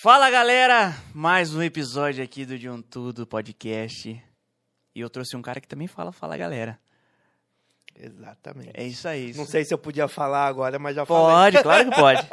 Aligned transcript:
Fala 0.00 0.30
galera, 0.30 0.94
mais 1.12 1.52
um 1.52 1.60
episódio 1.60 2.22
aqui 2.22 2.44
do 2.44 2.56
De 2.56 2.70
Um 2.70 2.80
Tudo 2.80 3.26
podcast. 3.26 4.08
E 4.94 5.00
eu 5.00 5.10
trouxe 5.10 5.36
um 5.36 5.42
cara 5.42 5.60
que 5.60 5.66
também 5.66 5.88
fala 5.88 6.12
Fala 6.12 6.36
galera. 6.36 6.78
Exatamente. 7.98 8.70
É 8.74 8.84
isso 8.84 9.08
aí. 9.08 9.32
Não 9.34 9.44
sei 9.44 9.64
se 9.64 9.74
eu 9.74 9.78
podia 9.78 10.06
falar 10.06 10.46
agora, 10.46 10.78
mas 10.78 10.94
já 10.94 11.04
falei. 11.04 11.50
Pode, 11.50 11.62
claro 11.64 11.90
que 11.90 11.96
pode. 11.96 12.28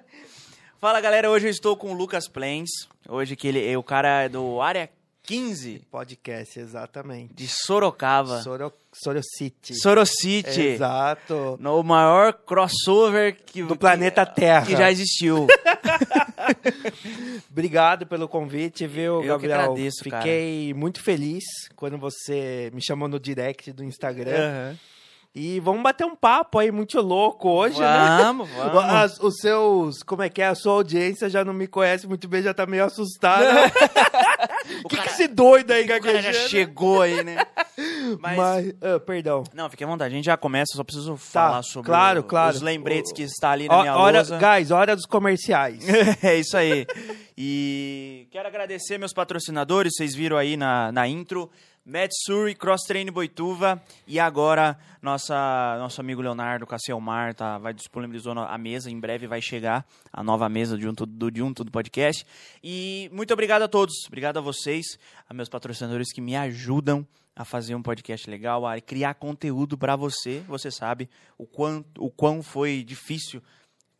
Fala 0.80 0.98
galera, 1.02 1.28
hoje 1.28 1.48
eu 1.48 1.50
estou 1.50 1.76
com 1.76 1.90
o 1.90 1.94
Lucas 1.94 2.26
Plens. 2.26 2.70
Hoje 3.06 3.36
que 3.36 3.48
ele, 3.48 3.76
o 3.76 3.82
cara 3.82 4.22
é 4.22 4.28
do 4.30 4.58
Área 4.62 4.88
15 5.28 5.82
Podcast, 5.90 6.58
exatamente. 6.58 7.34
de 7.34 7.46
Sorocaba. 7.46 8.40
Soro, 8.40 8.72
Sorocity. 8.90 9.74
Sorocity. 9.74 10.60
Exato. 10.68 11.58
No 11.60 11.82
maior 11.82 12.32
crossover 12.32 13.36
que, 13.44 13.62
Do 13.62 13.76
planeta 13.76 14.24
Terra. 14.24 14.64
que 14.64 14.72
já 14.74 14.90
existiu. 14.90 15.46
Obrigado 17.52 18.06
pelo 18.06 18.26
convite, 18.26 18.86
viu, 18.86 19.16
Eu 19.16 19.20
que 19.20 19.26
Gabriel? 19.28 19.60
agradeço, 19.60 20.02
cara. 20.08 20.22
Fiquei 20.22 20.72
muito 20.72 21.02
feliz 21.02 21.44
quando 21.76 21.98
você 21.98 22.70
me 22.72 22.82
chamou 22.82 23.06
no 23.06 23.20
direct 23.20 23.70
do 23.70 23.84
Instagram. 23.84 24.32
Aham. 24.34 24.78
E 25.34 25.60
vamos 25.60 25.82
bater 25.82 26.04
um 26.04 26.16
papo 26.16 26.58
aí 26.58 26.72
muito 26.72 27.00
louco 27.00 27.48
hoje, 27.50 27.78
né? 27.78 28.18
Vamos, 28.22 28.48
vamos. 28.72 29.20
Os 29.20 29.36
seus, 29.36 30.02
como 30.02 30.22
é 30.22 30.28
que 30.28 30.40
é? 30.40 30.46
A 30.46 30.54
sua 30.54 30.72
audiência 30.72 31.28
já 31.28 31.44
não 31.44 31.52
me 31.52 31.68
conhece 31.68 32.08
muito 32.08 32.26
bem, 32.26 32.42
já 32.42 32.54
tá 32.54 32.66
meio 32.66 32.84
assustada. 32.84 33.70
O 34.84 34.88
que, 34.88 34.96
cara- 34.96 35.08
que 35.08 35.14
esse 35.14 35.28
doido 35.28 35.70
aí 35.72 35.84
O 35.84 35.88
cara 35.88 36.00
já 36.02 36.12
gaguejando? 36.12 36.48
chegou 36.48 37.02
aí, 37.02 37.22
né? 37.24 37.44
Mas, 38.20 38.36
Mas, 38.36 38.74
ah, 38.82 39.00
perdão. 39.00 39.44
Não, 39.54 39.68
fique 39.68 39.82
à 39.84 39.86
vontade. 39.86 40.12
A 40.12 40.16
gente 40.16 40.24
já 40.24 40.36
começa, 40.36 40.66
só 40.74 40.82
preciso 40.84 41.16
falar 41.16 41.62
sobre 41.62 41.90
Tá, 41.90 41.96
claro, 41.98 42.20
o- 42.20 42.24
claro. 42.24 42.54
os 42.56 42.62
lembretes 42.62 43.10
O- 43.10 43.14
que 43.14 43.22
está 43.22 43.50
ali 43.50 43.68
na 43.68 43.76
Ó- 43.76 43.80
minha 43.80 43.96
hora, 43.96 44.18
lousa. 44.18 44.38
guys, 44.38 44.70
hora 44.70 44.94
dos 44.96 45.06
comerciais. 45.06 45.84
é 46.22 46.36
isso 46.36 46.56
aí. 46.56 46.86
E 47.36 48.26
quero 48.30 48.48
agradecer 48.48 48.98
meus 48.98 49.12
patrocinadores, 49.12 49.92
vocês 49.96 50.14
viram 50.14 50.36
aí 50.36 50.56
na, 50.56 50.90
na 50.92 51.06
intro. 51.06 51.50
Matsuri, 51.88 52.54
Cross 52.54 52.82
Train 52.82 53.06
Boituva 53.06 53.82
e 54.06 54.20
agora 54.20 54.78
nossa, 55.00 55.76
nosso 55.78 55.98
amigo 56.02 56.20
Leonardo 56.20 56.66
Casselmar 56.66 57.34
tá, 57.34 57.56
vai 57.56 57.72
disponibilizou 57.72 58.38
a 58.38 58.58
mesa, 58.58 58.90
em 58.90 59.00
breve 59.00 59.26
vai 59.26 59.40
chegar 59.40 59.86
a 60.12 60.22
nova 60.22 60.50
mesa 60.50 60.76
de 60.76 60.86
um, 60.86 60.92
do 60.92 61.44
Um 61.44 61.54
Tudo 61.54 61.70
Podcast. 61.70 62.26
E 62.62 63.08
muito 63.10 63.32
obrigado 63.32 63.62
a 63.62 63.68
todos, 63.68 63.94
obrigado 64.06 64.36
a 64.36 64.42
vocês, 64.42 64.98
a 65.26 65.32
meus 65.32 65.48
patrocinadores 65.48 66.12
que 66.12 66.20
me 66.20 66.36
ajudam 66.36 67.06
a 67.34 67.42
fazer 67.42 67.74
um 67.74 67.82
podcast 67.82 68.28
legal, 68.28 68.66
a 68.66 68.78
criar 68.82 69.14
conteúdo 69.14 69.78
para 69.78 69.96
você. 69.96 70.42
Você 70.46 70.70
sabe 70.70 71.08
o 71.38 71.46
quanto, 71.46 72.04
o 72.04 72.10
quão 72.10 72.42
foi 72.42 72.84
difícil 72.84 73.42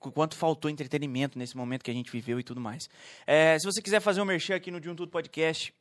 o 0.01 0.13
quanto 0.13 0.37
faltou 0.37 0.71
entretenimento 0.71 1.39
nesse 1.39 1.57
momento 1.57 1.83
que 1.83 1.91
a 1.91 1.95
gente 1.95 2.11
viveu 2.13 2.39
e 2.39 2.45
tudo 2.45 2.61
mais. 2.61 2.89
É, 3.27 3.59
se 3.59 3.65
você 3.65 3.83
quiser 3.83 4.01
fazer 4.01 4.21
um 4.21 4.25
merchan 4.25 4.55
aqui 4.55 4.71
no 4.71 4.81
De 4.81 4.89
Um 4.89 4.95
Tudo 4.95 5.11
Podcast, 5.11 5.75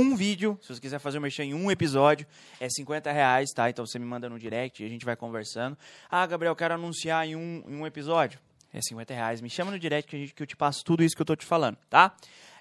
um 0.00 0.16
vídeo, 0.16 0.58
se 0.62 0.74
você 0.74 0.80
quiser 0.80 0.98
fazer 0.98 1.18
um 1.18 1.20
merchan 1.22 1.44
em 1.44 1.54
um 1.54 1.70
episódio, 1.70 2.26
é 2.60 2.68
50 2.68 3.12
reais, 3.12 3.50
tá? 3.50 3.70
Então 3.70 3.86
você 3.86 3.98
me 3.98 4.04
manda 4.04 4.28
no 4.28 4.38
direct 4.38 4.82
e 4.82 4.86
a 4.86 4.88
gente 4.88 5.04
vai 5.04 5.16
conversando. 5.16 5.76
Ah, 6.10 6.26
Gabriel, 6.26 6.56
quero 6.56 6.74
anunciar 6.74 7.26
em 7.26 7.36
um, 7.36 7.62
em 7.68 7.76
um 7.76 7.86
episódio. 7.86 8.38
É 8.72 8.80
50 8.80 9.14
reais. 9.14 9.40
Me 9.40 9.48
chama 9.48 9.70
no 9.70 9.78
direct 9.78 10.10
que, 10.10 10.18
gente, 10.18 10.34
que 10.34 10.42
eu 10.42 10.46
te 10.46 10.56
passo 10.56 10.84
tudo 10.84 11.04
isso 11.04 11.14
que 11.14 11.22
eu 11.22 11.26
tô 11.26 11.36
te 11.36 11.46
falando, 11.46 11.76
tá? 11.88 12.14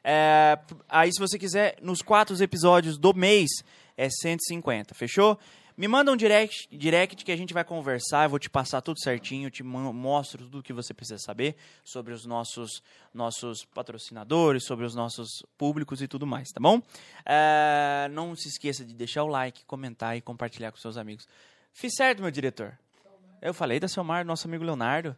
É, 0.03 0.59
aí, 0.87 1.11
se 1.11 1.19
você 1.19 1.39
quiser, 1.39 1.77
nos 1.81 2.01
quatro 2.01 2.41
episódios 2.41 2.97
do 2.97 3.13
mês, 3.15 3.49
é 3.97 4.09
150, 4.09 4.93
fechou? 4.93 5.39
Me 5.75 5.87
manda 5.87 6.11
um 6.11 6.15
direct, 6.15 6.67
direct 6.71 7.25
que 7.25 7.31
a 7.31 7.35
gente 7.35 7.53
vai 7.53 7.63
conversar, 7.63 8.25
eu 8.25 8.29
vou 8.29 8.37
te 8.37 8.49
passar 8.49 8.79
tudo 8.81 8.99
certinho, 9.01 9.49
te 9.49 9.63
mo- 9.63 9.91
mostro 9.91 10.43
tudo 10.43 10.59
o 10.59 10.63
que 10.63 10.71
você 10.71 10.93
precisa 10.93 11.17
saber 11.17 11.55
sobre 11.83 12.13
os 12.13 12.25
nossos, 12.25 12.83
nossos 13.11 13.65
patrocinadores, 13.65 14.65
sobre 14.65 14.85
os 14.85 14.93
nossos 14.93 15.27
públicos 15.57 15.99
e 16.01 16.07
tudo 16.07 16.27
mais, 16.27 16.49
tá 16.49 16.59
bom? 16.59 16.79
É, 17.25 18.07
não 18.11 18.35
se 18.35 18.49
esqueça 18.49 18.85
de 18.85 18.93
deixar 18.93 19.23
o 19.23 19.27
like, 19.27 19.65
comentar 19.65 20.15
e 20.15 20.21
compartilhar 20.21 20.71
com 20.71 20.77
seus 20.77 20.95
amigos. 20.95 21.27
Fiz 21.73 21.91
certo, 21.95 22.21
meu 22.21 22.29
diretor? 22.29 22.77
Eu 23.41 23.53
falei 23.53 23.79
da 23.79 23.87
Selmar, 23.87 24.23
nosso 24.23 24.47
amigo 24.47 24.63
Leonardo. 24.63 25.15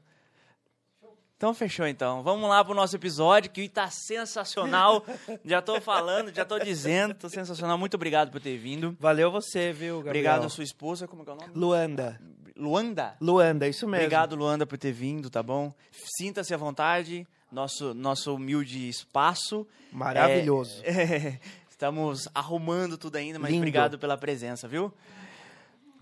Então 1.45 1.53
fechou 1.53 1.85
então. 1.85 2.23
Vamos 2.23 2.49
lá 2.49 2.65
pro 2.65 2.73
nosso 2.73 2.95
episódio 2.95 3.51
que 3.51 3.69
tá 3.69 3.87
sensacional. 3.91 5.05
já 5.45 5.61
tô 5.61 5.79
falando, 5.79 6.33
já 6.33 6.43
tô 6.43 6.57
dizendo, 6.57 7.13
tô 7.13 7.29
sensacional. 7.29 7.77
Muito 7.77 7.93
obrigado 7.93 8.31
por 8.31 8.41
ter 8.41 8.57
vindo. 8.57 8.97
Valeu 8.99 9.29
você, 9.29 9.71
viu, 9.71 9.97
Gabriel? 9.97 10.09
Obrigado 10.09 10.45
a 10.47 10.49
sua 10.49 10.63
esposa, 10.63 11.07
como 11.07 11.23
que 11.23 11.29
é 11.29 11.33
o 11.33 11.35
nome? 11.35 11.51
Luanda. 11.53 12.19
Luanda. 12.57 13.15
Luanda, 13.21 13.67
isso 13.67 13.85
mesmo. 13.87 14.05
Obrigado, 14.05 14.35
Luanda, 14.35 14.65
por 14.65 14.75
ter 14.79 14.91
vindo, 14.91 15.29
tá 15.29 15.43
bom? 15.43 15.71
Sinta-se 16.17 16.51
à 16.51 16.57
vontade. 16.57 17.27
Nosso, 17.51 17.93
nosso 17.93 18.33
humilde 18.33 18.89
espaço. 18.89 19.67
Maravilhoso. 19.91 20.81
É, 20.83 21.37
estamos 21.69 22.27
arrumando 22.33 22.97
tudo 22.97 23.17
ainda, 23.17 23.37
mas 23.37 23.51
Lindo. 23.51 23.61
obrigado 23.61 23.99
pela 23.99 24.17
presença, 24.17 24.67
viu? 24.67 24.91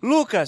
Lucas, 0.01 0.47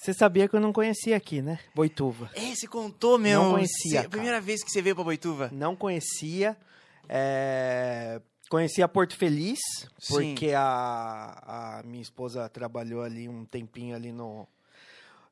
Você 0.00 0.14
sabia 0.14 0.48
que 0.48 0.56
eu 0.56 0.60
não 0.60 0.72
conhecia 0.72 1.14
aqui, 1.16 1.42
né? 1.42 1.58
Boituva. 1.74 2.30
é, 2.34 2.54
você 2.54 2.66
contou 2.66 3.18
mesmo. 3.18 3.44
Não 3.44 3.50
conhecia, 3.52 3.96
cara. 3.98 4.08
Primeira 4.08 4.40
vez 4.40 4.64
que 4.64 4.70
você 4.70 4.80
veio 4.80 4.94
pra 4.94 5.04
Boituva. 5.04 5.50
Não 5.52 5.76
conhecia. 5.76 6.56
é, 7.08 8.20
Conhecia 8.48 8.88
Porto 8.88 9.14
Feliz, 9.16 9.60
Sim. 9.98 10.14
porque 10.34 10.52
a, 10.56 11.80
a 11.80 11.82
minha 11.84 12.02
esposa 12.02 12.48
trabalhou 12.48 13.02
ali 13.02 13.28
um 13.28 13.44
tempinho 13.44 13.94
ali 13.94 14.10
no. 14.10 14.48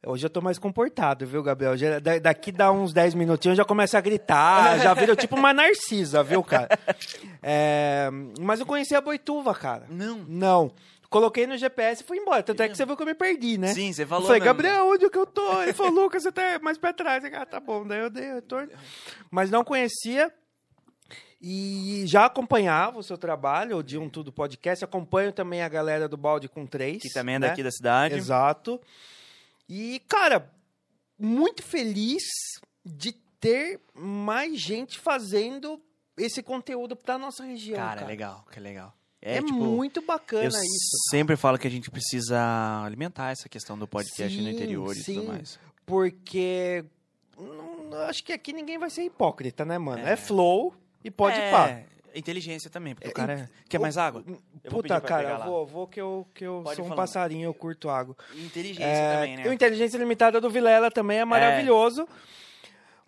Hoje 0.07 0.25
eu 0.25 0.31
tô 0.31 0.41
mais 0.41 0.57
comportado, 0.59 1.27
viu, 1.27 1.43
Gabriel? 1.43 1.77
Já- 1.77 1.99
da- 1.99 2.21
daqui 2.21 2.53
dá 2.53 2.71
uns 2.71 2.93
10 2.93 3.15
minutinhos 3.15 3.59
eu 3.59 3.65
já 3.65 3.67
começo 3.67 3.97
a 3.97 4.01
gritar, 4.01 4.79
já 4.79 4.95
vira 4.95 5.17
tipo 5.17 5.35
uma 5.35 5.53
narcisa, 5.53 6.23
viu, 6.23 6.45
cara? 6.45 6.69
É, 7.43 8.09
Mas 8.41 8.61
eu 8.61 8.67
conhecia 8.67 8.99
a 8.99 9.01
Boituva, 9.01 9.53
cara. 9.55 9.87
Não. 9.89 10.19
Não. 10.29 10.73
Coloquei 11.11 11.47
no 11.47 11.57
GPS 11.57 12.03
e 12.03 12.07
fui 12.07 12.19
embora. 12.19 12.43
Tanto 12.43 12.63
é 12.63 12.69
que 12.69 12.77
você 12.77 12.85
viu 12.85 12.95
que 12.97 13.03
eu 13.03 13.07
me 13.07 13.15
perdi, 13.15 13.57
né? 13.57 13.73
Sim, 13.73 13.93
você 13.93 14.03
Eu 14.03 14.07
falou. 14.07 14.27
falei, 14.27 14.41
mesmo. 14.41 14.53
Gabriel, 14.55 14.87
onde 14.89 15.07
é 15.07 15.11
que 15.11 15.17
eu 15.17 15.25
tô? 15.27 15.63
Ele 15.63 15.73
falou, 15.73 16.05
Lucas, 16.05 16.23
você 16.23 16.31
tá 16.31 16.59
mais 16.61 16.77
pra 16.77 16.93
trás. 16.93 17.25
Eu, 17.25 17.31
Ah, 17.35 17.47
tá 17.47 17.59
bom. 17.59 17.87
Daí 17.87 18.01
eu 18.01 18.11
dei 18.11 18.35
retorno. 18.35 18.71
Mas 19.31 19.51
não 19.51 19.65
conhecia. 19.65 20.31
E 21.41 22.03
já 22.07 22.27
acompanhava 22.27 22.99
o 22.99 23.03
seu 23.03 23.17
trabalho, 23.17 23.79
o 23.79 23.83
de 23.83 23.97
um 23.97 24.09
Tudo 24.11 24.33
Podcast. 24.33 24.85
Acompanho 24.85 25.33
também 25.33 25.63
a 25.63 25.69
galera 25.69 26.09
do 26.09 26.17
Balde 26.17 26.49
com 26.49 26.67
Três. 26.67 27.01
Que 27.01 27.11
também 27.13 27.37
é 27.37 27.39
né? 27.39 27.49
daqui 27.49 27.63
da 27.63 27.71
cidade. 27.71 28.15
Exato. 28.15 28.81
E, 29.69 30.03
cara, 30.09 30.51
muito 31.19 31.63
feliz 31.63 32.23
de 32.85 33.13
ter 33.41 33.81
mais 33.95 34.59
gente 34.61 34.99
fazendo 34.99 35.81
esse 36.19 36.43
conteúdo 36.43 36.97
pra 36.97 37.17
nossa 37.17 37.45
região. 37.45 37.77
Cara, 37.77 37.89
Cara, 38.01 38.03
é 38.03 38.07
legal, 38.07 38.45
que 38.53 38.59
legal. 38.61 38.93
É, 39.21 39.43
tipo, 39.43 39.53
muito 39.55 40.01
bacana 40.01 40.45
Eu 40.45 40.49
isso. 40.49 41.09
sempre 41.11 41.37
falo 41.37 41.59
que 41.59 41.67
a 41.67 41.71
gente 41.71 41.91
precisa 41.91 42.39
alimentar 42.85 43.33
essa 43.33 43.49
questão 43.49 43.77
do 43.79 43.87
podcast 43.89 44.37
no 44.39 44.45
Sim, 44.45 44.51
interior 44.55 44.93
e 44.97 45.03
tudo 45.03 45.21
sim. 45.21 45.27
mais. 45.27 45.59
Porque 45.85 46.85
não- 47.37 47.99
acho 48.09 48.23
que 48.23 48.33
aqui 48.33 48.53
ninguém 48.53 48.79
vai 48.79 48.91
ser 48.91 49.03
hipócrita, 49.03 49.65
né, 49.65 49.77
mano? 49.79 50.07
É, 50.07 50.13
É. 50.13 50.17
flow 50.17 50.73
e 51.03 51.11
pode 51.11 51.37
é, 51.39 51.51
pá. 51.51 51.81
inteligência 52.15 52.71
também, 52.71 52.95
porque 52.95 53.09
É, 53.09 53.11
o 53.11 53.15
cara... 53.15 53.51
Quer 53.69 53.79
o- 53.79 53.83
mais 53.83 53.97
água? 53.99 54.25
Puta, 54.71 55.01
cara, 55.01 55.39
vou, 55.39 55.67
vou 55.67 55.87
que 55.89 56.01
eu, 56.01 56.27
que 56.35 56.45
eu 56.45 56.61
Pode 56.63 56.77
sou 56.77 56.87
um 56.87 56.95
passarinho, 56.95 57.47
eu 57.47 57.55
curto 57.55 57.89
água. 57.91 58.17
Inteligência 58.37 58.85
É, 58.85 59.15
também, 59.17 59.37
né? 59.37 59.43
e 59.47 59.49
o 59.49 59.53
Inteligência 59.53 59.99
Limitada 59.99 60.41
do 60.41 60.49
Vilela 60.51 60.91
também 60.91 61.19
é 61.19 61.25
maravilhoso. 61.25 62.09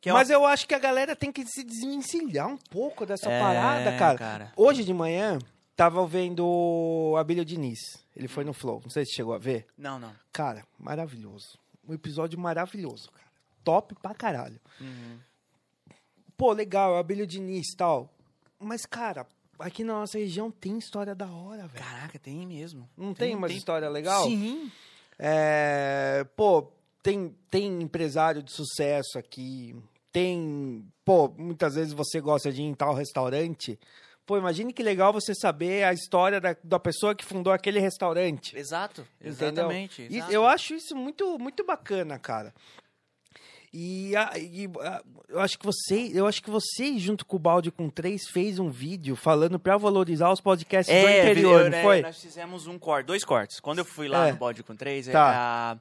É 0.04 0.12
mas 0.12 0.30
eu 0.30 0.46
acho 0.46 0.66
que 0.66 0.74
a 0.74 0.78
galera 0.78 1.14
tem 1.14 1.30
que 1.30 1.44
se 1.44 1.62
desvencilhar 1.62 2.48
um 2.48 2.56
pouco 2.56 3.04
dessa 3.04 3.30
É, 3.30 3.38
parada, 3.38 3.92
cara. 3.98 4.18
cara. 4.18 4.52
Hoje 4.56 4.82
de 4.82 4.94
manhã, 4.94 5.38
tava 5.80 6.06
vendo 6.06 6.44
o 6.46 7.16
Abílio 7.16 7.42
Diniz. 7.42 7.78
Ele 8.14 8.28
foi 8.28 8.44
no 8.44 8.52
Flow. 8.52 8.82
Não 8.82 8.90
sei 8.90 9.06
se 9.06 9.14
chegou 9.14 9.32
a 9.32 9.38
ver. 9.38 9.66
Não, 9.78 9.98
não. 9.98 10.14
Cara, 10.30 10.62
maravilhoso. 10.78 11.58
Um 11.88 11.94
episódio 11.94 12.38
maravilhoso, 12.38 13.10
cara. 13.10 13.26
Top 13.64 13.94
pra 13.94 14.14
caralho. 14.14 14.60
Uhum. 14.78 15.18
Pô, 16.36 16.52
legal, 16.52 16.98
Abílio 16.98 17.26
Diniz 17.26 17.72
e 17.72 17.76
tal. 17.78 18.14
Mas, 18.58 18.84
cara, 18.84 19.26
aqui 19.58 19.82
na 19.82 19.94
nossa 19.94 20.18
região 20.18 20.50
tem 20.50 20.76
história 20.76 21.14
da 21.14 21.30
hora, 21.30 21.66
velho. 21.66 21.82
Caraca, 21.82 22.18
tem 22.18 22.46
mesmo. 22.46 22.86
Não 22.94 23.14
tem, 23.14 23.34
umas 23.34 23.50
história 23.50 23.88
legal? 23.88 24.24
Sim. 24.24 24.70
É, 25.18 26.26
pô, 26.36 26.70
tem, 27.02 27.34
tem 27.50 27.80
empresário 27.80 28.42
de 28.42 28.52
sucesso 28.52 29.18
aqui. 29.18 29.74
Tem. 30.12 30.86
Pô, 31.06 31.28
muitas 31.38 31.74
vezes 31.74 31.94
você 31.94 32.20
gosta 32.20 32.52
de 32.52 32.60
ir 32.60 32.66
em 32.66 32.74
tal 32.74 32.92
restaurante. 32.92 33.80
Pô, 34.30 34.38
imagine 34.38 34.72
que 34.72 34.80
legal 34.80 35.12
você 35.12 35.34
saber 35.34 35.82
a 35.82 35.92
história 35.92 36.40
da, 36.40 36.54
da 36.62 36.78
pessoa 36.78 37.16
que 37.16 37.24
fundou 37.24 37.52
aquele 37.52 37.80
restaurante. 37.80 38.56
Exato. 38.56 39.04
Exatamente. 39.20 40.02
Exato. 40.08 40.32
eu 40.32 40.46
acho 40.46 40.72
isso 40.72 40.94
muito, 40.94 41.36
muito 41.36 41.66
bacana, 41.66 42.16
cara. 42.16 42.54
E, 43.74 44.14
a- 44.14 44.30
e, 44.38 44.70
a- 44.82 45.02
eu 45.28 45.40
acho 45.40 45.58
que 45.58 45.66
você, 45.66 46.12
eu 46.14 46.28
acho 46.28 46.40
que 46.44 46.48
você 46.50 46.96
junto 46.96 47.26
com 47.26 47.34
o 47.34 47.40
Balde 47.40 47.72
com 47.72 47.90
três 47.90 48.28
fez 48.32 48.60
um 48.60 48.70
vídeo 48.70 49.16
falando 49.16 49.58
pra 49.58 49.76
valorizar 49.76 50.30
os 50.30 50.40
podcasts 50.40 50.94
do 50.94 51.08
É, 51.08 51.22
interior, 51.24 51.58
eu, 51.58 51.64
não 51.64 51.70
né, 51.70 51.82
foi? 51.82 52.00
Nós 52.00 52.20
fizemos 52.20 52.68
um 52.68 52.78
corte, 52.78 53.06
dois 53.06 53.24
cortes. 53.24 53.58
Quando 53.58 53.78
eu 53.80 53.84
fui 53.84 54.06
lá 54.06 54.28
É. 54.28 54.30
no 54.30 54.38
bode 54.38 54.62
com 54.62 54.76
três, 54.76 55.08
Tá. 55.08 55.72
a, 55.72 55.76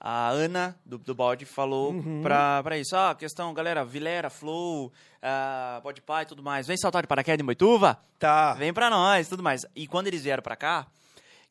a 0.00 0.28
Ana, 0.28 0.76
do, 0.86 0.96
do 0.98 1.14
balde, 1.14 1.44
falou 1.44 1.92
Uhum. 1.92 2.22
pra, 2.22 2.62
pra 2.62 2.78
isso. 2.78 2.96
Ah, 2.96 3.14
questão, 3.14 3.52
galera, 3.52 3.84
Vilera, 3.84 4.30
Flow, 4.30 4.92
ah, 5.22 5.80
Podpah 5.82 6.22
e 6.22 6.26
tudo 6.26 6.42
mais. 6.42 6.66
Vem 6.66 6.76
saltar 6.76 7.02
de 7.02 7.08
paraquedas 7.08 7.40
em 7.42 7.44
Boituva? 7.46 7.98
Tá. 8.18 8.54
Vem 8.54 8.72
pra 8.72 8.88
nós, 8.90 9.28
tudo 9.28 9.42
mais. 9.42 9.66
E 9.74 9.86
quando 9.86 10.06
eles 10.06 10.22
vieram 10.22 10.42
pra 10.42 10.54
cá, 10.56 10.86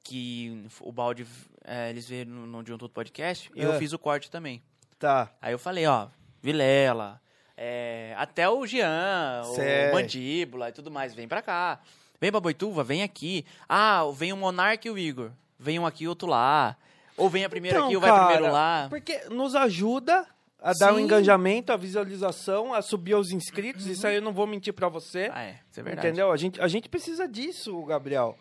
que 0.04 0.66
o 0.82 0.92
balde, 0.92 1.28
é, 1.66 1.90
eles 1.90 2.08
vieram 2.08 2.32
no, 2.32 2.48
no 2.48 2.64
De 2.64 2.72
Um 2.74 2.78
Todo 2.78 2.90
Podcast, 2.92 3.52
eu 3.56 3.74
É. 3.74 3.78
fiz 3.80 3.92
o 3.94 4.00
corte 4.00 4.32
também. 4.32 4.62
Tá. 4.98 5.30
Aí 5.42 5.52
eu 5.54 5.60
falei, 5.60 5.86
ó, 5.86 6.08
Vilela, 6.42 7.20
é, 7.58 8.14
até 8.18 8.48
o 8.50 8.66
Jean, 8.66 9.42
o 9.46 9.94
Mandíbula 9.94 10.70
e 10.70 10.72
tudo 10.72 10.90
mais, 10.90 11.14
vem 11.14 11.28
pra 11.28 11.42
cá. 11.42 11.80
Vem 12.22 12.32
pra 12.32 12.40
Boituva, 12.40 12.84
vem 12.84 13.04
aqui. 13.04 13.46
Ah, 13.68 14.02
vem 14.16 14.32
o 14.34 14.38
Monark 14.38 14.88
e 14.88 14.90
o 14.92 14.98
Igor. 14.98 15.32
Vem 15.60 15.78
um 15.78 15.86
aqui 15.86 16.06
e 16.06 16.08
outro 16.08 16.28
lá. 16.28 16.76
Ou 17.18 17.30
vem 17.30 17.44
a 17.44 17.50
primeira 17.50 17.78
Então, 17.78 17.88
aqui 17.88 17.96
ou 17.96 18.02
vai 18.02 18.12
cara, 18.12 18.26
primeiro 18.28 18.54
lá. 18.54 18.88
Porque 18.90 19.20
nos 19.30 19.56
ajuda 19.56 20.26
a 20.62 20.72
dar 20.74 20.94
um 20.94 20.98
Sim. 20.98 21.04
engajamento, 21.04 21.72
a 21.72 21.78
visualização, 21.78 22.74
a 22.74 22.82
subir 22.82 23.16
os 23.16 23.32
inscritos. 23.32 23.86
Isso 23.88 24.06
aí 24.06 24.16
eu 24.16 24.22
não 24.22 24.32
vou 24.32 24.46
mentir 24.48 24.74
pra 24.74 24.88
você. 24.88 25.30
Ah, 25.34 25.44
é, 25.44 25.60
isso 25.70 25.80
é 25.80 25.84
verdade. 25.84 26.08
entendeu? 26.08 26.32
A 26.32 26.38
gente, 26.38 26.62
a 26.62 26.68
gente 26.68 26.88
precisa 26.88 27.28
disso, 27.28 27.84
Gabriel. 27.84 28.38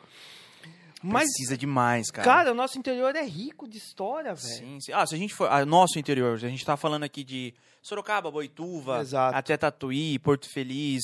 Mas, 1.03 1.25
Precisa 1.25 1.57
demais, 1.59 2.11
cara. 2.11 2.25
cara, 2.25 2.53
o 2.53 2.55
nosso 2.55 2.79
interior 2.79 3.15
é 3.15 3.23
rico 3.23 3.69
de 3.69 3.77
história, 3.77 4.35
velho. 4.35 4.49
Sim, 4.49 4.79
sim. 4.81 4.93
Ah, 4.93 5.07
se 5.07 5.15
a 5.15 5.19
gente 5.19 5.35
for. 5.35 5.47
Ah, 5.51 5.65
nosso 5.65 5.99
interior, 5.99 6.35
a 6.35 6.39
gente 6.49 6.65
tá 6.65 6.77
falando 6.77 7.05
aqui 7.05 7.23
de 7.23 7.55
Sorocaba, 7.83 8.31
Boituva, 8.31 9.01
Exato. 9.01 9.37
até 9.37 9.57
Tatuí, 9.57 10.19
Porto 10.19 10.49
Feliz. 10.49 11.03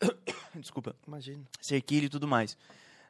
Desculpa. 0.54 0.94
Imagina. 1.06 1.42
Cerquilho 1.60 2.06
e 2.06 2.08
tudo 2.08 2.26
mais. 2.26 2.56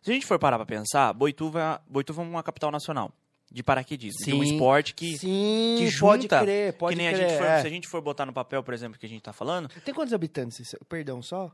Se 0.02 0.10
a 0.10 0.14
gente 0.14 0.26
for 0.26 0.38
parar 0.38 0.56
pra 0.56 0.66
pensar, 0.66 1.12
Boituva, 1.12 1.80
Boituva 1.86 2.22
é 2.22 2.24
uma 2.24 2.42
capital 2.42 2.70
nacional 2.70 3.12
de 3.50 3.62
paraquedismo. 3.62 4.24
De 4.24 4.34
um 4.34 4.42
Sim. 4.44 4.52
esporte 4.54 4.94
que, 4.94 5.16
Sim, 5.18 5.76
que 5.78 5.98
pode 5.98 6.22
junta. 6.22 6.40
crer, 6.42 6.72
pode 6.74 6.96
que 6.96 7.02
nem 7.02 7.12
crer. 7.12 7.24
a 7.24 7.28
gente 7.28 7.38
for, 7.38 7.46
é. 7.46 7.60
Se 7.60 7.66
a 7.66 7.70
gente 7.70 7.88
for 7.88 8.00
botar 8.00 8.26
no 8.26 8.32
papel, 8.32 8.62
por 8.62 8.74
exemplo, 8.74 8.98
que 8.98 9.06
a 9.06 9.08
gente 9.08 9.22
tá 9.22 9.32
falando, 9.32 9.68
Tem 9.84 9.94
quantos 9.94 10.12
habitantes? 10.12 10.74
Perdão, 10.88 11.22
só? 11.22 11.50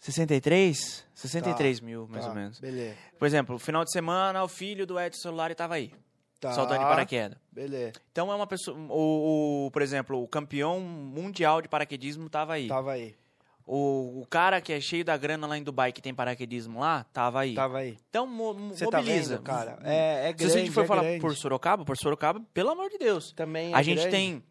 63? 0.00 1.04
63 1.14 1.80
mil, 1.80 2.06
mais 2.08 2.24
Tá, 2.24 2.30
ou 2.30 2.34
menos. 2.36 2.60
Beleza. 2.60 2.96
Por 3.18 3.26
exemplo, 3.26 3.58
final 3.58 3.84
de 3.84 3.90
semana, 3.92 4.42
o 4.44 4.48
filho 4.48 4.86
do 4.86 5.00
Edson 5.00 5.20
Celulari 5.22 5.54
tava 5.54 5.74
aí, 5.74 5.90
Tá. 6.38 6.52
saltando 6.52 6.80
de 6.80 6.84
paraquedas. 6.84 7.38
Beleza. 7.50 7.92
Então 8.12 8.30
é 8.30 8.34
uma 8.36 8.46
pessoa. 8.46 8.76
O, 8.90 9.66
o- 9.66 9.70
por 9.70 9.80
exemplo, 9.82 10.22
o 10.22 10.28
campeão 10.28 10.78
mundial 10.80 11.62
de 11.62 11.68
paraquedismo 11.68 12.28
tava 12.28 12.52
aí. 12.54 12.68
Tava 12.68 12.92
aí. 12.92 13.14
O, 13.68 14.20
o 14.22 14.26
cara 14.30 14.60
que 14.60 14.72
é 14.72 14.80
cheio 14.80 15.04
da 15.04 15.16
grana 15.16 15.44
lá 15.44 15.58
em 15.58 15.62
Dubai, 15.62 15.90
que 15.92 16.00
tem 16.00 16.14
paraquedismo 16.14 16.78
lá, 16.78 17.04
tava 17.12 17.40
aí. 17.40 17.54
Tava 17.54 17.78
aí. 17.78 17.98
Então 18.08 18.24
mo- 18.24 18.54
mo- 18.54 18.72
Você 18.74 18.86
tá 18.88 18.98
mobiliza. 18.98 19.34
vendo, 19.36 19.42
cara? 19.44 19.78
É, 19.82 20.28
é 20.28 20.32
grande, 20.32 20.52
Se 20.52 20.56
a 20.58 20.60
gente 20.60 20.70
for 20.72 20.84
é 20.84 20.86
falar 20.86 21.02
grande. 21.02 21.20
por 21.20 21.34
Sorocaba, 21.36 21.84
por 21.84 21.96
Sorocaba, 21.96 22.40
pelo 22.54 22.70
amor 22.70 22.88
de 22.90 22.96
Deus. 22.98 23.32
Também 23.32 23.72
é 23.72 23.74
a 23.76 23.82
gente 23.82 23.96
grande. 23.98 24.10
tem. 24.16 24.42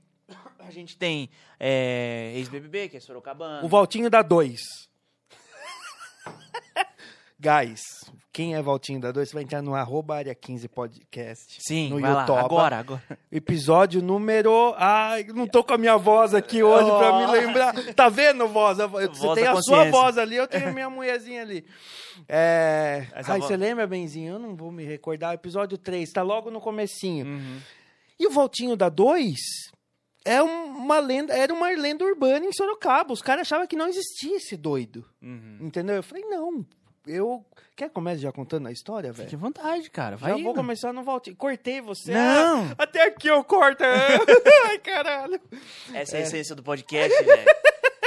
A 0.59 0.71
gente 0.71 0.97
tem 0.97 1.29
é, 1.59 2.33
ex-BBB, 2.35 2.89
que 2.89 2.97
é 2.97 2.99
Sorocabana. 2.99 3.63
O 3.65 3.69
Valtinho 3.69 4.09
dá 4.09 4.21
dois. 4.21 4.59
Guys, 7.37 7.81
quem 8.31 8.55
é 8.55 8.61
Valtinho 8.61 8.99
da 9.01 9.11
dois? 9.11 9.27
Você 9.27 9.33
vai 9.33 9.43
entrar 9.43 9.61
no 9.61 9.75
arroba 9.75 10.15
área 10.15 10.33
15 10.33 10.69
podcast. 10.69 11.57
Sim, 11.59 11.89
no 11.89 11.99
vai 11.99 12.13
lá, 12.13 12.21
YouTube. 12.21 12.37
agora, 12.39 12.77
agora. 12.79 13.03
Episódio 13.29 14.01
número. 14.01 14.73
Ai, 14.77 15.25
não 15.25 15.45
tô 15.45 15.61
com 15.61 15.73
a 15.73 15.77
minha 15.77 15.97
voz 15.97 16.33
aqui 16.33 16.63
hoje 16.63 16.89
pra 16.89 17.17
me 17.19 17.25
Oh. 17.25 17.31
lembrar. 17.31 17.73
Tá 17.93 18.07
vendo, 18.07 18.47
voz? 18.47 18.77
Você 18.77 19.07
Voz 19.07 19.35
tem 19.39 19.47
a 19.47 19.61
sua 19.61 19.91
voz 19.91 20.17
ali, 20.17 20.37
eu 20.37 20.47
tenho 20.47 20.69
a 20.69 20.71
minha 20.71 20.89
mulherzinha 20.89 21.41
ali. 21.41 21.65
É... 22.29 23.05
Essa 23.13 23.33
Ai, 23.33 23.39
voz- 23.39 23.49
você 23.49 23.57
lembra, 23.57 23.85
Benzinho? 23.85 24.35
Eu 24.35 24.39
não 24.39 24.55
vou 24.55 24.71
me 24.71 24.85
recordar. 24.85 25.33
Episódio 25.33 25.77
3, 25.77 26.09
tá 26.13 26.21
logo 26.21 26.49
no 26.49 26.61
comecinho. 26.61 27.25
Uhum. 27.25 27.59
E 28.17 28.27
o 28.27 28.31
Valtinho 28.31 28.77
da 28.77 28.87
2 28.87 29.35
é 30.23 30.41
uma 30.41 30.99
lenda, 30.99 31.33
era 31.33 31.53
uma 31.53 31.67
lenda 31.69 32.05
urbana 32.05 32.45
em 32.45 32.53
Sorocaba. 32.53 33.11
Os 33.11 33.21
caras 33.21 33.41
achavam 33.41 33.67
que 33.67 33.75
não 33.75 33.89
existia 33.89 34.37
esse 34.37 34.55
doido. 34.55 35.03
Uhum. 35.21 35.57
Entendeu? 35.63 35.97
Eu 35.97 36.03
falei, 36.03 36.23
não, 36.23 36.65
eu. 37.07 37.45
Quer 37.75 37.89
começar 37.89 38.21
já 38.21 38.31
contando 38.31 38.67
a 38.67 38.71
história, 38.71 39.11
velho? 39.11 39.27
Fique 39.29 39.35
à 39.35 39.39
vontade, 39.39 39.89
cara. 39.89 40.15
Vai 40.15 40.29
Já 40.31 40.37
vou 40.37 40.51
indo. 40.51 40.55
começar 40.55 40.93
no 40.93 41.03
Valtinho. 41.03 41.35
Cortei 41.35 41.81
você. 41.81 42.13
Não. 42.13 42.63
Ah, 42.71 42.83
até 42.83 43.03
aqui 43.03 43.27
eu 43.27 43.43
corto. 43.43 43.83
Ai, 44.65 44.77
caralho. 44.79 45.39
Essa 45.93 46.17
é 46.17 46.19
a 46.21 46.23
essência 46.23 46.55
do 46.55 46.63
podcast, 46.63 47.11
velho. 47.23 47.45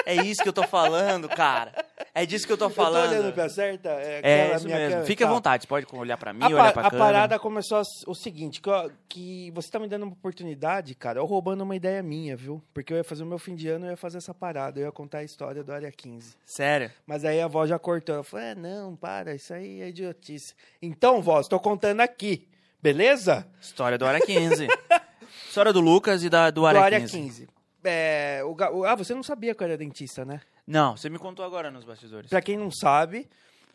É 0.08 0.14
isso 0.24 0.42
que 0.42 0.48
eu 0.48 0.52
tô 0.52 0.62
falando, 0.66 1.28
cara. 1.28 1.72
É 2.14 2.24
disso 2.24 2.46
que 2.46 2.52
eu 2.52 2.56
tô 2.56 2.64
Eu 2.64 2.68
tô 2.70 2.74
falando. 2.74 3.10
olhando 3.10 3.32
pra 3.32 3.48
certa. 3.48 3.90
É, 3.90 4.20
É 4.22 4.46
isso 4.56 4.66
mesmo. 4.66 4.70
câmera. 4.80 5.04
Fique 5.04 5.22
à 5.22 5.26
Tá. 5.26 5.32
vontade. 5.32 5.66
Pode 5.66 5.86
olhar 5.92 6.16
pra 6.16 6.32
mim, 6.32 6.42
A, 6.44 6.46
olhar 6.48 6.72
pra 6.72 6.86
a 6.86 6.90
câmera. 6.90 6.98
parada 7.12 7.38
começou 7.38 7.78
a- 7.78 7.82
o 8.06 8.14
seguinte, 8.14 8.60
que, 8.62 8.68
eu- 8.70 8.90
que 9.08 9.50
você 9.54 9.70
tá 9.70 9.78
me 9.78 9.86
dando 9.86 10.04
uma 10.04 10.12
oportunidade, 10.12 10.94
cara, 10.94 11.20
eu 11.20 11.26
roubando 11.26 11.60
uma 11.62 11.76
ideia 11.76 12.02
minha, 12.02 12.34
viu? 12.36 12.62
Porque 12.72 12.92
eu 12.92 12.96
ia 12.96 13.04
fazer 13.04 13.22
o 13.22 13.26
meu 13.26 13.38
fim 13.38 13.54
de 13.54 13.68
ano, 13.68 13.84
eu 13.86 13.90
ia 13.90 13.96
fazer 13.96 14.16
essa 14.18 14.32
parada, 14.32 14.80
eu 14.80 14.86
ia 14.86 14.92
contar 14.92 15.18
a 15.18 15.24
história 15.24 15.62
do 15.62 15.72
Área 15.72 15.92
15. 15.92 16.34
Sério. 16.44 16.90
Mas 17.06 17.24
aí 17.24 17.40
a 17.40 17.46
voz 17.46 17.68
já 17.68 17.78
cortou. 17.78 18.14
Eu 18.14 18.24
falei, 18.24 18.46
é, 18.48 18.54
não, 18.54 18.96
para, 18.96 19.34
isso 19.34 19.52
aí 19.52 19.82
é 19.82 19.88
idiotice. 19.88 20.54
Então, 20.80 21.20
voz, 21.20 21.46
tô 21.48 21.60
contando 21.60 22.00
aqui, 22.00 22.48
beleza? 22.82 23.46
História 23.60 23.98
do 23.98 24.06
Área 24.06 24.20
15. 24.24 24.66
História 25.46 25.72
do 25.72 25.80
Lucas 25.80 26.22
e 26.24 26.30
da, 26.30 26.50
do 26.50 26.62
Do 26.62 26.66
Área, 26.66 26.80
Área 26.80 27.00
15. 27.00 27.12
15. 27.12 27.48
É, 27.84 28.40
o 28.44 28.52
o- 28.76 28.84
ah, 28.84 28.94
você 28.94 29.14
não 29.14 29.22
sabia 29.22 29.54
que 29.54 29.62
eu 29.62 29.66
era 29.66 29.76
dentista, 29.76 30.24
né? 30.24 30.40
Não, 30.66 30.96
você 30.96 31.08
me 31.08 31.18
contou 31.18 31.44
agora 31.44 31.70
nos 31.70 31.84
bastidores. 31.84 32.28
Pra 32.28 32.42
quem 32.42 32.56
não 32.58 32.70
sabe, 32.70 33.28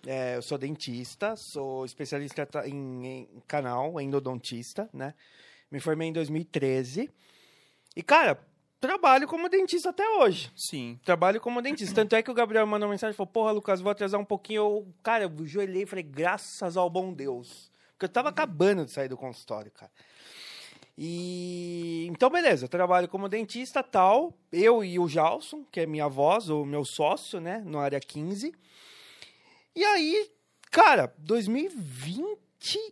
é, 0.06 0.36
eu 0.38 0.42
sou 0.42 0.58
dentista, 0.58 1.36
sou 1.36 1.86
especialista 1.86 2.46
ta- 2.46 2.68
em, 2.68 3.06
em 3.08 3.28
canal, 3.48 4.00
endodontista, 4.00 4.90
né? 4.94 5.14
Me 5.72 5.80
formei 5.80 6.08
em 6.10 6.14
2013. 6.14 7.10
E, 7.96 8.04
cara, 8.04 8.40
trabalho 8.80 9.28
como 9.28 9.50
dentista 9.50 9.90
até 9.90 10.08
hoje. 10.18 10.52
Sim. 10.56 11.00
Trabalho 11.04 11.40
como 11.42 11.62
dentista. 11.62 11.96
Tanto 11.96 12.16
é 12.16 12.22
que 12.22 12.30
o 12.30 12.34
Gabriel 12.34 12.68
mandou 12.68 12.88
uma 12.88 12.94
mensagem 12.94 13.14
e 13.14 13.18
falou: 13.18 13.32
Porra, 13.32 13.52
Lucas, 13.52 13.82
vou 13.82 13.92
atrasar 13.92 14.20
um 14.20 14.26
pouquinho. 14.26 14.58
Eu, 14.62 14.94
cara, 15.02 15.24
eu 15.24 15.46
joelhei 15.48 15.84
e 15.84 15.86
falei: 15.88 16.04
Graças 16.04 16.78
ao 16.78 16.90
bom 16.90 17.12
Deus. 17.14 17.72
Porque 17.94 18.06
eu 18.06 18.10
tava 18.10 18.30
acabando 18.30 18.86
de 18.86 18.92
sair 18.92 19.08
do 19.08 19.18
consultório, 19.18 19.72
cara. 19.72 19.92
E 20.98 22.06
então, 22.10 22.30
beleza, 22.30 22.66
eu 22.66 22.70
trabalho 22.70 23.08
como 23.08 23.28
dentista 23.28 23.82
tal. 23.82 24.34
Eu 24.52 24.84
e 24.84 25.00
o 25.00 25.08
Jalson, 25.08 25.66
que 25.72 25.80
é 25.80 25.86
minha 25.86 26.08
voz, 26.08 26.50
o 26.50 26.64
meu 26.66 26.86
sócio, 26.86 27.40
né, 27.40 27.64
no 27.66 27.80
área 27.80 28.00
15. 28.00 28.54
E 29.76 29.84
aí, 29.84 30.30
cara, 30.72 31.14
2020. 31.18 32.38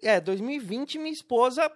É, 0.01 0.19
2020, 0.19 0.98
minha 0.98 1.13
esposa. 1.13 1.71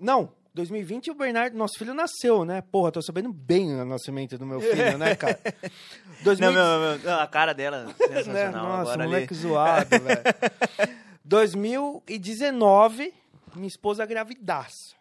Não, 0.00 0.32
2020 0.54 1.10
o 1.12 1.14
Bernardo, 1.14 1.56
nosso 1.56 1.78
filho, 1.78 1.94
nasceu, 1.94 2.44
né? 2.44 2.60
Porra, 2.60 2.90
tô 2.90 3.00
sabendo 3.00 3.32
bem 3.32 3.72
o 3.80 3.84
nascimento 3.84 4.36
do 4.36 4.44
meu 4.44 4.60
filho, 4.60 4.98
né, 4.98 5.14
cara? 5.14 5.38
2000 6.24 6.52
Não, 6.52 7.20
a 7.20 7.26
cara 7.26 7.52
dela, 7.52 7.84
né? 7.86 7.94
sensacional. 7.96 8.64
Nossa, 8.66 8.92
agora 8.92 9.04
moleque 9.04 9.32
ali. 9.34 9.42
zoado, 9.42 9.88
velho. 10.02 10.22
2019, 11.24 13.14
minha 13.54 13.68
esposa 13.68 14.04
gravidaça. 14.04 14.99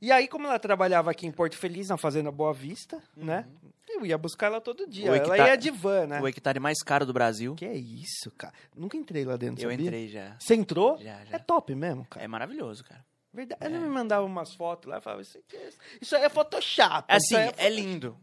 E 0.00 0.12
aí, 0.12 0.28
como 0.28 0.46
ela 0.46 0.58
trabalhava 0.58 1.10
aqui 1.10 1.26
em 1.26 1.32
Porto 1.32 1.56
Feliz, 1.56 1.88
na 1.88 1.96
Fazenda 1.96 2.30
Boa 2.30 2.52
Vista, 2.52 3.02
né? 3.16 3.46
Eu 3.88 4.04
ia 4.06 4.16
buscar 4.18 4.46
ela 4.46 4.60
todo 4.60 4.86
dia. 4.86 5.06
O 5.10 5.14
Ela 5.14 5.16
hectare- 5.16 5.42
ia 5.50 5.56
de 5.56 5.70
van, 5.70 6.06
né? 6.06 6.20
O 6.20 6.28
hectare 6.28 6.60
mais 6.60 6.82
caro 6.84 7.04
do 7.06 7.12
Brasil. 7.12 7.54
Que 7.54 7.64
é 7.64 7.74
isso, 7.74 8.30
cara? 8.36 8.52
Nunca 8.76 8.96
entrei 8.96 9.24
lá 9.24 9.36
dentro, 9.36 9.64
Eu 9.64 9.70
sabia? 9.70 9.86
entrei 9.86 10.08
já. 10.08 10.36
Você 10.38 10.54
entrou? 10.54 10.98
Já, 10.98 11.24
já. 11.24 11.36
É 11.36 11.38
top 11.38 11.74
mesmo, 11.74 12.04
cara. 12.04 12.24
É 12.24 12.28
maravilhoso, 12.28 12.84
cara. 12.84 13.04
Verdade. 13.32 13.64
Ela 13.64 13.78
me 13.78 13.88
mandava 13.88 14.24
umas 14.24 14.54
fotos 14.54 14.88
lá 14.90 14.98
e 14.98 15.00
falava, 15.00 15.22
isso, 15.22 15.38
aqui 15.38 15.56
é- 15.56 15.70
isso 16.00 16.14
aí 16.16 16.22
é 16.22 16.28
Photoshop. 16.28 17.04
Assim, 17.08 17.34
isso 17.34 17.36
aí 17.36 17.52
é 17.56 17.68
lindo. 17.70 18.16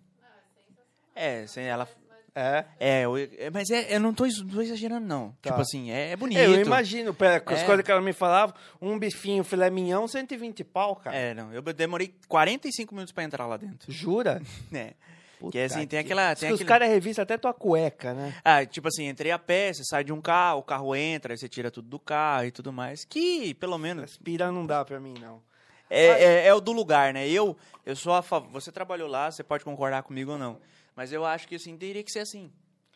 É, 1.15 1.47
sem 1.47 1.65
ela. 1.65 1.87
É. 2.35 2.65
É, 2.79 3.05
eu- 3.05 3.15
é, 3.17 3.49
mas 3.49 3.69
é, 3.69 3.95
eu 3.95 3.99
não 3.99 4.13
tô, 4.13 4.25
tô 4.51 4.61
exagerando, 4.61 5.07
não. 5.07 5.29
Tá. 5.41 5.51
Tipo 5.51 5.61
assim, 5.61 5.89
é, 5.89 6.11
é 6.11 6.15
bonito. 6.17 6.37
Eu 6.37 6.61
imagino, 6.61 7.13
pera, 7.13 7.41
as 7.45 7.61
É. 7.61 7.65
coisas 7.65 7.85
que 7.85 7.89
ela 7.91 8.01
me 8.01 8.11
falava, 8.11 8.53
um 8.81 8.99
bifinho 8.99 9.41
filé 9.43 9.69
mignon, 9.69 10.05
120 10.07 10.63
pau, 10.65 10.97
cara. 10.97 11.15
É, 11.15 11.33
não. 11.33 11.53
Eu 11.53 11.61
demorei 11.61 12.13
45 12.27 12.93
minutos 12.93 13.13
pra 13.13 13.23
entrar 13.23 13.47
lá 13.47 13.55
dentro. 13.57 13.89
Jura? 13.91 14.41
É. 14.73 14.93
Puta 15.39 15.51
Que 15.51 15.59
assim, 15.59 15.79
tem 15.79 15.87
que- 15.87 15.97
aquela. 15.97 16.33
Tem 16.33 16.47
que 16.47 16.53
os 16.53 16.61
aquele... 16.61 16.67
caras 16.69 16.87
revistam 16.89 17.23
até 17.23 17.37
tua 17.37 17.53
cueca, 17.53 18.13
né? 18.13 18.33
Ah, 18.43 18.65
tipo 18.65 18.87
assim, 18.87 19.07
entrei 19.09 19.31
a 19.31 19.37
pé, 19.39 19.71
você 19.73 19.83
sai 19.83 20.01
de 20.03 20.13
um 20.13 20.21
carro, 20.21 20.59
o 20.59 20.63
carro 20.63 20.95
entra, 20.95 21.33
aí 21.33 21.37
você 21.37 21.49
tira 21.49 21.69
tudo 21.69 21.89
do 21.89 21.99
carro 21.99 22.45
e 22.45 22.51
tudo 22.51 22.71
mais. 22.71 23.03
Que, 23.03 23.53
pelo 23.55 23.77
menos, 23.77 24.03
Aspirar 24.05 24.49
não 24.51 24.65
dá 24.65 24.83
pra 24.85 24.97
mim, 24.99 25.13
não. 25.21 25.41
é, 25.89 26.05
é, 26.07 26.47
é 26.47 26.53
o 26.53 26.61
do 26.61 26.71
lugar, 26.71 27.13
né? 27.13 27.27
Eu, 27.29 27.55
eu 27.85 27.95
sou 27.97 28.13
a 28.13 28.21
favor. 28.21 28.49
Você 28.53 28.71
trabalhou 28.71 29.09
lá, 29.09 29.29
você 29.29 29.43
pode 29.43 29.63
concordar 29.65 30.03
comigo 30.03 30.31
ou 30.31 30.37
não. 30.37 30.57
Mas 30.95 31.11
eu 31.11 31.25
acho 31.25 31.47
que 31.47 31.55
assim, 31.55 31.77
teria 31.77 32.03
que 32.03 32.11
ser 32.11 32.19
assim. 32.19 32.51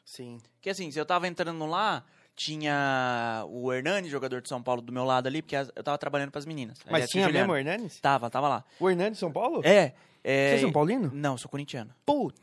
Sim. 0.05 0.39
Que 0.61 0.69
assim, 0.69 0.89
se 0.91 0.99
eu 0.99 1.05
tava 1.05 1.27
entrando 1.27 1.65
lá, 1.65 2.03
tinha 2.35 3.43
o 3.49 3.71
Hernani, 3.73 4.09
jogador 4.09 4.41
de 4.41 4.47
São 4.49 4.61
Paulo, 4.63 4.81
do 4.81 4.91
meu 4.91 5.03
lado 5.03 5.27
ali, 5.27 5.41
porque 5.41 5.55
as- 5.55 5.71
eu 5.75 5.83
tava 5.83 5.97
trabalhando 5.97 6.31
pras 6.31 6.45
meninas. 6.45 6.77
Mas 6.85 6.93
Aliás, 6.93 7.09
tinha 7.11 7.29
mesmo 7.29 7.51
o 7.53 7.55
Hernanes? 7.57 7.99
Tava, 7.99 8.29
tava 8.29 8.47
lá. 8.47 8.63
O 8.79 8.89
Hernanes 8.89 9.13
de 9.13 9.19
São 9.19 9.31
Paulo? 9.31 9.61
É. 9.65 9.93
é 10.23 10.49
Você 10.51 10.55
é 10.55 10.59
São 10.59 10.71
Paulino? 10.71 11.11
Não, 11.13 11.37
sou 11.37 11.49
corintiano. 11.49 11.93
Puta. 12.05 12.41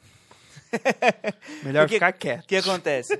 Melhor 1.62 1.82
Porque- 1.84 1.94
ficar 1.94 2.10
O 2.12 2.16
quieto. 2.18 2.46
que 2.46 2.56
acontece? 2.56 3.18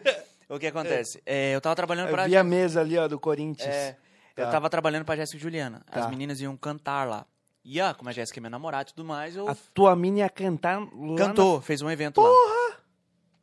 o 0.48 0.58
que 0.58 0.66
acontece? 0.66 1.22
É, 1.24 1.54
eu 1.54 1.60
tava 1.60 1.74
trabalhando 1.74 2.10
pra... 2.10 2.24
Eu 2.24 2.28
vi 2.28 2.36
a 2.36 2.44
mesa 2.44 2.80
ali, 2.80 2.96
ó, 2.98 3.08
do 3.08 3.18
Corinthians. 3.18 3.68
É, 3.74 3.96
Tá. 4.34 4.42
Eu 4.42 4.50
tava 4.50 4.68
trabalhando 4.68 5.02
pra 5.06 5.16
Jéssica 5.16 5.38
e 5.38 5.40
Juliana. 5.40 5.80
As 5.90 6.04
Tá. 6.04 6.10
meninas 6.10 6.42
iam 6.42 6.54
cantar 6.58 7.08
lá. 7.08 7.24
Ia, 7.66 7.92
como 7.94 8.08
a 8.08 8.12
Jéssica 8.12 8.38
é 8.38 8.40
minha 8.40 8.50
namorada 8.50 8.90
e 8.90 8.94
tudo 8.94 9.04
mais, 9.04 9.35
eu 9.35 9.49
A 9.49 9.56
tua 9.75 9.96
mina 9.96 10.20
ia 10.20 10.30
cantar 10.30 10.80
lá 10.80 11.16
cantou, 11.16 11.61
fez 11.61 11.82
um 11.82 11.90
evento 11.90 12.20
lá. 12.20 12.76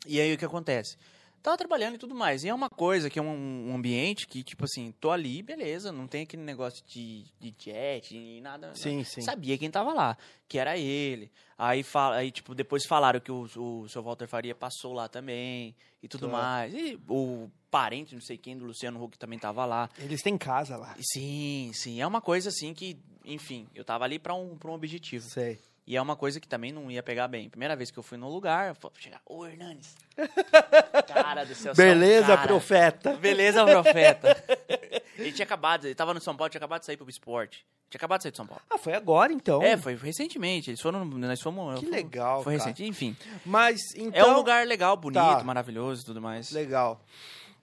E 0.08 0.20
aí 0.20 0.34
o 0.34 0.38
que 0.38 0.46
acontece? 0.46 0.98
Tava 1.44 1.58
trabalhando 1.58 1.96
e 1.96 1.98
tudo 1.98 2.16
mais. 2.16 2.46
E 2.46 2.48
é 2.48 2.54
uma 2.54 2.70
coisa 2.70 3.10
que 3.10 3.20
é 3.20 3.22
um, 3.22 3.70
um 3.70 3.76
ambiente 3.76 4.26
que, 4.26 4.42
tipo 4.42 4.64
assim, 4.64 4.94
tô 4.98 5.12
ali, 5.12 5.44
beleza, 5.44 5.92
não 5.92 6.08
tem 6.08 6.24
aquele 6.24 6.42
negócio 6.42 6.82
de, 6.88 7.26
de 7.38 7.54
jet 7.60 8.16
e 8.16 8.40
nada. 8.40 8.70
Na... 8.70 8.76
Sim, 8.76 9.04
sim. 9.04 9.20
Sabia 9.22 9.58
quem 9.58 9.70
tava 9.70 9.92
lá, 9.94 10.18
que 10.48 10.58
era 10.58 10.78
ele. 10.78 11.30
Aí, 11.58 11.84
fala, 11.84 12.16
aí 12.16 12.32
tipo, 12.32 12.56
depois 12.56 12.86
falaram 12.86 13.20
que 13.20 13.30
o, 13.32 13.42
o 13.58 13.90
seu 13.90 14.02
Walter 14.02 14.26
Faria 14.26 14.56
passou 14.56 14.94
lá 14.94 15.10
também 15.10 15.76
e 16.02 16.08
tudo 16.08 16.30
Claro. 16.30 16.34
mais. 16.34 16.74
E 16.74 16.98
o 17.10 17.50
parente, 17.70 18.16
não 18.16 18.22
sei 18.22 18.38
quem, 18.38 18.58
do 18.58 18.64
Luciano 18.64 19.04
Huck 19.04 19.20
também 19.20 19.38
tava 19.38 19.66
lá. 19.66 19.90
Eles 20.00 20.22
têm 20.22 20.38
casa 20.38 20.78
lá. 20.78 20.96
Sim, 21.02 21.72
sim. 21.74 22.00
É 22.00 22.08
uma 22.08 22.22
coisa 22.22 22.48
assim 22.48 22.74
que, 22.74 22.98
enfim, 23.26 23.68
eu 23.76 23.84
tava 23.84 24.06
ali 24.06 24.18
pra 24.18 24.34
um, 24.34 24.58
pra 24.58 24.72
um 24.72 24.76
objetivo. 24.76 25.28
Sei. 25.30 25.60
E 25.86 25.98
é 25.98 26.02
uma 26.02 26.16
coisa 26.16 26.40
que 26.40 26.48
também 26.48 26.72
não 26.72 26.90
ia 26.90 27.04
pegar 27.04 27.28
bem. 27.28 27.50
Primeira 27.50 27.76
vez 27.76 27.92
que 27.92 27.98
eu 28.00 28.04
fui 28.04 28.18
no 28.18 28.30
lugar, 28.30 28.70
eu 28.70 28.76
falei, 28.76 28.96
chegar, 29.00 29.22
ô 29.26 29.46
Hernanes. 29.46 29.96
cara 31.08 31.44
do 31.46 31.54
céu. 31.56 31.74
Beleza, 31.76 32.28
cara. 32.36 32.48
profeta. 32.48 33.14
Beleza, 33.18 33.66
profeta. 33.66 34.44
ele 35.18 35.32
tinha 35.32 35.46
acabado, 35.46 35.86
ele 35.86 35.96
tava 35.96 36.14
no 36.14 36.22
São 36.22 36.36
Paulo, 36.36 36.50
tinha 36.50 36.60
acabado 36.60 36.80
de 36.82 36.86
sair 36.86 36.98
pro 36.98 37.10
esporte. 37.10 37.66
Tinha 37.90 38.00
acabado 38.00 38.20
de 38.20 38.24
sair 38.24 38.32
de 38.32 38.38
São 38.38 38.48
Paulo. 38.48 38.62
Ah, 38.70 38.78
foi 38.78 38.94
agora 38.94 39.32
então. 39.32 39.62
É, 39.62 39.78
foi 39.78 39.96
recentemente. 39.96 40.70
Eles 40.72 40.82
foram, 40.82 41.06
nós 41.06 41.42
fomos. 41.42 41.80
Que 41.80 41.86
foi- 41.86 41.96
legal, 41.96 42.44
Foi 42.44 42.58
cara. 42.58 42.70
recente, 42.70 42.88
enfim. 42.88 43.16
Mas 43.46 43.94
então. 43.96 44.28
é 44.30 44.32
um 44.32 44.36
lugar 44.36 44.66
legal, 44.66 44.98
bonito, 44.98 45.22
Tá. 45.22 45.44
maravilhoso 45.44 46.02
e 46.02 46.06
tudo 46.06 46.22
mais. 46.22 46.52
Legal. 46.52 47.00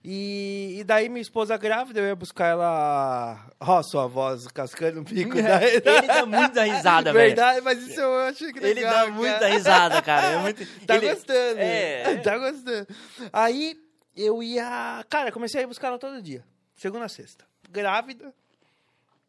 E, 0.03 0.77
e 0.81 0.85
daí 0.85 1.11
minha 1.11 1.21
esposa 1.21 1.59
grávida, 1.59 2.01
eu 2.01 2.07
ia 2.07 2.17
buscar 2.17 2.47
ela. 2.47 3.51
Ó, 3.61 3.83
sua 3.83 4.07
voz 4.07 4.47
cascando 4.49 5.01
o 5.01 5.05
bico. 5.05 5.35
da... 5.35 5.63
ele 5.63 6.07
dá 6.07 6.25
muita 6.25 6.63
risada, 6.65 7.13
velho. 7.13 7.27
Verdade, 7.29 7.61
mas 7.61 7.83
isso 7.87 8.01
eu 8.01 8.15
achei 8.23 8.51
que 8.53 8.61
legal. 8.61 8.71
Ele 8.71 8.81
dá 8.83 8.93
cara. 8.93 9.11
muita 9.13 9.49
risada, 9.49 10.03
cara. 10.03 10.27
É 10.29 10.39
muito... 10.39 10.67
Tá 10.87 10.97
ele- 10.97 11.09
gostando. 11.15 11.59
É. 11.61 12.17
Tá 12.25 12.39
gostando. 12.39 12.87
Aí 13.31 13.79
eu 14.17 14.43
ia. 14.43 15.05
Cara, 15.11 15.31
comecei 15.31 15.61
a 15.61 15.65
ir 15.65 15.67
buscar 15.67 15.89
ela 15.89 15.99
todo 15.99 16.23
dia. 16.23 16.43
Segunda 16.75 17.05
a 17.05 17.09
sexta. 17.09 17.45
Grávida. 17.71 18.33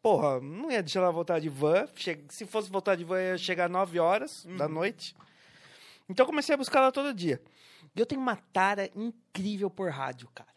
Porra, 0.00 0.40
não 0.40 0.70
ia 0.70 0.82
deixar 0.82 1.00
ela 1.00 1.12
voltar 1.12 1.38
de 1.38 1.50
van. 1.50 1.86
Che- 1.94 2.24
Se 2.30 2.46
fosse 2.46 2.70
voltar 2.70 2.96
de 2.96 3.04
van, 3.04 3.20
ia 3.20 3.36
chegar 3.36 3.68
9 3.68 4.00
horas 4.00 4.46
da 4.56 4.66
noite. 4.68 5.14
Então 6.08 6.24
comecei 6.24 6.54
a 6.54 6.58
buscar 6.58 6.78
ela 6.80 6.90
todo 6.90 7.12
dia. 7.12 7.40
E 7.94 8.00
eu 8.00 8.06
tenho 8.06 8.20
uma 8.22 8.36
tara 8.54 8.88
incrível 8.96 9.68
por 9.68 9.90
rádio, 9.90 10.28
cara. 10.34 10.50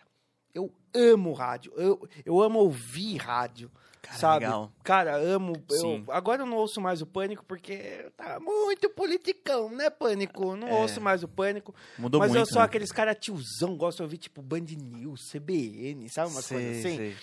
Eu 0.95 1.13
amo 1.13 1.33
rádio. 1.33 1.73
Eu, 1.75 2.07
eu 2.25 2.41
amo 2.41 2.59
ouvir 2.59 3.17
rádio. 3.17 3.69
Cara, 4.01 4.17
sabe? 4.19 4.45
legal. 4.45 4.71
Cara, 4.83 5.15
amo. 5.17 5.53
eu- 5.71 6.03
agora 6.09 6.43
eu 6.43 6.45
não 6.45 6.57
ouço 6.57 6.79
mais 6.79 7.01
o 7.01 7.07
pânico 7.07 7.43
porque 7.43 8.11
tá 8.15 8.39
muito 8.39 8.87
politicão, 8.91 9.69
né, 9.71 9.89
pânico? 9.89 10.55
Não 10.55 10.67
É. 10.67 10.73
ouço 10.81 11.01
mais 11.01 11.23
o 11.23 11.27
pânico. 11.27 11.73
Mudou 11.97 12.19
mas 12.19 12.29
eu 12.29 12.35
muito, 12.41 12.51
sou 12.53 12.59
né? 12.59 12.65
aqueles 12.65 12.91
cara 12.91 13.15
tiozão, 13.15 13.75
gosto 13.75 13.97
de 13.97 14.03
ouvir 14.03 14.17
tipo 14.19 14.43
Band 14.43 14.59
News, 14.79 15.31
CBN, 15.31 16.07
sabe? 16.09 16.29
Umas 16.31 16.45
Sei, 16.45 16.57
coisas 16.57 16.85
assim. 16.85 16.97
sei. 16.97 17.15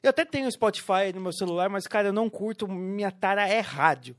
Eu 0.00 0.10
até 0.10 0.24
tenho 0.24 0.48
Spotify 0.52 1.12
no 1.12 1.20
meu 1.20 1.32
celular, 1.32 1.68
mas, 1.68 1.88
cara, 1.88 2.08
eu 2.08 2.12
não 2.12 2.30
curto. 2.30 2.68
Minha 2.68 3.10
tara 3.10 3.48
é 3.48 3.58
rádio. 3.58 4.14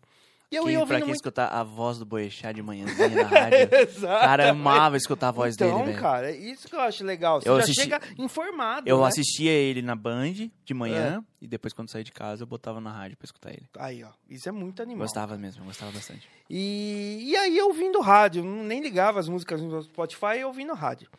E 0.50 0.56
eu 0.56 0.64
ia 0.70 0.76
pra 0.76 0.80
ouvindo 0.82 0.98
quem 1.00 1.06
muito. 1.08 1.16
escutar 1.16 1.48
a 1.50 1.62
voz 1.62 1.98
do 1.98 2.06
Boechat 2.06 2.54
de 2.56 2.62
manhãzinha 2.64 3.10
na 3.10 3.24
rádio. 3.24 3.58
Exato. 3.84 4.22
cara, 4.26 4.50
amava 4.52 4.96
escutar 4.96 5.28
a 5.28 5.32
voz 5.32 5.56
então, 5.56 5.80
dele, 5.80 5.90
velho. 5.92 6.02
cara, 6.02 6.32
isso 6.32 6.70
que 6.70 6.76
eu 6.76 6.80
acho 6.80 7.04
legal. 7.04 7.42
Você 7.42 7.50
Eu 7.50 7.58
já 7.58 7.64
assisti- 7.64 7.82
chega 7.82 8.00
informado. 8.18 8.88
Eu 8.88 9.00
né? 9.00 9.04
É. 9.04 9.08
assistia 9.08 9.52
ele 9.52 9.82
na 9.82 9.94
Band 9.94 10.50
de 10.64 10.74
manhã 10.74 11.22
e 11.42 11.48
depois 11.48 11.74
quando 11.74 11.90
saí 11.90 12.04
de 12.04 12.14
casa 12.14 12.44
eu 12.44 12.48
botava 12.48 12.80
na 12.80 12.90
rádio 12.92 13.18
pra 13.18 13.26
escutar 13.26 13.50
ele. 13.52 13.68
Aí, 13.78 14.02
ó. 14.06 14.10
Isso 14.30 14.48
é 14.48 14.52
muito 14.54 14.82
animal. 14.82 15.00
Gostava 15.06 15.38
mesmo, 15.38 15.64
eu 15.64 15.66
gostava 15.68 15.92
bastante. 15.92 16.30
E, 16.50 17.24
e 17.26 17.36
aí 17.36 17.58
eu 17.58 17.68
ouvindo 17.68 18.00
rádio, 18.00 18.42
nem 18.44 18.82
ligava 18.82 19.20
as 19.20 19.28
músicas 19.28 19.62
no 19.62 19.82
Spotify, 19.84 20.38
eu 20.40 20.48
ouvindo 20.48 20.74
rádio. 20.74 21.10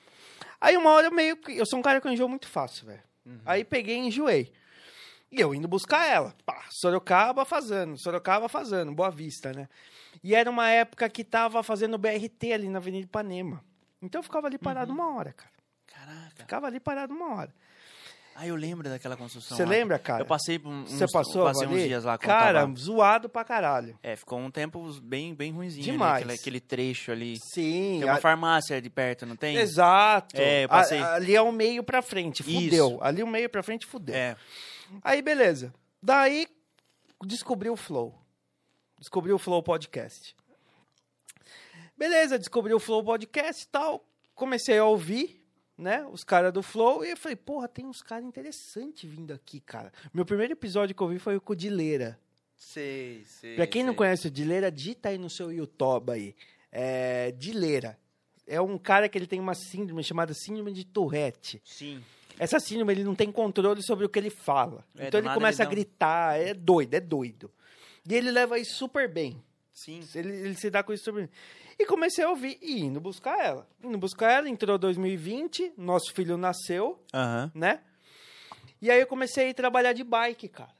Aí 0.58 0.74
uma 0.76 0.90
hora 0.90 1.08
eu 1.08 1.12
meio 1.12 1.36
que. 1.36 1.52
Eu 1.54 1.66
sou 1.66 1.78
um 1.78 1.82
cara 1.82 2.00
que 2.00 2.08
eu 2.08 2.12
enjoo 2.12 2.28
muito 2.30 2.48
fácil, 2.48 2.86
velho. 2.86 3.02
Aí 3.44 3.62
peguei 3.62 3.96
e 3.96 4.06
enjoei. 4.06 4.50
E 5.30 5.40
eu 5.40 5.54
indo 5.54 5.68
buscar 5.68 6.06
ela. 6.06 6.34
Pá, 6.46 6.64
Sorocaba 6.70 7.44
fazendo, 7.44 7.98
Sorocaba 7.98 8.48
fazendo, 8.48 8.92
Boa 8.92 9.10
Vista, 9.10 9.52
né? 9.52 9.68
E 10.24 10.34
era 10.34 10.50
uma 10.50 10.68
época 10.70 11.08
que 11.08 11.22
tava 11.22 11.62
fazendo 11.62 11.98
BRT 11.98 12.52
ali 12.52 12.68
na 12.68 12.78
Avenida 12.78 13.04
Ipanema. 13.04 13.62
Então 14.00 14.20
eu 14.20 14.22
ficava 14.22 14.46
ali 14.46 14.58
parado 14.58 14.92
uma 14.92 15.14
hora, 15.16 15.32
cara. 15.32 15.52
Caraca. 15.86 16.34
Ficava 16.36 16.66
ali 16.66 16.80
parado 16.80 17.12
uma 17.14 17.34
hora. 17.36 17.54
Ah, 18.40 18.46
eu 18.46 18.54
lembro 18.54 18.88
daquela 18.88 19.16
construção. 19.16 19.56
Você 19.56 19.64
lembra, 19.66 19.98
cara? 19.98 20.22
Eu 20.22 20.26
passei 20.26 20.60
por 20.60 20.68
uns, 20.70 20.92
Você 20.92 21.06
passou 21.12 21.44
passei 21.44 21.66
uns 21.66 21.82
dias 21.82 22.04
lá 22.04 22.16
Cara, 22.16 22.60
tava- 22.60 22.74
zoado 22.76 23.28
pra 23.28 23.44
caralho. 23.44 23.98
É, 24.00 24.14
ficou 24.14 24.38
um 24.38 24.48
tempo 24.48 24.80
bem, 25.02 25.34
bem 25.34 25.50
ruimzinho 25.50 25.82
Demais. 25.84 26.22
ali, 26.22 26.34
aquele, 26.34 26.40
aquele 26.40 26.60
trecho 26.60 27.10
ali. 27.10 27.36
Sim. 27.52 27.96
Tem 27.98 28.04
uma 28.04 28.12
a- 28.12 28.20
farmácia 28.20 28.76
ali 28.76 28.88
perto, 28.88 29.26
não 29.26 29.34
tem? 29.34 29.56
Exato. 29.56 30.36
É, 30.36 30.62
eu 30.62 30.66
A- 30.66 30.68
passei. 30.68 31.02
ali 31.02 31.34
é 31.34 31.42
o 31.42 31.50
meio 31.50 31.82
pra 31.82 32.00
frente, 32.00 32.44
fudeu. 32.44 32.90
Isso. 32.90 32.98
Ali 33.02 33.24
o 33.24 33.26
meio 33.26 33.50
pra 33.50 33.60
frente, 33.62 33.84
fudeu. 33.84 34.14
É. 34.14 34.36
Aí, 35.02 35.22
beleza. 35.22 35.72
Daí, 36.02 36.46
descobri 37.24 37.68
o 37.68 37.76
Flow. 37.76 38.18
Descobri 38.98 39.32
o 39.32 39.38
Flow 39.38 39.62
Podcast. 39.62 40.34
Beleza, 41.96 42.38
descobri 42.38 42.72
o 42.72 42.80
Flow 42.80 43.02
Podcast 43.02 43.64
e 43.64 43.68
tal. 43.68 44.04
Comecei 44.34 44.78
a 44.78 44.84
ouvir, 44.84 45.44
né, 45.76 46.06
os 46.12 46.22
caras 46.22 46.52
do 46.52 46.62
Flow. 46.62 47.04
E 47.04 47.10
eu 47.10 47.16
falei, 47.16 47.36
porra, 47.36 47.68
tem 47.68 47.86
uns 47.86 48.02
caras 48.02 48.24
interessantes 48.24 49.08
vindo 49.08 49.32
aqui, 49.32 49.60
cara. 49.60 49.92
Meu 50.12 50.24
primeiro 50.24 50.52
episódio 50.52 50.94
que 50.94 51.02
eu 51.02 51.08
vi 51.08 51.18
foi 51.18 51.36
o 51.36 51.40
com 51.40 51.52
o 51.52 51.56
Dileira. 51.56 52.18
Sei, 52.56 53.24
sei. 53.24 53.54
Pra 53.54 53.66
quem 53.66 53.82
não 53.82 53.92
sei. 53.92 53.96
conhece 53.98 54.26
o 54.26 54.30
Dileira, 54.30 54.70
digita 54.70 55.08
aí 55.08 55.18
no 55.18 55.30
seu 55.30 55.52
YouTube 55.52 56.10
aí. 56.10 56.34
É, 56.70 57.32
Dileira. 57.32 57.98
É 58.46 58.60
um 58.60 58.78
cara 58.78 59.08
que 59.08 59.18
ele 59.18 59.26
tem 59.26 59.38
uma 59.38 59.54
síndrome 59.54 60.02
chamada 60.02 60.32
síndrome 60.34 60.72
de 60.72 60.84
Tourette. 60.84 61.60
Sim. 61.64 62.02
Essa 62.38 62.60
síndrome, 62.60 62.92
ele 62.92 63.04
não 63.04 63.14
tem 63.14 63.30
controle 63.30 63.82
sobre 63.82 64.04
o 64.04 64.08
que 64.08 64.18
ele 64.18 64.30
fala. 64.30 64.84
É, 64.96 65.08
então 65.08 65.20
ele 65.20 65.28
começa 65.32 65.62
ele 65.62 65.68
a 65.68 65.70
gritar, 65.70 66.40
é 66.40 66.54
doido, 66.54 66.94
é 66.94 67.00
doido. 67.00 67.50
E 68.08 68.14
ele 68.14 68.30
leva 68.30 68.58
isso 68.58 68.74
super 68.76 69.08
bem. 69.08 69.42
Sim. 69.72 70.00
Ele, 70.14 70.30
ele 70.30 70.54
se 70.54 70.70
dá 70.70 70.82
com 70.82 70.92
isso 70.92 71.04
super 71.04 71.22
bem. 71.22 71.30
E 71.78 71.86
comecei 71.86 72.24
a 72.24 72.30
ouvir 72.30 72.58
e 72.60 72.80
indo 72.80 73.00
buscar 73.00 73.38
ela. 73.38 73.68
Indo 73.82 73.96
buscar 73.98 74.32
ela, 74.32 74.48
entrou 74.48 74.76
2020, 74.78 75.74
nosso 75.76 76.12
filho 76.12 76.36
nasceu, 76.36 77.00
Aham. 77.14 77.52
né? 77.54 77.80
E 78.80 78.90
aí 78.90 79.00
eu 79.00 79.06
comecei 79.06 79.46
a 79.46 79.48
ir 79.50 79.54
trabalhar 79.54 79.92
de 79.92 80.02
bike, 80.02 80.48
cara. 80.48 80.74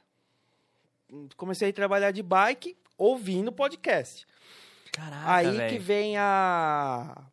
Comecei 1.37 1.67
a 1.67 1.69
ir 1.69 1.73
trabalhar 1.73 2.11
de 2.11 2.21
bike 2.21 2.77
ouvindo 2.97 3.51
podcast. 3.51 4.27
Caraca, 4.91 5.31
aí 5.31 5.51
velho. 5.51 5.69
que 5.69 5.79
vem 5.79 6.17
a, 6.17 7.23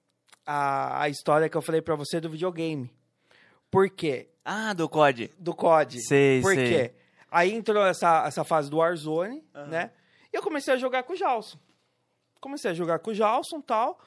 a, 0.44 1.02
a 1.02 1.08
história 1.08 1.48
que 1.48 1.56
eu 1.56 1.62
falei 1.62 1.82
pra 1.82 1.96
você 1.96 2.20
do 2.20 2.30
videogame. 2.30 2.90
Por 3.70 3.88
quê? 3.90 4.30
Ah, 4.44 4.72
do 4.72 4.88
COD. 4.88 5.30
do 5.38 5.54
COD. 5.54 6.00
Sei, 6.06 6.40
Por 6.40 6.54
sei. 6.54 6.68
quê? 6.68 6.94
Aí 7.30 7.52
entrou 7.52 7.84
essa, 7.84 8.24
essa 8.26 8.44
fase 8.44 8.70
do 8.70 8.76
Warzone, 8.78 9.44
Aham. 9.54 9.66
né? 9.66 9.90
E 10.32 10.36
eu 10.36 10.42
comecei 10.42 10.72
a 10.74 10.76
jogar 10.76 11.02
com 11.02 11.12
o 11.12 11.16
Jalson. 11.16 11.58
Comecei 12.40 12.70
a 12.70 12.74
jogar 12.74 12.98
com 13.00 13.10
o 13.10 13.14
Jalson 13.14 13.58
e 13.58 13.62
tal. 13.62 13.98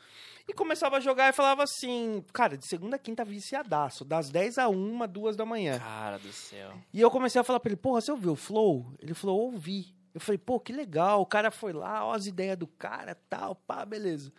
E 0.48 0.54
começava 0.54 0.98
a 0.98 1.00
jogar 1.00 1.30
e 1.30 1.34
falava 1.34 1.62
assim, 1.64 2.24
cara, 2.34 2.58
de 2.58 2.66
segunda 2.68 2.96
a 2.96 3.00
quinta 3.00 3.24
viciadaço, 3.24 4.04
das 4.04 4.30
10 4.32 4.58
a 4.58 4.68
1, 4.68 5.08
2 5.08 5.36
da 5.36 5.46
manhã. 5.46 5.78
Cara 5.78 6.18
do 6.18 6.32
céu. 6.32 6.74
E 6.92 7.00
eu 7.00 7.12
comecei 7.12 7.40
a 7.40 7.44
falar 7.44 7.60
pra 7.60 7.70
ele, 7.70 7.76
porra, 7.76 8.02
você 8.02 8.12
ouviu 8.12 8.32
o 8.32 8.36
Flow? 8.36 8.92
Ele 9.00 9.14
falou, 9.14 9.40
ouvi. 9.52 9.94
Eu 10.12 10.20
falei, 10.20 10.40
pô, 10.40 10.60
que 10.60 10.74
legal, 10.74 11.22
o 11.22 11.26
cara 11.26 11.52
foi 11.52 11.72
lá, 11.72 12.04
ó 12.04 12.14
as 12.14 12.26
ideias 12.26 12.58
do 12.58 12.66
cara, 12.66 13.16
tal, 13.30 13.54
pá, 13.56 13.86
beleza. 13.86 14.34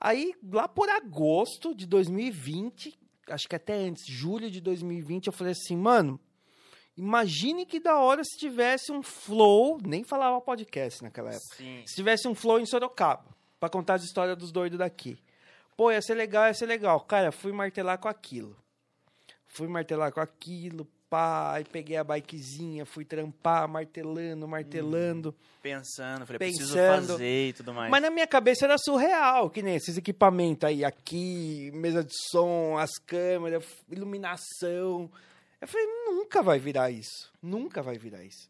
Aí, 0.00 0.34
lá 0.52 0.66
por 0.66 0.88
agosto 0.88 1.72
de 1.72 1.86
2020, 1.86 2.98
acho 3.28 3.48
que 3.48 3.56
até 3.56 3.74
antes, 3.74 4.06
julho 4.06 4.50
de 4.50 4.60
2020, 4.60 5.26
eu 5.26 5.32
falei 5.32 5.52
assim, 5.52 5.76
mano, 5.76 6.20
imagine 6.96 7.64
que 7.66 7.80
da 7.80 7.98
hora 7.98 8.22
se 8.24 8.38
tivesse 8.38 8.92
um 8.92 9.02
Flow, 9.02 9.78
nem 9.84 10.04
falava 10.04 10.40
podcast 10.40 11.02
naquela 11.02 11.30
época, 11.30 11.56
Sim. 11.56 11.82
se 11.86 11.94
tivesse 11.94 12.28
um 12.28 12.34
Flow 12.34 12.60
em 12.60 12.66
Sorocaba, 12.66 13.34
pra 13.58 13.68
contar 13.68 13.94
as 13.94 14.04
histórias 14.04 14.36
dos 14.36 14.52
doidos 14.52 14.78
daqui. 14.78 15.18
Pô, 15.76 15.90
ia 15.90 16.02
ser 16.02 16.14
legal, 16.14 16.46
ia 16.46 16.54
ser 16.54 16.66
legal. 16.66 17.00
Cara, 17.00 17.32
fui 17.32 17.52
martelar 17.52 17.98
com 17.98 18.08
aquilo. 18.08 18.56
Fui 19.46 19.66
martelar 19.66 20.12
com 20.12 20.20
aquilo, 20.20 20.86
pá, 21.12 21.56
aí 21.56 21.64
peguei 21.64 21.98
a 21.98 22.02
bikezinha, 22.02 22.86
fui 22.86 23.04
trampar, 23.04 23.68
martelando, 23.68 24.48
martelando. 24.48 25.36
Pensando, 25.60 26.24
falei, 26.24 26.38
preciso 26.38 26.72
Pensando. 26.72 27.08
fazer 27.08 27.48
e 27.48 27.52
tudo 27.52 27.74
mais. 27.74 27.90
Mas 27.90 28.00
na 28.00 28.10
minha 28.10 28.26
cabeça 28.26 28.64
era 28.64 28.78
surreal, 28.78 29.50
que 29.50 29.60
nem 29.60 29.74
esses 29.74 29.98
equipamentos 29.98 30.66
aí, 30.66 30.82
aqui, 30.82 31.70
mesa 31.74 32.02
de 32.02 32.14
som, 32.30 32.78
as 32.78 32.92
câmeras, 32.92 33.62
iluminação. 33.90 35.10
Eu 35.60 35.68
falei, 35.68 35.86
nunca 36.06 36.42
vai 36.42 36.58
virar 36.58 36.90
isso. 36.90 37.30
Nunca 37.42 37.82
vai 37.82 37.98
virar 37.98 38.24
isso. 38.24 38.48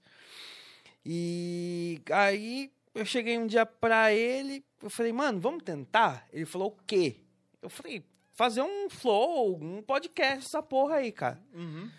E 1.05 2.01
aí 2.13 2.71
eu 2.95 3.05
cheguei 3.05 3.39
um 3.39 3.47
dia 3.49 3.67
pra 3.67 4.13
ele, 4.13 4.65
eu 4.81 4.89
falei, 4.89 5.13
mano, 5.13 5.41
vamos 5.41 5.65
tentar? 5.65 6.29
Ele 6.33 6.47
falou, 6.47 6.69
o 6.69 6.77
quê? 6.87 7.17
Eu 7.61 7.69
falei, 7.69 8.05
fazer 8.35 8.63
um 8.63 8.89
flow, 8.89 9.59
um 9.61 9.83
podcast, 9.83 10.47
essa 10.47 10.63
porra 10.63 10.99
aí, 10.99 11.11
cara. 11.11 11.43
Uhum. 11.53 11.91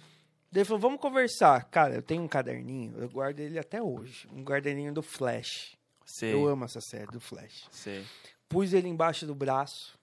Ele 0.53 0.65
falou, 0.65 0.79
vamos 0.79 0.99
conversar. 1.01 1.63
Cara, 1.65 1.95
eu 1.95 2.01
tenho 2.01 2.21
um 2.21 2.27
caderninho, 2.27 2.93
eu 2.97 3.09
guardo 3.09 3.39
ele 3.39 3.57
até 3.57 3.81
hoje. 3.81 4.27
Um 4.31 4.43
caderninho 4.43 4.93
do 4.93 5.01
Flash. 5.01 5.75
Sei. 6.05 6.33
Eu 6.33 6.47
amo 6.47 6.65
essa 6.65 6.79
série 6.81 7.07
do 7.07 7.19
Flash. 7.19 7.67
Sei. 7.71 8.05
Pus 8.47 8.73
ele 8.73 8.87
embaixo 8.87 9.25
do 9.25 9.33
braço. 9.33 9.97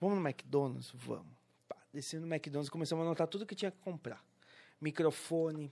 Vamos 0.00 0.18
no 0.18 0.26
McDonald's? 0.26 0.90
Vamos. 0.94 1.26
Pá, 1.68 1.76
desci 1.92 2.16
no 2.18 2.26
McDonald's, 2.26 2.70
começamos 2.70 3.02
a 3.02 3.06
anotar 3.06 3.26
tudo 3.26 3.44
que 3.44 3.54
tinha 3.54 3.70
que 3.70 3.78
comprar. 3.78 4.22
Microfone. 4.80 5.70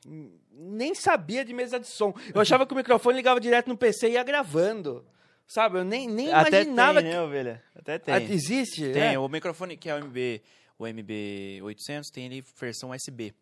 Nem 0.50 0.94
sabia 0.94 1.44
de 1.44 1.52
mesa 1.52 1.78
de 1.78 1.86
som. 1.86 2.12
Eu 2.34 2.40
achava 2.40 2.66
que 2.66 2.72
o 2.72 2.76
microfone 2.76 3.16
ligava 3.16 3.38
direto 3.40 3.68
no 3.68 3.76
PC 3.76 4.08
e 4.08 4.12
ia 4.12 4.22
gravando. 4.24 5.04
Sabe? 5.46 5.78
Eu 5.78 5.84
nem, 5.84 6.08
nem 6.08 6.32
Até 6.32 6.62
imaginava 6.62 7.00
tem, 7.02 7.10
que. 7.10 7.16
né, 7.16 7.22
ovelha? 7.22 7.62
Até 7.74 7.98
tem. 7.98 8.14
Ah, 8.14 8.20
Existe? 8.20 8.92
Tem, 8.92 9.14
É? 9.14 9.18
o 9.18 9.28
microfone 9.28 9.76
que 9.76 9.90
é 9.90 9.94
o 9.94 9.98
MB, 10.04 10.42
o 10.78 10.86
MB 10.86 11.60
800 11.62 12.10
tem 12.10 12.24
ele 12.26 12.42
versão 12.58 12.90
USB, 12.90 13.34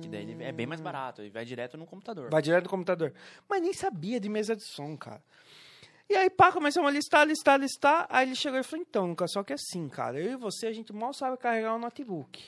que 0.00 0.08
daí 0.08 0.22
ele 0.30 0.42
é 0.42 0.52
bem 0.52 0.66
mais 0.66 0.80
barato, 0.80 1.22
ele 1.22 1.30
vai 1.30 1.44
direto 1.44 1.76
no 1.76 1.86
computador. 1.86 2.30
Vai 2.30 2.42
direto 2.42 2.64
no 2.64 2.70
computador. 2.70 3.12
Mas 3.48 3.62
nem 3.62 3.72
sabia 3.72 4.18
de 4.20 4.28
mesa 4.28 4.54
de 4.56 4.62
som, 4.64 4.96
cara. 4.96 5.22
E 6.10 6.16
aí, 6.16 6.30
pá, 6.30 6.50
começamos 6.50 6.88
a 6.88 6.92
listar, 6.92 7.26
listar, 7.26 7.58
listar. 7.60 8.06
Aí 8.08 8.26
ele 8.28 8.34
chegou 8.34 8.58
e 8.58 8.62
falou: 8.62 8.84
então, 8.88 9.06
Nunca, 9.06 9.26
só 9.28 9.42
que 9.42 9.52
assim, 9.52 9.88
cara, 9.88 10.18
eu 10.18 10.32
e 10.32 10.36
você, 10.36 10.66
a 10.66 10.72
gente 10.72 10.92
mal 10.92 11.12
sabe 11.12 11.36
carregar 11.36 11.74
um 11.74 11.78
notebook. 11.78 12.42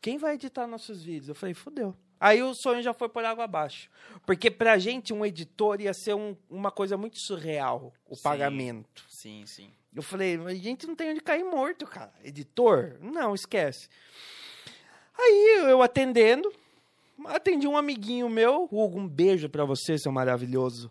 Quem 0.00 0.16
vai 0.16 0.34
editar 0.34 0.66
nossos 0.66 1.02
vídeos? 1.02 1.28
Eu 1.28 1.34
falei: 1.34 1.54
fudeu. 1.54 1.94
Aí 2.18 2.42
o 2.42 2.54
sonho 2.54 2.82
já 2.82 2.92
foi 2.92 3.08
por 3.08 3.24
água 3.24 3.44
abaixo. 3.44 3.90
Porque 4.26 4.50
pra 4.50 4.78
gente, 4.78 5.12
um 5.12 5.24
editor 5.24 5.80
ia 5.80 5.92
ser 5.94 6.14
um- 6.14 6.36
uma 6.50 6.70
coisa 6.70 6.96
muito 6.96 7.18
surreal, 7.18 7.92
o 8.06 8.14
Sim. 8.14 8.22
pagamento. 8.22 9.04
Sim, 9.08 9.44
sim. 9.46 9.70
Eu 9.94 10.02
falei, 10.02 10.36
a 10.36 10.54
gente 10.54 10.86
não 10.86 10.94
tem 10.94 11.10
onde 11.10 11.20
cair 11.20 11.42
morto, 11.44 11.86
cara. 11.86 12.12
Editor? 12.22 12.98
Não, 13.00 13.34
esquece. 13.34 13.88
Aí 15.22 15.70
eu 15.70 15.82
atendendo, 15.82 16.50
atendi 17.26 17.66
um 17.66 17.76
amiguinho 17.76 18.28
meu, 18.28 18.64
Hugo, 18.70 18.98
um 18.98 19.06
beijo 19.06 19.48
pra 19.48 19.64
você, 19.64 19.98
seu 19.98 20.10
maravilhoso. 20.10 20.90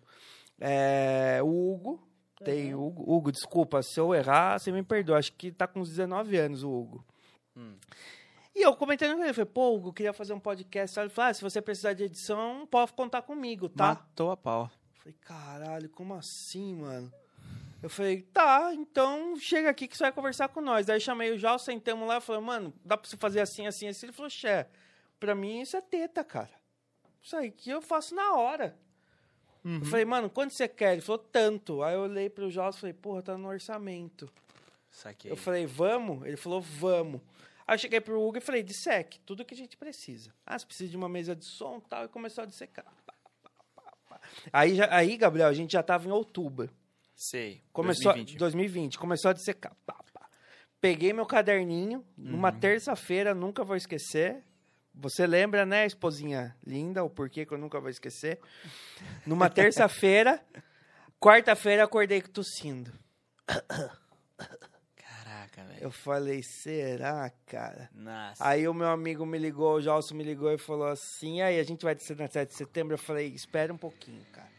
É, 0.59 1.39
o 1.41 1.73
Hugo, 1.73 2.07
tem 2.43 2.75
Hugo, 2.75 3.03
Hugo, 3.11 3.31
desculpa, 3.31 3.81
se 3.81 3.99
eu 3.99 4.13
errar, 4.13 4.59
você 4.59 4.71
me 4.71 4.83
perdoa, 4.83 5.17
acho 5.17 5.33
que 5.33 5.51
tá 5.51 5.67
com 5.67 5.79
uns 5.79 5.89
19 5.89 6.37
anos 6.37 6.63
o 6.63 6.69
Hugo. 6.69 7.05
Hum. 7.55 7.75
E 8.55 8.61
eu 8.61 8.75
comentando 8.75 9.15
com 9.15 9.23
ele, 9.23 9.33
falei, 9.33 9.49
pô, 9.51 9.75
Hugo, 9.75 9.93
queria 9.93 10.13
fazer 10.13 10.33
um 10.33 10.39
podcast. 10.39 10.99
Ele 10.99 11.09
falou, 11.09 11.29
ah, 11.29 11.33
se 11.33 11.41
você 11.41 11.61
precisar 11.61 11.93
de 11.93 12.03
edição, 12.03 12.67
pode 12.69 12.93
contar 12.93 13.21
comigo, 13.21 13.69
tá? 13.69 13.87
Matou 13.89 14.31
a 14.31 14.37
pau. 14.37 14.69
Falei, 14.97 15.15
caralho, 15.21 15.89
como 15.89 16.13
assim, 16.13 16.75
mano? 16.75 17.11
Eu 17.81 17.89
falei, 17.89 18.21
tá, 18.23 18.71
então 18.73 19.37
chega 19.37 19.69
aqui 19.69 19.87
que 19.87 19.95
você 19.95 20.03
vai 20.03 20.11
conversar 20.11 20.49
com 20.49 20.59
nós. 20.61 20.85
Daí 20.85 20.99
chamei 20.99 21.31
o 21.31 21.37
Jal, 21.37 21.57
sentamos 21.57 22.07
lá 22.07 22.19
falei, 22.19 22.41
mano, 22.41 22.73
dá 22.83 22.97
pra 22.97 23.09
você 23.09 23.15
fazer 23.15 23.39
assim, 23.39 23.67
assim, 23.67 23.87
assim? 23.87 24.07
Ele 24.07 24.13
falou, 24.13 24.29
xé, 24.29 24.67
pra 25.19 25.33
mim 25.33 25.61
isso 25.61 25.77
é 25.77 25.81
teta, 25.81 26.23
cara. 26.23 26.49
Isso 27.21 27.35
aí 27.37 27.49
que 27.51 27.69
eu 27.69 27.81
faço 27.81 28.13
na 28.15 28.33
hora. 28.35 28.77
Eu 29.81 29.85
falei, 29.85 30.05
mano, 30.05 30.29
quanto 30.29 30.53
você 30.53 30.67
quer? 30.67 30.93
Ele 30.93 31.01
falou, 31.01 31.19
tanto. 31.19 31.83
Aí 31.83 31.93
eu 31.93 32.01
olhei 32.01 32.29
pro 32.29 32.49
Jal 32.49 32.69
e 32.69 32.73
falei, 32.73 32.93
porra, 32.93 33.21
tá 33.21 33.37
no 33.37 33.47
orçamento. 33.47 34.29
Saquei. 34.89 35.31
Eu 35.31 35.35
falei, 35.37 35.65
vamos? 35.65 36.25
Ele 36.25 36.37
falou, 36.37 36.61
vamos. 36.61 37.21
Aí 37.67 37.75
eu 37.75 37.79
cheguei 37.79 38.01
pro 38.01 38.19
Hugo 38.21 38.37
e 38.37 38.41
falei, 38.41 38.63
dissec, 38.63 39.19
tudo 39.25 39.45
que 39.45 39.53
a 39.53 39.57
gente 39.57 39.77
precisa. 39.77 40.33
Ah, 40.45 40.57
você 40.57 40.65
precisa 40.65 40.89
de 40.89 40.97
uma 40.97 41.07
mesa 41.09 41.35
de 41.35 41.45
som 41.45 41.77
e 41.77 41.89
tal. 41.89 42.05
E 42.05 42.07
começou 42.07 42.43
a 42.43 42.47
dissecar. 42.47 42.85
Aí, 44.51 44.75
já- 44.75 44.87
aí, 44.93 45.15
Gabriel, 45.17 45.47
a 45.47 45.53
gente 45.53 45.71
já 45.73 45.83
tava 45.83 46.07
em 46.07 46.11
outubro. 46.11 46.69
Sei. 47.21 47.61
Começou 47.73 48.13
2020. 48.13 48.37
2020, 48.37 48.97
começou 48.97 49.29
a 49.29 49.33
dissecar. 49.33 49.75
Pá, 49.85 49.95
pá. 50.13 50.29
Peguei 50.79 51.11
meu 51.11 51.25
caderninho, 51.25 52.05
numa 52.17 52.49
Uhum. 52.49 52.59
terça-feira, 52.59 53.35
nunca 53.35 53.61
vou 53.61 53.75
esquecer. 53.75 54.41
Você 54.95 55.27
lembra, 55.27 55.65
né, 55.65 55.85
esposinha 55.85 56.55
linda, 56.65 57.03
o 57.03 57.09
porquê 57.09 57.45
que 57.45 57.51
eu 57.53 57.57
nunca 57.57 57.77
vou 57.81 57.89
esquecer? 57.89 58.39
Numa 59.25 59.49
terça-feira, 59.51 60.41
quarta-feira 61.19 61.83
acordei 61.83 62.21
tossindo. 62.21 62.93
Caraca, 64.95 65.63
velho. 65.65 65.83
Eu 65.83 65.91
falei, 65.91 66.41
será, 66.41 67.29
cara? 67.45 67.89
Nossa. 67.93 68.45
Aí 68.47 68.65
o 68.65 68.73
meu 68.73 68.87
amigo 68.87 69.25
me 69.25 69.37
ligou, 69.37 69.75
o 69.75 69.81
Jalso 69.81 70.15
me 70.15 70.23
ligou 70.23 70.51
e 70.53 70.57
falou 70.57 70.87
assim: 70.87 71.39
"E 71.39 71.41
aí, 71.41 71.59
a 71.59 71.63
gente 71.63 71.83
vai 71.83 71.93
descer 71.95 72.15
na 72.15 72.27
7 72.29 72.49
de 72.49 72.55
setembro. 72.55 72.93
Eu 72.93 72.97
falei: 72.97 73.27
espera 73.27 73.73
um 73.73 73.77
pouquinho, 73.77 74.23
cara. 74.31 74.49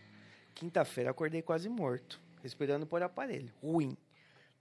Quinta-feira 0.54 1.11
acordei 1.11 1.40
quase 1.40 1.68
morto, 1.70 2.20
respirando 2.42 2.87
por 2.87 3.03
aparelho. 3.03 3.53
Ruim. 3.62 3.96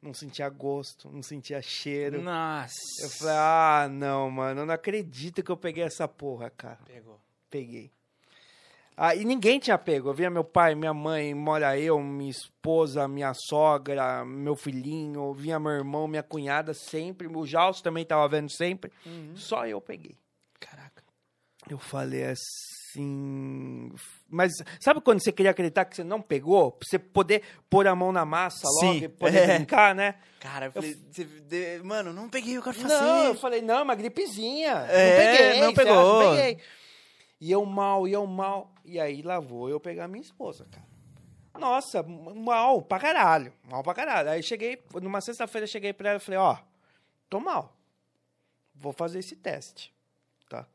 Não 0.02 0.14
sentia 0.14 0.48
gosto, 0.48 1.10
não 1.12 1.22
sentia 1.22 1.62
cheiro. 1.62 2.22
Nossa. 2.22 2.74
Eu 3.02 3.10
falei: 3.10 3.36
ah, 3.36 3.88
não, 3.92 4.32
mano, 4.32 4.62
eu 4.62 4.66
não 4.66 4.74
acredito 4.74 5.44
que 5.44 5.52
eu 5.52 5.58
peguei 5.58 5.84
essa 5.84 6.08
porra, 6.08 6.50
cara. 6.50 6.80
Pegou. 6.86 7.20
Peguei. 7.50 7.92
Ah, 8.96 9.16
e 9.16 9.24
ninguém 9.24 9.60
tinha 9.60 9.78
pego. 9.78 10.10
Eu 10.10 10.14
via 10.14 10.30
meu 10.30 10.44
pai, 10.44 10.76
minha 10.76 10.94
mãe, 10.94 11.34
mora 11.34 11.78
eu, 11.80 12.00
minha 12.02 12.30
esposa, 12.30 13.08
minha 13.08 13.34
sogra, 13.34 14.26
meu 14.26 14.58
filhinho, 14.58 15.34
vinha 15.34 15.58
meu 15.58 15.72
irmão, 15.72 16.06
minha 16.06 16.24
cunhada 16.24 16.74
sempre. 16.74 17.26
O 17.28 17.46
Jalso 17.46 17.82
também 17.82 18.06
tava 18.06 18.28
vendo 18.28 18.50
sempre. 18.50 18.92
Só 19.36 19.66
eu 19.66 19.80
peguei. 19.80 20.18
Caraca. 20.60 21.02
Eu 21.70 21.78
falei 21.78 22.24
assim. 22.90 23.92
Mas 24.30 24.52
sabe 24.80 25.02
quando 25.02 25.22
você 25.24 25.32
queria 25.32 25.52
acreditar 25.52 25.86
que 25.86 25.96
você 25.96 26.04
não 26.04 26.22
pegou? 26.22 26.72
Pra 26.72 26.88
você 26.90 27.00
poder 27.00 27.44
pôr 27.70 27.88
a 27.88 27.96
mão 27.96 28.12
na 28.12 28.26
massa 28.26 28.68
logo 28.68 28.94
Sim, 28.94 29.04
e 29.04 29.10
poder 29.10 29.38
é. 29.50 29.58
brincar, 29.58 29.96
né? 29.96 30.16
Cara, 30.40 30.68
eu 30.68 30.72
falei, 30.72 30.94
de- 30.96 31.82
mano, 31.84 32.14
não 32.14 32.30
peguei 32.30 32.58
o 32.58 32.62
cara 32.62 32.78
Não, 32.78 33.26
eu 33.26 33.36
falei, 33.36 33.62
não, 33.62 33.84
uma 33.84 33.96
gripezinha. 33.96 34.72
É, 34.90 35.10
não 35.10 35.18
peguei, 35.34 35.60
não 35.62 35.68
acha? 35.68 35.76
pegou. 35.76 36.24
Não 36.24 36.36
peguei. 36.36 36.58
E 37.42 37.52
eu 37.52 37.66
mal, 37.66 38.08
e 38.08 38.12
eu 38.14 38.26
mal. 38.26 38.74
E 38.84 39.00
aí 39.00 39.22
lá 39.22 39.40
vou 39.40 39.70
eu 39.70 39.80
pegar 39.80 40.08
minha 40.08 40.22
esposa, 40.22 40.66
cara. 40.72 40.88
Nossa, 41.58 42.02
mal 42.04 42.82
pra 42.82 43.00
caralho. 43.00 43.52
Mal 43.70 43.84
pra 43.84 43.94
caralho. 43.94 44.30
Aí 44.30 44.42
cheguei, 44.42 44.82
numa 45.02 45.20
sexta-feira 45.20 45.68
cheguei 45.68 45.92
pra 45.92 46.10
ela 46.12 46.18
e 46.18 46.22
falei, 46.22 46.40
ó, 46.40 46.58
tô 47.30 47.40
mal. 47.40 47.76
Vou 48.74 48.94
fazer 48.94 49.20
esse 49.20 49.36
teste. 49.36 49.94
Tá? 50.50 50.66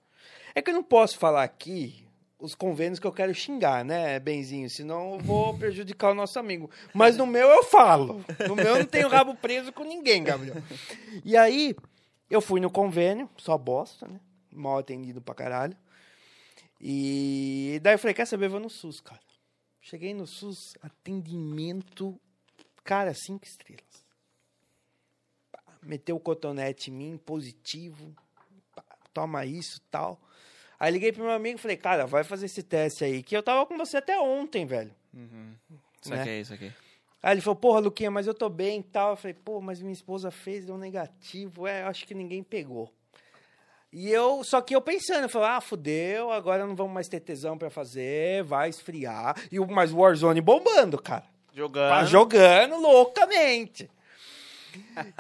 É 0.55 0.61
que 0.61 0.69
eu 0.71 0.75
não 0.75 0.83
posso 0.83 1.19
falar 1.19 1.43
aqui 1.43 2.04
os 2.39 2.55
convênios 2.55 2.99
que 2.99 3.07
eu 3.07 3.13
quero 3.13 3.35
xingar, 3.35 3.85
né, 3.85 4.19
Benzinho? 4.19 4.69
Senão 4.69 5.15
eu 5.15 5.19
vou 5.21 5.57
prejudicar 5.57 6.11
o 6.11 6.15
nosso 6.15 6.39
amigo. 6.39 6.71
Mas 6.93 7.17
no 7.17 7.27
meu 7.27 7.49
eu 7.49 7.63
falo. 7.63 8.25
No 8.49 8.57
meu 8.57 8.67
eu 8.67 8.79
não 8.81 8.87
tenho 8.87 9.09
rabo 9.09 9.35
preso 9.35 9.73
com 9.73 9.85
ninguém, 9.85 10.23
Gabriel. 10.23 10.57
E 11.25 11.37
aí, 11.37 11.75
eu 12.29 12.41
fui 12.41 12.61
no 12.61 12.71
convênio, 12.71 13.29
só 13.37 13.57
bosta, 13.57 14.07
né? 14.09 14.21
Mal 14.53 14.79
atendido 14.79 15.21
pra 15.21 15.35
caralho. 15.35 15.77
E 16.81 17.79
daí 17.83 17.95
eu 17.95 17.99
falei, 17.99 18.15
quer 18.15 18.27
saber, 18.27 18.49
vou 18.49 18.61
no 18.61 18.69
SUS, 18.69 19.01
cara. 19.01 19.21
Cheguei 19.81 20.13
no 20.15 20.27
SUS, 20.27 20.77
atendimento, 20.83 22.19
cara, 22.83 23.15
cinco 23.15 23.45
estrelas. 23.45 24.05
Meteu 25.83 26.17
o 26.17 26.21
cotonete 26.21 26.91
em 26.91 26.95
mim, 26.95 27.17
positivo. 27.19 28.15
Toma 29.13 29.45
isso, 29.45 29.81
tal. 29.91 30.21
Aí 30.85 30.93
liguei 30.93 31.13
pro 31.13 31.25
meu 31.25 31.33
amigo 31.33 31.59
e 31.59 31.63
falei, 31.63 31.79
cara, 31.79 32.05
vai 32.05 32.23
fazer 32.23 32.45
esse 32.45 32.63
teste 32.63 33.07
aí, 33.07 33.23
que 33.23 33.35
eu 33.35 33.43
tava 33.43 33.65
com 33.65 33.75
você 33.79 33.97
até 33.97 34.21
ontem, 34.21 34.67
velho. 34.67 34.95
Uhum. 35.15 35.55
Né? 35.71 35.79
Saquei, 36.03 36.45
saquei. 36.45 36.73
Aí 37.23 37.33
ele 37.33 37.41
falou, 37.41 37.57
porra, 37.57 37.81
Luquinha, 37.81 38.11
mas 38.11 38.27
eu 38.27 38.35
tô 38.35 38.51
bem 38.51 38.81
e 38.81 38.83
tal. 38.83 39.13
Eu 39.13 39.17
falei, 39.17 39.33
pô, 39.33 39.63
mas 39.63 39.81
minha 39.81 39.95
esposa 39.95 40.31
fez, 40.31 40.67
deu 40.67 40.77
negativo. 40.77 41.67
É, 41.67 41.85
eu 41.85 41.87
acho 41.87 42.07
que 42.07 42.13
ninguém 42.13 42.43
pegou. 42.43 42.93
E 43.91 44.11
eu, 44.11 44.45
só 44.45 44.61
que 44.61 44.77
eu 44.77 44.83
pensando, 44.83 45.23
eu 45.23 45.29
falei, 45.31 45.49
ah, 45.49 45.61
fudeu, 45.63 46.31
agora 46.31 46.67
não 46.67 46.77
vamos 46.77 46.93
mais 46.93 47.09
ter 47.09 47.21
tesão 47.21 47.57
pra 47.57 47.71
fazer, 47.71 48.45
vai 48.45 48.69
esfriar. 48.69 49.41
E 49.51 49.59
o, 49.59 49.67
mas 49.67 49.91
o 49.91 49.97
Warzone 49.97 50.43
bombando, 50.43 51.01
cara. 51.01 51.25
Jogando. 51.55 51.89
Tá 51.89 52.05
jogando 52.05 52.77
loucamente. 52.77 53.91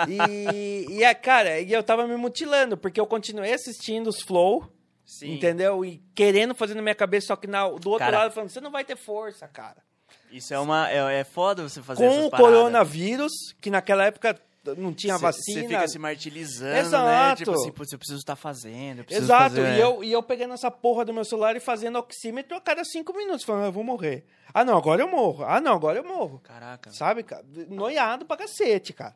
E, 0.06 0.86
e 0.90 1.04
é, 1.04 1.14
cara, 1.14 1.58
e 1.58 1.72
eu 1.72 1.82
tava 1.82 2.06
me 2.06 2.18
mutilando, 2.18 2.76
porque 2.76 3.00
eu 3.00 3.06
continuei 3.06 3.54
assistindo 3.54 4.08
os 4.08 4.20
Flow, 4.20 4.70
Sim. 5.04 5.34
entendeu? 5.34 5.84
E 5.84 6.02
querendo 6.14 6.54
fazer 6.54 6.74
na 6.74 6.82
minha 6.82 6.94
cabeça, 6.94 7.28
só 7.28 7.36
que 7.36 7.46
na, 7.46 7.62
do 7.68 7.90
outro 7.90 7.98
Cara, 7.98 8.18
lado 8.18 8.32
falando, 8.32 8.50
você 8.50 8.60
não 8.60 8.70
vai 8.70 8.84
ter 8.84 8.96
força, 8.96 9.46
cara. 9.46 9.82
Isso 10.30 10.52
é 10.52 10.58
uma. 10.58 10.90
É, 10.90 11.20
é 11.20 11.24
foda 11.24 11.62
você 11.62 11.82
fazer 11.82 12.08
Com 12.08 12.26
o 12.26 12.30
coronavírus, 12.30 13.32
que 13.60 13.70
naquela 13.70 14.04
época 14.06 14.38
não 14.78 14.92
tinha 14.94 15.14
Cê- 15.16 15.22
vacina. 15.22 15.60
Você 15.60 15.68
fica 15.68 15.88
se 15.88 15.98
martirizando, 15.98 16.72
né? 16.72 16.80
Exato. 16.80 17.36
Tipo 17.38 17.52
assim, 17.52 17.70
putz, 17.72 17.92
eu 17.92 17.98
preciso 17.98 18.18
estar 18.18 18.34
fazendo. 18.34 18.98
eu 19.00 19.04
preciso 19.04 19.26
Exato, 19.26 19.56
fazer- 19.56 19.76
e, 19.76 19.80
eu, 19.80 20.02
e 20.02 20.10
eu 20.10 20.22
pegando 20.22 20.54
essa 20.54 20.70
porra 20.70 21.04
do 21.04 21.12
meu 21.12 21.24
celular 21.24 21.54
e 21.54 21.60
fazendo 21.60 21.98
oxímetro 21.98 22.56
a 22.56 22.60
cada 22.60 22.82
cinco 22.84 23.12
minutos, 23.16 23.44
falando, 23.44 23.64
ah, 23.64 23.68
eu 23.68 23.72
vou 23.72 23.84
morrer. 23.84 24.24
Ah, 24.52 24.64
não, 24.64 24.76
agora 24.78 25.02
eu 25.02 25.08
morro. 25.08 25.44
Ah, 25.44 25.60
não, 25.60 25.74
agora 25.74 25.98
eu 25.98 26.04
morro. 26.04 26.40
Caraca. 26.42 26.90
Sabe, 26.92 27.22
cara? 27.22 27.44
Noiado 27.68 28.24
pra 28.24 28.36
cacete, 28.36 28.92
cara. 28.92 29.14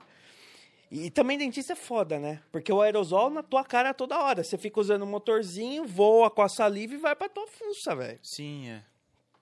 E 0.91 1.11
também 1.11 1.37
dentista 1.37 1.75
é 1.75 1.77
foda, 1.77 2.19
né? 2.19 2.41
Porque 2.51 2.73
o 2.73 2.81
aerosol 2.81 3.29
na 3.29 3.43
tua 3.43 3.63
cara 3.65 3.93
toda 3.93 4.19
hora. 4.19 4.43
Você 4.43 4.57
fica 4.57 4.81
usando 4.81 5.03
o 5.03 5.07
motorzinho, 5.07 5.85
voa 5.85 6.31
com 6.31 6.43
a 6.43 6.49
saliva 6.49 6.95
e 6.95 6.99
vai 6.99 7.15
pra 7.15 7.29
tua 7.29 7.47
fuça, 7.47 7.95
velho. 7.95 8.19
Sim, 8.23 8.69
é. 8.71 8.83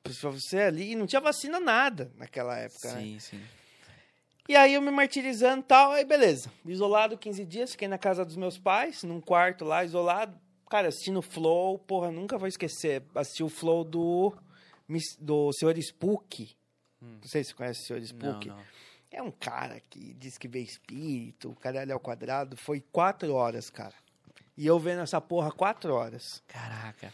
Pra 0.03 0.13
você 0.31 0.59
ali, 0.59 0.93
e 0.93 0.97
não 0.97 1.07
tinha 1.07 1.21
vacina 1.21 1.59
nada 1.59 2.13
naquela 2.17 2.57
época, 2.59 2.93
né? 2.93 3.01
Sim, 3.01 3.19
sim. 3.19 3.41
E 4.49 4.55
aí 4.55 4.75
eu 4.75 4.81
me 4.81 4.93
martirizando 4.93 5.61
e 5.61 5.65
tal, 5.65 5.93
aí 5.93 6.05
beleza. 6.05 6.53
Isolado 6.65 7.19
15 7.19 7.45
dias, 7.45 7.73
fiquei 7.73 7.89
na 7.89 7.99
casa 7.99 8.25
dos 8.25 8.37
meus 8.37 8.57
pais, 8.57 9.03
num 9.03 9.21
quarto 9.21 9.65
lá, 9.65 9.85
isolado. 9.85 10.39
Cara, 10.71 10.89
assistindo 10.89 11.19
o 11.19 11.23
Flow, 11.23 11.79
porra, 11.79 12.11
nunca 12.11 12.39
vou 12.39 12.47
esquecer. 12.47 13.03
Assisti 13.15 13.43
o 13.43 13.49
Flow 13.49 13.83
do, 13.85 14.33
do 15.19 15.51
Sr. 15.53 15.79
Spook. 15.79 16.57
Não 17.01 17.23
sei 17.25 17.43
se 17.43 17.51
você 17.51 17.57
conhece 17.57 17.81
o 17.81 17.85
Sr. 17.87 17.95
Não, 17.95 18.05
Spook. 18.05 18.49
não. 18.49 18.61
É 19.11 19.23
um 19.23 19.31
cara 19.31 19.81
que 19.89 20.15
diz 20.15 20.37
que 20.37 20.49
vê 20.49 20.61
espírito, 20.61 21.51
o 21.51 21.55
caralho 21.55 21.93
ao 21.93 22.01
quadrado. 22.01 22.57
Foi 22.57 22.81
quatro 22.93 23.33
horas, 23.35 23.71
cara. 23.71 23.95
E 24.57 24.67
eu 24.67 24.79
vendo 24.79 25.03
essa 25.03 25.21
porra 25.21 25.51
quatro 25.53 25.95
horas. 25.95 26.43
Caraca. 26.49 27.13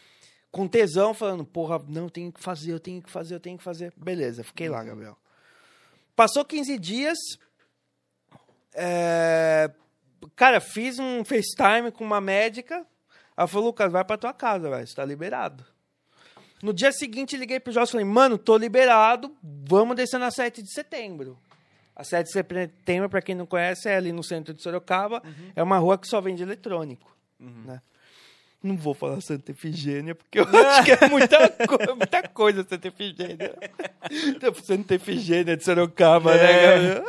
Com 0.50 0.68
tesão, 0.68 1.14
falando, 1.14 1.44
porra, 1.44 1.82
não, 1.88 2.08
tenho 2.08 2.30
que 2.32 2.40
fazer, 2.40 2.72
eu 2.72 2.80
tenho 2.80 3.02
que 3.02 3.10
fazer, 3.10 3.34
eu 3.34 3.40
tenho 3.40 3.56
que 3.56 3.64
fazer. 3.64 3.92
Beleza, 3.96 4.44
fiquei 4.44 4.68
lá, 4.68 4.82
Gabriel. 4.82 5.16
Passou 6.14 6.44
15 6.44 6.78
dias. 6.78 7.18
é, 8.74 9.70
Cara, 10.36 10.60
fiz 10.60 10.98
um 10.98 11.24
FaceTime 11.24 11.90
com 11.90 12.04
uma 12.04 12.20
médica. 12.20 12.86
Ela 13.36 13.46
falou, 13.46 13.68
Lucas, 13.68 13.90
vai 13.90 14.04
pra 14.04 14.18
tua 14.18 14.32
casa, 14.32 14.68
velho. 14.68 14.86
Você 14.86 14.94
tá 14.94 15.04
liberado. 15.04 15.64
No 16.62 16.72
dia 16.72 16.92
seguinte, 16.92 17.36
liguei 17.36 17.58
pro 17.58 17.72
Jorge 17.72 17.90
e 17.90 17.92
falei, 17.92 18.06
mano, 18.06 18.38
tô 18.38 18.56
liberado. 18.56 19.34
Vamos 19.42 19.96
descer 19.96 20.18
na 20.18 20.30
7 20.30 20.62
de 20.62 20.72
setembro. 20.72 21.38
A 21.94 22.04
7 22.04 22.26
de 22.26 22.32
setembro, 22.32 23.08
pra 23.10 23.20
quem 23.20 23.34
não 23.34 23.44
conhece, 23.46 23.88
é 23.88 23.96
ali 23.96 24.12
no 24.12 24.22
centro 24.24 24.54
de 24.54 24.62
Sorocaba. 24.62 25.22
É 25.54 25.62
uma 25.62 25.78
rua 25.78 25.98
que 25.98 26.06
só 26.08 26.20
vende 26.20 26.42
eletrônico. 26.42 27.14
né? 27.38 27.80
Não 28.62 28.76
vou 28.76 28.94
falar 28.94 29.20
Santa 29.20 29.50
Efigênia, 29.50 30.14
porque 30.14 30.38
eu 30.38 30.44
acho 30.56 30.84
que 30.84 30.92
é 30.92 31.08
muita, 31.08 31.48
co- 31.66 31.96
muita 31.96 32.22
coisa 32.28 32.64
Santa 32.68 32.88
Efigênia. 32.88 33.54
Santa 34.62 34.94
Efigênia 34.94 35.56
de 35.56 35.64
Sorocaba, 35.64 36.34
né, 36.34 36.52
É. 36.52 36.94
Gabriel? 36.94 37.04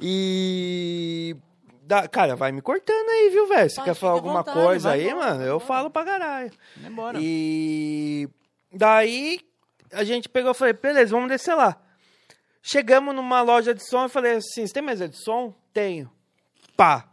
E... 0.00 1.36
dá- 1.82 2.06
cara, 2.08 2.36
vai 2.36 2.52
me 2.52 2.62
cortando 2.62 3.08
aí, 3.08 3.30
viu, 3.30 3.46
velho? 3.48 3.70
Se 3.70 3.82
quer 3.82 3.94
falar 3.94 4.12
alguma 4.12 4.38
vontade, 4.42 4.58
coisa 4.58 4.90
aí, 4.92 5.08
embora, 5.10 5.26
mano, 5.34 5.44
eu 5.44 5.60
falo 5.60 5.90
pra 5.90 6.04
caralho. 6.04 6.50
Vai 6.76 6.90
embora. 6.90 7.18
E 7.20 8.28
daí 8.72 9.40
a 9.92 10.04
gente 10.04 10.28
pegou 10.28 10.52
e 10.52 10.54
falei, 10.54 10.72
beleza, 10.74 11.10
vamos 11.10 11.28
descer 11.28 11.54
lá. 11.54 11.76
Chegamos 12.62 13.14
numa 13.14 13.42
loja 13.42 13.74
de 13.74 13.84
som 13.84 14.06
e 14.06 14.08
falei 14.08 14.36
assim, 14.36 14.66
você 14.66 14.72
tem 14.72 14.82
mesa 14.82 15.08
de 15.08 15.16
som? 15.16 15.52
Tenho. 15.72 16.10
Pá. 16.76 17.08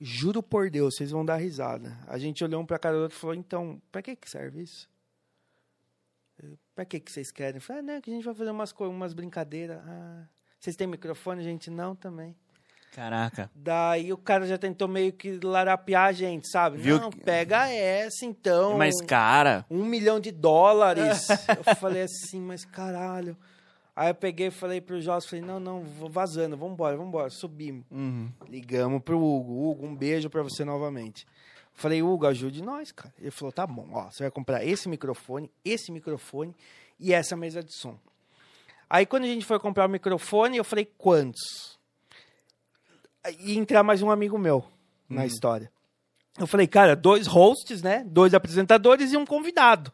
Juro 0.00 0.42
por 0.42 0.68
Deus, 0.68 0.96
vocês 0.96 1.12
vão 1.12 1.24
dar 1.24 1.36
risada. 1.36 1.96
A 2.08 2.18
gente 2.18 2.42
olhou 2.42 2.60
um 2.60 2.66
pra 2.66 2.78
cara 2.78 2.96
do 2.96 3.02
outro 3.02 3.16
e 3.16 3.20
falou, 3.20 3.36
então, 3.36 3.80
pra 3.92 4.02
que 4.02 4.16
que 4.16 4.28
serve 4.28 4.62
isso? 4.62 4.88
Pra 6.74 6.84
que 6.84 6.98
que 6.98 7.12
vocês 7.12 7.30
querem? 7.30 7.56
Eu 7.56 7.60
Falei, 7.60 7.80
ah, 7.80 7.84
não, 7.84 8.00
que 8.00 8.10
a 8.10 8.14
gente 8.14 8.24
vai 8.24 8.34
fazer 8.34 8.50
umas, 8.50 8.72
umas 8.72 9.14
brincadeiras. 9.14 9.78
Ah, 9.86 10.24
vocês 10.58 10.74
têm 10.74 10.88
microfone? 10.88 11.40
A 11.40 11.44
gente 11.44 11.70
não 11.70 11.94
também. 11.94 12.34
Caraca. 12.92 13.50
Daí 13.54 14.12
o 14.12 14.16
cara 14.16 14.46
já 14.46 14.58
tentou 14.58 14.86
meio 14.86 15.12
que 15.12 15.38
larapear 15.42 16.06
a 16.06 16.12
gente, 16.12 16.48
sabe? 16.48 16.78
Viu 16.78 16.98
Não, 16.98 17.10
pega 17.10 17.68
essa 17.68 18.24
então. 18.24 18.76
Mas, 18.76 18.94
cara, 19.06 19.64
um 19.70 19.84
milhão 19.84 20.20
de 20.20 20.30
dólares. 20.30 21.28
eu 21.48 21.74
falei 21.76 22.02
assim, 22.02 22.40
mas 22.40 22.64
caralho. 22.64 23.36
Aí 23.96 24.10
eu 24.10 24.14
peguei 24.14 24.48
e 24.48 24.50
falei 24.50 24.80
pro 24.80 25.00
Jorge, 25.00 25.28
falei, 25.28 25.44
não, 25.44 25.60
não, 25.60 25.84
vazando, 26.08 26.56
vambora, 26.56 26.96
vambora. 26.96 27.30
Subimos. 27.30 27.84
uhum. 27.90 28.28
Ligamos 28.48 29.02
pro 29.02 29.16
Hugo. 29.16 29.70
Hugo, 29.70 29.86
um 29.86 29.94
beijo 29.94 30.28
pra 30.28 30.42
você 30.42 30.64
novamente. 30.64 31.26
Falei, 31.72 32.02
Hugo, 32.02 32.26
ajude 32.26 32.62
nós, 32.62 32.90
cara. 32.90 33.14
Ele 33.20 33.30
falou, 33.30 33.52
tá 33.52 33.66
bom, 33.66 33.88
ó, 33.92 34.10
você 34.10 34.24
vai 34.24 34.30
comprar 34.30 34.64
esse 34.64 34.88
microfone, 34.88 35.50
esse 35.64 35.92
microfone 35.92 36.54
e 36.98 37.12
essa 37.12 37.36
mesa 37.36 37.62
de 37.62 37.72
som. 37.72 37.96
Aí 38.88 39.06
quando 39.06 39.24
a 39.24 39.28
gente 39.28 39.44
foi 39.44 39.58
comprar 39.58 39.86
o 39.86 39.90
microfone, 39.90 40.56
eu 40.56 40.64
falei, 40.64 40.84
quantos? 40.98 41.78
E 43.40 43.56
entrar 43.56 43.82
mais 43.82 44.02
um 44.02 44.10
amigo 44.10 44.38
meu 44.38 44.64
na 45.08 45.24
história. 45.24 45.70
Eu 46.38 46.46
falei, 46.46 46.66
cara, 46.66 46.96
dois 46.96 47.26
hosts, 47.26 47.82
né? 47.82 48.04
Dois 48.06 48.34
apresentadores 48.34 49.12
e 49.12 49.16
um 49.16 49.24
convidado. 49.24 49.92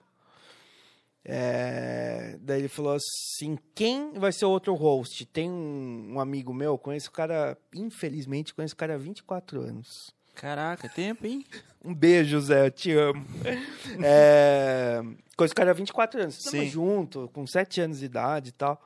É, 1.33 2.37
Daí 2.41 2.59
ele 2.59 2.69
falou 2.69 2.95
assim: 2.95 3.57
quem 3.73 4.13
vai 4.15 4.33
ser 4.33 4.47
o 4.47 4.51
outro 4.51 4.75
host? 4.75 5.25
Tem 5.27 5.49
um, 5.49 6.15
um 6.15 6.21
amigo 6.21 6.53
meu, 6.53 6.77
conheço 6.77 7.09
o 7.09 7.13
cara, 7.13 7.57
infelizmente, 7.73 8.53
conheço 8.53 8.75
o 8.75 8.77
cara 8.77 8.95
há 8.95 8.99
24 8.99 9.61
anos. 9.61 10.13
Caraca, 10.35 10.89
tempo, 10.89 11.27
hein? 11.27 11.45
Um 11.85 11.95
beijo, 11.95 12.41
Zé, 12.41 12.67
eu 12.67 12.71
te 12.73 12.93
amo. 12.93 13.25
é, 14.03 15.01
conheço 15.37 15.53
o 15.53 15.57
cara 15.57 15.71
há 15.71 15.75
24 15.75 16.21
anos. 16.21 16.39
Estamos 16.39 16.67
Sim. 16.67 16.71
junto, 16.73 17.31
com 17.33 17.47
7 17.47 17.81
anos 17.81 18.01
de 18.01 18.07
idade 18.07 18.49
e 18.49 18.53
tal. 18.53 18.83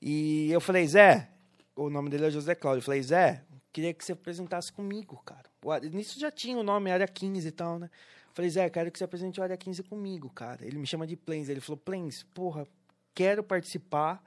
E 0.00 0.52
eu 0.52 0.60
falei, 0.60 0.86
Zé, 0.86 1.30
o 1.74 1.88
nome 1.88 2.10
dele 2.10 2.26
é 2.26 2.30
José 2.30 2.54
Cláudio. 2.54 2.80
Eu 2.80 2.84
falei, 2.84 3.02
Zé, 3.02 3.44
queria 3.72 3.94
que 3.94 4.04
você 4.04 4.12
apresentasse 4.12 4.70
comigo, 4.70 5.22
cara. 5.24 5.50
Nisso 5.90 6.20
já 6.20 6.30
tinha 6.30 6.58
o 6.58 6.62
nome 6.62 6.90
Área 6.90 7.08
15 7.08 7.48
e 7.48 7.50
tal, 7.50 7.78
né? 7.78 7.88
Falei, 8.34 8.50
Zé, 8.50 8.68
quero 8.70 8.90
que 8.90 8.98
você 8.98 9.04
apresente 9.04 9.38
o 9.40 9.42
Área 9.42 9.56
15 9.56 9.82
comigo, 9.82 10.30
cara. 10.30 10.64
Ele 10.64 10.78
me 10.78 10.86
chama 10.86 11.06
de 11.06 11.16
Plains. 11.16 11.48
Ele 11.48 11.60
falou, 11.60 11.76
Plains, 11.76 12.22
porra, 12.34 12.66
quero 13.14 13.42
participar, 13.42 14.22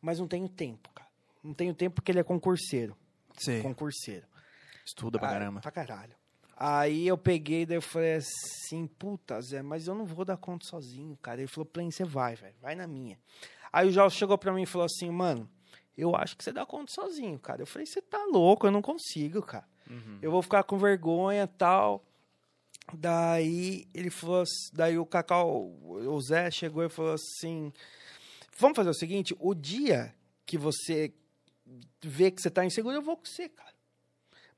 mas 0.00 0.18
não 0.18 0.26
tenho 0.26 0.48
tempo, 0.48 0.88
cara. 0.94 1.08
Não 1.42 1.54
tenho 1.54 1.74
tempo 1.74 1.96
porque 1.96 2.10
ele 2.12 2.20
é 2.20 2.24
concurseiro. 2.24 2.96
Sei. 3.38 3.62
Concurseiro. 3.62 4.26
Estuda 4.84 5.18
pra 5.18 5.28
Ah, 5.28 5.32
caramba. 5.32 5.60
Pra 5.60 5.70
caralho. 5.70 6.14
Aí 6.56 7.06
eu 7.08 7.16
peguei, 7.18 7.64
daí 7.66 7.76
eu 7.78 7.82
falei 7.82 8.14
assim, 8.14 8.86
puta, 8.86 9.40
Zé, 9.40 9.62
mas 9.62 9.86
eu 9.88 9.94
não 9.94 10.04
vou 10.04 10.24
dar 10.24 10.36
conta 10.36 10.66
sozinho, 10.66 11.16
cara. 11.20 11.40
Ele 11.40 11.48
falou, 11.48 11.64
Plain, 11.66 11.90
você 11.90 12.04
vai, 12.04 12.34
velho, 12.36 12.54
vai 12.60 12.74
na 12.74 12.86
minha. 12.86 13.18
Aí 13.72 13.88
o 13.88 13.92
Jorge 13.92 14.16
chegou 14.16 14.36
pra 14.36 14.52
mim 14.52 14.62
e 14.62 14.66
falou 14.66 14.84
assim, 14.84 15.10
mano, 15.10 15.48
eu 15.96 16.14
acho 16.14 16.36
que 16.36 16.44
você 16.44 16.52
dá 16.52 16.64
conta 16.66 16.92
sozinho, 16.92 17.38
cara. 17.38 17.62
Eu 17.62 17.66
falei, 17.66 17.86
você 17.86 18.00
tá 18.02 18.24
louco, 18.30 18.66
eu 18.66 18.70
não 18.70 18.82
consigo, 18.82 19.42
cara. 19.42 19.66
Uhum. 19.90 20.18
Eu 20.22 20.30
vou 20.30 20.42
ficar 20.42 20.62
com 20.62 20.78
vergonha 20.78 21.44
e 21.44 21.46
tal. 21.48 22.04
Daí 22.92 23.86
ele 23.94 24.10
falou, 24.10 24.44
daí 24.72 24.98
o 24.98 25.06
Cacau, 25.06 25.72
o 25.82 26.20
Zé 26.20 26.50
chegou 26.50 26.84
e 26.84 26.88
falou 26.88 27.12
assim, 27.12 27.72
vamos 28.58 28.76
fazer 28.76 28.90
o 28.90 28.94
seguinte, 28.94 29.34
o 29.38 29.54
dia 29.54 30.14
que 30.44 30.58
você 30.58 31.14
vê 32.02 32.30
que 32.30 32.42
você 32.42 32.50
tá 32.50 32.64
inseguro, 32.64 32.96
eu 32.96 33.02
vou 33.02 33.16
com 33.16 33.24
você, 33.24 33.48
cara. 33.48 33.72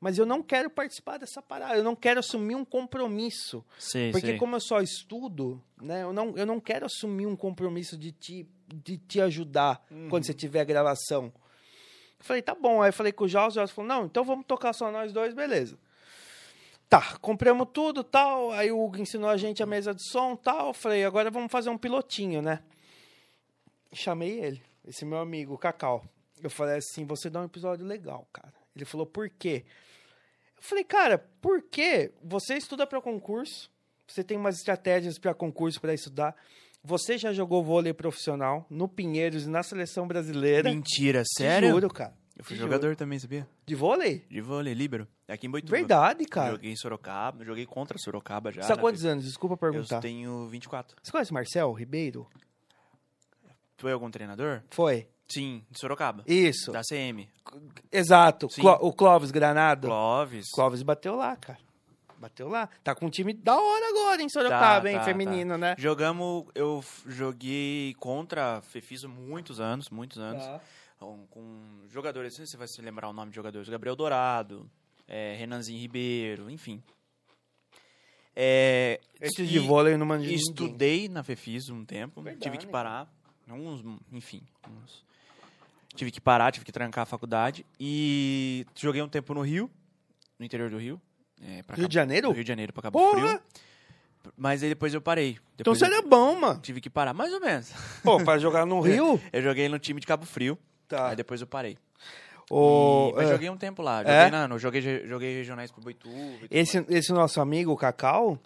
Mas 0.01 0.19
eu 0.19 0.27
não 0.27 0.43
quero 0.43 0.69
participar 0.69 1.19
dessa 1.19 1.41
parada, 1.41 1.77
eu 1.77 1.85
não 1.85 1.95
quero 1.95 2.21
assumir 2.21 2.55
um 2.55 2.65
compromisso. 2.65 3.65
Sei, 3.79 4.11
Porque 4.11 4.29
sei. 4.29 4.39
como 4.39 4.57
eu 4.57 4.61
só 4.61 4.81
estudo, 4.81 5.63
né, 5.81 6.03
eu 6.03 6.13
não, 6.13 6.37
eu 6.37 6.45
não 6.45 6.61
quero 6.61 6.87
assumir 6.87 7.27
um 7.27 7.37
compromisso 7.37 7.97
de 7.97 8.13
te, 8.13 8.49
de 8.69 8.99
te 8.99 9.21
ajudar 9.21 9.87
quando 10.11 10.27
você 10.27 10.35
tiver 10.35 10.61
a 10.61 10.65
gravação. 10.65 11.33
Eu 12.19 12.25
falei, 12.25 12.43
tá 12.43 12.55
bom. 12.55 12.83
Aí 12.83 12.89
eu 12.89 12.93
falei 12.93 13.13
com 13.13 13.25
o 13.25 13.29
Jorge, 13.29 13.53
o 13.53 13.61
Jorge 13.61 13.73
falou, 13.73 13.89
não, 13.89 14.07
então 14.07 14.25
vamos 14.25 14.45
tocar 14.47 14.73
só 14.73 14.91
nós 14.91 15.13
dois, 15.13 15.33
beleza. 15.35 15.79
Tá, 16.89 17.19
compramos 17.19 17.69
tudo, 17.73 18.05
tal. 18.05 18.53
Aí 18.53 18.71
o 18.71 18.83
Hugo 18.83 18.99
ensinou 18.99 19.29
a 19.29 19.37
gente 19.37 19.63
a 19.63 19.67
mesa 19.67 19.95
de 19.95 20.03
som, 20.09 20.37
tal. 20.37 20.73
Falei, 20.73 21.05
agora 21.05 21.31
vamos 21.31 21.51
fazer 21.51 21.71
um 21.71 21.79
pilotinho, 21.79 22.41
né? 22.41 22.63
Chamei 23.93 24.41
ele, 24.41 24.63
esse 24.87 25.05
meu 25.05 25.19
amigo, 25.19 25.55
o 25.55 25.59
Cacau. 25.59 26.05
Eu 26.43 26.51
falei 26.51 26.77
assim, 26.77 27.05
você 27.05 27.31
dá 27.31 27.41
um 27.41 27.45
episódio 27.45 27.87
legal, 27.87 28.29
cara. 28.33 28.53
Ele 28.75 28.85
falou, 28.85 29.07
por 29.07 29.31
quê? 29.31 29.65
Eu 30.57 30.63
falei, 30.63 30.85
cara, 30.85 31.19
por 31.41 31.63
quê? 31.63 32.13
Você 32.23 32.55
estuda 32.55 32.87
para 32.87 33.01
concurso, 33.01 33.71
você 34.07 34.23
tem 34.23 34.37
umas 34.37 34.57
estratégias 34.57 35.19
para 35.19 35.33
concurso 35.33 35.81
para 35.81 35.95
estudar. 35.95 36.35
Você 36.83 37.17
já 37.17 37.33
jogou 37.33 37.65
vôlei 37.65 37.95
profissional 37.95 38.67
no 38.69 38.87
Pinheiros 38.87 39.47
e 39.47 39.49
na 39.49 39.63
seleção 39.63 40.07
brasileira. 40.07 40.71
Mentira, 40.71 41.23
sério? 41.25 41.71
juro, 41.71 41.89
cara. 41.89 42.15
Eu 42.37 42.43
fui 42.45 42.57
jogador 42.57 42.97
também, 42.97 43.19
sabia? 43.19 43.47
De 43.65 43.75
vôlei? 43.77 44.25
De 44.29 44.41
vôlei, 44.41 44.75
líbero. 44.75 45.07
Aqui 45.29 45.47
em 45.47 45.51
Boituva. 45.51 45.77
Verdade, 45.77 46.25
cara. 46.25 46.51
Joguei 46.53 46.73
em 46.73 46.77
Sorocaba, 46.77 47.45
joguei 47.45 47.65
contra 47.65 47.97
Sorocaba 47.99 48.51
já. 48.53 48.63
Você 48.63 48.69
tá 48.69 48.75
na 48.77 48.81
quantos 48.81 49.05
anos? 49.05 49.25
Desculpa 49.25 49.57
perguntar. 49.57 49.97
Eu 49.97 50.01
tenho 50.01 50.49
24. 50.49 50.97
Você 51.03 51.13
conhece 51.13 51.33
Marcel 51.33 51.73
Ribeiro? 51.73 52.29
Tu 53.77 53.89
é 53.89 53.93
algum 53.93 54.11
treinador? 54.11 54.63
Foi. 54.71 55.09
Sim, 55.29 55.65
de 55.71 55.79
Sorocaba. 55.79 56.23
Isso. 56.27 56.71
Da 56.73 56.83
CM. 56.83 57.29
Exato. 57.91 58.49
Cló- 58.49 58.79
o 58.81 58.93
Clóvis 58.93 59.31
Granado. 59.31 59.87
Clóvis. 59.89 60.51
Clóvis 60.53 60.83
bateu 60.83 61.15
lá, 61.17 61.37
cara. 61.37 61.59
Bateu 62.25 62.49
lá. 62.49 62.71
Tá 62.83 62.95
com 62.95 63.05
um 63.05 63.11
time 63.11 63.35
da 63.35 63.55
hora 63.55 63.87
agora 63.91 64.23
em 64.23 64.31
Sorocaba, 64.31 64.85
Tá, 64.85 64.91
hein? 64.91 64.97
tá, 64.97 65.05
Feminino, 65.05 65.59
né? 65.59 65.75
Jogamos, 65.79 66.47
eu 66.55 66.83
joguei 67.07 67.95
contra 67.99 68.63
Fefiso 68.63 69.11
muitos 69.11 69.61
anos, 69.61 69.91
muitos 69.91 70.19
anos. 70.19 70.43
Tá. 70.43 70.59
Com, 70.99 71.27
com 71.27 71.83
jogadores, 71.91 72.33
não 72.33 72.37
sei 72.39 72.47
se 72.47 72.53
você 72.53 72.57
vai 72.57 72.67
se 72.67 72.81
lembrar 72.81 73.11
o 73.11 73.13
nome 73.13 73.31
de 73.31 73.37
jogadores. 73.37 73.69
Gabriel 73.69 73.95
Dourado, 73.95 74.71
é, 75.07 75.35
Renanzinho 75.37 75.79
Ribeiro, 75.79 76.49
enfim. 76.51 76.83
É, 78.35 79.01
Esse 79.21 79.47
de 79.47 79.59
vôlei 79.59 79.95
não 79.99 80.07
manjo 80.07 80.23
ninguém. 80.23 80.37
Estudei 80.37 81.09
na 81.11 81.23
Fefiso 81.23 81.75
um 81.75 81.85
tempo, 81.85 82.23
Verdade. 82.23 82.43
tive 82.43 82.57
que 82.57 82.67
parar. 82.67 83.07
Uns, 83.47 83.85
enfim, 84.11 84.43
uns- 84.67 85.05
tive 85.95 86.11
que 86.11 86.23
parar, 86.23 86.51
tive 86.53 86.65
que 86.65 86.73
trancar 86.73 87.03
a 87.03 87.07
faculdade. 87.07 87.67
E 87.79 88.65
joguei 88.75 89.03
um 89.03 89.09
tempo 89.11 89.35
no 89.35 89.43
Rio, 89.43 89.71
no 90.39 90.47
interior 90.47 90.71
do 90.71 90.79
Rio. 90.79 90.99
É, 91.43 91.63
pra 91.63 91.77
Rio 91.77 91.83
Cabo- 91.85 91.89
de 91.89 91.95
Janeiro? 91.95 92.31
Rio 92.33 92.45
de 92.45 92.49
Janeiro 92.49 92.73
pra 92.73 92.83
Cabo 92.83 92.99
Porra! 92.99 93.21
Frio. 93.29 93.41
Mas 94.39 94.63
aí 94.63 94.71
depois 94.71 94.95
eu 94.95 95.01
parei. 95.03 95.33
Então 95.33 95.41
Depois 95.59 95.79
você 95.79 95.85
eu 95.85 95.93
era 95.93 96.03
bom, 96.03 96.35
mano. 96.35 96.59
tive 96.61 96.81
que 96.81 96.89
parar, 96.89 97.13
mais 97.13 97.33
ou 97.33 97.41
menos. 97.41 97.71
Pô, 98.03 98.23
pra 98.25 98.39
jogar 98.39 98.65
no 98.65 98.81
Rio? 98.83 99.21
Eu 99.33 99.43
joguei 99.43 99.69
no 99.69 99.79
time 99.79 100.01
de 100.01 100.07
Cabo 100.07 100.25
Frio, 100.25 100.59
Tá. 100.89 101.09
aí 101.11 101.17
depois 101.17 101.41
eu 101.41 101.47
parei. 101.47 101.77
O, 102.51 103.11
E- 103.13 103.17
mas 103.17 103.29
é, 103.29 103.33
joguei 103.33 103.51
um 103.51 103.57
tempo 103.57 103.83
lá. 103.83 104.01
É? 104.03 104.25
Joguei, 104.25 104.31
na, 104.31 104.49
no, 104.49 104.59
joguei, 104.59 105.07
joguei 105.07 105.35
regionais 105.37 105.71
pro 105.71 105.83
Boituva. 105.83 106.47
esse, 106.51 106.85
esse 106.89 107.13
nosso 107.13 107.41
amigo, 107.41 107.73
o 107.73 107.77
Cacau, 107.77 108.39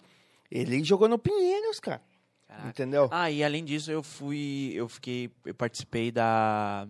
ele 0.51 0.83
jogou 0.83 1.07
no 1.07 1.17
Pinheiros, 1.17 1.79
cara. 1.79 2.01
Caraca. 2.47 2.67
Entendeu? 2.69 3.07
Ah, 3.11 3.29
e 3.31 3.43
além 3.43 3.63
disso, 3.63 3.91
eu 3.91 4.01
fui. 4.03 4.71
Eu 4.73 4.89
fiquei. 4.89 5.29
Eu 5.45 5.53
participei 5.53 6.11
da 6.11 6.87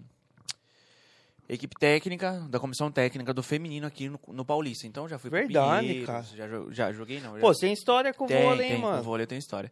equipe 1.49 1.75
técnica, 1.79 2.45
da 2.49 2.59
comissão 2.59 2.91
técnica 2.91 3.33
do 3.33 3.41
feminino 3.41 3.87
aqui 3.87 4.07
no, 4.07 4.19
no 4.27 4.45
Paulista. 4.45 4.85
Então 4.85 5.07
já 5.09 5.17
fui 5.17 5.29
pro 5.29 5.39
Verdade, 5.39 5.81
Pinheiros, 5.87 6.05
cara. 6.05 6.23
Já, 6.23 6.47
já 6.71 6.91
joguei, 6.93 7.19
não. 7.19 7.33
já- 7.35 7.39
Pô, 7.41 7.51
tem 7.53 7.73
história 7.73 8.13
com 8.13 8.25
o 8.25 8.27
tem, 8.27 8.43
vôlei, 8.43 8.67
tem, 8.67 8.75
hein, 8.75 8.81
com 8.81 8.87
mano? 8.87 9.03
vôlei 9.03 9.25
tem 9.25 9.37
história. 9.37 9.71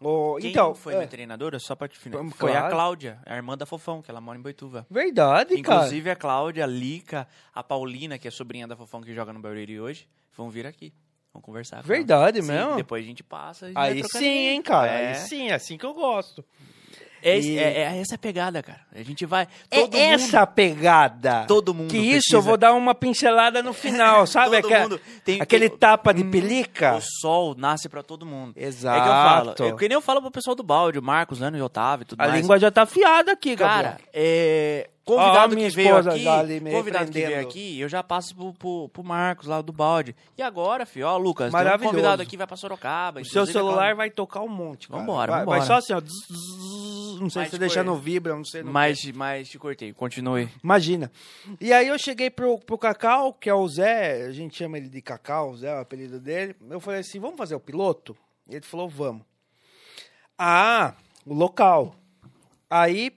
Ô, 0.00 0.36
Quem 0.40 0.50
então, 0.50 0.74
foi 0.74 0.94
é, 0.94 0.96
minha 0.96 1.08
treinadora, 1.08 1.58
só 1.58 1.74
pra 1.76 1.86
te 1.88 1.98
finalizar, 1.98 2.24
Vamos, 2.24 2.36
foi 2.38 2.50
a 2.52 2.58
claro. 2.60 2.74
Cláudia, 2.74 3.18
a 3.24 3.36
irmã 3.36 3.56
da 3.56 3.64
Fofão, 3.64 4.02
que 4.02 4.10
ela 4.10 4.20
mora 4.20 4.38
em 4.38 4.42
Boituva. 4.42 4.86
verdade, 4.90 5.60
cara. 5.62 5.76
Inclusive 5.78 6.10
a 6.10 6.16
Cláudia, 6.16 6.64
a 6.64 6.66
Lica, 6.66 7.26
a 7.54 7.62
Paulina, 7.62 8.18
que 8.18 8.26
é 8.26 8.30
sobrinha 8.30 8.66
da 8.66 8.76
Fofão 8.76 9.00
que 9.00 9.14
joga 9.14 9.32
no 9.32 9.40
Barueri 9.40 9.80
hoje, 9.80 10.08
vão 10.36 10.50
vir 10.50 10.66
aqui. 10.66 10.92
Vão 11.32 11.40
conversar. 11.40 11.82
Verdade 11.82 12.42
Sim, 12.42 12.48
mesmo? 12.48 12.76
Depois 12.76 13.02
a 13.02 13.06
gente 13.06 13.22
passa. 13.22 13.70
e 13.70 13.72
vai 13.72 13.92
Aí 13.92 14.02
sim, 14.04 14.26
hein, 14.26 14.60
cara. 14.60 14.90
É. 14.90 15.08
Aí 15.08 15.14
sim, 15.14 15.48
é 15.48 15.54
assim 15.54 15.78
que 15.78 15.86
eu 15.86 15.94
gosto. 15.94 16.44
É, 17.22 17.38
E- 17.38 17.58
é, 17.58 17.62
é 17.82 18.00
essa 18.00 18.16
a 18.16 18.18
pegada, 18.18 18.62
cara. 18.62 18.80
A 18.94 19.02
gente 19.02 19.24
vai. 19.24 19.46
É 19.70 19.80
Todo 19.80 19.96
essa 19.96 20.46
pegada. 20.46 21.44
Todo 21.46 21.72
mundo 21.72 21.90
Que 21.90 21.96
isso, 21.98 22.10
precisa. 22.10 22.36
eu 22.36 22.42
vou 22.42 22.56
dar 22.56 22.72
uma 22.72 22.94
pincelada 22.94 23.62
no 23.62 23.72
final, 23.72 24.26
sabe? 24.26 24.56
Aquela- 24.56 24.82
mundo 24.82 25.00
tem- 25.24 25.40
aquele 25.40 25.68
tem- 25.68 25.78
tapa 25.78 26.12
de 26.12 26.22
Hum, 26.22 26.30
pelica. 26.30 26.96
O 26.96 27.00
sol 27.00 27.54
nasce 27.56 27.88
pra 27.88 28.02
todo 28.02 28.26
mundo. 28.26 28.54
Exato. 28.56 28.98
É 28.98 29.00
que 29.02 29.08
eu 29.08 29.12
falo. 29.12 29.74
É 29.74 29.78
que 29.78 29.88
nem 29.88 29.94
eu 29.94 30.00
falo 30.02 30.20
pro 30.20 30.30
pessoal 30.30 30.54
do 30.56 30.62
balde, 30.62 30.98
o 30.98 31.02
Marcos, 31.02 31.38
Lano 31.40 31.56
e 31.56 31.62
Otávio 31.62 32.02
e 32.02 32.06
tudo 32.06 32.20
A 32.20 32.26
mais. 32.28 32.40
língua 32.40 32.58
já 32.58 32.70
tá 32.70 32.82
afiada 32.82 33.32
aqui, 33.32 33.56
Cara, 33.56 33.90
Gabriel. 33.90 34.08
é, 34.12 34.88
Ó, 35.01 35.01
convidado 35.04 35.54
minha 35.54 35.68
que 35.68 35.76
veio 35.76 35.88
esposa 35.88 36.10
aqui, 36.10 36.22
já 36.22 36.38
ali 36.38 36.60
me 36.60 36.70
convidado 36.70 37.10
que 37.10 37.26
veio 37.26 37.40
aqui, 37.40 37.80
eu 37.80 37.88
já 37.88 38.02
passo 38.02 38.34
pro, 38.34 38.52
pro, 38.52 38.88
pro 38.88 39.04
Marcos 39.04 39.46
lá 39.46 39.60
do 39.60 39.72
balde. 39.72 40.14
E 40.36 40.42
agora, 40.42 40.86
filho, 40.86 41.06
ó, 41.06 41.16
Lucas, 41.16 41.52
tem 41.52 41.74
um 41.74 41.78
convidado 41.78 42.22
aqui, 42.22 42.36
vai 42.36 42.46
pra 42.46 42.56
Sorocaba. 42.56 43.20
O 43.20 43.24
seu 43.24 43.42
inclusive, 43.42 43.58
celular 43.58 43.94
vai 43.94 44.10
tocar 44.10 44.40
um 44.40 44.48
monte, 44.48 44.88
cara. 44.88 45.00
Vambora, 45.00 45.32
vai, 45.32 45.40
vambora. 45.40 45.58
vai 45.58 45.66
só 45.66 45.74
assim, 45.74 45.92
ó. 45.92 46.00
zzz, 46.00 47.20
Não 47.20 47.30
sei 47.30 47.42
Mas 47.42 47.50
se 47.50 47.56
você 47.56 47.58
deixar 47.58 47.84
no 47.84 47.96
vibra, 47.96 48.34
não 48.34 48.44
sei. 48.44 48.62
no 48.62 48.72
Mas, 48.72 49.04
mas 49.12 49.48
te 49.48 49.58
cortei, 49.58 49.92
continue. 49.92 50.48
Imagina. 50.62 51.10
E 51.60 51.72
aí 51.72 51.88
eu 51.88 51.98
cheguei 51.98 52.30
pro, 52.30 52.58
pro 52.58 52.78
Cacau, 52.78 53.32
que 53.32 53.48
é 53.48 53.54
o 53.54 53.66
Zé, 53.68 54.26
a 54.26 54.32
gente 54.32 54.56
chama 54.56 54.78
ele 54.78 54.88
de 54.88 55.02
Cacau, 55.02 55.50
o 55.50 55.56
Zé 55.56 55.68
é 55.68 55.74
o 55.74 55.80
apelido 55.80 56.20
dele. 56.20 56.54
Eu 56.70 56.80
falei 56.80 57.00
assim, 57.00 57.18
vamos 57.18 57.36
fazer 57.36 57.54
o 57.54 57.60
piloto? 57.60 58.16
Ele 58.48 58.60
falou, 58.62 58.88
vamos. 58.88 59.22
Ah, 60.38 60.94
o 61.24 61.34
local. 61.34 61.94
Aí 62.68 63.12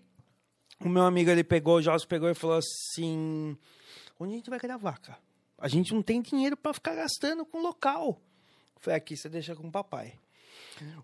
o 0.80 0.90
meu 0.90 1.04
amigo, 1.04 1.30
ele 1.30 1.44
pegou, 1.44 1.78
o 1.78 1.82
Jorge 1.82 2.06
pegou 2.08 2.30
e 2.30 2.36
falou 2.36 2.58
assim, 2.58 3.58
onde 4.20 4.34
a 4.34 4.36
gente 4.38 4.50
vai 4.50 4.60
gravar, 4.60 5.00
cara? 5.00 5.20
A 5.58 5.68
gente 5.68 5.94
não 5.94 6.02
tem 6.02 6.22
dinheiro 6.22 6.58
pra 6.58 6.74
ficar 6.74 6.96
gastando 6.96 7.46
com 7.46 7.62
local. 7.62 8.22
Falei, 8.82 8.98
aqui, 8.98 9.16
você 9.16 9.30
deixa 9.30 9.56
com 9.56 9.68
o 9.68 9.72
papai. 9.72 10.14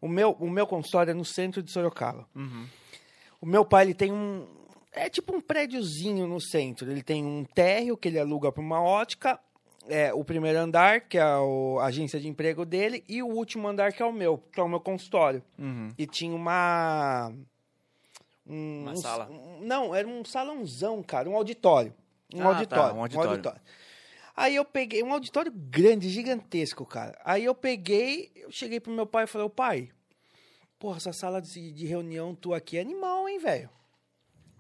O 0.01 0.07
meu, 0.07 0.31
o 0.31 0.49
meu 0.49 0.67
consultório 0.67 1.11
é 1.11 1.13
no 1.13 1.23
centro 1.23 1.63
de 1.63 1.71
Sorocaba. 1.71 2.27
O 3.39 3.45
meu 3.45 3.63
pai, 3.65 3.85
ele 3.85 3.93
tem 3.93 4.11
um. 4.11 4.45
É 4.91 5.09
tipo 5.09 5.33
um 5.33 5.39
prédiozinho 5.39 6.27
no 6.27 6.41
centro. 6.41 6.91
Ele 6.91 7.01
tem 7.01 7.23
um 7.23 7.45
térreo 7.45 7.95
que 7.95 8.09
ele 8.09 8.19
aluga 8.19 8.51
para 8.51 8.61
uma 8.61 8.81
ótica. 8.81 9.39
É, 9.87 10.13
o 10.13 10.23
primeiro 10.23 10.59
andar, 10.59 11.07
que 11.07 11.17
é 11.17 11.21
a 11.21 11.39
agência 11.83 12.19
de 12.19 12.27
emprego 12.27 12.65
dele. 12.65 13.03
E 13.07 13.23
o 13.23 13.27
último 13.27 13.67
andar, 13.67 13.93
que 13.93 14.03
é 14.03 14.05
o 14.05 14.11
meu, 14.11 14.37
que 14.37 14.59
é 14.59 14.63
o 14.63 14.69
meu 14.69 14.81
consultório. 14.81 15.41
E 15.97 16.05
tinha 16.05 16.35
uma. 16.35 17.33
Um- 18.53 18.81
Uma 18.83 18.91
um- 18.91 18.95
sala. 18.97 19.29
um- 19.29 19.61
não, 19.61 19.95
era 19.95 20.07
um 20.07 20.23
salãozão, 20.25 21.01
cara. 21.01 21.29
Um 21.29 21.35
auditório. 21.35 21.93
Um 22.33 22.39
Ah, 22.41 22.43
tá, 22.43 22.49
auditório. 22.49 22.95
um 22.95 23.01
auditório. 23.01 23.61
Aí 24.35 24.55
eu 24.55 24.63
peguei 24.65 25.03
um 25.03 25.11
auditório 25.13 25.51
grande, 25.51 26.09
gigantesco, 26.09 26.85
cara. 26.85 27.19
Aí 27.25 27.43
eu 27.45 27.53
peguei, 27.53 28.31
eu 28.35 28.51
cheguei 28.51 28.79
pro 28.79 28.91
meu 28.91 29.05
pai 29.05 29.25
e 29.25 29.27
falei, 29.27 29.45
ô 29.45 29.49
pai, 29.49 29.89
porra, 30.79 30.97
essa 30.97 31.11
sala 31.13 31.41
de, 31.41 31.71
de 31.71 31.85
reunião 31.85 32.33
tua 32.33 32.57
aqui 32.57 32.77
é 32.77 32.81
animal, 32.81 33.27
hein, 33.27 33.39
velho? 33.39 33.69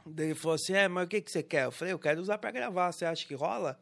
Daí 0.05 0.27
ele 0.27 0.35
falou 0.35 0.55
assim, 0.55 0.73
é, 0.73 0.87
mas 0.87 1.05
o 1.05 1.07
que, 1.07 1.21
que 1.21 1.31
você 1.31 1.41
quer? 1.41 1.65
Eu 1.65 1.71
falei, 1.71 1.93
eu 1.93 1.99
quero 1.99 2.19
usar 2.19 2.37
pra 2.37 2.51
gravar, 2.51 2.91
você 2.91 3.05
acha 3.05 3.25
que 3.25 3.33
rola? 3.33 3.79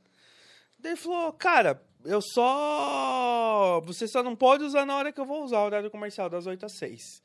Daí 0.78 0.92
ele 0.94 1.02
falou, 1.02 1.34
cara, 1.34 1.82
eu 2.06 2.22
só... 2.22 3.82
Você 3.86 4.08
só 4.08 4.22
não 4.22 4.36
pode 4.36 4.64
usar 4.64 4.86
na 4.86 4.96
hora 4.96 5.12
que 5.12 5.20
eu 5.20 5.26
vou 5.26 5.44
usar, 5.44 5.64
horário 5.64 5.90
comercial, 5.90 6.30
das 6.30 6.46
8 6.46 6.66
às 6.66 6.74
6. 6.78 7.22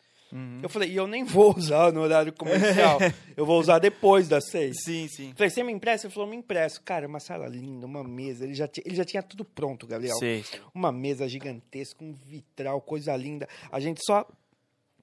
Eu 0.61 0.69
falei, 0.69 0.91
e 0.91 0.97
eu 0.97 1.07
nem 1.07 1.23
vou 1.23 1.57
usar 1.57 1.93
no 1.93 2.01
horário 2.01 2.33
comercial, 2.33 2.99
eu 3.37 3.47
vou 3.47 3.61
usar 3.61 3.79
depois 3.79 4.27
das 4.27 4.49
6. 4.51 4.77
Sim, 4.83 5.07
sim. 5.07 5.33
Falei, 5.37 5.49
você 5.49 5.63
me 5.63 5.73
empresta? 5.73 6.09
Ele 6.09 6.15
falou, 6.15 6.29
me 6.29 6.37
empresto. 6.37 6.83
Cara, 6.83 7.07
uma 7.07 7.21
sala 7.21 7.47
linda, 7.47 7.87
uma 7.87 8.03
mesa. 8.03 8.45
Ele 8.45 8.55
já, 8.55 8.67
tinha, 8.67 8.83
ele 8.85 8.97
já 8.97 9.05
tinha 9.05 9.23
tudo 9.23 9.45
pronto, 9.45 9.87
Gabriel. 9.87 10.17
Sei. 10.17 10.45
Uma 10.75 10.91
mesa 10.91 11.29
gigantesca, 11.29 12.03
um 12.03 12.13
vitral, 12.13 12.81
coisa 12.81 13.15
linda. 13.17 13.49
A 13.71 13.79
gente 13.79 14.01
só 14.05 14.27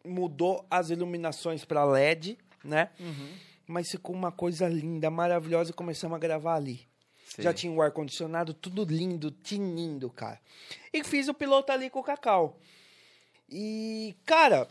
mudou 0.06 0.65
as 0.70 0.89
iluminações 0.89 1.63
para 1.63 1.86
LED, 1.86 2.38
né? 2.63 2.89
Mas 3.65 3.89
ficou 3.89 4.13
uma 4.13 4.34
coisa 4.34 4.67
linda, 4.67 5.10
maravilhosa 5.10 5.72
e 5.72 5.74
começamos 5.74 6.17
a 6.17 6.20
gravar 6.20 6.56
ali. 6.56 6.82
Sei. 7.26 7.46
Já 7.46 7.54
tinha 7.54 7.72
o 7.72 7.82
ar-condicionado, 7.82 8.54
tudo 8.54 8.84
lindo, 8.84 9.32
tinindo, 9.32 10.10
cara. 10.10 10.41
E 10.91 11.02
fiz 11.06 11.30
o 11.30 11.34
piloto 11.34 11.72
ali 11.72 11.89
com 11.89 12.00
o 12.00 12.04
Cacau. 12.04 12.60
E, 13.50 14.13
cara, 14.26 14.67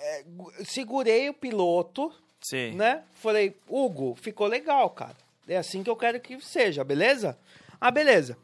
é, 0.00 0.22
gu- 0.24 0.52
segurei 0.64 1.28
o 1.28 1.34
piloto, 1.34 2.12
Sei. 2.40 2.72
né? 2.72 3.04
Falei, 3.14 3.56
Hugo, 3.68 4.14
ficou 4.14 4.46
legal, 4.46 4.90
cara. 4.90 5.16
É 5.46 5.56
assim 5.56 5.82
que 5.82 5.90
eu 5.90 5.96
quero 5.96 6.20
que 6.20 6.40
seja, 6.40 6.84
beleza? 6.84 7.38
Ah, 7.80 7.90
beleza. 7.90 8.36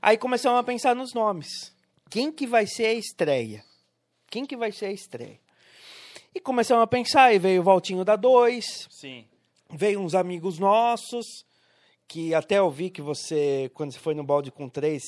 Aí 0.00 0.16
começamos 0.18 0.58
a 0.58 0.62
pensar 0.62 0.94
nos 0.94 1.12
nomes. 1.14 1.72
Quem 2.10 2.30
que 2.30 2.46
vai 2.46 2.66
ser 2.66 2.86
a 2.86 2.92
estreia? 2.94 3.64
Quem 4.30 4.44
que 4.46 4.56
vai 4.56 4.70
ser 4.72 4.86
a 4.86 4.92
estreia? 4.92 5.38
E 6.34 6.40
começamos 6.40 6.82
a 6.82 6.86
pensar, 6.86 7.34
e 7.34 7.38
veio 7.38 7.60
o 7.60 7.64
Valtinho 7.64 8.04
da 8.04 8.16
2, 8.16 8.88
Sim. 8.90 9.26
veio 9.70 10.00
uns 10.00 10.14
amigos 10.14 10.58
nossos, 10.58 11.26
que 12.08 12.34
até 12.34 12.58
eu 12.58 12.70
vi 12.70 12.88
que 12.90 13.02
você, 13.02 13.70
quando 13.74 13.92
você 13.92 13.98
foi 13.98 14.14
no 14.14 14.24
balde 14.24 14.50
com 14.50 14.68
três, 14.68 15.02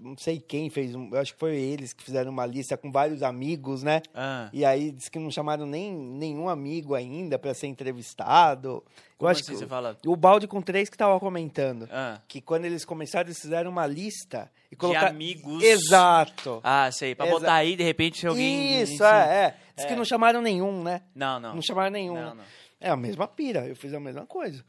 não 0.00 0.16
sei 0.16 0.40
quem 0.40 0.70
fez, 0.70 0.92
eu 0.94 1.08
acho 1.18 1.34
que 1.34 1.38
foi 1.38 1.56
eles 1.56 1.92
que 1.92 2.02
fizeram 2.02 2.30
uma 2.32 2.46
lista 2.46 2.76
com 2.76 2.90
vários 2.90 3.22
amigos, 3.22 3.82
né? 3.82 4.00
Ah, 4.14 4.48
E 4.52 4.64
aí 4.64 4.90
diz 4.90 5.08
que 5.08 5.18
não 5.18 5.30
chamaram 5.30 5.66
nem 5.66 5.92
nenhum 5.92 6.48
amigo 6.48 6.94
ainda 6.94 7.38
para 7.38 7.52
ser 7.54 7.66
entrevistado. 7.66 8.82
como 9.18 9.28
eu 9.28 9.32
acho 9.32 9.42
assim 9.42 9.52
que 9.52 9.58
você 9.58 9.66
fala? 9.66 9.96
o 10.06 10.16
balde 10.16 10.46
com 10.48 10.62
três 10.62 10.88
que 10.88 10.96
tava 10.96 11.20
comentando 11.20 11.88
Ah, 11.92 12.20
que 12.26 12.40
quando 12.40 12.64
eles 12.64 12.84
começaram 12.84 13.28
eles 13.28 13.38
fizeram 13.40 13.70
uma 13.70 13.86
lista 13.86 14.50
e 14.66 14.70
de 14.70 14.76
colocaram 14.76 15.08
amigos. 15.08 15.62
Exato. 15.62 16.60
Ah, 16.64 16.90
sei. 16.92 17.14
Pra 17.14 17.26
Exa- 17.26 17.34
botar 17.38 17.54
aí, 17.54 17.76
de 17.76 17.82
repente, 17.84 18.18
se 18.20 18.26
alguém... 18.26 18.80
Isso, 18.82 19.04
é, 19.04 19.44
é. 19.46 19.56
Diz 19.76 19.84
É. 19.84 19.88
que 19.88 19.94
não 19.96 20.04
chamaram 20.04 20.40
nenhum, 20.40 20.82
né? 20.82 21.02
Não, 21.14 21.38
não. 21.40 21.54
Não 21.56 21.62
chamaram 21.62 21.90
nenhum. 21.90 22.14
Não, 22.14 22.34
não. 22.34 22.44
É 22.80 22.88
a 22.88 22.96
mesma 22.96 23.28
pira, 23.28 23.66
eu 23.66 23.76
fiz 23.76 23.92
a 23.92 24.00
mesma 24.00 24.24
coisa. 24.26 24.64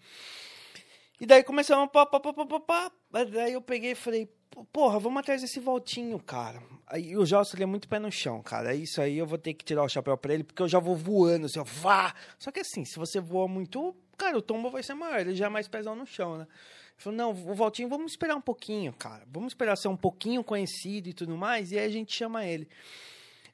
E 1.19 1.25
daí 1.25 1.43
começamos 1.43 1.83
a 1.83 1.87
pá, 1.87 2.05
pá, 2.05 2.19
pá, 2.19 2.33
pá, 2.33 2.45
pá, 2.45 2.59
pá. 2.59 2.91
Daí 3.31 3.53
eu 3.53 3.61
peguei 3.61 3.91
e 3.91 3.95
falei, 3.95 4.25
"Pô, 4.25 4.31
porra, 4.71 4.99
vamos 4.99 5.19
atrás 5.19 5.41
desse 5.41 5.59
Voltinho, 5.59 6.19
cara. 6.19 6.61
Aí 6.87 7.15
o 7.15 7.25
Josso, 7.25 7.55
ele 7.55 7.63
é 7.63 7.65
muito 7.65 7.87
pé 7.87 7.99
no 7.99 8.11
chão, 8.11 8.41
cara. 8.41 8.75
Isso 8.75 9.01
aí 9.01 9.17
eu 9.17 9.25
vou 9.25 9.37
ter 9.37 9.53
que 9.53 9.63
tirar 9.63 9.83
o 9.83 9.89
chapéu 9.89 10.17
pra 10.17 10.33
ele, 10.33 10.43
porque 10.43 10.61
eu 10.61 10.67
já 10.67 10.79
vou 10.79 10.95
voando, 10.95 11.45
assim, 11.45 11.59
ó, 11.59 11.63
vá. 11.63 12.13
Só 12.37 12.51
que 12.51 12.59
assim, 12.59 12.83
se 12.83 12.97
você 12.97 13.19
voa 13.19 13.47
muito, 13.47 13.95
cara, 14.17 14.37
o 14.37 14.41
tombo 14.41 14.69
vai 14.69 14.83
ser 14.83 14.93
maior, 14.93 15.19
ele 15.21 15.35
já 15.35 15.45
é 15.45 15.49
mais 15.49 15.67
pesão 15.67 15.95
no 15.95 16.05
chão, 16.05 16.37
né? 16.37 16.43
Ele 16.43 16.97
falou, 16.97 17.17
não, 17.17 17.31
o 17.31 17.55
Voltinho, 17.55 17.87
vamos 17.87 18.11
esperar 18.11 18.35
um 18.35 18.41
pouquinho, 18.41 18.93
cara. 18.93 19.23
Vamos 19.31 19.53
esperar 19.53 19.77
ser 19.77 19.87
um 19.87 19.97
pouquinho 19.97 20.43
conhecido 20.43 21.07
e 21.07 21.13
tudo 21.13 21.37
mais, 21.37 21.71
e 21.71 21.79
aí 21.79 21.85
a 21.85 21.89
gente 21.89 22.13
chama 22.13 22.45
ele. 22.45 22.67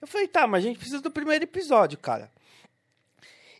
Eu 0.01 0.07
falei, 0.07 0.27
tá, 0.27 0.47
mas 0.47 0.63
a 0.63 0.67
gente 0.67 0.77
precisa 0.77 1.01
do 1.01 1.12
primeiro 1.12 1.43
episódio, 1.43 1.97
cara. 1.97 2.31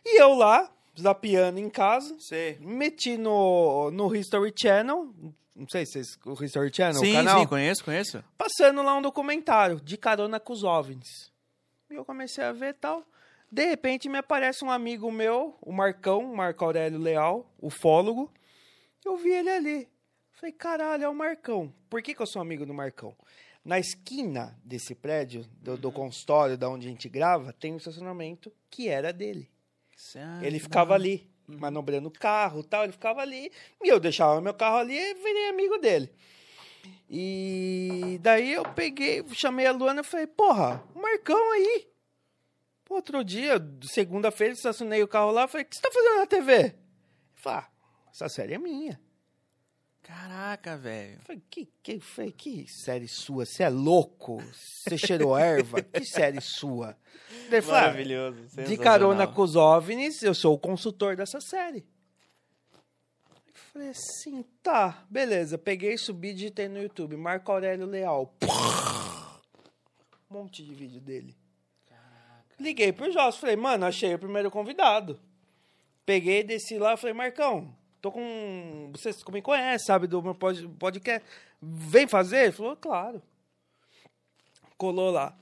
E 0.04 0.20
eu 0.20 0.34
lá, 0.34 0.70
zapeando 1.00 1.60
em 1.60 1.70
casa, 1.70 2.16
Sei. 2.18 2.58
meti 2.60 3.16
no, 3.16 3.90
no 3.90 4.14
History 4.14 4.52
Channel, 4.56 5.12
não 5.58 5.68
sei 5.68 5.84
se 5.84 5.92
vocês, 5.92 6.18
o 6.24 6.44
History 6.44 6.70
Channel, 6.72 7.00
o 7.00 7.04
Sim, 7.04 7.12
canal, 7.12 7.40
sim, 7.40 7.46
conheço, 7.46 7.84
conheço. 7.84 8.24
passando 8.36 8.82
lá 8.82 8.96
um 8.96 9.02
documentário 9.02 9.80
de 9.80 9.96
carona 9.96 10.38
com 10.38 10.52
os 10.52 10.62
OVNIs. 10.64 11.30
E 11.90 11.94
eu 11.94 12.04
comecei 12.04 12.44
a 12.44 12.52
ver 12.52 12.74
tal. 12.74 13.04
De 13.50 13.64
repente 13.64 14.08
me 14.08 14.18
aparece 14.18 14.64
um 14.64 14.70
amigo 14.70 15.10
meu, 15.10 15.56
o 15.62 15.72
Marcão, 15.72 16.34
Marco 16.34 16.64
Aurélio 16.64 16.98
Leal, 16.98 17.50
ufólogo. 17.60 18.32
Eu 19.04 19.16
vi 19.16 19.30
ele 19.30 19.50
ali. 19.50 19.88
Falei, 20.32 20.52
caralho, 20.52 21.04
é 21.04 21.08
o 21.08 21.14
Marcão. 21.14 21.72
Por 21.90 22.00
que, 22.02 22.14
que 22.14 22.22
eu 22.22 22.26
sou 22.26 22.40
amigo 22.40 22.64
do 22.64 22.72
Marcão? 22.74 23.16
Na 23.64 23.78
esquina 23.78 24.56
desse 24.64 24.94
prédio, 24.94 25.44
do, 25.60 25.76
do 25.76 25.90
consultório, 25.90 26.56
da 26.56 26.68
onde 26.68 26.86
a 26.86 26.90
gente 26.90 27.08
grava, 27.08 27.52
tem 27.52 27.72
um 27.72 27.78
estacionamento 27.78 28.52
que 28.70 28.88
era 28.88 29.12
dele. 29.12 29.50
Ah, 30.16 30.40
Ele 30.44 30.58
ficava 30.60 30.94
ali, 30.94 31.28
manobrando 31.48 32.08
o 32.08 32.12
carro 32.12 32.60
e 32.60 32.64
tal, 32.64 32.84
ele 32.84 32.92
ficava 32.92 33.20
ali, 33.20 33.50
e 33.82 33.88
eu 33.88 33.98
deixava 33.98 34.40
meu 34.40 34.54
carro 34.54 34.76
ali 34.76 34.96
e 34.96 35.14
virei 35.14 35.48
amigo 35.48 35.78
dele. 35.78 36.12
E 37.10 38.18
daí 38.20 38.52
eu 38.52 38.64
peguei, 38.74 39.24
chamei 39.32 39.66
a 39.66 39.72
Luana 39.72 40.02
e 40.02 40.04
falei, 40.04 40.26
porra, 40.26 40.84
o 40.94 41.00
Marcão 41.00 41.52
aí. 41.52 41.88
Outro 42.88 43.22
dia, 43.22 43.56
segunda-feira, 43.82 44.54
estacionei 44.54 45.02
o 45.02 45.08
carro 45.08 45.30
lá, 45.30 45.48
falei, 45.48 45.64
o 45.64 45.68
que 45.68 45.76
você 45.76 45.82
tá 45.82 45.90
fazendo 45.90 46.18
na 46.18 46.26
TV? 46.26 46.52
Ele 46.54 46.74
falou, 47.34 47.58
ah, 47.60 47.68
essa 48.10 48.28
série 48.28 48.54
é 48.54 48.58
minha. 48.58 49.00
Caraca, 50.08 50.74
velho. 50.74 51.20
Falei, 51.20 51.42
que, 51.50 51.68
que, 51.82 52.00
falei, 52.00 52.32
que 52.32 52.66
série 52.66 53.06
sua? 53.06 53.44
Você 53.44 53.62
é 53.62 53.68
louco? 53.68 54.42
Você 54.54 54.96
cheirou 54.96 55.36
erva? 55.36 55.82
Que 55.92 56.02
série 56.02 56.40
sua? 56.40 56.96
Ele 57.46 57.60
falou, 57.60 57.76
ah, 57.76 57.82
Maravilhoso. 57.82 58.38
de 58.66 58.78
carona 58.78 59.26
com 59.26 59.42
os 59.42 59.54
OVNIs, 59.54 60.22
eu 60.22 60.34
sou 60.34 60.54
o 60.54 60.58
consultor 60.58 61.14
dessa 61.14 61.42
série. 61.42 61.86
Eu 63.48 63.54
falei 63.54 63.88
assim, 63.90 64.42
tá, 64.62 65.04
beleza. 65.10 65.58
Peguei, 65.58 65.98
subi, 65.98 66.32
digitei 66.32 66.68
no 66.68 66.80
YouTube. 66.80 67.14
Marco 67.14 67.52
Aurélio 67.52 67.84
Leal. 67.84 68.34
Um 70.30 70.34
monte 70.34 70.64
de 70.64 70.72
vídeo 70.74 71.02
dele. 71.02 71.36
Liguei 72.58 72.92
pro 72.94 73.12
Joss, 73.12 73.36
falei, 73.36 73.56
mano, 73.56 73.84
achei 73.84 74.14
o 74.14 74.18
primeiro 74.18 74.50
convidado. 74.50 75.20
Peguei, 76.06 76.42
desci 76.42 76.78
lá, 76.78 76.96
falei, 76.96 77.12
Marcão, 77.12 77.76
tô 78.00 78.12
com... 78.12 78.90
Você 78.92 79.10
me 79.30 79.42
conhece, 79.42 79.86
sabe, 79.86 80.06
do 80.06 80.22
meu 80.22 80.34
pod- 80.34 80.68
podcast. 80.78 81.26
Vem 81.60 82.06
fazer? 82.06 82.44
Ele 82.44 82.52
falou, 82.52 82.76
claro. 82.76 83.22
Colou 84.76 85.10
lá. 85.10 85.36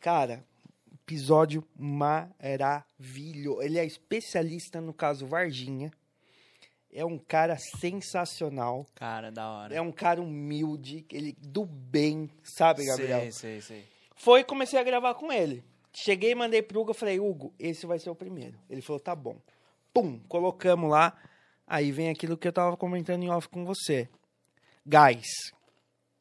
Cara, 0.00 0.44
episódio 0.92 1.64
maravilhoso. 1.76 3.62
Ele 3.62 3.78
é 3.78 3.84
especialista 3.84 4.80
no 4.80 4.92
caso 4.92 5.26
Varginha. 5.26 5.90
É 6.92 7.04
um 7.04 7.16
cara 7.16 7.56
sensacional. 7.56 8.86
Cara, 8.94 9.32
da 9.32 9.50
hora. 9.50 9.74
É 9.74 9.80
um 9.80 9.90
cara 9.90 10.20
humilde, 10.20 11.06
ele 11.10 11.34
do 11.40 11.64
bem, 11.64 12.28
sabe, 12.42 12.84
Gabriel? 12.84 13.20
Sei, 13.20 13.32
sei, 13.32 13.60
sei. 13.62 13.84
Foi 14.14 14.40
e 14.40 14.44
comecei 14.44 14.78
a 14.78 14.82
gravar 14.82 15.14
com 15.14 15.32
ele. 15.32 15.64
Cheguei, 15.90 16.34
mandei 16.34 16.62
pro 16.62 16.80
Hugo, 16.80 16.92
falei, 16.92 17.18
Hugo, 17.18 17.52
esse 17.58 17.86
vai 17.86 17.98
ser 17.98 18.10
o 18.10 18.14
primeiro. 18.14 18.58
Ele 18.68 18.82
falou, 18.82 19.00
tá 19.00 19.14
bom. 19.16 19.36
Pum, 19.92 20.18
colocamos 20.28 20.90
lá. 20.90 21.16
Aí 21.74 21.90
vem 21.90 22.10
aquilo 22.10 22.36
que 22.36 22.46
eu 22.46 22.52
tava 22.52 22.76
comentando 22.76 23.22
em 23.22 23.30
off 23.30 23.48
com 23.48 23.64
você. 23.64 24.06
Guys, 24.86 25.26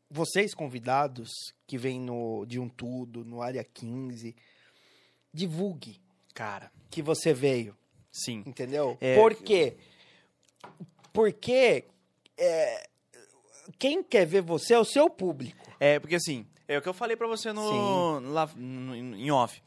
vocês 0.09 0.53
convidados 0.53 1.29
que 1.67 1.77
vêm 1.77 1.99
no 1.99 2.45
de 2.45 2.57
um 2.57 2.69
tudo, 2.69 3.25
no 3.25 3.41
área 3.41 3.61
15, 3.61 4.33
divulgue 5.33 5.99
Cara, 6.33 6.71
que 6.89 7.01
você 7.01 7.33
veio, 7.33 7.75
sim. 8.09 8.43
entendeu? 8.45 8.97
É, 9.01 9.15
Por 9.15 9.35
quê? 9.35 9.75
Porque 11.11 11.83
é, 12.37 12.87
quem 13.77 14.01
quer 14.01 14.25
ver 14.25 14.41
você 14.41 14.73
é 14.73 14.79
o 14.79 14.85
seu 14.85 15.09
público. 15.09 15.69
É, 15.81 15.99
porque 15.99 16.15
assim, 16.15 16.45
é 16.65 16.77
o 16.77 16.81
que 16.81 16.87
eu 16.87 16.93
falei 16.93 17.17
pra 17.17 17.27
você 17.27 17.51
no, 17.51 18.19
lá, 18.21 18.49
no- 18.55 18.95
em 18.95 19.29
off. 19.31 19.61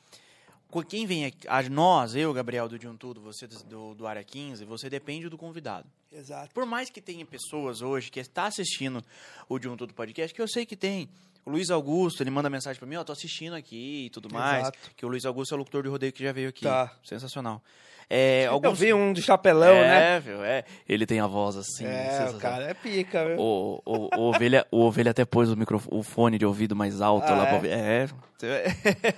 Quem 0.83 1.07
vem 1.07 1.27
aqui, 1.27 1.47
a 1.47 1.63
nós, 1.69 2.15
eu, 2.17 2.33
Gabriel 2.33 2.69
do 2.69 2.79
De 2.79 2.89
Um 2.89 2.97
Tudo, 2.97 3.21
você 3.21 3.47
do- 3.47 3.95
do, 3.95 4.07
Área 4.07 4.25
15, 4.25 4.65
você 4.65 4.89
depende 4.91 5.29
do 5.29 5.37
convidado. 5.37 5.87
Exato. 6.11 6.55
Por 6.55 6.65
mais 6.67 6.89
que 6.91 7.01
tenha 7.01 7.25
pessoas 7.27 7.83
hoje 7.83 8.11
que 8.11 8.19
está 8.19 8.47
assistindo 8.47 9.05
o 9.49 9.59
De 9.59 9.69
Um 9.69 9.77
Tudo 9.77 9.93
podcast, 9.95 10.35
que 10.35 10.41
eu 10.43 10.49
sei 10.49 10.65
que 10.65 10.75
tem. 10.77 11.09
O 11.45 11.51
Luiz 11.51 11.69
Augusto, 11.71 12.23
ele 12.23 12.31
manda 12.31 12.49
mensagem 12.49 12.79
pra 12.79 12.89
mim, 12.89 12.97
ó, 12.97 13.05
tô 13.05 13.13
assistindo 13.13 13.55
aqui 13.55 14.07
e 14.07 14.11
tudo 14.11 14.33
mais. 14.33 14.63
Exato. 14.63 14.79
Que 14.97 15.05
o 15.05 15.09
Luiz 15.11 15.25
Augusto 15.27 15.53
é 15.53 15.55
o 15.57 15.59
locutor 15.59 15.83
de 15.83 15.91
rodeio 15.91 16.13
que 16.13 16.23
já 16.25 16.33
veio 16.33 16.49
aqui. 16.49 16.63
Tá. 16.63 16.91
Sensacional. 17.05 17.63
É, 18.09 18.47
Eu 18.47 18.53
alguns... 18.53 18.79
vi 18.79 18.93
um 18.93 19.13
de 19.13 19.23
chapelão, 19.23 19.75
né? 19.75 20.17
é, 20.17 20.21
viu, 20.21 20.45
é. 20.45 20.65
Ele 20.89 21.07
tem 21.07 21.21
a 21.21 21.27
voz 21.27 21.57
assim. 21.57 21.85
é, 21.87 22.31
o 22.31 22.39
cara 22.39 22.65
é 22.71 22.75
pica, 22.75 23.25
viu? 23.27 23.39
O, 23.39 23.83
o, 23.85 24.09
o, 24.17 24.21
ovelha, 24.29 24.67
o 24.71 24.83
ovelha 24.83 25.11
até 25.11 25.25
pôs 25.25 25.51
o, 25.51 25.57
microfone, 25.57 25.99
o 25.99 26.03
fone 26.03 26.39
de 26.39 26.45
ouvido 26.47 26.77
mais 26.77 27.01
alto 27.01 27.27
Ah, 27.27 27.35
lá 27.37 27.43
é? 27.43 27.47
pra 27.47 27.55
ouvir. 27.57 27.71
É. 27.71 28.07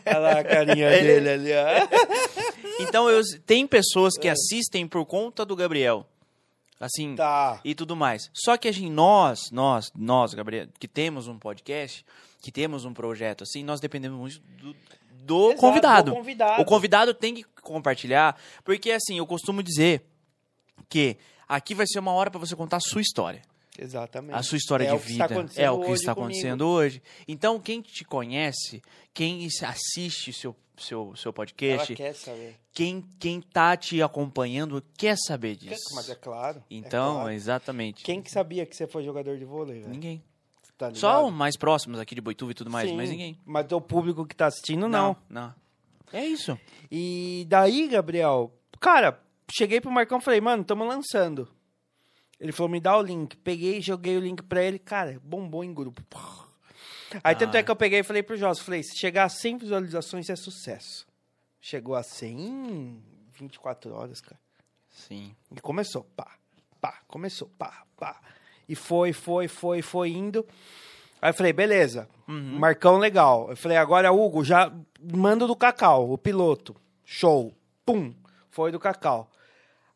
Olha 0.07 0.19
lá 0.19 0.33
a 0.41 0.45
carinha 0.45 0.89
dele 1.03 1.29
ali, 1.31 1.51
ó. 1.53 2.47
Então, 2.79 3.09
eu, 3.09 3.23
tem 3.47 3.67
pessoas 3.67 4.19
que 4.19 4.29
assistem 4.29 4.87
por 4.87 5.07
conta 5.07 5.47
do 5.47 5.57
Gabriel. 5.57 6.07
Assim, 6.79 7.15
É. 7.15 7.17
Tá. 7.17 7.61
e 7.65 7.75
tudo 7.75 7.97
mais. 7.97 8.31
Só 8.35 8.57
que 8.59 8.69
a 8.69 8.73
gente, 8.73 8.91
nós, 8.91 9.51
nós, 9.51 9.91
nós, 9.97 10.35
Gabriel, 10.35 10.67
que 10.79 10.87
temos 10.87 11.27
um 11.27 11.39
podcast, 11.39 12.05
que 12.43 12.53
temos 12.53 12.85
um 12.85 12.93
projeto 12.93 13.43
assim, 13.45 13.65
nós 13.65 13.81
dependemos 13.81 14.19
muito 14.19 14.41
do, 14.63 14.77
do 15.27 15.49
Exato, 15.49 15.61
convidado. 15.61 16.11
do 16.13 16.17
convidado. 16.17 16.63
O 16.63 16.65
convidado 16.65 17.15
tem 17.15 17.35
que 17.35 17.45
compartilhar, 17.63 18.37
porque 18.65 18.91
assim, 18.93 19.19
eu 19.19 19.27
costumo 19.27 19.63
dizer 19.63 20.03
que 20.89 21.17
aqui 21.49 21.75
vai 21.75 21.87
ser 21.87 21.99
uma 21.99 22.13
hora 22.13 22.31
para 22.31 22.41
você 22.41 22.55
contar 22.55 22.77
a 22.77 22.81
sua 22.81 23.01
história. 23.01 23.43
Exatamente. 23.79 24.35
A 24.35 24.43
sua 24.43 24.57
história 24.57 24.85
É 24.85 24.91
de 24.91 24.97
está 25.13 25.27
vida. 25.27 25.51
É 25.57 25.71
o 25.71 25.81
que 25.83 25.91
está 25.91 26.15
comigo. 26.15 26.31
acontecendo 26.31 26.67
hoje. 26.67 27.03
Então, 27.29 27.61
quem 27.61 27.83
te 27.83 28.05
conhece, 28.05 28.81
quem 29.13 29.47
assiste 29.63 30.33
seu, 30.33 30.57
seu, 30.79 31.15
seu 31.15 31.29
Ela 31.29 31.33
podcast, 31.35 31.95
quer 31.95 32.15
saber. 32.15 32.57
quem, 32.73 33.05
quem 33.21 33.39
tá 33.41 33.77
te 33.77 34.01
acompanhando 34.03 34.83
quer 34.97 35.15
saber 35.27 35.57
disso. 35.57 35.95
Mas 35.95 36.09
é 36.09 36.15
claro. 36.15 36.59
é 36.61 36.63
Então, 36.71 37.15
claro. 37.17 37.31
exatamente. 37.33 38.03
Quem 38.03 38.23
que 38.23 38.31
sabia 38.31 38.65
que 38.65 38.75
você 38.75 38.87
foi 38.87 39.05
jogador 39.05 39.37
de 39.37 39.45
vôlei, 39.45 39.81
velho? 39.81 39.93
Ninguém. 39.93 40.23
Tá? 40.79 40.95
Só 40.95 41.27
os 41.27 41.33
mais 41.33 41.57
próximos 41.57 41.99
aqui 41.99 42.15
de 42.15 42.21
Boituva 42.21 42.53
e 42.53 42.55
tudo 42.55 42.71
mais, 42.71 42.91
Sim, 42.91 42.97
mas 42.97 43.09
ninguém. 43.11 43.41
Mas 43.47 43.71
o 43.73 43.81
público 43.81 44.27
que 44.27 44.37
tá 44.37 44.47
assistindo, 44.47 44.87
não. 44.89 45.17
Não. 45.29 45.55
É 46.13 46.25
isso. 46.25 46.59
E 46.91 47.47
daí, 47.49 47.89
Gabriel, 47.89 48.53
cara, 48.79 49.21
cheguei 49.51 49.81
pro 49.81 49.91
Marcão 49.91 50.19
e 50.19 50.23
falei, 50.23 50.41
mano, 50.41 50.63
estamos 50.63 50.87
lançando. 50.87 51.49
Ele 52.39 52.53
falou, 52.53 52.71
me 52.71 52.79
dá 52.81 52.97
o 52.97 53.03
link. 53.03 53.37
Peguei, 53.39 53.81
joguei 53.81 54.17
o 54.17 54.21
link 54.21 54.43
pra 54.43 54.63
ele. 54.63 54.79
Cara, 54.79 55.19
bombou 55.25 55.65
em 55.65 55.73
grupo. 55.73 56.03
Aí 57.25 57.35
tanto 57.35 57.55
Ah. 57.57 57.61
é 57.61 57.63
que 57.63 57.71
eu 57.71 57.77
peguei 57.77 58.01
e 58.01 58.05
falei 58.05 58.23
pro 58.23 58.37
Joss, 58.37 58.61
falei, 58.61 58.83
se 58.83 58.99
chegar 58.99 59.25
a 59.25 59.29
100 59.29 59.59
visualizações 59.59 60.29
é 60.29 60.37
sucesso. 60.37 61.07
Chegou 61.61 61.95
a 61.95 62.03
100 62.03 62.39
em 62.41 63.03
24 63.33 63.95
horas, 63.95 64.21
cara. 64.21 64.39
Sim. 64.91 65.35
E 65.57 65.61
começou, 65.61 66.05
pá, 66.17 66.37
pá, 66.81 67.01
começou, 67.09 67.49
pá, 67.59 67.85
pá. 67.97 68.21
E 68.69 68.75
foi, 68.75 69.13
foi, 69.13 69.49
foi, 69.49 69.83
foi 69.83 70.11
indo. 70.11 70.47
Aí 71.21 71.31
eu 71.31 71.35
falei, 71.35 71.53
beleza, 71.53 72.09
Uhum. 72.29 72.59
Marcão 72.59 72.99
legal. 72.99 73.51
Eu 73.51 73.57
falei, 73.57 73.77
agora, 73.77 74.13
Hugo, 74.13 74.45
já 74.45 74.73
manda 75.01 75.47
do 75.47 75.55
Cacau, 75.55 76.11
o 76.11 76.19
piloto. 76.19 76.75
Show. 77.05 77.55
Pum, 77.85 78.13
foi 78.51 78.73
do 78.73 78.81
Cacau. 78.81 79.31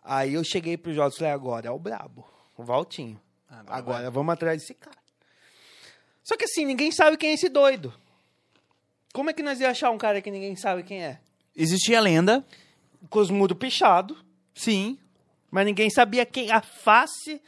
Aí 0.02 0.35
eu 0.35 0.44
cheguei 0.44 0.76
pro 0.76 0.94
Jorge 0.94 1.16
e 1.16 1.18
falei, 1.18 1.33
agora 1.33 1.68
é 1.68 1.70
o 1.70 1.78
brabo, 1.78 2.24
o 2.56 2.62
Valtinho. 2.62 3.20
Agora 3.48 3.76
Agora 3.76 4.11
vamos 4.11 4.33
atrás 4.33 4.61
desse 4.61 4.74
cara. 4.74 4.96
Só 6.22 6.37
que 6.37 6.44
assim, 6.44 6.64
ninguém 6.64 6.92
sabe 6.92 7.16
quem 7.16 7.30
é 7.30 7.35
esse 7.35 7.48
doido. 7.48 7.92
Como 9.12 9.28
é 9.28 9.33
que 9.33 9.42
nós 9.42 9.61
ia 9.61 9.70
achar 9.70 9.90
um 9.90 9.98
cara 9.98 10.22
que 10.22 10.30
ninguém 10.30 10.54
sabe 10.54 10.85
quem 10.85 11.02
é? 11.02 11.18
Existia 11.56 11.98
a 11.98 12.00
lenda. 12.00 12.44
Com 13.09 13.18
os 13.18 13.30
muros 13.30 13.56
pichados, 13.56 14.22
Sim. 14.54 14.98
mas 15.50 15.64
ninguém 15.64 15.88
sabia 15.88 16.26
quem 16.26 16.52
a 16.52 16.61
face 16.61 17.40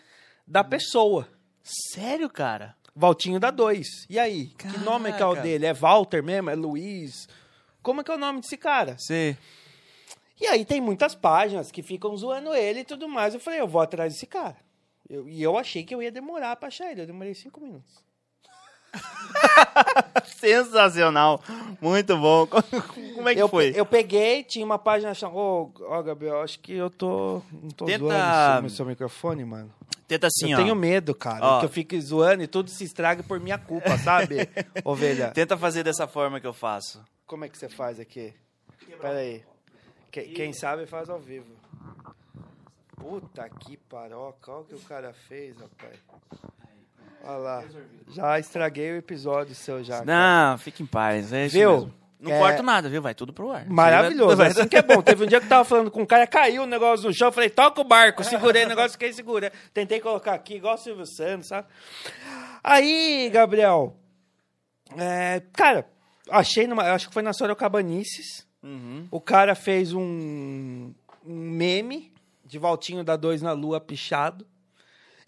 da 0.53 0.63
pessoa. 0.63 1.27
Sério, 1.63 2.29
cara? 2.29 2.77
Valtinho 2.95 3.41
da 3.41 3.51
2. 3.51 3.87
E 4.11 4.19
aí? 4.19 4.49
Que 4.49 4.79
nome 4.81 5.09
é 5.09 5.13
que 5.13 5.23
é 5.23 5.25
o 5.27 5.31
Caraca. 5.31 5.43
dele? 5.49 5.65
É 5.65 5.73
Walter 5.73 6.23
mesmo? 6.23 6.51
É 6.51 6.55
Luiz? 6.55 7.27
Como 7.83 8.03
é 8.03 8.05
que 8.05 8.11
é 8.11 8.15
o 8.15 8.19
nome 8.19 8.41
desse 8.43 8.59
cara? 8.59 8.97
Você. 8.99 9.35
E 10.39 10.47
aí 10.47 10.65
tem 10.67 10.79
muitas 10.79 11.15
páginas 11.15 11.71
que 11.71 11.83
ficam 11.83 12.15
zoando 12.17 12.53
ele 12.53 12.81
e 12.81 12.85
tudo 12.85 13.09
mais. 13.09 13.33
Eu 13.33 13.41
falei, 13.41 13.61
eu 13.61 13.67
vou 13.67 13.81
atrás 13.81 14.13
desse 14.13 14.27
cara. 14.27 14.59
Eu- 15.09 15.27
e 15.27 15.43
eu 15.43 15.57
achei 15.57 15.85
que 15.85 15.95
eu 15.95 16.03
ia 16.03 16.13
demorar 16.13 16.55
pra 16.57 16.69
achar 16.69 16.91
ele. 16.93 17.01
Eu 17.01 17.07
demorei 17.07 17.35
cinco 17.35 17.59
minutos. 17.59 18.05
Sensacional. 20.27 21.43
Muito 21.81 22.17
bom. 22.17 22.47
Como 23.15 23.29
é 23.29 23.35
que 23.35 23.41
eu, 23.43 23.49
foi? 23.49 23.73
eu 23.75 23.87
peguei, 23.87 24.43
tinha 24.45 24.65
uma 24.65 24.79
página 24.79 25.15
chamada... 25.15 25.39
Ô, 25.39 25.73
ó, 25.83 26.03
Gabriel, 26.03 26.41
acho 26.43 26.59
que 26.61 26.73
eu 26.73 26.91
tô... 26.91 27.43
Não 27.53 27.71
tô 27.71 27.85
Tenta- 27.85 27.99
zoando 27.99 28.67
o 28.67 28.71
seu, 28.71 28.85
microfone, 28.87 29.45
mano. 29.45 29.73
Tenta 30.09 30.27
assim, 30.27 30.53
eu 30.53 30.59
ó. 30.59 30.63
tenho 30.63 30.75
medo, 30.75 31.15
cara. 31.15 31.45
Ó. 31.45 31.59
Que 31.61 31.67
eu 31.67 31.71
fique 31.71 32.01
zoando 32.01 32.43
e 32.43 32.47
tudo 32.47 32.69
se 32.71 32.85
estrague 32.85 33.23
por 33.23 33.41
minha 33.41 33.59
culpa, 33.59 33.97
sabe? 33.99 34.49
Ovelha. 34.85 35.31
Tenta 35.31 35.57
fazer 35.57 35.83
dessa 35.83 36.07
forma 36.07 36.41
que 36.41 36.47
eu 36.47 36.53
faço. 36.53 37.03
Como 37.27 37.45
é 37.45 37.49
que 37.49 37.57
você 37.57 37.69
faz 37.69 37.99
aqui? 37.99 38.35
Pera 39.01 39.19
aí. 39.19 39.43
Que- 40.11 40.25
quem 40.25 40.53
sabe 40.53 40.87
faz 40.87 41.09
ao 41.09 41.19
vivo. 41.19 41.51
Puta 42.97 43.49
que 43.49 43.77
paroca. 43.77 44.53
Olha 44.53 44.61
o 44.61 44.65
que 44.65 44.75
o 44.75 44.81
cara 44.81 45.13
fez, 45.13 45.57
rapaz. 45.57 45.99
Olha 47.25 47.37
lá. 47.39 47.65
Já 48.09 48.39
estraguei 48.39 48.93
o 48.93 48.97
episódio 48.97 49.55
seu 49.55 49.83
já. 49.83 50.05
cara. 50.05 50.51
Não, 50.51 50.59
fique 50.59 50.83
em 50.83 50.87
paz. 50.87 51.33
É 51.33 51.47
isso 51.47 51.55
Viu? 51.57 51.71
mesmo. 51.73 51.95
Não 52.21 52.31
É- 52.33 52.39
corto 52.39 52.63
nada, 52.63 52.89
viu? 52.89 53.03
Vai 53.03 53.15
tudo 53.15 53.33
pro 53.33 53.51
ar. 53.51 53.67
Maravilhoso. 53.69 54.37
Vai- 54.37 54.49
Assim 54.49 54.69
que 54.69 54.77
é 54.77 54.83
bom. 54.83 55.03
Teve 55.03 55.25
um 55.25 55.27
dia 55.27 55.41
que 55.41 55.47
eu 55.47 55.49
tava 55.49 55.65
falando 55.65 55.91
com 55.91 56.03
um 56.03 56.07
cara, 56.07 56.25
caiu 56.27 56.63
o 56.63 56.67
negócio 56.67 57.07
no 57.09 57.13
chão. 57.13 57.29
Eu 57.29 57.33
falei, 57.33 57.51
toca 57.51 57.81
o 57.81 57.85
barco. 57.85 58.23
Segurei 58.23 58.65
o 58.65 58.69
negócio, 58.69 58.93
fiquei 58.93 59.13
segurando. 59.13 59.53
Tentei 59.75 59.99
colocar 60.01 60.35
aqui, 60.35 60.55
igual 60.55 60.75
o 60.75 60.79
Silvio 60.79 61.05
Santos, 61.07 61.49
sabe? 61.49 61.67
Aí, 62.63 63.29
Gabriel. 63.33 63.97
é, 64.97 65.43
cara, 65.53 65.87
achei 66.31 66.67
numa. 66.67 66.83
Acho 66.93 67.09
que 67.09 67.15
foi 67.15 67.23
na 67.23 67.33
Sorocabanices. 67.33 68.47
Uhum. 68.63 69.09
O 69.11 69.21
cara 69.21 69.55
fez 69.57 69.93
um, 69.93 70.93
um 71.27 71.35
meme 71.35 72.13
de 72.45 72.57
Valtinho 72.59 73.03
da 73.03 73.17
2 73.17 73.43
na 73.43 73.53
lua 73.53 73.81
pichado. 73.81 74.47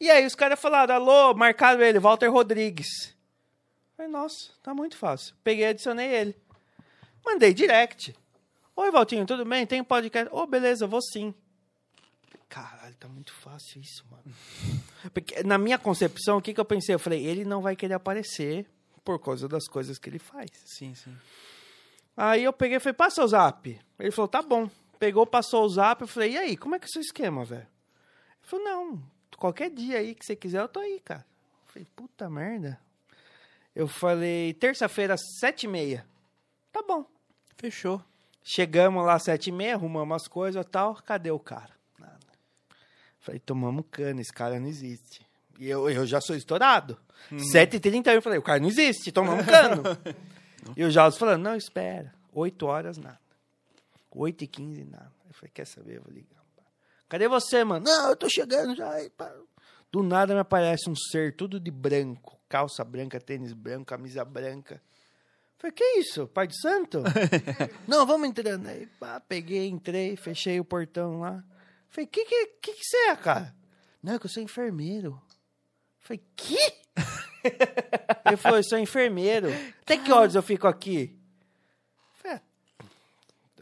E 0.01 0.11
aí 0.11 0.27
os 0.27 0.35
caras 0.35 0.61
falaram, 0.61 0.95
alô, 0.95 1.35
marcaram 1.35 1.83
ele, 1.83 1.99
Walter 1.99 2.29
Rodrigues. 2.29 3.15
Falei, 3.97 4.11
nossa, 4.11 4.51
tá 4.63 4.75
muito 4.75 4.97
fácil. 4.97 5.35
Peguei 5.45 5.67
adicionei 5.67 6.09
ele. 6.09 6.37
Mandei 7.25 7.55
direct. 7.55 8.15
Oi, 8.77 8.91
Valtinho, 8.91 9.25
tudo 9.25 9.45
bem? 9.45 9.67
Tem 9.67 9.81
um 9.81 9.85
podcast? 9.85 10.29
Ô, 10.35 10.47
beleza, 10.47 10.87
vou 10.87 11.01
sim. 11.01 11.33
Caralho, 12.49 12.95
tá 12.97 13.09
muito 13.09 13.33
fácil 13.33 13.81
isso, 13.81 14.05
mano. 14.11 14.25
Porque 15.15 15.43
na 15.43 15.57
minha 15.59 15.79
concepção, 15.79 16.39
o 16.39 16.43
que, 16.43 16.53
que 16.53 16.61
eu 16.61 16.65
pensei? 16.65 16.95
Eu 16.95 16.99
falei, 16.99 17.25
ele 17.25 17.45
não 17.45 17.63
vai 17.63 17.77
querer 17.77 17.95
aparecer 17.95 18.67
por 19.05 19.19
causa 19.21 19.47
das 19.47 19.69
coisas 19.69 19.99
que 19.99 20.09
ele 20.09 20.19
faz. 20.19 20.51
Sim, 20.65 20.95
sim. 20.95 21.17
Aí 22.17 22.45
eu 22.45 22.53
peguei 22.53 22.77
e 22.77 22.81
falei, 22.81 22.95
passa 22.95 23.23
o 23.23 23.29
zap. 23.29 23.81
Ele 23.99 24.11
falou, 24.11 24.29
tá 24.29 24.43
bom. 24.43 24.69
Pegou, 24.99 25.27
passou 25.27 25.65
o 25.65 25.69
zap. 25.69 26.03
Eu 26.03 26.09
falei, 26.09 26.33
e 26.33 26.39
aí, 26.39 26.57
como 26.57 26.75
é 26.75 26.79
que 26.79 26.87
é 26.87 26.89
o 26.89 26.93
seu 26.93 27.03
esquema, 27.03 27.45
velho? 27.45 27.63
Ele 27.63 28.43
falou, 28.43 28.65
não, 28.65 29.03
qualquer 29.37 29.71
dia 29.71 29.99
aí 29.99 30.15
que 30.15 30.25
você 30.25 30.37
quiser, 30.37 30.61
eu 30.61 30.69
tô 30.69 30.81
aí, 30.81 31.01
cara. 31.01 31.25
Eu 31.67 31.73
falei, 31.73 31.89
puta 31.97 32.31
merda. 32.31 32.79
Eu 33.75 33.89
falei, 33.89 34.55
terça-feira, 34.55 35.17
sete 35.17 35.65
e 35.65 35.69
meia. 35.69 36.07
Tá 36.73 36.83
bom. 36.83 37.05
Fechou. 37.57 38.03
Chegamos 38.43 39.05
lá 39.05 39.19
sete 39.19 39.49
e 39.49 39.53
meia, 39.53 39.75
arrumamos 39.75 40.23
as 40.23 40.29
coisas 40.29 40.65
e 40.65 40.69
tal. 40.69 40.95
Cadê 40.97 41.31
o 41.31 41.39
cara? 41.39 41.71
Nada. 41.99 42.19
Falei, 43.19 43.41
tomamos 43.41 43.85
cana, 43.91 44.21
esse 44.21 44.33
cara 44.33 44.61
não 44.61 44.69
existe. 44.69 45.27
E 45.59 45.69
eu, 45.69 45.89
eu 45.89 46.07
já 46.07 46.21
sou 46.21 46.37
estourado. 46.37 46.99
Sete 47.51 47.77
e 47.77 47.81
trinta 47.81 48.13
eu 48.13 48.21
falei, 48.21 48.39
o 48.39 48.43
cara 48.43 48.61
não 48.61 48.69
existe, 48.69 49.11
tomamos 49.11 49.47
cano. 49.47 49.83
e 50.77 50.85
o 50.85 50.91
Jaus 50.91 51.17
falando, 51.17 51.43
não, 51.43 51.57
espera. 51.57 52.13
Oito 52.33 52.67
horas, 52.67 52.99
nada. 52.99 53.19
Oito 54.11 54.45
e 54.45 54.47
quinze, 54.47 54.85
nada. 54.85 55.11
Eu 55.27 55.35
falei, 55.35 55.51
quer 55.55 55.67
saber? 55.67 55.97
Eu 55.97 56.03
vou 56.03 56.13
ligar. 56.13 56.44
Cadê 57.15 57.29
você, 57.29 57.63
mano? 57.63 57.85
Não, 57.85 58.09
eu 58.09 58.17
tô 58.17 58.29
chegando 58.29 58.75
já. 58.75 58.91
Do 59.93 60.03
nada 60.03 60.35
me 60.35 60.41
aparece 60.41 60.91
um 60.91 60.97
ser 60.97 61.37
tudo 61.37 61.61
de 61.61 61.71
branco. 61.71 62.41
Calça 62.49 62.83
branca, 62.83 63.21
tênis 63.21 63.53
branco, 63.53 63.85
camisa 63.85 64.25
branca. 64.25 64.83
Falei, 65.57 65.71
que 65.71 65.85
isso? 66.01 66.27
Pai 66.27 66.49
de 66.49 66.61
santo? 66.61 67.05
Não, 67.87 68.05
vamos 68.05 68.29
entrando. 68.29 68.67
Aí, 68.67 68.89
pá, 68.99 69.21
peguei, 69.21 69.69
entrei, 69.69 70.17
fechei 70.17 70.59
o 70.59 70.65
portão 70.65 71.21
lá. 71.21 71.45
Falei, 71.89 72.09
que 72.09 72.25
que, 72.25 72.47
que 72.61 72.73
que 72.73 72.85
você 72.85 72.97
é, 72.97 73.15
cara? 73.15 73.55
Não, 74.03 74.15
é 74.15 74.19
que 74.19 74.27
eu 74.27 74.31
sou 74.31 74.43
enfermeiro. 74.43 75.23
Falei, 76.01 76.21
que? 76.35 76.59
Ele 78.27 78.37
falou, 78.37 78.59
eu 78.59 78.65
sou 78.65 78.77
enfermeiro. 78.77 79.51
Até 79.83 79.99
que 79.99 80.11
horas 80.11 80.35
eu 80.35 80.43
fico 80.43 80.67
aqui? 80.67 81.17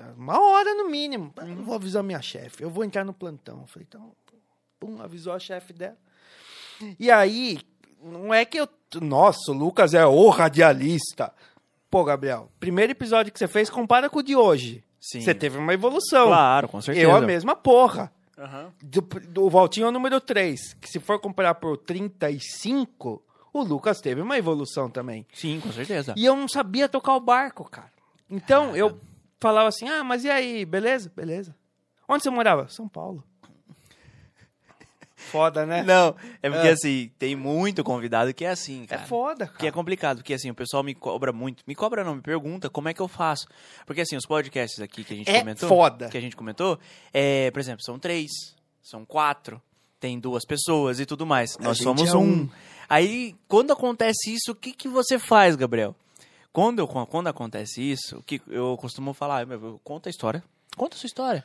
Falei, 0.02 0.14
"Ah, 0.18 0.20
uma 0.20 0.40
hora 0.40 0.74
no 0.74 0.88
mínimo. 0.88 1.32
"Ah, 1.36 1.44
Não 1.44 1.64
vou 1.64 1.74
avisar 1.74 2.02
minha 2.02 2.20
chefe. 2.22 2.62
Eu 2.62 2.70
vou 2.70 2.84
entrar 2.84 3.04
no 3.04 3.12
plantão. 3.12 3.66
Falei, 3.66 3.86
então, 3.88 4.12
pum, 4.80 5.00
avisou 5.00 5.32
a 5.32 5.38
chefe 5.38 5.72
dela. 5.72 5.96
E 6.98 7.10
aí, 7.10 7.60
não 8.02 8.32
é 8.34 8.44
que 8.44 8.58
eu. 8.58 8.68
Nossa, 9.00 9.50
o 9.50 9.54
Lucas 9.54 9.94
é 9.94 10.04
o 10.04 10.28
radialista. 10.28 11.32
Pô, 11.90 12.04
Gabriel, 12.04 12.50
primeiro 12.58 12.92
episódio 12.92 13.32
que 13.32 13.38
você 13.38 13.46
fez, 13.48 13.68
compara 13.70 14.08
com 14.10 14.18
o 14.18 14.22
de 14.22 14.34
hoje. 14.34 14.82
Sim. 15.00 15.20
Você 15.20 15.34
teve 15.34 15.58
uma 15.58 15.74
evolução. 15.74 16.26
Claro, 16.28 16.68
com 16.68 16.80
certeza. 16.80 17.06
Eu 17.06 17.14
a 17.14 17.20
mesma 17.20 17.54
porra. 17.56 18.12
Aham. 18.38 18.72
Do, 18.82 19.00
do 19.00 19.50
Valtinho 19.50 19.86
é 19.86 19.88
o 19.88 19.92
número 19.92 20.20
3. 20.20 20.74
Que 20.74 20.88
se 20.88 20.98
for 21.00 21.18
comparar 21.20 21.54
por 21.56 21.76
35, 21.76 23.22
o 23.52 23.62
Lucas 23.62 24.00
teve 24.00 24.20
uma 24.20 24.38
evolução 24.38 24.88
também. 24.90 25.26
Sim, 25.32 25.60
com 25.60 25.70
certeza. 25.72 26.14
E 26.16 26.24
eu 26.24 26.34
não 26.34 26.48
sabia 26.48 26.88
tocar 26.88 27.14
o 27.14 27.20
barco, 27.20 27.68
cara. 27.68 27.92
Então, 28.30 28.74
eu 28.74 28.98
falava 29.42 29.68
assim, 29.68 29.86
ah, 29.88 30.02
mas 30.02 30.24
e 30.24 30.30
aí, 30.30 30.64
beleza? 30.64 31.12
Beleza. 31.14 31.54
Onde 32.08 32.22
você 32.22 32.30
morava? 32.30 32.68
São 32.68 32.88
Paulo. 32.88 33.22
Foda, 35.16 35.64
né? 35.64 35.82
Não, 35.84 36.16
é 36.42 36.50
porque 36.50 36.68
Ah. 36.68 36.72
assim, 36.72 37.10
tem 37.18 37.36
muito 37.36 37.84
convidado 37.84 38.34
que 38.34 38.44
é 38.44 38.50
assim, 38.50 38.82
É 38.84 38.86
cara. 38.88 39.02
foda, 39.04 39.46
cara. 39.46 39.58
Que 39.58 39.66
é 39.68 39.70
complicado, 39.70 40.16
porque 40.18 40.34
assim, 40.34 40.50
o 40.50 40.54
pessoal 40.54 40.82
me 40.82 40.94
cobra 40.94 41.32
muito. 41.32 41.62
Me 41.66 41.74
cobra 41.76 42.02
não, 42.02 42.16
me 42.16 42.20
pergunta 42.22 42.68
como 42.68 42.88
é 42.88 42.94
que 42.94 43.00
eu 43.00 43.06
faço. 43.06 43.46
Porque 43.86 44.00
assim, 44.00 44.16
os 44.16 44.26
podcasts 44.26 44.80
aqui 44.80 45.04
que 45.04 45.14
a 45.14 45.16
gente 45.16 45.30
É 45.30 45.38
comentou. 45.38 45.68
foda. 45.68 46.08
Que 46.08 46.18
a 46.18 46.20
gente 46.20 46.34
comentou, 46.36 46.78
é, 47.12 47.50
por 47.52 47.60
exemplo, 47.60 47.82
são 47.84 47.98
três, 48.00 48.30
são 48.82 49.04
quatro, 49.04 49.62
tem 50.00 50.18
duas 50.18 50.44
pessoas 50.44 50.98
e 50.98 51.06
tudo 51.06 51.24
mais. 51.24 51.56
Nós 51.58 51.76
gente 51.76 51.84
somos 51.84 52.08
é 52.12 52.16
um. 52.16 52.42
um. 52.42 52.48
Aí, 52.88 53.36
quando 53.46 53.72
acontece 53.72 54.34
isso, 54.34 54.50
o 54.50 54.54
que, 54.56 54.72
que 54.72 54.88
você 54.88 55.18
faz, 55.20 55.54
Gabriel? 55.54 55.94
Quando, 56.52 56.80
eu, 56.80 56.86
quando 56.86 57.28
acontece 57.28 57.80
isso, 57.80 58.18
o 58.18 58.22
que 58.22 58.40
eu 58.48 58.76
costumo 58.76 59.14
falar, 59.14 59.46
conta 59.82 60.08
a 60.08 60.10
história. 60.10 60.42
Conta 60.76 60.96
a 60.96 60.98
sua 60.98 61.06
história. 61.06 61.44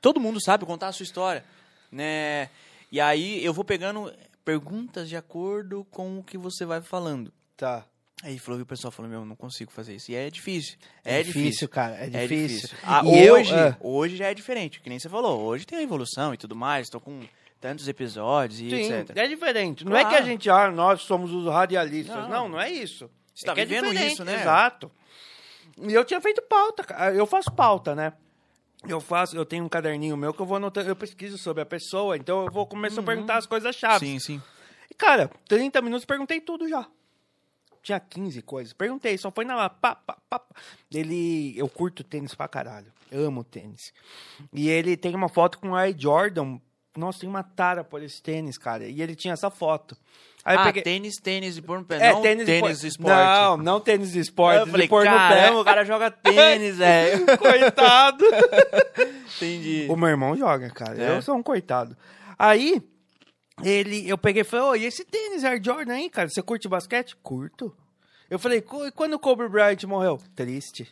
Todo 0.00 0.20
mundo 0.20 0.42
sabe 0.42 0.66
contar 0.66 0.88
a 0.88 0.92
sua 0.92 1.04
história, 1.04 1.44
né? 1.90 2.50
E 2.90 3.00
aí 3.00 3.42
eu 3.44 3.54
vou 3.54 3.64
pegando 3.64 4.12
perguntas 4.44 5.08
de 5.08 5.16
acordo 5.16 5.86
com 5.90 6.18
o 6.18 6.22
que 6.24 6.36
você 6.36 6.64
vai 6.66 6.82
falando. 6.82 7.32
Tá. 7.56 7.84
Aí 8.22 8.38
falou 8.38 8.58
que 8.58 8.62
o 8.62 8.66
pessoal 8.66 8.90
falou, 8.92 9.10
meu, 9.10 9.20
eu 9.20 9.26
não 9.26 9.34
consigo 9.34 9.72
fazer 9.72 9.94
isso. 9.96 10.10
E 10.12 10.14
é 10.14 10.30
difícil. 10.30 10.76
É 11.04 11.20
É, 11.20 11.22
difícil, 11.22 11.42
difícil. 11.42 11.68
cara, 11.68 11.96
é 11.96 12.04
É 12.04 12.08
difícil. 12.08 12.58
difícil. 12.68 12.78
Ah, 12.84 13.02
E 13.04 13.24
eu, 13.26 13.34
hoje, 13.34 13.54
é. 13.54 13.76
hoje 13.80 14.16
já 14.16 14.26
é 14.28 14.34
diferente, 14.34 14.80
que 14.80 14.88
nem 14.88 14.98
você 14.98 15.08
falou. 15.08 15.40
Hoje 15.40 15.64
tem 15.66 15.78
a 15.78 15.82
evolução 15.82 16.32
e 16.34 16.36
tudo 16.36 16.54
mais. 16.54 16.88
Tô 16.88 17.00
com 17.00 17.20
tantos 17.60 17.88
episódios 17.88 18.60
e 18.60 18.70
Sim, 18.70 18.92
etc. 18.92 19.16
é 19.16 19.26
diferente. 19.26 19.84
Não 19.84 19.96
é 19.96 20.04
que 20.04 20.14
a 20.14 20.22
gente, 20.22 20.48
ah, 20.50 20.70
nós 20.70 21.02
somos 21.02 21.32
os 21.32 21.46
radialistas. 21.46 22.14
Não, 22.16 22.28
Não. 22.28 22.48
não, 22.50 22.60
é 22.60 22.70
isso. 22.70 23.10
Você 23.34 23.46
tá 23.46 23.52
é 23.52 23.60
é 23.60 23.64
vivendo 23.64 23.90
diferente, 23.90 24.12
isso, 24.12 24.24
né? 24.24 24.40
Exato. 24.40 24.90
E 25.78 25.92
eu 25.92 26.04
tinha 26.04 26.20
feito 26.20 26.42
pauta. 26.42 26.84
Eu 27.14 27.26
faço 27.26 27.50
pauta, 27.52 27.94
né? 27.94 28.12
Eu 28.86 29.00
faço, 29.00 29.36
eu 29.36 29.46
tenho 29.46 29.64
um 29.64 29.68
caderninho 29.68 30.16
meu 30.16 30.34
que 30.34 30.40
eu 30.42 30.46
vou 30.46 30.56
anotando, 30.56 30.88
eu 30.88 30.96
pesquiso 30.96 31.38
sobre 31.38 31.62
a 31.62 31.66
pessoa, 31.66 32.16
então 32.16 32.44
eu 32.44 32.50
vou 32.50 32.66
começar 32.66 33.00
a 33.00 33.04
perguntar 33.04 33.36
as 33.36 33.46
coisas 33.46 33.74
chaves. 33.76 34.08
Sim, 34.08 34.18
sim. 34.18 34.42
E, 34.90 34.94
cara, 34.94 35.30
30 35.48 35.80
minutos 35.80 36.04
perguntei 36.04 36.40
tudo 36.40 36.68
já. 36.68 36.86
Tinha 37.82 37.98
15 37.98 38.42
coisas. 38.42 38.72
Perguntei, 38.72 39.16
só 39.18 39.30
foi 39.30 39.44
na 39.44 39.68
pá, 39.68 39.94
pá, 39.94 40.16
pá. 40.28 40.38
pá. 40.38 40.56
Ele, 40.92 41.54
eu 41.56 41.68
curto 41.68 42.04
tênis 42.04 42.34
pra 42.34 42.46
caralho. 42.48 42.92
Amo 43.12 43.42
tênis. 43.42 43.92
E 44.52 44.68
ele 44.68 44.96
tem 44.96 45.14
uma 45.14 45.28
foto 45.28 45.58
com 45.58 45.70
o 45.70 45.76
Air 45.76 45.94
Jordan. 45.96 46.58
Nossa, 46.96 47.20
tem 47.20 47.28
uma 47.28 47.42
tara 47.42 47.82
por 47.82 48.02
esse 48.02 48.22
tênis, 48.22 48.58
cara. 48.58 48.84
E 48.86 49.00
ele 49.00 49.14
tinha 49.14 49.32
essa 49.32 49.50
foto. 49.50 49.96
Aí 50.44 50.56
ah, 50.56 50.64
peguei... 50.64 50.82
tênis, 50.82 51.16
tênis 51.16 51.56
e 51.56 51.62
pôr 51.62 51.78
no 51.78 51.84
pé. 51.84 51.96
É, 51.96 52.12
não 52.12 52.20
tênis, 52.22 52.44
tênis, 52.44 52.80
de 52.80 52.88
esporte. 52.88 53.14
Não, 53.14 53.56
não 53.56 53.80
tênis 53.80 54.12
de 54.12 54.18
esporte. 54.18 54.60
eu 54.60 54.66
falei, 54.66 54.88
pôr 54.88 55.04
no 55.04 55.10
pé. 55.10 55.50
o 55.52 55.64
cara 55.64 55.84
joga 55.84 56.10
tênis, 56.10 56.76
velho. 56.78 57.24
Coitado. 57.38 58.24
Entendi. 59.36 59.86
O 59.88 59.96
meu 59.96 60.08
irmão 60.08 60.36
joga, 60.36 60.68
cara. 60.70 61.00
É? 61.00 61.16
Eu 61.16 61.22
sou 61.22 61.36
um 61.36 61.42
coitado. 61.42 61.96
Aí, 62.38 62.82
ele, 63.62 64.08
eu 64.08 64.18
peguei 64.18 64.42
e 64.42 64.44
falei, 64.44 64.66
ô, 64.66 64.74
e 64.74 64.84
esse 64.84 65.04
tênis 65.04 65.44
Air 65.44 65.62
Jordan 65.64 65.94
aí, 65.94 66.10
cara? 66.10 66.28
Você 66.28 66.42
curte 66.42 66.68
basquete? 66.68 67.16
Curto. 67.22 67.74
Eu 68.28 68.38
falei, 68.38 68.60
"Co- 68.62 68.86
e 68.86 68.90
quando 68.90 69.14
o 69.14 69.18
Kobe 69.18 69.48
Bryant 69.48 69.84
morreu? 69.84 70.18
Triste. 70.34 70.88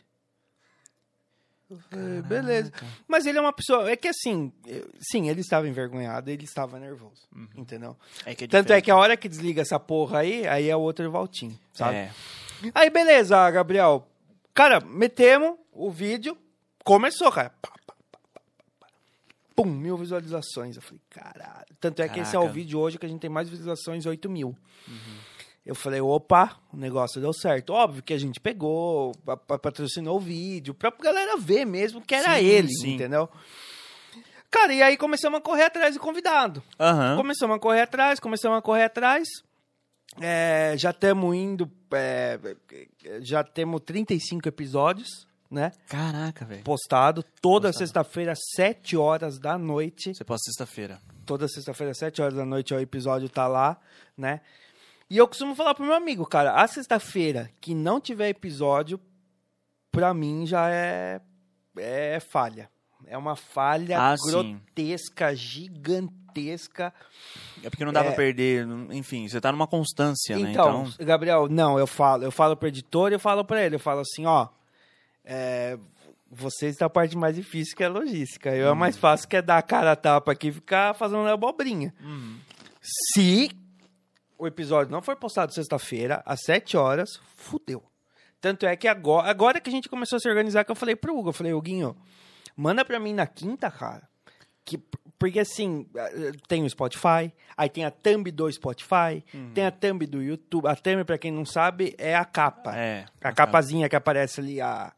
Falei, 1.91 2.23
beleza. 2.23 2.73
Mas 3.07 3.27
ele 3.27 3.39
é 3.39 3.41
uma 3.41 3.53
pessoa. 3.53 3.91
É 3.91 3.97
que 3.97 4.09
assim, 4.09 4.53
eu- 4.67 4.89
sim, 5.01 5.29
ele 5.29 5.41
estava 5.41 5.69
envergonhado, 5.69 6.31
ele 6.31 6.45
estava 6.45 6.79
nervoso. 6.79 7.23
Entendeu? 7.57 7.97
É 8.27 8.35
que 8.35 8.45
é 8.45 8.49
Tanto 8.49 8.73
é 8.73 8.81
que 8.81 8.91
a 8.91 8.97
hora 8.97 9.17
que 9.17 9.29
desliga 9.29 9.63
essa 9.63 9.79
porra 9.79 10.21
aí, 10.21 10.47
aí 10.47 10.69
é 10.69 10.77
o 10.77 10.81
outro 10.81 11.09
Valtinho, 11.11 11.59
sabe? 11.73 11.95
É. 11.97 12.11
Aí, 12.75 12.91
beleza, 12.91 13.51
Gabriel. 13.51 14.07
Cara, 14.53 14.81
metemos 14.81 15.57
o 15.73 15.91
vídeo. 15.91 16.37
Começou, 16.85 17.31
cara. 17.31 17.51
Pá, 17.63 17.71
pá, 17.87 17.95
pá. 18.81 18.87
Pum, 19.55 19.67
mil 19.67 19.97
visualizações. 19.97 20.77
Eu 20.77 20.83
falei, 20.83 21.01
caralho. 21.11 21.67
Tanto 21.81 22.03
é 22.03 22.09
que 22.09 22.21
esse 22.21 22.35
é 22.35 22.39
o 22.39 22.43
Caraca. 22.43 22.55
vídeo 22.55 22.79
hoje 22.79 22.99
que 22.99 23.07
a 23.07 23.09
gente 23.09 23.21
tem 23.21 23.31
mais 23.31 23.49
visualizações, 23.49 24.05
8 24.07 24.29
mil. 24.29 24.57
Uhum. 24.89 25.17
Eu 25.65 25.75
falei, 25.75 26.01
opa, 26.01 26.59
o 26.73 26.77
negócio 26.77 27.21
deu 27.21 27.33
certo. 27.33 27.71
Óbvio 27.73 28.03
que 28.03 28.15
a 28.15 28.19
gente 28.19 28.41
pegou, 28.41 29.13
pa- 29.25 29.37
pa- 29.37 29.59
patrocinou 29.59 30.17
o 30.17 30.21
vídeo, 30.21 30.73
pra 30.75 30.91
galera 30.91 31.37
ver 31.37 31.65
mesmo 31.67 32.01
que 32.01 32.15
era 32.15 32.39
Sim, 32.39 32.45
ele, 32.45 32.69
sim. 32.73 32.95
entendeu? 32.95 33.29
Cara, 34.51 34.73
e 34.75 34.83
aí 34.83 34.97
começamos 34.97 35.39
a 35.39 35.43
correr 35.43 35.65
atrás 35.65 35.93
de 35.95 36.01
convidado. 36.01 36.63
Aham. 36.79 37.17
Começamos 37.17 37.57
a 37.57 37.59
correr 37.61 37.83
atrás, 37.83 38.19
começamos 38.19 38.59
a 38.59 38.63
correr 38.63 38.85
atrás. 38.85 39.29
É, 40.21 40.75
já 40.77 40.91
estamos 40.91 41.37
indo. 41.37 41.71
é, 41.93 42.39
já 43.21 43.45
temos 43.45 43.81
35 43.83 44.49
episódios, 44.49 45.29
né? 45.49 45.71
Caraca, 45.89 46.45
velho. 46.45 46.65
Postado. 46.65 47.23
Toda 47.41 47.73
sexta-feira, 47.73 48.33
7 48.57 48.97
horas 48.97 49.39
da 49.39 49.57
noite. 49.57 50.13
Você 50.15 50.25
posta 50.25 50.47
sexta-feira. 50.47 50.99
Toda 51.25 51.47
sexta-feira, 51.47 51.95
7 51.95 52.21
horas 52.21 52.35
da 52.35 52.45
noite, 52.45 52.75
o 52.75 52.81
episódio 52.81 53.29
tá 53.29 53.47
lá, 53.47 53.79
né? 54.17 54.41
E 55.11 55.17
eu 55.17 55.27
costumo 55.27 55.55
falar 55.57 55.75
pro 55.75 55.85
meu 55.85 55.95
amigo, 55.95 56.25
cara, 56.25 56.53
a 56.55 56.67
sexta-feira 56.69 57.51
que 57.61 57.75
não 57.75 58.01
tiver 58.01 58.29
episódio, 58.29 59.01
pra 59.91 60.15
mim 60.15 60.47
já 60.47 60.71
é, 60.71 61.21
é 61.77 62.21
falha. 62.21 62.71
É 63.07 63.19
uma 63.19 63.35
falha 63.35 63.99
Ah, 64.01 64.17
sim. 64.17 64.31
grotesca, 64.31 65.35
gigantesca. 65.35 66.95
É 67.63 67.69
porque 67.71 67.85
não 67.85 67.93
dá 67.93 68.01
É. 68.01 68.05
pra 68.05 68.13
perder. 68.13 68.67
Enfim, 68.93 69.27
você 69.27 69.41
tá 69.41 69.51
numa 69.51 69.67
constância, 69.67 70.39
né? 70.39 70.51
Então, 70.53 70.85
Então. 70.87 71.05
Gabriel, 71.07 71.49
não, 71.49 71.77
eu 71.79 71.87
falo, 71.89 72.23
eu 72.25 72.31
falo 72.31 72.57
pro 72.57 72.69
editor, 72.69 73.13
eu 73.13 73.19
falo 73.19 73.45
pra 73.45 73.65
ele, 73.65 73.75
eu 73.77 73.81
falo 73.81 74.01
assim, 74.01 74.27
ó, 74.27 74.49
é, 75.25 75.77
vocês 76.31 76.77
têm 76.77 76.87
a 76.87 76.91
parte 76.91 77.17
mais 77.17 77.35
difícil 77.35 77.77
que 77.77 77.83
é 77.83 77.89
logística. 77.89 78.55
Eu 78.55 78.69
é 78.69 78.75
mais 78.75 78.95
Uhum. 78.95 79.01
fácil 79.01 79.29
que 79.29 79.37
é 79.37 79.43
dar 79.43 79.59
a 79.59 79.63
cara 79.63 79.91
a 79.93 79.97
tapa 79.97 80.31
aqui 80.31 80.49
e 80.49 80.53
ficar 80.53 80.95
fazendo 80.95 81.27
abobrinha. 81.27 81.93
Uhum. 82.01 82.39
Se 82.81 83.51
o 84.41 84.47
episódio 84.47 84.91
não 84.91 85.03
for 85.03 85.17
postado 85.17 85.53
sexta-feira, 85.53 86.23
às 86.25 86.41
7 86.45 86.77
horas, 86.77 87.11
fudeu. 87.37 87.83
Tanto 88.41 88.65
é 88.67 88.75
que 88.75 88.89
agora, 88.89 89.29
agora 89.29 89.61
que 89.61 89.69
a 89.69 89.73
gente 89.73 89.89
começou 89.89 90.17
a 90.17 90.21
se 90.21 90.29
organizar, 90.29 90.65
que 90.65 90.71
eu 90.71 90.77
falei 90.77 90.97
pro 90.97 91.17
Hugo, 91.17 91.29
eu 91.29 91.33
falei, 91.33 91.53
Huguinho, 91.53 91.95
manda 92.57 92.85
pra 92.85 92.99
mim 92.99 93.13
na 93.13 93.27
quinta, 93.27 93.71
cara. 93.71 94.09
Que, 94.65 94.79
Porque 95.19 95.39
assim, 95.41 95.87
eh, 95.95 96.33
tem 96.49 96.65
o 96.65 96.71
Spotify, 96.71 97.31
aí 97.55 97.69
tem 97.69 97.85
a 97.85 97.91
thumb 97.91 98.31
do 98.31 98.51
Spotify, 98.51 99.23
Uhum. 99.35 99.53
tem 99.53 99.67
a 99.67 99.71
thumb 99.71 100.07
do 100.07 100.23
YouTube. 100.23 100.67
A 100.67 100.75
thumb, 100.75 101.05
pra 101.05 101.19
quem 101.19 101.31
não 101.31 101.45
sabe, 101.45 101.95
é 101.99 102.17
a 102.17 102.25
capa. 102.25 102.75
É. 102.75 103.05
A 103.23 103.31
capazinha 103.33 103.87
que 103.89 103.97
aparece 103.97 104.41
ali, 104.41 104.61
a... 104.63 104.91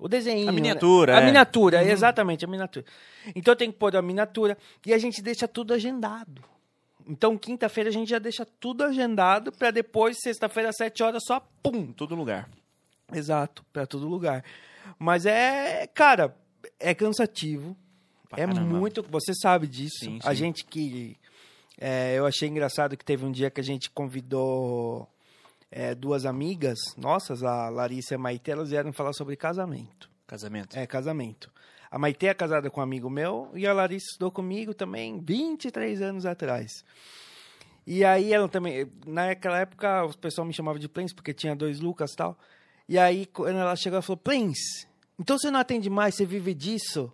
O 0.00 0.08
desenho. 0.08 0.48
A 0.48 0.52
miniatura, 0.52 1.12
Né? 1.12 1.18
A 1.18 1.22
é. 1.22 1.24
miniatura, 1.26 1.84
exatamente, 1.84 2.44
a 2.44 2.48
miniatura. 2.48 2.84
Então 3.36 3.54
tem 3.54 3.70
que 3.70 3.78
pôr 3.78 3.94
a 3.96 4.02
miniatura. 4.02 4.58
E 4.84 4.92
a 4.92 4.98
gente 4.98 5.22
deixa 5.22 5.46
tudo 5.46 5.72
agendado. 5.72 6.42
Então, 7.06 7.38
quinta-feira 7.38 7.88
a 7.88 7.92
gente 7.92 8.08
já 8.08 8.18
deixa 8.18 8.44
tudo 8.44 8.82
agendado 8.82 9.52
pra 9.52 9.70
depois, 9.70 10.18
sexta-feira, 10.20 10.70
às 10.70 10.76
sete 10.76 11.02
horas, 11.02 11.22
só 11.24 11.40
pum, 11.62 11.92
todo 11.92 12.14
lugar. 12.14 12.48
Exato, 13.12 13.64
pra 13.72 13.86
todo 13.86 14.08
lugar. 14.08 14.44
Mas 14.98 15.24
é, 15.26 15.86
cara, 15.86 16.36
é 16.80 16.94
cansativo. 16.94 17.76
Pra 18.28 18.42
é 18.42 18.46
caramba. 18.46 18.76
muito. 18.76 19.04
Você 19.08 19.32
sabe 19.34 19.66
disso. 19.66 20.04
Sim, 20.04 20.18
A 20.24 20.30
sim. 20.30 20.36
gente 20.36 20.64
que. 20.64 21.16
é, 21.78 22.14
eu 22.18 22.26
achei 22.26 22.48
engraçado 22.48 22.96
que 22.96 23.04
teve 23.04 23.24
um 23.24 23.30
dia 23.30 23.50
que 23.50 23.60
a 23.60 23.64
gente 23.64 23.88
convidou 23.90 25.08
é, 25.70 25.94
duas 25.94 26.26
amigas 26.26 26.78
nossas, 26.96 27.42
a 27.44 27.68
Larissa 27.68 28.14
e 28.14 28.16
a 28.16 28.18
Maite, 28.18 28.50
elas 28.50 28.70
vieram 28.70 28.92
falar 28.92 29.12
sobre 29.12 29.36
casamento. 29.36 30.10
Casamento. 30.26 30.76
É, 30.76 30.86
casamento. 30.86 31.52
A 31.90 31.98
Maite 31.98 32.26
é 32.26 32.34
casada 32.34 32.70
com 32.70 32.80
um 32.80 32.82
amigo 32.82 33.08
meu 33.08 33.50
e 33.54 33.66
a 33.66 33.72
Larissa 33.72 34.06
estudou 34.10 34.30
comigo 34.30 34.74
também 34.74 35.20
23 35.20 36.02
anos 36.02 36.26
atrás. 36.26 36.84
E 37.86 38.04
aí 38.04 38.32
ela 38.32 38.48
também, 38.48 38.90
naquela 39.06 39.58
época 39.60 40.04
o 40.04 40.18
pessoal 40.18 40.46
me 40.46 40.52
chamava 40.52 40.78
de 40.78 40.88
Plens 40.88 41.12
porque 41.12 41.32
tinha 41.32 41.54
dois 41.54 41.78
Lucas 41.80 42.12
e 42.12 42.16
tal. 42.16 42.38
E 42.88 42.98
aí 42.98 43.26
quando 43.26 43.58
ela 43.58 43.76
chegou, 43.76 43.96
ela 43.96 44.02
falou: 44.02 44.16
"Plens, 44.16 44.58
então 45.18 45.38
você 45.38 45.50
não 45.50 45.60
atende 45.60 45.88
mais, 45.88 46.14
você 46.14 46.26
vive 46.26 46.52
disso?" 46.54 47.12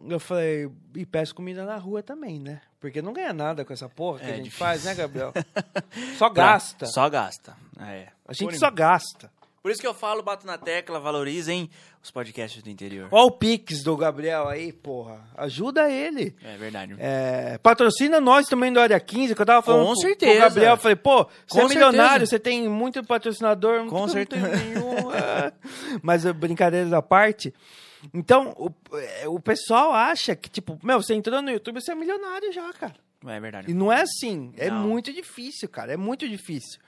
Eu 0.00 0.20
falei: 0.20 0.70
"E 0.94 1.06
peço 1.06 1.34
comida 1.34 1.64
na 1.64 1.76
rua 1.76 2.02
também, 2.02 2.38
né? 2.38 2.60
Porque 2.78 3.02
não 3.02 3.12
ganha 3.12 3.32
nada 3.32 3.64
com 3.64 3.72
essa 3.72 3.88
porra 3.88 4.20
que 4.20 4.26
É 4.26 4.32
a 4.32 4.36
gente 4.36 4.44
difícil. 4.44 4.64
faz, 4.66 4.84
né, 4.84 4.94
Gabriel? 4.94 5.32
Só 6.16 6.28
gasta. 6.30 6.86
Só 6.86 7.08
gasta. 7.08 7.56
É. 7.80 8.08
A 8.26 8.32
gente 8.32 8.50
Por 8.50 8.58
só 8.58 8.70
gasta. 8.70 9.32
Por 9.62 9.70
isso 9.72 9.80
que 9.80 9.86
eu 9.86 9.92
falo, 9.94 10.22
bato 10.22 10.46
na 10.46 10.56
tecla, 10.56 11.00
valorizem 11.00 11.68
os 12.02 12.10
podcasts 12.10 12.62
do 12.62 12.70
interior. 12.70 13.08
Ó 13.10 13.26
o 13.26 13.30
Pix 13.30 13.82
do 13.82 13.96
Gabriel 13.96 14.48
aí, 14.48 14.72
porra. 14.72 15.26
Ajuda 15.36 15.90
ele. 15.90 16.34
É 16.44 16.56
verdade. 16.56 16.94
É, 16.98 17.58
patrocina 17.58 18.20
nós 18.20 18.46
também 18.46 18.72
do 18.72 18.78
Área 18.80 18.98
15, 19.00 19.34
que 19.34 19.42
eu 19.42 19.46
tava 19.46 19.60
falando 19.62 19.86
Com 19.86 19.92
pro- 19.92 20.00
certeza. 20.02 20.32
pro 20.32 20.40
Gabriel, 20.48 20.70
eu 20.72 20.76
falei, 20.76 20.96
pô, 20.96 21.24
você 21.46 21.60
Com 21.60 21.66
é 21.66 21.68
milionário, 21.68 22.26
você 22.26 22.38
tem 22.38 22.68
muito 22.68 23.02
patrocinador, 23.04 23.84
Com 23.86 24.00
não 24.00 24.08
certeza. 24.08 24.48
tenho 24.48 24.64
nenhum. 24.74 25.12
é. 25.12 25.52
Mas 26.02 26.24
é, 26.24 26.32
brincadeiras 26.32 26.92
à 26.92 27.02
parte. 27.02 27.52
Então, 28.14 28.54
o, 28.56 28.70
é, 28.96 29.28
o 29.28 29.40
pessoal 29.40 29.92
acha 29.92 30.36
que, 30.36 30.48
tipo, 30.48 30.78
meu, 30.84 31.02
você 31.02 31.14
entrou 31.14 31.42
no 31.42 31.50
YouTube, 31.50 31.80
você 31.80 31.90
é 31.90 31.94
milionário 31.96 32.52
já, 32.52 32.72
cara. 32.72 32.94
É 33.26 33.40
verdade. 33.40 33.68
E 33.68 33.74
não 33.74 33.92
é 33.92 34.02
assim. 34.02 34.52
É 34.56 34.70
Não. 34.70 34.86
muito 34.86 35.12
difícil, 35.12 35.68
cara. 35.68 35.92
É 35.92 35.96
muito 35.96 36.28
difícil. 36.28 36.78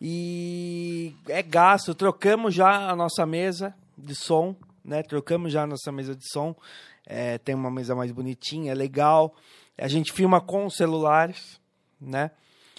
E 0.00 1.14
é 1.28 1.42
gasto. 1.42 1.94
Trocamos 1.94 2.54
já 2.54 2.90
a 2.90 2.96
nossa 2.96 3.26
mesa 3.26 3.74
de 3.96 4.14
som, 4.14 4.54
né? 4.84 5.02
Trocamos 5.02 5.52
já 5.52 5.62
a 5.62 5.66
nossa 5.66 5.90
mesa 5.92 6.14
de 6.14 6.28
som. 6.30 6.54
É, 7.06 7.38
tem 7.38 7.54
uma 7.54 7.70
mesa 7.70 7.94
mais 7.94 8.12
bonitinha, 8.12 8.72
é 8.72 8.74
legal. 8.74 9.34
A 9.76 9.88
gente 9.88 10.12
filma 10.12 10.40
com 10.40 10.66
os 10.66 10.76
celulares, 10.76 11.60
né? 12.00 12.30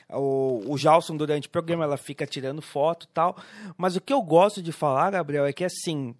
O, 0.09 0.63
o 0.67 0.77
Jalson, 0.77 1.17
durante 1.17 1.47
o 1.47 1.51
programa, 1.51 1.83
ela 1.83 1.97
fica 1.97 2.25
tirando 2.25 2.61
foto 2.61 3.05
e 3.05 3.09
tal. 3.13 3.37
Mas 3.77 3.95
o 3.95 4.01
que 4.01 4.13
eu 4.13 4.21
gosto 4.21 4.61
de 4.61 4.71
falar, 4.71 5.11
Gabriel, 5.11 5.45
é 5.45 5.53
que 5.53 5.63
assim, 5.65 6.15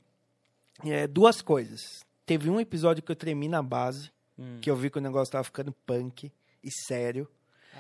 é, 0.84 1.08
duas 1.08 1.42
coisas. 1.42 2.04
Teve 2.26 2.50
um 2.50 2.60
episódio 2.60 3.04
que 3.04 3.12
eu 3.12 3.16
tremi 3.16 3.48
na 3.48 3.62
base, 3.62 4.12
Hum. 4.38 4.58
que 4.60 4.70
eu 4.70 4.76
vi 4.76 4.90
que 4.90 4.98
o 4.98 5.02
negócio 5.02 5.32
tava 5.32 5.44
ficando 5.44 5.72
punk 5.86 6.32
e 6.64 6.72
sério. 6.72 7.28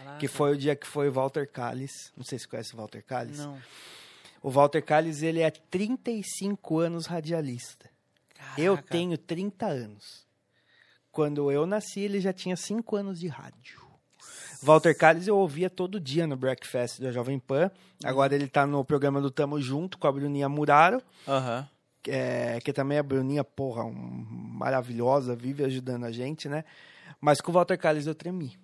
Caraca. 0.03 0.19
Que 0.19 0.27
foi 0.27 0.53
o 0.53 0.57
dia 0.57 0.75
que 0.75 0.85
foi 0.87 1.09
o 1.09 1.13
Walter 1.13 1.49
Calles. 1.49 2.11
Não 2.17 2.23
sei 2.23 2.37
se 2.39 2.47
conhece 2.47 2.73
o 2.73 2.77
Walter 2.77 3.03
Calles. 3.03 3.37
Não. 3.39 3.57
O 4.41 4.49
Walter 4.49 4.81
Calles, 4.83 5.21
ele 5.21 5.39
é 5.41 5.49
35 5.49 6.79
anos 6.79 7.05
radialista. 7.05 7.89
Eu 8.57 8.75
Caraca. 8.75 8.91
tenho 8.91 9.17
30 9.17 9.65
anos. 9.65 10.23
Quando 11.11 11.51
eu 11.51 11.65
nasci, 11.65 12.01
ele 12.01 12.19
já 12.19 12.33
tinha 12.33 12.55
5 12.57 12.95
anos 12.95 13.19
de 13.19 13.27
rádio. 13.27 13.81
Walter 14.61 14.97
Calles 14.97 15.27
eu 15.27 15.37
ouvia 15.37 15.69
todo 15.69 15.99
dia 15.99 16.25
no 16.25 16.35
Breakfast 16.37 16.99
da 17.01 17.11
Jovem 17.11 17.37
Pan. 17.37 17.69
Agora 18.03 18.33
ele 18.33 18.47
tá 18.47 18.65
no 18.65 18.83
programa 18.83 19.19
do 19.21 19.29
Tamo 19.29 19.61
Junto 19.61 19.97
com 19.97 20.07
a 20.07 20.11
Bruninha 20.11 20.47
Muraro. 20.49 21.01
Aham. 21.27 21.67
é, 22.07 22.59
que 22.61 22.73
também 22.73 22.97
a 22.97 23.03
Bruninha, 23.03 23.43
porra, 23.45 23.85
um- 23.85 24.25
maravilhosa, 24.57 25.35
vive 25.37 25.63
ajudando 25.63 26.03
a 26.05 26.11
gente, 26.11 26.49
né? 26.49 26.65
Mas 27.21 27.39
com 27.39 27.49
o 27.49 27.53
Walter 27.53 27.77
Calles 27.77 28.07
eu 28.07 28.13
tremi. 28.15 28.57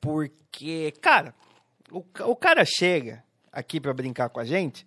Porque, 0.00 0.92
cara, 1.00 1.34
o, 1.90 2.04
o 2.24 2.36
cara 2.36 2.64
chega 2.64 3.24
aqui 3.52 3.80
pra 3.80 3.92
brincar 3.92 4.28
com 4.28 4.40
a 4.40 4.44
gente, 4.44 4.86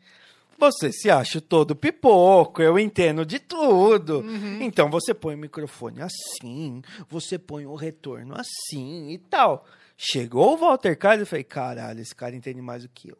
você 0.58 0.92
se 0.92 1.10
acha 1.10 1.42
todo 1.42 1.76
pipoco, 1.76 2.62
eu 2.62 2.78
entendo 2.78 3.26
de 3.26 3.40
tudo. 3.40 4.24
Então 4.62 4.90
você 4.90 5.14
põe 5.14 5.34
o 5.34 5.38
microfone 5.38 6.02
assim, 6.02 6.84
você 7.10 7.40
põe 7.40 7.66
o 7.66 7.76
retorno 7.76 8.36
assim 8.36 9.10
e 9.10 9.18
tal. 9.18 9.66
Chegou 9.98 10.54
o 10.54 10.58
Walter 10.58 10.98
Calles, 10.98 11.22
eu 11.22 11.26
falei, 11.26 11.44
caralho, 11.44 12.00
esse 12.00 12.16
cara 12.16 12.36
entende 12.36 12.62
mais 12.62 12.84
do 12.84 12.90
que 12.90 13.10
eu. 13.10 13.18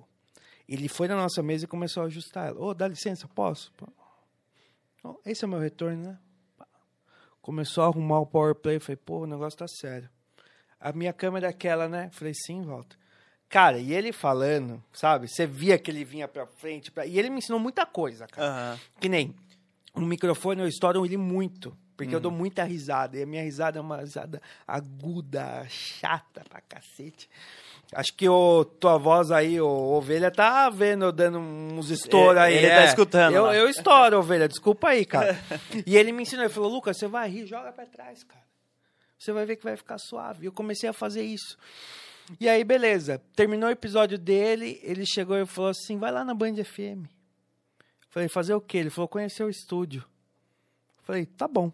Ele 0.68 0.88
foi 0.88 1.08
na 1.08 1.16
nossa 1.16 1.44
mesa 1.44 1.66
e 1.66 1.68
começou 1.68 2.04
a 2.04 2.06
ajustar 2.06 2.50
ela. 2.50 2.62
Ô, 2.62 2.74
dá 2.74 2.88
licença, 2.88 3.28
posso? 3.28 3.74
Esse 5.26 5.44
é 5.44 5.48
o 5.48 5.50
meu 5.50 5.60
retorno, 5.60 6.04
né? 6.04 6.20
Começou 7.42 7.84
a 7.84 7.88
arrumar 7.88 8.20
o 8.20 8.26
PowerPlay. 8.26 8.80
Falei, 8.80 8.96
pô, 8.96 9.22
o 9.22 9.28
negócio 9.28 9.58
tá 9.58 9.68
sério. 9.68 10.10
A 10.82 10.92
minha 10.92 11.14
câmera 11.14 11.46
é 11.48 11.50
aquela, 11.52 11.88
né? 11.88 12.10
Falei, 12.12 12.34
sim, 12.34 12.64
Walter. 12.64 12.98
Cara, 13.48 13.78
e 13.78 13.94
ele 13.94 14.12
falando, 14.12 14.82
sabe? 14.92 15.28
Você 15.28 15.46
via 15.46 15.78
que 15.78 15.92
ele 15.92 16.04
vinha 16.04 16.28
pra 16.28 16.48
frente. 16.48 16.90
Pra... 16.90 17.06
E 17.06 17.20
ele 17.20 17.30
me 17.30 17.38
ensinou 17.38 17.60
muita 17.60 17.86
coisa, 17.86 18.26
cara. 18.26 18.48
Aham. 18.48 18.80
Que 19.00 19.08
nem 19.08 19.36
um 19.96 20.06
microfone, 20.06 20.62
eu 20.62 20.68
estouro 20.68 21.06
ele 21.06 21.18
muito. 21.18 21.78
Porque 21.96 22.16
eu 22.16 22.20
dou 22.20 22.32
muita 22.32 22.64
risada. 22.64 23.16
E 23.16 23.22
a 23.22 23.26
minha 23.28 23.44
risada 23.44 23.78
é 23.78 23.82
uma 23.82 23.98
risada 23.98 24.42
aguda, 24.68 25.64
chata 25.70 26.42
pra 26.50 26.60
cacete. 26.62 27.30
Acho 27.94 28.14
que 28.16 28.28
o, 28.28 28.64
tua 28.64 28.98
voz 28.98 29.32
aí, 29.32 29.62
o 29.62 29.68
Ovelha, 29.68 30.32
tá 30.32 30.70
vendo 30.70 31.06
eu 31.06 31.12
dando 31.12 31.38
uns 31.38 31.92
estouros 31.92 32.42
aí. 32.42 32.56
Ele 32.56 32.68
tá 32.70 32.82
é. 32.82 32.86
escutando 32.86 33.36
Eu, 33.36 33.44
lá. 33.44 33.56
eu 33.56 33.70
estouro, 33.70 34.18
Ovelha, 34.18 34.48
desculpa 34.48 34.90
aí, 34.90 35.06
cara. 35.06 35.38
e 35.86 35.96
ele 35.96 36.12
me 36.12 36.24
ensinou, 36.24 36.46
ele 36.46 36.54
falou, 36.54 36.72
Lucas, 36.72 36.98
você 36.98 37.08
vai 37.08 37.30
rir, 37.30 37.46
joga 37.46 37.72
pra 37.72 37.86
trás, 37.86 38.24
cara. 38.24 38.51
Você 39.22 39.32
vai 39.32 39.46
ver 39.46 39.56
que 39.56 39.64
vai 39.64 39.78
ficar 39.78 40.00
suave. 40.00 40.48
Eu 40.48 40.52
comecei 40.52 40.90
a 40.90 40.94
fazer 40.94 41.22
isso. 41.22 41.56
E 42.40 42.50
aí, 42.50 42.64
beleza. 42.64 43.22
Terminou 43.36 43.70
o 43.70 43.72
episódio 43.72 44.18
dele, 44.18 44.80
ele 44.82 45.06
chegou 45.06 45.38
e 45.38 45.46
falou 45.46 45.70
assim, 45.70 46.00
vai 46.00 46.12
lá 46.12 46.26
na 46.26 46.34
Band 46.34 46.56
FM. 46.56 47.06
Falei, 48.10 48.28
fazer 48.28 48.56
o 48.56 48.60
quê? 48.60 48.80
Ele 48.80 48.90
falou, 48.90 49.08
conhecer 49.08 49.44
o 49.44 49.50
estúdio. 49.50 50.04
Falei, 51.04 51.28
tá 51.28 51.48
bom. 51.48 51.72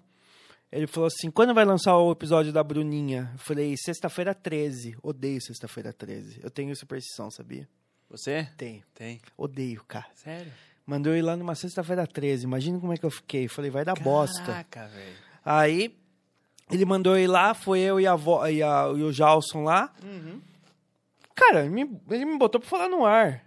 Ele 0.70 0.88
falou 0.88 1.08
assim, 1.08 1.32
quando 1.32 1.54
vai 1.54 1.64
lançar 1.64 1.96
o 1.96 2.12
episódio 2.12 2.52
da 2.52 2.62
Bruninha? 2.62 3.30
Eu 3.32 3.40
falei, 3.40 3.76
sexta-feira 3.78 4.36
13. 4.36 4.98
Odeio 5.02 5.42
sexta-feira 5.42 5.94
13. 5.94 6.42
Eu 6.44 6.52
tenho 6.52 6.76
superstição, 6.76 7.32
sabia? 7.32 7.66
Você? 8.10 8.46
Tenho. 8.58 8.84
Tem. 8.94 9.22
Odeio, 9.38 9.86
cara. 9.86 10.08
Sério? 10.16 10.52
Mandou 10.86 11.14
eu 11.14 11.20
ir 11.20 11.22
lá 11.22 11.38
numa 11.38 11.56
sexta-feira 11.56 12.06
13. 12.06 12.44
Imagina 12.44 12.78
como 12.78 12.92
é 12.92 12.98
que 12.98 13.06
eu 13.06 13.12
fiquei. 13.12 13.48
Falei, 13.48 13.72
vai 13.72 13.86
dar 13.86 13.98
bosta. 13.98 14.44
Caraca, 14.44 14.88
velho. 14.88 15.16
Aí, 15.46 15.98
ele 16.72 16.86
mandou 16.86 17.18
eu 17.18 17.24
ir 17.24 17.28
lá, 17.28 17.54
foi 17.54 17.80
eu 17.80 18.00
e, 18.00 18.08
a 18.08 18.16
vo, 18.16 18.46
e, 18.48 18.62
a, 18.62 18.92
e 18.96 19.04
o 19.04 19.12
Jalson 19.12 19.64
lá. 19.64 19.94
Cara, 21.36 21.62
ele 21.62 21.70
me, 21.70 22.02
ele 22.10 22.26
me 22.26 22.38
botou 22.38 22.60
pra 22.60 22.70
falar 22.70 22.90
no 22.90 23.06
ar. 23.06 23.44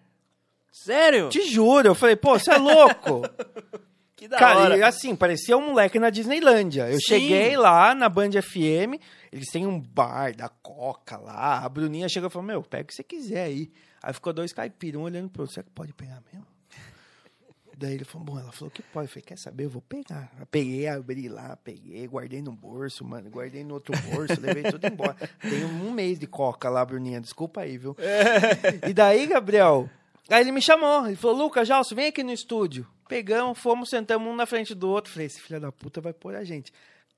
Sério? 0.73 1.29
Te 1.29 1.43
juro. 1.43 1.89
Eu 1.89 1.95
falei, 1.95 2.16
pô, 2.16 2.39
você 2.39 2.53
é 2.53 2.57
louco. 2.57 3.23
Que 4.21 4.29
da 4.29 4.37
Cara, 4.37 4.61
hora. 4.61 4.77
e 4.77 4.83
assim, 4.83 5.16
parecia 5.16 5.57
um 5.57 5.68
moleque 5.68 5.99
na 5.99 6.11
Disneylândia. 6.11 6.91
Eu 6.91 6.99
Sim. 7.01 7.07
cheguei 7.07 7.57
lá 7.57 7.95
na 7.95 8.07
Band 8.07 8.33
FM, 8.33 9.01
eles 9.33 9.49
têm 9.51 9.66
um 9.66 9.81
bar 9.81 10.37
da 10.37 10.47
Coca 10.51 11.16
lá. 11.16 11.64
A 11.64 11.68
Bruninha 11.71 12.07
chegou 12.07 12.29
e 12.29 12.31
falou: 12.31 12.47
Meu, 12.47 12.62
pega 12.62 12.83
o 12.83 12.87
que 12.87 12.95
você 12.95 13.03
quiser 13.03 13.45
aí. 13.45 13.73
Aí 14.03 14.12
ficou 14.12 14.35
dois 14.35 14.53
caipiras, 14.53 15.01
um 15.01 15.05
olhando 15.05 15.31
pro 15.31 15.45
outro: 15.45 15.55
Será 15.55 15.64
que 15.64 15.71
pode 15.71 15.95
pegar 15.95 16.23
mesmo? 16.31 16.47
Daí 17.81 17.95
ele 17.95 18.05
falou: 18.05 18.26
Bom, 18.26 18.39
ela 18.39 18.53
falou 18.53 18.70
que 18.70 18.83
pode. 18.83 19.07
Eu 19.07 19.09
falei: 19.09 19.22
Quer 19.22 19.39
saber? 19.39 19.64
Eu 19.64 19.70
vou 19.70 19.81
pegar. 19.81 20.31
Eu 20.39 20.45
peguei, 20.45 20.87
abri 20.87 21.31
lá, 21.31 21.57
peguei, 21.57 22.07
guardei 22.07 22.43
no 22.43 22.53
bolso, 22.53 23.03
mano. 23.07 23.31
Guardei 23.31 23.64
no 23.64 23.72
outro 23.72 23.95
bolso, 24.03 24.37
levei 24.39 24.64
tudo 24.64 24.87
embora. 24.87 25.16
Tem 25.41 25.64
um 25.64 25.91
mês 25.91 26.18
de 26.18 26.26
Coca 26.26 26.68
lá, 26.68 26.85
Bruninha. 26.85 27.22
Desculpa 27.22 27.62
aí, 27.62 27.78
viu? 27.78 27.97
E 28.87 28.93
daí, 28.93 29.26
Gabriel, 29.26 29.89
aí 30.28 30.43
ele 30.43 30.53
me 30.53 30.61
chamou. 30.61 31.07
Ele 31.07 31.16
falou, 31.16 31.45
Lucas, 31.45 31.66
Jalso, 31.66 31.95
vem 31.95 32.09
aqui 32.09 32.22
no 32.22 32.33
estúdio. 32.33 32.87
Pegamos, 33.09 33.59
fomos, 33.59 33.89
sentamos 33.89 34.31
um 34.31 34.37
na 34.37 34.45
frente 34.45 34.74
do 34.74 34.87
outro. 34.87 35.11
Falei, 35.11 35.26
esse 35.26 35.41
filho 35.41 35.59
da 35.59 35.72
puta 35.72 36.03
vai 36.03 36.12
pôr 36.12 36.35
a 36.35 36.45
gente. 36.45 36.70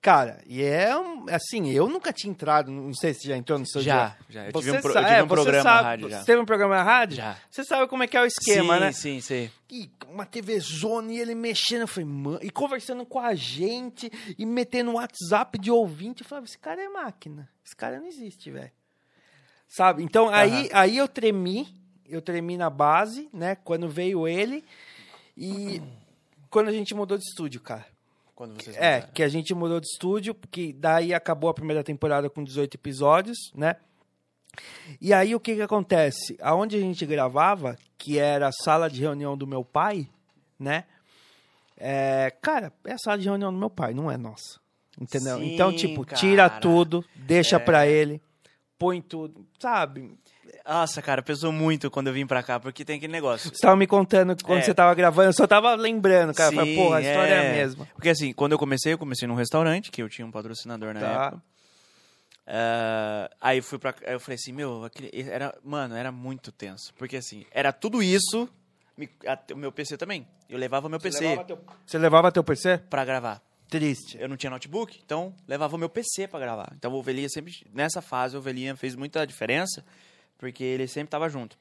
Cara, 0.03 0.43
e 0.49 0.61
é 0.65 0.99
um- 0.99 1.27
assim, 1.31 1.71
eu 1.71 1.89
nunca 1.89 2.13
tinha 2.13 2.29
entrado, 2.33 2.73
não 2.73 2.93
sei 2.93 3.15
se 3.15 3.29
já 3.29 3.37
entrou 3.37 3.57
no 3.57 3.65
seu 3.65 3.81
Já, 3.81 4.09
dia. 4.09 4.17
já. 4.31 4.47
Eu 4.47 4.53
tive 4.55 4.73
um, 4.73 4.81
pro- 4.81 4.91
eu 4.91 4.97
tive 5.05 5.15
é, 5.15 5.23
um 5.23 5.27
você 5.29 5.29
programa 5.29 5.63
sabe- 5.63 5.83
na 5.83 5.89
rádio 5.89 6.11
já. 6.11 6.19
Você 6.19 6.27
teve 6.27 6.41
um 6.41 6.45
programa 6.45 6.75
na 6.75 6.83
rádio? 6.83 7.17
Já. 7.19 7.39
Você 7.49 7.63
sabe 7.65 7.87
como 7.87 8.03
é 8.03 8.09
que 8.09 8.17
é 8.17 8.21
o 8.21 8.27
esquema, 8.27 8.75
sim, 8.75 8.81
né? 8.81 8.93
Sim, 8.93 9.21
sim. 9.21 9.51
E 9.71 9.89
uma 10.09 10.27
TV 10.27 10.59
zona 10.59 11.13
e 11.13 11.21
ele 11.21 11.37
mexendo, 11.37 11.83
eu 11.83 11.87
falei, 11.87 12.05
mano, 12.09 12.41
e 12.43 12.51
conversando 12.51 13.07
com 13.07 13.21
a 13.21 13.33
gente 13.37 14.11
e 14.37 14.45
metendo 14.45 14.91
um 14.91 14.95
WhatsApp 14.95 15.57
de 15.57 15.71
ouvinte, 15.71 16.23
eu 16.25 16.29
falava, 16.29 16.47
esse 16.47 16.59
cara 16.59 16.83
é 16.83 16.89
máquina, 16.89 17.49
esse 17.65 17.77
cara 17.77 18.01
não 18.01 18.07
existe, 18.09 18.51
velho. 18.51 18.73
Sabe? 19.69 20.03
Então 20.03 20.29
aí, 20.29 20.69
aí 20.73 20.97
eu 20.97 21.07
tremi, 21.07 21.73
eu 22.09 22.21
tremi 22.21 22.57
na 22.57 22.69
base, 22.69 23.29
né? 23.33 23.55
Quando 23.55 23.89
veio 23.89 24.27
ele 24.27 24.65
e 25.37 25.81
quando 26.51 26.67
a 26.69 26.73
gente 26.73 26.93
mudou 26.93 27.17
de 27.17 27.23
estúdio, 27.25 27.61
cara. 27.61 27.87
Quando 28.43 28.61
vocês 28.61 28.77
É, 28.77 28.95
mudaram. 28.97 29.13
que 29.15 29.23
a 29.23 29.29
gente 29.29 29.55
mudou 29.55 29.79
de 29.79 29.87
estúdio, 29.87 30.35
porque 30.35 30.73
daí 30.73 31.15
acabou 31.15 31.49
a 31.49 31.55
primeira 31.55 31.85
temporada 31.85 32.29
com 32.29 32.43
18 32.43 32.75
episódios, 32.75 33.39
né? 33.55 33.77
E 35.01 35.13
aí 35.15 35.33
o 35.33 35.39
que 35.39 35.55
que 35.55 35.63
acontece? 35.63 36.37
Aonde 36.43 36.77
a 36.77 36.81
gente 36.81 37.07
gravava, 37.07 37.79
que 37.97 38.19
era 38.19 38.49
a 38.49 38.53
sala 38.53 38.91
de 38.91 39.01
reunião 39.01 39.37
do 39.37 39.47
meu 39.47 39.65
pai, 39.65 40.09
né? 40.59 40.85
É, 41.79 42.33
cara, 42.43 42.73
é 42.85 42.93
a 42.95 42.99
sala 42.99 43.17
de 43.19 43.25
reunião 43.29 43.53
do 43.53 43.59
meu 43.61 43.71
pai, 43.71 43.95
não 43.95 44.11
é 44.11 44.17
nossa. 44.17 44.61
Entendeu? 45.01 45.39
Sim, 45.39 45.55
então, 45.55 45.73
tipo, 45.73 46.05
tira 46.05 46.49
cara. 46.49 46.61
tudo, 46.61 47.05
deixa 47.15 47.57
É. 47.57 47.59
pra 47.61 47.87
ele, 47.87 48.21
põe 48.77 49.01
tudo, 49.01 49.47
sabe? 49.61 50.19
Nossa, 50.67 51.03
cara, 51.03 51.23
pesou 51.23 51.51
muito 51.51 51.91
quando 51.91 52.07
eu 52.09 52.13
vim 52.13 52.27
pra 52.27 52.43
cá, 52.43 52.61
porque 52.61 52.85
tem 52.85 52.97
aquele 52.97 53.13
negócio. 53.13 53.51
Você 53.53 53.61
tava 53.61 53.77
me 53.77 53.87
contando 53.87 54.37
que 54.37 54.45
quando 54.45 54.61
É. 54.61 54.63
você 54.63 54.73
tava 54.73 54.95
gravando, 54.95 55.29
eu 55.29 55.33
só 55.33 55.47
tava 55.47 55.75
lembrando, 55.75 56.33
cara. 56.33 56.51
Eu 56.53 56.57
falei, 56.57 56.75
Sim, 56.77 56.81
porra, 56.83 56.97
a 56.99 57.01
história 57.01 57.35
é 57.35 57.39
a 57.39 57.43
é. 57.43 57.53
mesma. 57.53 57.89
Porque 57.95 58.09
assim, 58.09 58.33
quando 58.33 58.53
eu 58.53 58.59
comecei, 58.59 58.93
eu 58.93 58.99
comecei 58.99 59.27
num 59.27 59.35
restaurante, 59.35 59.91
que 59.91 60.01
eu 60.03 60.09
tinha 60.09 60.27
um 60.27 60.31
patrocinador 60.31 60.95
na 60.95 61.01
Tá. 61.01 61.07
época. 61.27 61.43
Ah, 62.47 63.31
aí 63.41 63.61
fui 63.63 63.79
pra. 63.79 63.95
aí 64.07 64.15
eu 64.15 64.21
falei 64.21 64.35
assim, 64.37 64.53
meu, 64.53 64.85
aquele- 64.85 65.11
era, 65.31 65.57
mano, 65.65 65.95
era 65.95 66.11
muito 66.11 66.51
tenso. 66.51 66.93
Porque 66.95 67.17
assim, 67.17 67.45
era 67.51 67.73
tudo 67.73 68.03
isso. 68.03 68.49
me- 68.97 69.09
a- 69.27 69.39
O 69.55 69.57
meu 69.57 69.73
PC 69.73 69.97
também. 69.97 70.27
Eu 70.51 70.59
levava 70.59 70.87
meu 70.89 71.01
PC 71.01 71.19
Você 71.87 71.99
levava 71.99 72.31
teu 72.31 72.45
PC? 72.45 72.77
pra 72.91 73.05
gravar. 73.07 73.41
Triste. 73.71 74.19
Eu 74.21 74.29
não 74.29 74.37
tinha 74.37 74.51
notebook, 74.51 75.01
então 75.03 75.35
levava 75.49 75.75
o 75.75 75.79
meu 75.79 75.89
PC 75.89 76.29
pra 76.29 76.39
gravar. 76.39 76.71
Então 76.77 76.93
o 76.93 76.97
Ovelhinha 76.97 77.29
sempre. 77.31 77.55
Nessa 77.73 78.03
fase, 78.03 78.37
o 78.37 78.39
Ovelhinha 78.39 78.77
fez 78.77 78.95
muita 78.95 79.27
diferença, 79.27 79.83
porque 80.43 80.65
ele 80.65 80.89
sempre 80.89 81.09
tava 81.09 81.29
junto. 81.29 81.57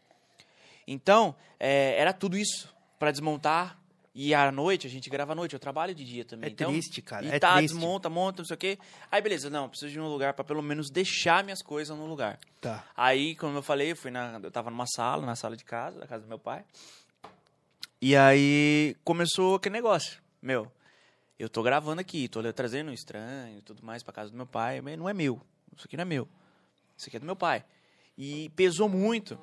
Então, 0.87 1.35
é, 1.59 1.93
era 1.99 2.11
tudo 2.11 2.35
isso 2.35 2.67
pra 2.97 3.11
desmontar. 3.11 3.79
E 4.11 4.33
à 4.33 4.51
noite, 4.51 4.87
a 4.87 4.89
gente 4.89 5.07
grava 5.07 5.33
à 5.33 5.35
noite, 5.35 5.53
eu 5.53 5.59
trabalho 5.59 5.93
de 5.93 6.03
dia 6.03 6.25
também. 6.25 6.49
É 6.49 6.51
então, 6.51 6.71
triste, 6.71 6.99
cara, 6.99 7.23
E 7.23 7.29
é 7.29 7.37
tá, 7.37 7.57
triste. 7.57 7.73
desmonta, 7.75 8.09
monta, 8.09 8.41
não 8.41 8.47
sei 8.47 8.55
o 8.55 8.57
quê. 8.57 8.79
Aí, 9.11 9.21
beleza, 9.21 9.51
não, 9.51 9.69
preciso 9.69 9.91
de 9.91 9.99
um 9.99 10.07
lugar 10.07 10.33
pra 10.33 10.43
pelo 10.43 10.63
menos 10.63 10.89
deixar 10.89 11.43
minhas 11.43 11.61
coisas 11.61 11.95
no 11.95 12.07
lugar. 12.07 12.39
Tá. 12.59 12.83
Aí, 12.97 13.35
como 13.35 13.55
eu 13.55 13.61
falei, 13.61 13.91
eu 13.91 13.95
fui 13.95 14.09
na, 14.09 14.39
eu 14.41 14.49
tava 14.49 14.71
numa 14.71 14.87
sala, 14.87 15.23
na 15.23 15.35
sala 15.35 15.55
de 15.55 15.63
casa, 15.63 15.99
da 15.99 16.07
casa 16.07 16.23
do 16.23 16.27
meu 16.27 16.39
pai. 16.39 16.65
E 18.01 18.15
aí 18.15 18.97
começou 19.03 19.57
aquele 19.57 19.73
negócio. 19.73 20.19
Meu, 20.41 20.71
eu 21.37 21.47
tô 21.47 21.61
gravando 21.61 22.01
aqui, 22.01 22.27
tô 22.27 22.41
trazendo 22.51 22.89
um 22.89 22.93
estranho 22.93 23.59
e 23.59 23.61
tudo 23.61 23.85
mais 23.85 24.01
pra 24.01 24.11
casa 24.11 24.31
do 24.31 24.35
meu 24.35 24.47
pai, 24.47 24.81
mas 24.81 24.97
não 24.97 25.07
é 25.07 25.13
meu. 25.13 25.39
Isso 25.77 25.85
aqui 25.85 25.95
não 25.95 26.01
é 26.01 26.05
meu. 26.05 26.27
Isso 26.97 27.07
aqui 27.07 27.17
é 27.17 27.19
do 27.19 27.25
meu 27.27 27.35
pai. 27.35 27.63
E 28.23 28.49
pesou 28.49 28.87
muito. 28.87 29.37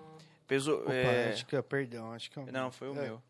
Pesou. 0.47 0.83
Opa, 0.83 0.93
é, 0.93 1.33
acho 1.33 1.45
que 1.47 1.57
é, 1.57 1.61
perdão, 1.62 2.12
acho 2.12 2.31
que 2.31 2.39
é 2.39 2.43
o 2.43 2.53
Não, 2.53 2.70
foi 2.70 2.89
o 2.89 2.97
É. 2.99 3.03
meu. 3.03 3.22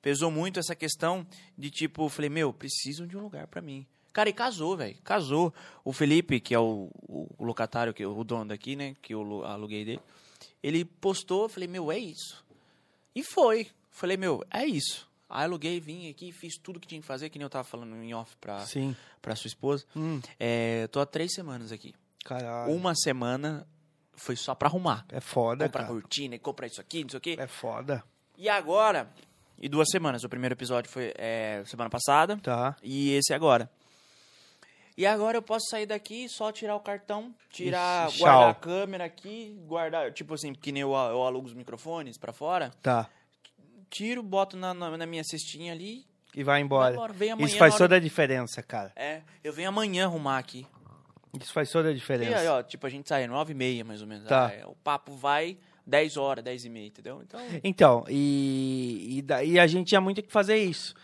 Pesou 0.00 0.30
muito 0.30 0.58
essa 0.58 0.74
questão 0.74 1.26
de 1.58 1.70
tipo, 1.70 2.08
falei, 2.08 2.30
meu, 2.30 2.52
precisam 2.52 3.06
de 3.06 3.16
um 3.16 3.20
lugar 3.20 3.46
pra 3.46 3.60
mim. 3.60 3.86
Cara, 4.12 4.30
e 4.30 4.32
casou, 4.32 4.76
velho. 4.76 4.96
Casou. 5.04 5.52
O 5.84 5.92
Felipe, 5.92 6.40
que 6.40 6.54
é 6.54 6.58
o, 6.58 6.90
o, 7.06 7.44
locatário, 7.44 7.92
que, 7.92 8.06
o 8.06 8.24
dono 8.24 8.46
daqui, 8.46 8.74
né? 8.74 8.94
Que 9.02 9.12
eu 9.12 9.22
lu- 9.22 9.44
aluguei 9.44 9.84
dele. 9.84 10.00
Ele 10.62 10.84
postou, 10.84 11.48
falei, 11.48 11.68
meu, 11.68 11.92
é 11.92 11.98
isso. 11.98 12.42
E 13.14 13.22
foi. 13.22 13.66
Falei, 13.90 14.16
meu, 14.16 14.42
é 14.50 14.64
isso. 14.64 15.06
Aí 15.28 15.44
aluguei, 15.44 15.78
vim 15.80 16.08
aqui, 16.08 16.32
fiz 16.32 16.54
tudo 16.56 16.78
que 16.80 16.86
tinha 16.86 17.00
que 17.00 17.06
fazer, 17.06 17.28
que 17.28 17.38
nem 17.38 17.44
eu 17.44 17.50
tava 17.50 17.64
falando 17.64 17.94
em 17.96 18.14
off 18.14 18.34
pra, 18.40 18.60
Sim. 18.60 18.94
pra 19.20 19.34
sua 19.36 19.48
esposa. 19.48 19.84
Hum, 19.94 20.20
É, 20.38 20.86
tô 20.86 21.00
há 21.00 21.06
três 21.06 21.32
semanas 21.34 21.70
aqui. 21.72 21.94
caralho. 22.24 22.72
Uma 22.72 22.94
semana 22.94 23.66
foi 24.16 24.34
só 24.36 24.54
pra 24.54 24.68
arrumar. 24.68 25.04
É 25.10 25.20
foda, 25.20 25.66
comprar 25.66 25.82
cara. 25.84 25.92
cortina, 25.94 26.34
e 26.34 26.38
comprar 26.38 26.66
isso 26.66 26.80
aqui, 26.80 27.02
não 27.02 27.10
sei 27.10 27.18
o 27.18 27.20
quê. 27.20 27.36
É 27.38 27.46
foda. 27.46 28.02
E 28.36 28.48
agora, 28.48 29.08
e 29.58 29.68
duas 29.68 29.88
semanas. 29.90 30.24
O 30.24 30.28
primeiro 30.28 30.54
episódio 30.54 30.90
foi 30.90 31.12
é, 31.16 31.62
semana 31.66 31.88
passada 31.90 32.36
Tá. 32.38 32.76
e 32.82 33.12
esse 33.12 33.32
agora. 33.32 33.70
E 34.98 35.04
agora 35.06 35.36
eu 35.36 35.42
posso 35.42 35.66
sair 35.70 35.84
daqui, 35.84 36.26
só 36.28 36.50
tirar 36.50 36.74
o 36.74 36.80
cartão, 36.80 37.34
tirar, 37.50 38.08
Ixi, 38.08 38.18
guardar 38.20 38.50
a 38.50 38.54
câmera 38.54 39.04
aqui, 39.04 39.54
guardar, 39.66 40.10
tipo 40.12 40.32
assim, 40.32 40.54
que 40.54 40.72
nem 40.72 40.80
eu, 40.80 40.92
eu 40.92 41.22
alugo 41.22 41.46
os 41.48 41.52
microfones 41.54 42.16
pra 42.18 42.32
fora, 42.32 42.70
Tá. 42.82 43.06
tiro, 43.90 44.22
boto 44.22 44.56
na, 44.56 44.72
na, 44.72 44.96
na 44.96 45.04
minha 45.06 45.22
cestinha 45.22 45.72
ali, 45.74 46.06
E 46.34 46.42
vai 46.42 46.62
embora. 46.62 46.84
vai 46.84 46.92
embora, 46.94 47.12
vem 47.12 47.30
amanhã. 47.30 47.46
Isso 47.46 47.58
faz 47.58 47.72
na 47.72 47.76
hora- 47.76 47.84
toda 47.84 47.96
a 47.96 48.00
diferença, 48.00 48.62
cara. 48.62 48.90
É, 48.96 49.20
eu 49.44 49.52
venho 49.52 49.68
amanhã 49.68 50.06
arrumar 50.06 50.38
aqui. 50.38 50.66
Isso 51.40 51.52
faz 51.52 51.70
toda 51.70 51.88
a 51.88 51.92
E 51.92 51.94
diferença. 51.94 52.40
aí, 52.40 52.48
ó, 52.48 52.62
tipo, 52.62 52.86
a 52.86 52.90
gente 52.90 53.08
sai 53.08 53.26
nove 53.26 53.52
e 53.52 53.56
meia, 53.56 53.84
mais 53.84 54.00
ou 54.00 54.06
menos. 54.06 54.26
Tá. 54.26 54.46
Aí, 54.46 54.62
o 54.64 54.74
papo 54.76 55.12
vai 55.12 55.58
10 55.86 56.16
horas, 56.16 56.42
10 56.44 56.64
e 56.64 56.68
meia, 56.70 56.86
entendeu? 56.86 57.20
Então, 57.22 57.40
Então, 57.62 58.04
e, 58.08 59.18
e 59.18 59.22
daí 59.22 59.58
a 59.58 59.66
gente 59.66 59.88
tinha 59.88 60.00
muito 60.00 60.22
que 60.22 60.32
fazer 60.32 60.56
isso. 60.56 60.94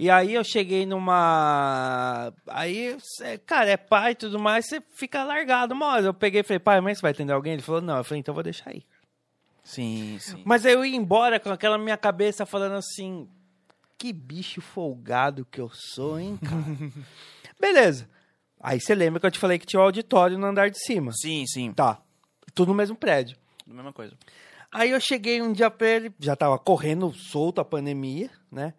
E 0.00 0.10
aí 0.10 0.34
eu 0.34 0.42
cheguei 0.42 0.84
numa. 0.84 2.32
Aí, 2.48 2.96
cê- 3.00 3.38
cara, 3.38 3.70
é 3.70 3.76
pai 3.76 4.12
e 4.12 4.16
tudo 4.16 4.36
mais, 4.38 4.66
você 4.66 4.80
fica 4.90 5.22
largado. 5.22 5.76
Mas 5.76 6.04
eu 6.04 6.12
peguei 6.12 6.40
e 6.40 6.44
falei, 6.44 6.58
pai, 6.58 6.80
mas 6.80 6.98
você 6.98 7.02
vai 7.02 7.10
atender 7.12 7.32
alguém? 7.32 7.52
Ele 7.52 7.62
falou, 7.62 7.80
não. 7.80 7.98
Eu 7.98 8.04
falei, 8.04 8.18
então 8.20 8.32
eu 8.32 8.34
vou 8.34 8.42
deixar 8.42 8.70
aí. 8.70 8.82
sim, 9.62 10.16
sim. 10.20 10.42
Mas 10.44 10.66
aí 10.66 10.72
eu 10.72 10.84
ia 10.84 10.96
embora 10.96 11.38
com 11.38 11.50
aquela 11.50 11.78
minha 11.78 11.96
cabeça 11.96 12.44
falando 12.44 12.74
assim: 12.74 13.28
que 13.96 14.12
bicho 14.12 14.60
folgado 14.60 15.44
que 15.44 15.60
eu 15.60 15.70
sou, 15.72 16.18
hein, 16.18 16.36
cara? 16.36 16.64
Beleza. 17.60 18.08
Aí 18.60 18.80
você 18.80 18.94
lembra 18.94 19.20
que 19.20 19.26
eu 19.26 19.30
te 19.30 19.38
falei 19.38 19.58
que 19.58 19.66
tinha 19.66 19.80
o 19.80 19.84
auditório 19.84 20.38
no 20.38 20.46
andar 20.46 20.70
de 20.70 20.78
cima. 20.78 21.12
Sim, 21.12 21.44
sim. 21.46 21.72
Tá. 21.72 22.00
Tudo 22.54 22.68
no 22.68 22.74
mesmo 22.74 22.96
prédio. 22.96 23.36
Mesma 23.66 23.92
coisa. 23.92 24.16
Aí 24.72 24.90
eu 24.90 25.00
cheguei 25.00 25.40
um 25.40 25.52
dia 25.52 25.70
pra 25.70 25.86
ele, 25.88 26.14
já 26.18 26.34
tava 26.34 26.58
correndo 26.58 27.12
solto 27.14 27.60
a 27.60 27.64
pandemia, 27.64 28.30
né? 28.50 28.74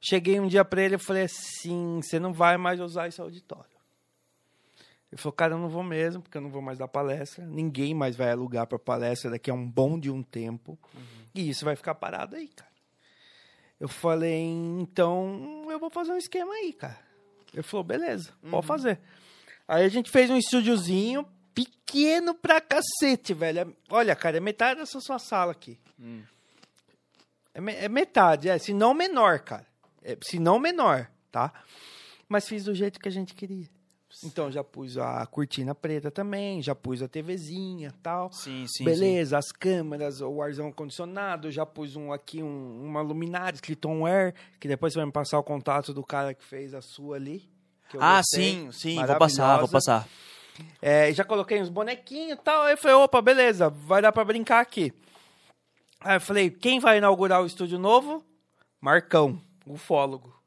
Cheguei 0.00 0.38
um 0.38 0.46
dia 0.46 0.64
pra 0.64 0.82
ele 0.82 0.94
e 0.96 0.98
falei 0.98 1.24
assim: 1.24 2.00
você 2.02 2.18
não 2.18 2.32
vai 2.32 2.56
mais 2.56 2.80
usar 2.80 3.08
esse 3.08 3.20
auditório. 3.20 3.78
Ele 5.10 5.20
falou, 5.20 5.32
cara, 5.32 5.54
eu 5.54 5.58
não 5.58 5.70
vou 5.70 5.82
mesmo, 5.82 6.22
porque 6.22 6.36
eu 6.36 6.42
não 6.42 6.50
vou 6.50 6.60
mais 6.60 6.78
dar 6.78 6.86
palestra. 6.86 7.44
Ninguém 7.46 7.94
mais 7.94 8.14
vai 8.14 8.30
alugar 8.30 8.66
pra 8.66 8.78
palestra 8.78 9.30
daqui 9.30 9.50
a 9.50 9.54
um 9.54 9.66
bom 9.66 9.98
de 9.98 10.10
um 10.10 10.22
tempo. 10.22 10.78
E 11.34 11.48
isso 11.48 11.64
vai 11.64 11.74
ficar 11.74 11.94
parado 11.94 12.36
aí, 12.36 12.48
cara. 12.48 12.70
Eu 13.80 13.88
falei, 13.88 14.42
então 14.42 15.66
eu 15.70 15.78
vou 15.78 15.88
fazer 15.88 16.12
um 16.12 16.18
esquema 16.18 16.52
aí, 16.52 16.72
cara. 16.72 17.07
Ele 17.52 17.62
falou, 17.62 17.84
beleza, 17.84 18.32
pode 18.50 18.66
fazer. 18.66 19.00
Aí 19.66 19.84
a 19.84 19.88
gente 19.88 20.10
fez 20.10 20.30
um 20.30 20.36
estúdiozinho 20.36 21.26
pequeno 21.54 22.34
pra 22.34 22.60
cacete, 22.60 23.34
velho. 23.34 23.76
Olha, 23.90 24.14
cara, 24.14 24.36
é 24.36 24.40
metade 24.40 24.80
dessa 24.80 25.00
sua 25.00 25.18
sala 25.18 25.52
aqui. 25.52 25.78
Hum. 25.98 26.22
É, 27.54 27.60
me- 27.60 27.74
é 27.74 27.88
metade, 27.88 28.48
é, 28.48 28.58
se 28.58 28.72
não 28.72 28.94
menor, 28.94 29.40
cara. 29.40 29.66
É, 30.02 30.16
se 30.22 30.38
não 30.38 30.58
menor, 30.58 31.10
tá? 31.32 31.52
Mas 32.28 32.46
fiz 32.48 32.64
do 32.64 32.74
jeito 32.74 33.00
que 33.00 33.08
a 33.08 33.12
gente 33.12 33.34
queria. 33.34 33.68
Então 34.24 34.50
já 34.50 34.64
pus 34.64 34.96
a 34.96 35.24
cortina 35.26 35.74
preta 35.74 36.10
também, 36.10 36.62
já 36.62 36.74
pus 36.74 37.02
a 37.02 37.08
TVzinha 37.08 37.92
tal. 38.02 38.32
Sim, 38.32 38.66
sim. 38.66 38.78
sim. 38.78 38.84
Beleza, 38.84 39.36
as 39.36 39.52
câmeras, 39.52 40.20
o 40.20 40.40
arzão 40.40 40.72
condicionado, 40.72 41.50
já 41.50 41.66
pus 41.66 41.94
um 41.94 42.12
aqui, 42.12 42.42
um, 42.42 42.84
uma 42.84 43.00
luminária 43.02 43.54
escrito 43.54 43.88
on 43.88 44.06
air, 44.06 44.34
que 44.58 44.66
depois 44.66 44.92
você 44.92 44.98
vai 44.98 45.06
me 45.06 45.12
passar 45.12 45.38
o 45.38 45.42
contato 45.42 45.92
do 45.92 46.02
cara 46.02 46.32
que 46.32 46.42
fez 46.42 46.74
a 46.74 46.80
sua 46.80 47.16
ali. 47.16 47.48
Ah, 47.98 48.18
gostei. 48.18 48.52
sim, 48.52 48.72
sim, 48.72 49.06
vou 49.06 49.16
passar, 49.16 49.58
vou 49.58 49.68
passar. 49.68 50.08
É, 50.82 51.12
já 51.12 51.24
coloquei 51.24 51.60
uns 51.60 51.68
bonequinhos 51.68 52.38
e 52.38 52.42
tal. 52.42 52.62
Aí 52.62 52.72
eu 52.72 52.78
falei, 52.78 52.96
opa, 52.96 53.22
beleza, 53.22 53.68
vai 53.70 54.02
dar 54.02 54.12
pra 54.12 54.24
brincar 54.24 54.60
aqui. 54.60 54.92
Aí 56.00 56.16
eu 56.16 56.20
falei, 56.20 56.50
quem 56.50 56.80
vai 56.80 56.98
inaugurar 56.98 57.42
o 57.42 57.46
estúdio 57.46 57.78
novo? 57.78 58.24
Marcão, 58.80 59.40
ufólogo. 59.66 60.37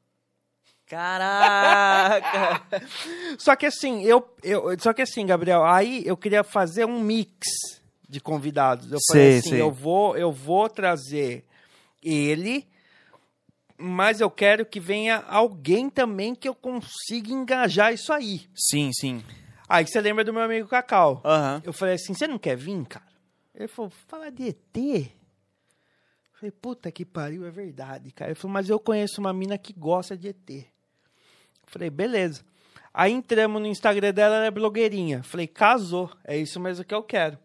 Caraca! 0.92 2.62
Só 3.40 3.56
que 3.56 3.64
assim, 3.64 4.02
eu, 4.02 4.28
eu. 4.42 4.78
Só 4.78 4.92
que 4.92 5.00
assim, 5.00 5.24
Gabriel, 5.24 5.64
aí 5.64 6.02
eu 6.04 6.14
queria 6.18 6.44
fazer 6.44 6.84
um 6.84 7.00
mix 7.00 7.46
de 8.06 8.20
convidados. 8.20 8.92
Eu 8.92 8.98
falei 9.08 9.38
assim, 9.38 9.48
sei. 9.48 9.60
eu 9.62 9.72
vou, 9.72 10.18
eu 10.18 10.30
vou 10.30 10.68
trazer 10.68 11.46
ele, 12.02 12.68
mas 13.78 14.20
eu 14.20 14.30
quero 14.30 14.66
que 14.66 14.78
venha 14.78 15.24
alguém 15.28 15.88
também 15.88 16.34
que 16.34 16.46
eu 16.46 16.54
consiga 16.54 17.32
engajar 17.32 17.94
isso 17.94 18.12
aí. 18.12 18.46
sim, 18.54 18.90
sim. 18.92 19.24
Aí 19.66 19.86
você 19.86 19.98
lembra 19.98 20.22
do 20.22 20.34
meu 20.34 20.42
amigo 20.42 20.68
Cacau? 20.68 21.22
Aham. 21.24 21.62
Eu 21.64 21.72
falei 21.72 21.94
assim, 21.94 22.12
você 22.12 22.28
não 22.28 22.38
quer 22.38 22.54
vir, 22.54 22.84
cara? 22.84 23.06
Ele 23.54 23.66
falou, 23.66 23.90
fala 24.08 24.30
de 24.30 24.48
ET. 24.48 24.76
Eu 24.76 25.08
falei, 26.34 26.50
puta 26.50 26.92
que 26.92 27.06
pariu, 27.06 27.46
é 27.46 27.50
verdade, 27.50 28.10
cara. 28.10 28.32
Ele 28.32 28.38
falou, 28.38 28.52
mas 28.52 28.68
eu 28.68 28.78
conheço 28.78 29.22
uma 29.22 29.32
mina 29.32 29.56
que 29.56 29.72
gosta 29.72 30.14
de 30.14 30.28
ET. 30.28 30.71
Eu 31.72 31.78
falei, 31.78 31.90
beleza. 31.90 32.42
Aí 32.92 33.10
entramos 33.12 33.60
no 33.60 33.66
Instagram 33.66 34.12
dela, 34.12 34.36
ela 34.36 34.44
é 34.46 34.50
blogueirinha. 34.50 35.22
Falei, 35.22 35.46
casou, 35.46 36.10
é 36.24 36.36
isso 36.36 36.60
mesmo 36.60 36.84
que 36.84 36.94
eu 36.94 37.02
quero. 37.02 37.38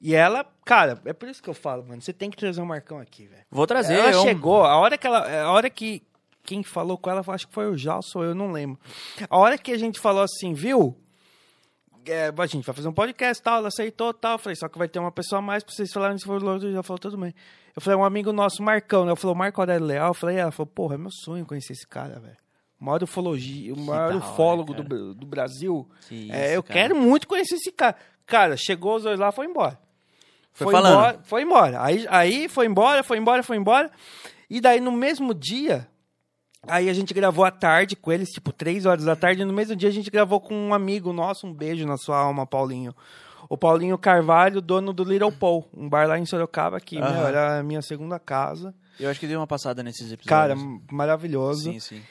E 0.00 0.14
ela, 0.14 0.44
cara, 0.64 1.00
é 1.04 1.12
por 1.12 1.28
isso 1.28 1.42
que 1.42 1.48
eu 1.48 1.54
falo, 1.54 1.84
mano, 1.86 2.02
você 2.02 2.12
tem 2.12 2.30
que 2.30 2.36
trazer 2.36 2.60
o 2.60 2.66
Marcão 2.66 2.98
aqui, 2.98 3.26
velho. 3.26 3.44
Vou 3.50 3.66
trazer. 3.66 3.94
Ela 3.94 4.10
é 4.10 4.18
um- 4.18 4.22
chegou, 4.22 4.64
a 4.64 4.76
hora 4.76 4.98
que 4.98 5.06
ela, 5.06 5.42
a 5.42 5.50
hora 5.52 5.70
que 5.70 6.02
quem 6.42 6.62
falou 6.62 6.98
com 6.98 7.08
ela, 7.10 7.24
acho 7.26 7.46
que 7.48 7.54
foi 7.54 7.68
o 7.70 7.76
Jalson, 7.78 8.22
eu 8.24 8.34
não 8.34 8.50
lembro. 8.52 8.78
A 9.30 9.38
hora 9.38 9.56
que 9.56 9.72
a 9.72 9.78
gente 9.78 9.98
falou 10.00 10.22
assim, 10.22 10.52
viu? 10.52 10.96
É, 12.04 12.32
a 12.36 12.46
gente 12.46 12.64
vai 12.64 12.74
fazer 12.74 12.86
um 12.88 12.92
podcast 12.92 13.42
tal, 13.42 13.58
ela 13.58 13.68
aceitou 13.68 14.12
tal. 14.14 14.32
Eu 14.32 14.38
falei, 14.38 14.54
só 14.56 14.68
que 14.68 14.78
vai 14.78 14.86
ter 14.88 14.98
uma 15.00 15.10
pessoa 15.10 15.38
a 15.40 15.42
mais 15.42 15.64
pra 15.64 15.74
vocês 15.74 15.92
falarem 15.92 16.16
se 16.18 16.24
for 16.24 16.40
logo. 16.42 16.60
Já 16.70 16.82
falou, 16.82 16.98
tudo 17.00 17.16
bem. 17.16 17.34
Eu 17.74 17.82
falei, 17.82 17.98
um 17.98 18.04
amigo 18.04 18.32
nosso, 18.32 18.62
Marcão, 18.62 19.04
né? 19.04 19.10
Eu 19.10 19.16
falei, 19.16 19.36
Marco 19.36 19.60
Aurélio 19.60 19.86
Leal. 19.86 20.08
Eu 20.08 20.14
falei, 20.14 20.36
ela 20.36 20.52
falou, 20.52 20.66
porra, 20.68 20.94
é 20.94 20.98
meu 20.98 21.10
sonho 21.10 21.44
conhecer 21.44 21.72
esse 21.72 21.86
cara, 21.86 22.20
velho. 22.20 22.36
O 22.80 22.84
maior 22.84 23.02
ufologia, 23.02 23.72
o 23.72 23.78
maior 23.78 24.08
hora, 24.08 24.16
ufólogo 24.16 24.74
do, 24.74 24.82
cara. 24.84 25.14
Do 25.14 25.26
Brasil. 25.26 25.88
Que 26.08 26.30
É, 26.30 26.46
isso, 26.46 26.54
eu 26.56 26.62
cara. 26.62 26.80
quero 26.80 26.96
muito 26.96 27.26
conhecer 27.26 27.54
esse 27.54 27.72
cara. 27.72 27.96
Cara, 28.26 28.56
chegou 28.56 28.96
os 28.96 29.02
dois 29.04 29.18
lá, 29.18 29.32
foi 29.32 29.46
embora. 29.46 29.78
Foi 30.52 30.72
falando. 30.72 30.92
Embora, 30.94 31.20
foi 31.24 31.42
embora. 31.42 31.82
Aí, 31.82 32.06
aí 32.08 32.48
foi 32.48 32.66
embora, 32.66 33.02
foi 33.02 33.18
embora, 33.18 33.42
foi 33.42 33.56
embora. 33.56 33.90
E 34.48 34.60
daí 34.60 34.80
no 34.80 34.92
mesmo 34.92 35.32
dia, 35.34 35.88
aí 36.66 36.88
a 36.88 36.92
gente 36.92 37.12
gravou 37.14 37.44
à 37.44 37.50
tarde 37.50 37.96
com 37.96 38.12
eles, 38.12 38.28
tipo, 38.30 38.52
três 38.52 38.84
horas 38.86 39.04
da 39.04 39.16
tarde. 39.16 39.42
E 39.42 39.44
no 39.44 39.52
mesmo 39.52 39.74
dia 39.76 39.88
a 39.88 39.92
gente 39.92 40.10
gravou 40.10 40.40
com 40.40 40.54
um 40.54 40.74
amigo 40.74 41.12
nosso, 41.12 41.46
um 41.46 41.52
beijo 41.52 41.86
na 41.86 41.96
sua 41.96 42.18
alma, 42.18 42.46
Paulinho. 42.46 42.94
O 43.48 43.56
Paulinho 43.56 43.96
Carvalho, 43.96 44.60
dono 44.60 44.92
do 44.92 45.04
Little 45.04 45.30
Paul, 45.30 45.68
um 45.74 45.88
bar 45.88 46.08
lá 46.08 46.18
em 46.18 46.26
Sorocaba, 46.26 46.80
que 46.80 46.96
meu, 46.96 47.06
era 47.06 47.60
a 47.60 47.62
minha 47.62 47.80
segunda 47.80 48.18
casa. 48.18 48.74
Eu 48.98 49.08
acho 49.08 49.20
que 49.20 49.26
dei 49.26 49.36
uma 49.36 49.46
passada 49.46 49.82
nesses 49.82 50.10
episódios. 50.10 50.26
Cara, 50.26 50.56
maravilhoso. 50.90 51.70
sim, 51.70 51.78
sim. 51.78 52.02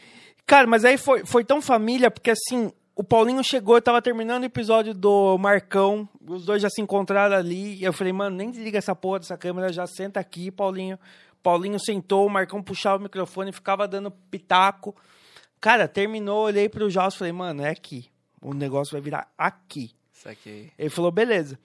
Cara, 0.45 0.67
mas 0.67 0.85
aí 0.85 0.97
foi, 0.97 1.25
foi 1.25 1.43
tão 1.43 1.61
família, 1.61 2.11
porque 2.11 2.31
assim, 2.31 2.71
o 2.95 3.03
Paulinho 3.03 3.43
chegou, 3.43 3.75
eu 3.75 3.81
tava 3.81 4.01
terminando 4.01 4.43
o 4.43 4.45
episódio 4.45 4.93
do 4.93 5.37
Marcão, 5.37 6.07
os 6.25 6.45
dois 6.45 6.61
já 6.61 6.69
se 6.69 6.81
encontraram 6.81 7.35
ali, 7.35 7.75
e 7.75 7.83
eu 7.83 7.91
falei, 7.91 8.13
mano, 8.13 8.35
nem 8.35 8.51
desliga 8.51 8.77
essa 8.77 8.95
porra 8.95 9.19
dessa 9.19 9.37
câmera, 9.37 9.73
já 9.73 9.85
senta 9.87 10.19
aqui, 10.19 10.51
Paulinho. 10.51 10.99
Paulinho 11.43 11.79
sentou, 11.79 12.25
o 12.25 12.29
Marcão 12.29 12.61
puxava 12.63 12.97
o 12.97 13.01
microfone, 13.01 13.51
ficava 13.51 13.87
dando 13.87 14.09
pitaco. 14.09 14.95
Cara, 15.59 15.87
terminou, 15.87 16.45
olhei 16.45 16.69
pro 16.69 16.89
Jaws 16.89 17.15
e 17.15 17.17
falei, 17.17 17.33
mano, 17.33 17.63
é 17.63 17.69
aqui. 17.69 18.09
O 18.41 18.53
negócio 18.53 18.91
vai 18.93 19.01
virar 19.01 19.31
aqui. 19.37 19.91
Isso 20.13 20.29
aqui. 20.29 20.71
Ele 20.77 20.89
falou, 20.89 21.11
beleza. 21.11 21.59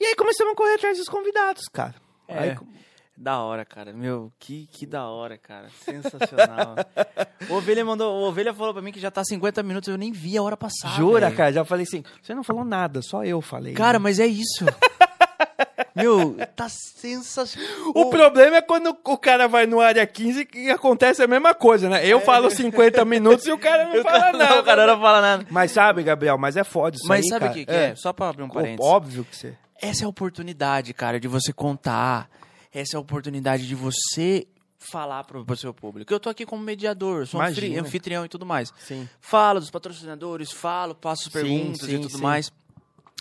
E 0.00 0.04
aí 0.04 0.16
começamos 0.16 0.52
a 0.52 0.56
correr 0.56 0.74
atrás 0.74 0.98
dos 0.98 1.08
convidados, 1.08 1.64
cara. 1.72 1.94
É. 2.28 2.38
Aí, 2.38 2.56
Da 3.22 3.38
hora, 3.38 3.64
cara. 3.64 3.92
Meu, 3.92 4.32
que, 4.36 4.66
que 4.72 4.84
da 4.84 5.06
hora, 5.06 5.38
cara. 5.38 5.68
Sensacional. 5.84 6.74
o 7.48 7.54
Ovelha 7.54 7.84
mandou. 7.84 8.20
O 8.20 8.28
Ovelha 8.28 8.52
falou 8.52 8.72
pra 8.72 8.82
mim 8.82 8.90
que 8.90 8.98
já 8.98 9.12
tá 9.12 9.22
50 9.22 9.62
minutos, 9.62 9.88
eu 9.88 9.96
nem 9.96 10.10
vi 10.10 10.36
a 10.36 10.42
hora 10.42 10.56
passar. 10.56 10.88
jura, 10.96 11.26
velho. 11.26 11.36
cara, 11.36 11.52
já 11.52 11.64
falei 11.64 11.84
assim, 11.84 12.02
você 12.20 12.34
não 12.34 12.42
falou 12.42 12.64
nada, 12.64 13.00
só 13.00 13.24
eu 13.24 13.40
falei. 13.40 13.74
Cara, 13.74 14.00
mas 14.00 14.18
é 14.18 14.26
isso. 14.26 14.66
Meu, 15.94 16.36
tá 16.56 16.68
sensacional. 16.68 17.92
O 17.94 18.10
problema 18.10 18.56
é 18.56 18.62
quando 18.62 18.96
o 19.04 19.16
cara 19.16 19.46
vai 19.46 19.66
no 19.66 19.78
área 19.80 20.04
15 20.04 20.48
e 20.54 20.70
acontece 20.70 21.22
a 21.22 21.28
mesma 21.28 21.54
coisa, 21.54 21.88
né? 21.88 22.04
Eu 22.04 22.20
falo 22.22 22.50
50 22.50 23.04
minutos 23.04 23.46
e 23.46 23.52
o 23.52 23.58
cara 23.58 23.84
não 23.84 24.00
O 24.00 24.02
fala 24.02 24.18
cara, 24.18 24.32
nada. 24.32 24.54
não, 24.54 24.60
o 24.62 24.64
cara 24.64 24.86
não 24.86 25.00
fala 25.00 25.20
nada. 25.20 25.46
Mas 25.48 25.70
sabe, 25.70 26.02
Gabriel, 26.02 26.36
mas 26.38 26.56
é 26.56 26.64
foda 26.64 26.96
isso 26.96 27.06
Mas 27.06 27.26
aí, 27.26 27.28
sabe 27.28 27.46
o 27.46 27.52
que, 27.52 27.66
que 27.66 27.72
é? 27.72 27.94
Só 27.94 28.12
pra 28.12 28.30
abrir 28.30 28.42
um 28.42 28.48
parênteses. 28.48 28.80
Óbvio 28.84 29.24
que 29.24 29.36
você... 29.36 29.54
Essa 29.80 30.02
é 30.02 30.06
a 30.06 30.08
oportunidade, 30.08 30.92
cara, 30.92 31.20
de 31.20 31.28
você 31.28 31.52
contar. 31.52 32.28
Essa 32.72 32.96
é 32.96 32.98
a 32.98 33.00
oportunidade 33.00 33.66
de 33.66 33.74
você 33.74 34.46
falar 34.78 35.24
pro, 35.24 35.44
pro 35.44 35.56
seu 35.56 35.72
público. 35.72 36.12
Eu 36.12 36.18
tô 36.18 36.28
aqui 36.28 36.44
como 36.46 36.62
mediador, 36.62 37.26
sou 37.26 37.38
Imagina. 37.40 37.66
anfitri- 37.66 37.78
anfitrião 37.88 38.24
e 38.24 38.28
tudo 38.28 38.44
mais. 38.46 38.72
Sim. 38.80 39.08
Falo 39.20 39.60
dos 39.60 39.70
patrocinadores, 39.70 40.50
falo, 40.50 40.94
passo 40.94 41.24
Sim, 41.24 41.30
perguntas 41.30 41.86
sim, 41.88 41.96
e 41.96 41.98
tudo 42.00 42.16
sim. 42.16 42.22
mais. 42.22 42.50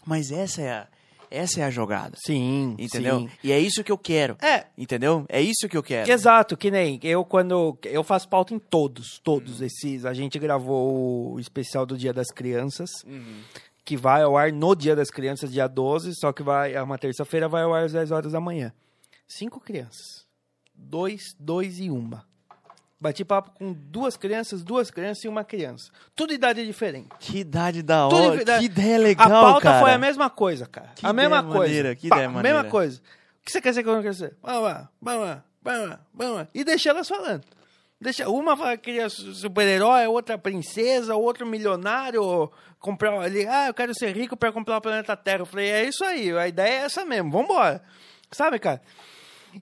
Mas 0.05 0.31
essa 0.31 0.61
é 0.61 0.71
a, 0.71 0.87
essa 1.29 1.59
é 1.59 1.63
a 1.63 1.69
jogada. 1.69 2.17
Sim, 2.25 2.75
Entendeu? 2.79 3.19
sim. 3.19 3.29
E 3.43 3.51
é 3.51 3.59
isso 3.59 3.83
que 3.83 3.91
eu 3.91 3.97
quero. 3.97 4.35
É, 4.41 4.65
Entendeu? 4.77 5.25
É 5.29 5.39
isso 5.41 5.67
que 5.69 5.77
eu 5.77 5.83
quero. 5.83 6.09
exato, 6.11 6.57
que 6.57 6.71
nem 6.71 6.99
eu 7.03 7.23
quando... 7.23 7.77
Eu 7.83 8.03
faço 8.03 8.27
pauta 8.27 8.55
em 8.55 8.59
todos, 8.59 9.19
todos 9.23 9.61
esses. 9.61 10.03
A 10.05 10.13
gente 10.13 10.39
gravou 10.39 11.33
o 11.33 11.39
especial 11.39 11.85
do 11.85 11.95
Dia 11.97 12.11
das 12.13 12.27
Crianças, 12.31 12.89
Uhum. 13.05 13.41
que 13.85 13.95
vai 13.95 14.23
ao 14.23 14.35
ar 14.35 14.51
no 14.51 14.75
Dia 14.75 14.95
das 14.95 15.11
Crianças, 15.11 15.51
dia 15.51 15.67
12, 15.67 16.15
só 16.15 16.33
que 16.33 16.41
vai, 16.41 16.73
é 16.73 16.81
uma 16.81 16.97
terça-feira, 16.97 17.47
vai 17.47 17.61
ao 17.61 17.73
ar 17.73 17.83
às 17.85 17.91
10 17.93 18.09
horas 18.09 18.31
da 18.31 18.39
manhã. 18.41 18.73
Cinco 19.37 19.59
crianças. 19.59 20.25
Dois, 20.75 21.35
dois 21.39 21.79
e 21.79 21.89
uma. 21.89 22.25
Bati 22.99 23.23
papo 23.25 23.51
com 23.51 23.71
duas 23.73 24.15
crianças, 24.17 24.61
duas 24.63 24.91
crianças 24.91 25.23
e 25.23 25.27
uma 25.27 25.43
criança. 25.43 25.89
Tudo 26.15 26.33
idade 26.33 26.65
diferente. 26.65 27.07
Que 27.19 27.39
idade 27.39 27.81
da 27.81 28.07
Tudo 28.09 28.23
hora. 28.31 28.41
idade- 28.41 28.59
Que 28.59 28.65
ideia 28.65 28.97
legal, 28.99 29.27
a 29.27 29.29
pauta 29.51 29.61
cara. 29.61 29.79
foi 29.79 29.91
a 29.93 29.97
mesma 29.97 30.29
coisa, 30.29 30.65
cara. 30.67 30.91
Que 30.95 31.05
a 31.05 31.13
mesma 31.13 31.41
coisa. 31.41 31.59
maneira, 31.59 31.95
que 31.95 32.09
Pá, 32.09 32.15
ideia 32.17 32.27
a 32.27 32.31
maneira. 32.31 32.57
mesma 32.57 32.69
coisa. 32.69 32.99
O 32.99 33.45
que 33.45 33.51
você 33.51 33.61
quer 33.61 33.73
ser 33.73 33.83
quando 33.83 34.01
crescer? 34.03 34.35
Vamos 34.43 34.63
lá, 34.63 34.89
vamos 35.01 35.25
lá, 35.25 35.43
vamos 35.63 35.89
lá, 35.89 35.99
vamos 36.13 36.35
lá. 36.35 36.47
E 36.53 36.63
deixa 36.63 36.89
elas 36.89 37.07
falando. 37.07 37.43
Deixa, 37.99 38.27
uma 38.29 38.57
fala 38.57 38.75
que 38.77 38.83
queria 38.83 39.09
su- 39.09 39.33
super-herói, 39.33 40.05
outra 40.07 40.37
princesa, 40.37 41.15
outro 41.15 41.45
milionário, 41.45 42.51
comprar 42.79 43.17
ali, 43.19 43.47
ah, 43.47 43.67
eu 43.67 43.73
quero 43.73 43.93
ser 43.95 44.15
rico 44.15 44.35
para 44.35 44.51
comprar 44.51 44.77
o 44.77 44.81
planeta 44.81 45.15
Terra. 45.15 45.39
Eu 45.39 45.45
falei, 45.45 45.69
é 45.69 45.85
isso 45.87 46.03
aí, 46.03 46.31
a 46.37 46.47
ideia 46.47 46.81
é 46.81 46.85
essa 46.85 47.05
mesmo, 47.05 47.31
vambora. 47.31 47.81
Sabe, 48.31 48.59
cara? 48.59 48.81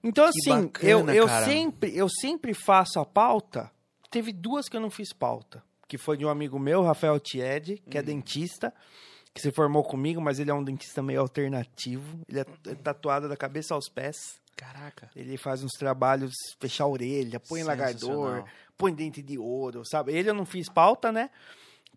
Então, 0.03 0.25
Que 0.25 0.51
assim, 0.51 0.63
bacana, 0.63 1.13
eu, 1.13 1.23
eu, 1.23 1.27
cara. 1.27 1.45
sempre, 1.45 1.95
eu 1.95 2.07
sempre 2.09 2.53
faço 2.53 2.99
a 2.99 3.05
pauta. 3.05 3.71
Teve 4.09 4.31
duas 4.31 4.67
que 4.67 4.75
eu 4.75 4.81
não 4.81 4.89
fiz 4.89 5.13
pauta. 5.13 5.63
Que 5.87 5.97
foi 5.97 6.17
de 6.17 6.25
um 6.25 6.29
amigo 6.29 6.59
meu, 6.59 6.83
Rafael 6.83 7.19
Tied, 7.19 7.81
que 7.89 7.97
é 7.97 8.01
dentista, 8.01 8.73
que 9.33 9.41
se 9.41 9.51
formou 9.51 9.83
comigo, 9.83 10.21
mas 10.21 10.39
ele 10.39 10.51
é 10.51 10.53
um 10.53 10.63
dentista 10.63 11.01
meio 11.01 11.21
alternativo. 11.21 12.19
Ele 12.27 12.39
é 12.41 12.75
tatuado 12.75 13.27
da 13.27 13.35
cabeça 13.35 13.73
aos 13.73 13.89
pés. 13.89 14.39
Caraca. 14.55 15.09
Ele 15.15 15.37
faz 15.37 15.63
uns 15.63 15.71
trabalhos, 15.71 16.33
fechar 16.59 16.83
a 16.83 16.87
orelha, 16.87 17.39
põe 17.39 17.63
lagador, 17.63 18.43
põe 18.77 18.93
dente 18.93 19.21
de 19.21 19.37
ouro, 19.37 19.83
sabe? 19.85 20.13
Ele 20.13 20.29
eu 20.29 20.33
não 20.33 20.45
fiz 20.45 20.67
pauta, 20.69 21.11
né? 21.11 21.29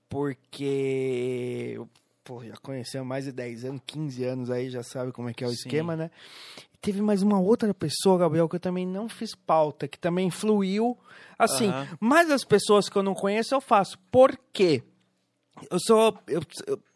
Porque, 0.08 1.80
pô, 2.22 2.44
já 2.44 2.54
conheceu 2.56 3.02
há 3.02 3.04
mais 3.04 3.24
de 3.24 3.32
10 3.32 3.64
anos, 3.64 3.82
15 3.86 4.24
anos 4.24 4.50
aí, 4.50 4.70
já 4.70 4.82
sabe 4.82 5.10
como 5.10 5.28
é 5.28 5.34
que 5.34 5.42
é 5.42 5.46
o 5.46 5.50
Sim. 5.50 5.56
esquema, 5.56 5.96
né? 5.96 6.10
Teve 6.82 7.00
mais 7.00 7.22
uma 7.22 7.38
outra 7.38 7.72
pessoa, 7.72 8.18
Gabriel, 8.18 8.48
que 8.48 8.56
eu 8.56 8.60
também 8.60 8.84
não 8.84 9.08
fiz 9.08 9.36
pauta, 9.36 9.86
que 9.86 9.96
também 9.96 10.26
influiu. 10.26 10.98
Assim, 11.38 11.68
Aham. 11.68 11.86
mas 12.00 12.28
as 12.28 12.44
pessoas 12.44 12.88
que 12.88 12.96
eu 12.96 13.04
não 13.04 13.14
conheço, 13.14 13.54
eu 13.54 13.60
faço. 13.60 13.96
Por 14.10 14.36
quê? 14.52 14.82
Eu 15.70 15.78
sou. 15.78 16.18
eu- 16.26 16.42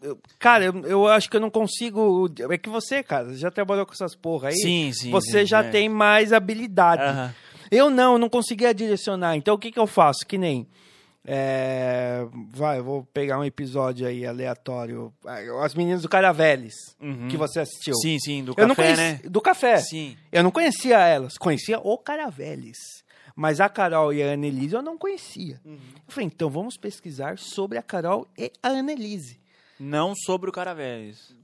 eu- 0.03 0.19
cara, 0.41 0.65
eu, 0.65 0.75
eu 0.87 1.07
acho 1.07 1.31
que 1.31 1.37
eu 1.37 1.41
não 1.41 1.51
consigo. 1.51 2.29
É 2.51 2.59
que 2.59 2.69
você, 2.69 3.01
cara, 3.01 3.33
já 3.35 3.49
trabalhou 3.49 3.87
com 3.87 3.93
essas 3.93 4.17
porra 4.17 4.49
aí. 4.49 4.57
Sim, 4.57 4.93
sim. 4.93 5.11
Você 5.13 5.41
sim, 5.41 5.47
já 5.47 5.63
é. 5.63 5.71
tem 5.71 5.89
mais 5.89 6.33
habilidade. 6.33 7.33
Eu 7.71 7.89
não, 7.89 8.15
eu 8.15 8.19
não 8.19 8.29
conseguia 8.29 8.75
direcionar. 8.75 9.37
Então 9.37 9.55
o 9.55 9.59
que, 9.59 9.71
que 9.71 9.79
eu 9.79 9.87
faço? 9.87 10.27
Que 10.27 10.37
nem. 10.37 10.67
É, 11.27 12.25
vai, 12.53 12.79
eu 12.79 12.85
vou 12.85 13.05
pegar 13.13 13.39
um 13.39 13.45
episódio 13.45 14.07
aí 14.07 14.25
aleatório. 14.25 15.13
Ah, 15.27 15.39
As 15.65 15.75
meninas 15.75 16.03
do 16.03 16.09
Caraveles, 16.09 16.75
Uhum. 17.01 17.29
que 17.29 17.37
você 17.37 17.61
assistiu. 17.61 17.95
Sim, 17.97 18.19
sim, 18.19 18.45
do 18.45 18.53
eu 18.57 18.69
café, 18.69 18.75
conheci, 18.75 18.97
né? 19.03 19.21
Do 19.25 19.41
café. 19.41 19.77
Sim. 19.79 20.17
Eu 20.31 20.43
não 20.43 20.51
conhecia 20.51 20.99
elas, 20.99 21.37
conhecia 21.37 21.79
o 21.79 21.99
Caraveles. 21.99 22.79
Mas 23.35 23.61
a 23.61 23.69
Carol 23.69 24.15
e 24.15 24.23
a 24.23 24.33
Annelise 24.33 24.75
eu 24.75 24.81
não 24.83 24.97
conhecia. 24.97 25.61
Uhum. 25.65 25.75
Eu 25.75 26.03
falei, 26.13 26.27
então 26.27 26.49
vamos 26.49 26.77
pesquisar 26.79 27.37
sobre 27.39 27.77
a 27.77 27.83
Carol 27.83 28.27
e 28.39 28.51
a 28.63 28.69
Annelise. 28.69 29.39
Não 29.79 30.15
sobre 30.15 30.49
o 30.49 30.53
Caraveles. 30.53 31.35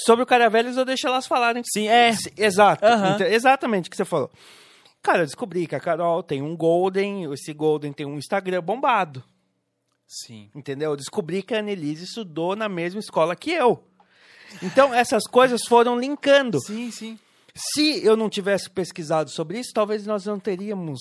Sobre 0.00 0.22
o 0.22 0.26
Caraveles 0.26 0.76
eu 0.76 0.84
deixo 0.84 1.06
elas 1.06 1.26
falarem. 1.26 1.62
Sim, 1.64 1.88
é. 1.88 2.10
Exato. 2.36 2.84
Então, 2.84 3.26
exatamente 3.26 3.86
o 3.88 3.90
que 3.90 3.96
você 3.96 4.04
falou. 4.04 4.30
Cara, 5.02 5.20
eu 5.20 5.26
descobri 5.26 5.66
que 5.66 5.74
a 5.74 5.80
Carol 5.80 6.22
tem 6.22 6.42
um 6.42 6.56
Golden, 6.56 7.32
esse 7.32 7.52
Golden 7.52 7.92
tem 7.92 8.04
um 8.06 8.18
Instagram 8.18 8.62
bombado. 8.62 9.22
Sim. 10.06 10.50
Entendeu? 10.54 10.90
Eu 10.92 10.96
descobri 10.96 11.42
que 11.42 11.54
a 11.54 11.58
Annelise 11.60 12.04
estudou 12.04 12.56
na 12.56 12.68
mesma 12.68 13.00
escola 13.00 13.36
que 13.36 13.50
eu. 13.52 13.82
Então, 14.62 14.92
essas 14.94 15.24
coisas 15.24 15.60
foram 15.66 15.98
linkando. 15.98 16.58
Sim, 16.60 16.90
sim. 16.90 17.18
Se 17.54 18.04
eu 18.04 18.16
não 18.16 18.28
tivesse 18.30 18.70
pesquisado 18.70 19.30
sobre 19.30 19.58
isso, 19.58 19.70
talvez 19.74 20.06
nós 20.06 20.24
não 20.24 20.38
teríamos 20.38 21.00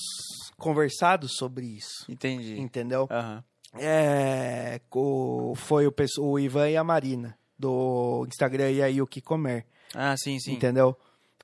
conversado 0.58 1.28
sobre 1.30 1.66
isso. 1.66 2.06
Entendi. 2.10 2.60
Entendeu? 2.60 3.08
Aham. 3.10 3.44
É, 3.80 4.82
o- 4.94 5.54
foi 5.56 5.88
o, 5.88 5.94
o 6.20 6.40
Ivan 6.40 6.70
e 6.70 6.78
a 6.78 6.84
Marina, 6.84 7.38
do 7.58 8.26
Instagram 8.28 8.72
e 8.72 8.82
a 8.82 8.88
Yuki 8.88 9.22
Comer. 9.22 9.66
Ah, 9.94 10.16
sim, 10.18 10.40
sim. 10.40 10.54
Entendeu? 10.54 10.98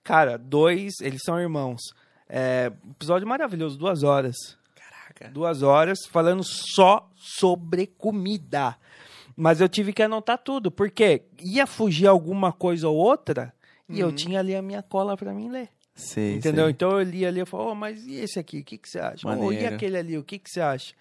Cara, 0.04 0.38
dois, 0.38 0.93
eles 0.99 1.22
são 1.24 1.39
irmãos. 1.39 1.82
É, 2.36 2.72
episódio 2.90 3.28
maravilhoso, 3.28 3.78
duas 3.78 4.02
horas. 4.02 4.36
Caraca. 4.74 5.30
Duas 5.32 5.62
horas 5.62 6.00
falando 6.10 6.42
só 6.44 7.08
sobre 7.16 7.86
comida. 7.86 8.76
Mas 9.36 9.62
eu 9.62 9.70
tive 9.70 9.94
que 9.94 10.02
anotar 10.02 10.40
tudo, 10.40 10.72
porque 10.72 11.22
ia 11.40 11.68
fugir 11.68 12.08
alguma 12.08 12.52
coisa 12.52 12.90
ou 12.90 12.96
outra 12.96 13.54
e 13.88 14.00
eu 14.00 14.12
tinha 14.12 14.40
ali 14.40 14.56
a 14.56 14.64
minha 14.64 14.82
cola 14.82 15.16
pra 15.16 15.32
mim 15.32 15.48
ler. 15.52 15.70
Sei, 15.94 16.38
Entendeu? 16.38 16.66
sei. 16.66 16.72
Então 16.72 16.92
eu 16.98 17.04
li 17.04 17.24
ali 17.24 17.42
e 17.42 17.46
falei, 17.46 17.68
oh, 17.68 17.76
mas 17.76 18.04
e 18.04 18.16
esse 18.16 18.40
aqui? 18.40 18.62
O 18.62 18.64
que, 18.64 18.80
que 18.80 18.90
você 18.90 18.98
acha? 18.98 19.28
Oh, 19.28 19.52
e 19.52 19.64
aquele 19.68 19.96
ali? 19.96 20.18
O 20.18 20.24
que, 20.24 20.40
que 20.40 20.50
você 20.50 20.60
acha? 20.60 20.96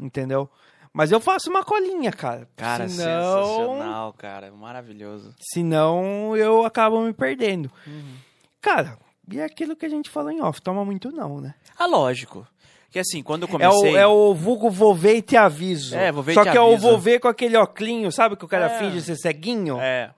Entendeu? 0.00 0.48
Mas 0.90 1.12
eu 1.12 1.20
faço 1.20 1.50
uma 1.50 1.62
colinha, 1.62 2.12
cara. 2.12 2.48
Cara, 2.56 2.88
senão, 2.88 3.44
sensacional, 3.44 4.12
cara. 4.14 4.50
Maravilhoso. 4.52 5.34
senão 5.38 6.34
eu 6.34 6.64
acabo 6.64 7.02
me 7.02 7.12
perdendo. 7.12 7.70
Uhum. 7.86 8.14
Cara, 8.60 8.98
e 9.30 9.38
é 9.40 9.44
aquilo 9.44 9.74
que 9.76 9.86
a 9.86 9.88
gente 9.88 10.10
falou 10.10 10.30
em 10.30 10.40
off, 10.42 10.60
toma 10.60 10.84
muito 10.84 11.10
não, 11.12 11.40
né? 11.40 11.54
Ah, 11.78 11.86
lógico. 11.86 12.46
Que 12.90 12.98
assim, 12.98 13.22
quando 13.22 13.44
eu 13.44 13.48
É 13.60 13.68
o, 13.68 13.72
comecei... 13.72 13.96
é 13.96 14.06
o 14.06 14.34
vulgo 14.34 14.68
vou 14.70 14.94
ver 14.94 15.16
e 15.16 15.22
te 15.22 15.36
aviso. 15.36 15.96
É, 15.96 16.12
vou 16.12 16.22
ver 16.22 16.32
e 16.32 16.34
Só 16.34 16.44
te 16.44 16.50
que 16.50 16.56
é 16.58 16.60
o 16.60 16.72
aviso. 16.72 16.82
vou 16.82 16.98
ver 16.98 17.20
com 17.20 17.28
aquele 17.28 17.56
oclinho, 17.56 18.12
sabe? 18.12 18.36
Que 18.36 18.44
o 18.44 18.48
cara 18.48 18.66
É. 18.66 18.78
finge 18.78 19.00
ser 19.00 19.16
ceguinho. 19.16 19.78
É. 19.80 20.12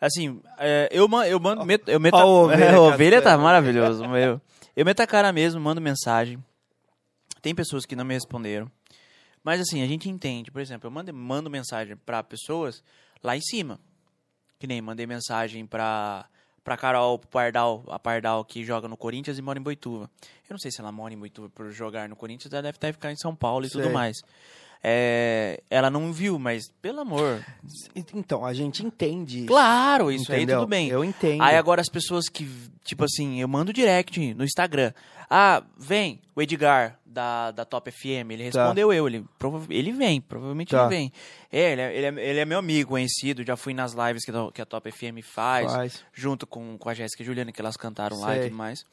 Assim, 0.00 0.40
é, 0.58 0.88
eu, 0.90 1.06
man- 1.08 1.26
eu 1.26 1.38
mando. 1.40 1.64
meto- 1.64 1.88
eu 1.90 2.00
meto 2.00 2.14
Ó, 2.14 2.20
a- 2.20 2.24
ovelha 2.26 2.80
ovelha 2.80 3.22
tá 3.22 3.38
maravilhoso. 3.38 4.04
Eu, 4.16 4.40
eu 4.76 4.84
meto 4.84 5.00
a 5.00 5.06
cara 5.06 5.32
mesmo, 5.32 5.60
mando 5.60 5.80
mensagem. 5.80 6.42
Tem 7.40 7.54
pessoas 7.54 7.86
que 7.86 7.94
não 7.96 8.04
me 8.04 8.14
responderam. 8.14 8.70
Mas 9.44 9.60
assim, 9.60 9.80
a 9.82 9.86
gente 9.86 10.08
entende. 10.08 10.50
Por 10.50 10.60
exemplo, 10.60 10.88
eu 10.88 10.90
mando, 10.90 11.14
mando 11.14 11.48
mensagem 11.48 11.96
pra 11.96 12.22
pessoas 12.22 12.82
lá 13.22 13.36
em 13.36 13.40
cima. 13.40 13.78
Que 14.58 14.66
nem 14.66 14.82
mandei 14.82 15.06
mensagem 15.06 15.64
pra, 15.64 16.26
pra 16.66 16.76
Carol 16.76 17.16
Pardal, 17.20 17.84
a 17.86 17.96
Pardal 17.96 18.44
que 18.44 18.64
joga 18.64 18.88
no 18.88 18.96
Corinthians 18.96 19.38
e 19.38 19.42
mora 19.42 19.56
em 19.56 19.62
Boituva. 19.62 20.10
Eu 20.48 20.54
não 20.54 20.58
sei 20.58 20.72
se 20.72 20.80
ela 20.80 20.90
mora 20.90 21.14
em 21.14 21.16
Boituva 21.16 21.48
por 21.48 21.70
jogar 21.70 22.08
no 22.08 22.16
Corinthians, 22.16 22.52
ela 22.52 22.60
deve 22.60 22.76
estar 22.76 22.92
ficar 22.92 23.12
em 23.12 23.16
São 23.16 23.36
Paulo 23.36 23.66
e 23.66 23.70
tudo 23.70 23.84
Sei. 23.84 23.92
mais. 23.92 24.16
É, 24.82 25.62
ela 25.68 25.90
não 25.90 26.12
viu, 26.12 26.38
mas 26.38 26.70
pelo 26.80 27.00
amor. 27.00 27.44
Então, 28.14 28.44
a 28.44 28.52
gente 28.54 28.84
entende. 28.84 29.44
Claro, 29.46 30.12
isso 30.12 30.30
aí 30.32 30.38
entendeu? 30.38 30.60
tudo 30.60 30.68
bem. 30.68 30.88
Eu 30.88 31.04
entendo. 31.04 31.42
Aí 31.42 31.56
agora 31.56 31.80
as 31.80 31.88
pessoas 31.88 32.28
que, 32.28 32.48
tipo 32.84 33.04
assim, 33.04 33.40
eu 33.40 33.48
mando 33.48 33.72
direct 33.72 34.34
no 34.34 34.44
Instagram. 34.44 34.92
Ah, 35.28 35.64
vem, 35.76 36.20
o 36.36 36.42
Edgar 36.42 37.00
da, 37.04 37.50
da 37.50 37.64
Top 37.64 37.90
FM. 37.90 38.30
Ele 38.30 38.44
respondeu 38.44 38.92
eu, 38.92 39.08
ele, 39.08 39.24
prova- 39.38 39.66
ele 39.70 39.90
vem, 39.90 40.20
provavelmente 40.20 40.70
Tá. 40.70 40.82
ele 40.82 40.88
vem. 40.88 41.12
É, 41.50 41.72
ele, 41.72 41.80
é, 41.80 41.96
ele, 41.96 42.06
é, 42.20 42.30
ele 42.30 42.38
é 42.40 42.44
meu 42.44 42.58
amigo 42.58 42.90
conhecido, 42.90 43.42
já 43.44 43.56
fui 43.56 43.74
nas 43.74 43.92
lives 43.92 44.24
que, 44.24 44.30
a- 44.30 44.52
que 44.52 44.62
a 44.62 44.66
Top 44.66 44.88
FM 44.88 45.20
faz, 45.24 45.72
Faz. 45.72 46.04
junto 46.12 46.46
com, 46.46 46.78
com 46.78 46.88
a 46.88 46.94
Jéssica 46.94 47.24
e 47.24 47.26
Juliana, 47.26 47.50
que 47.50 47.60
elas 47.60 47.76
cantaram 47.76 48.20
lá 48.20 48.36
e 48.36 48.38
Sei. 48.40 48.48
tudo 48.50 48.56
mais. 48.56 48.84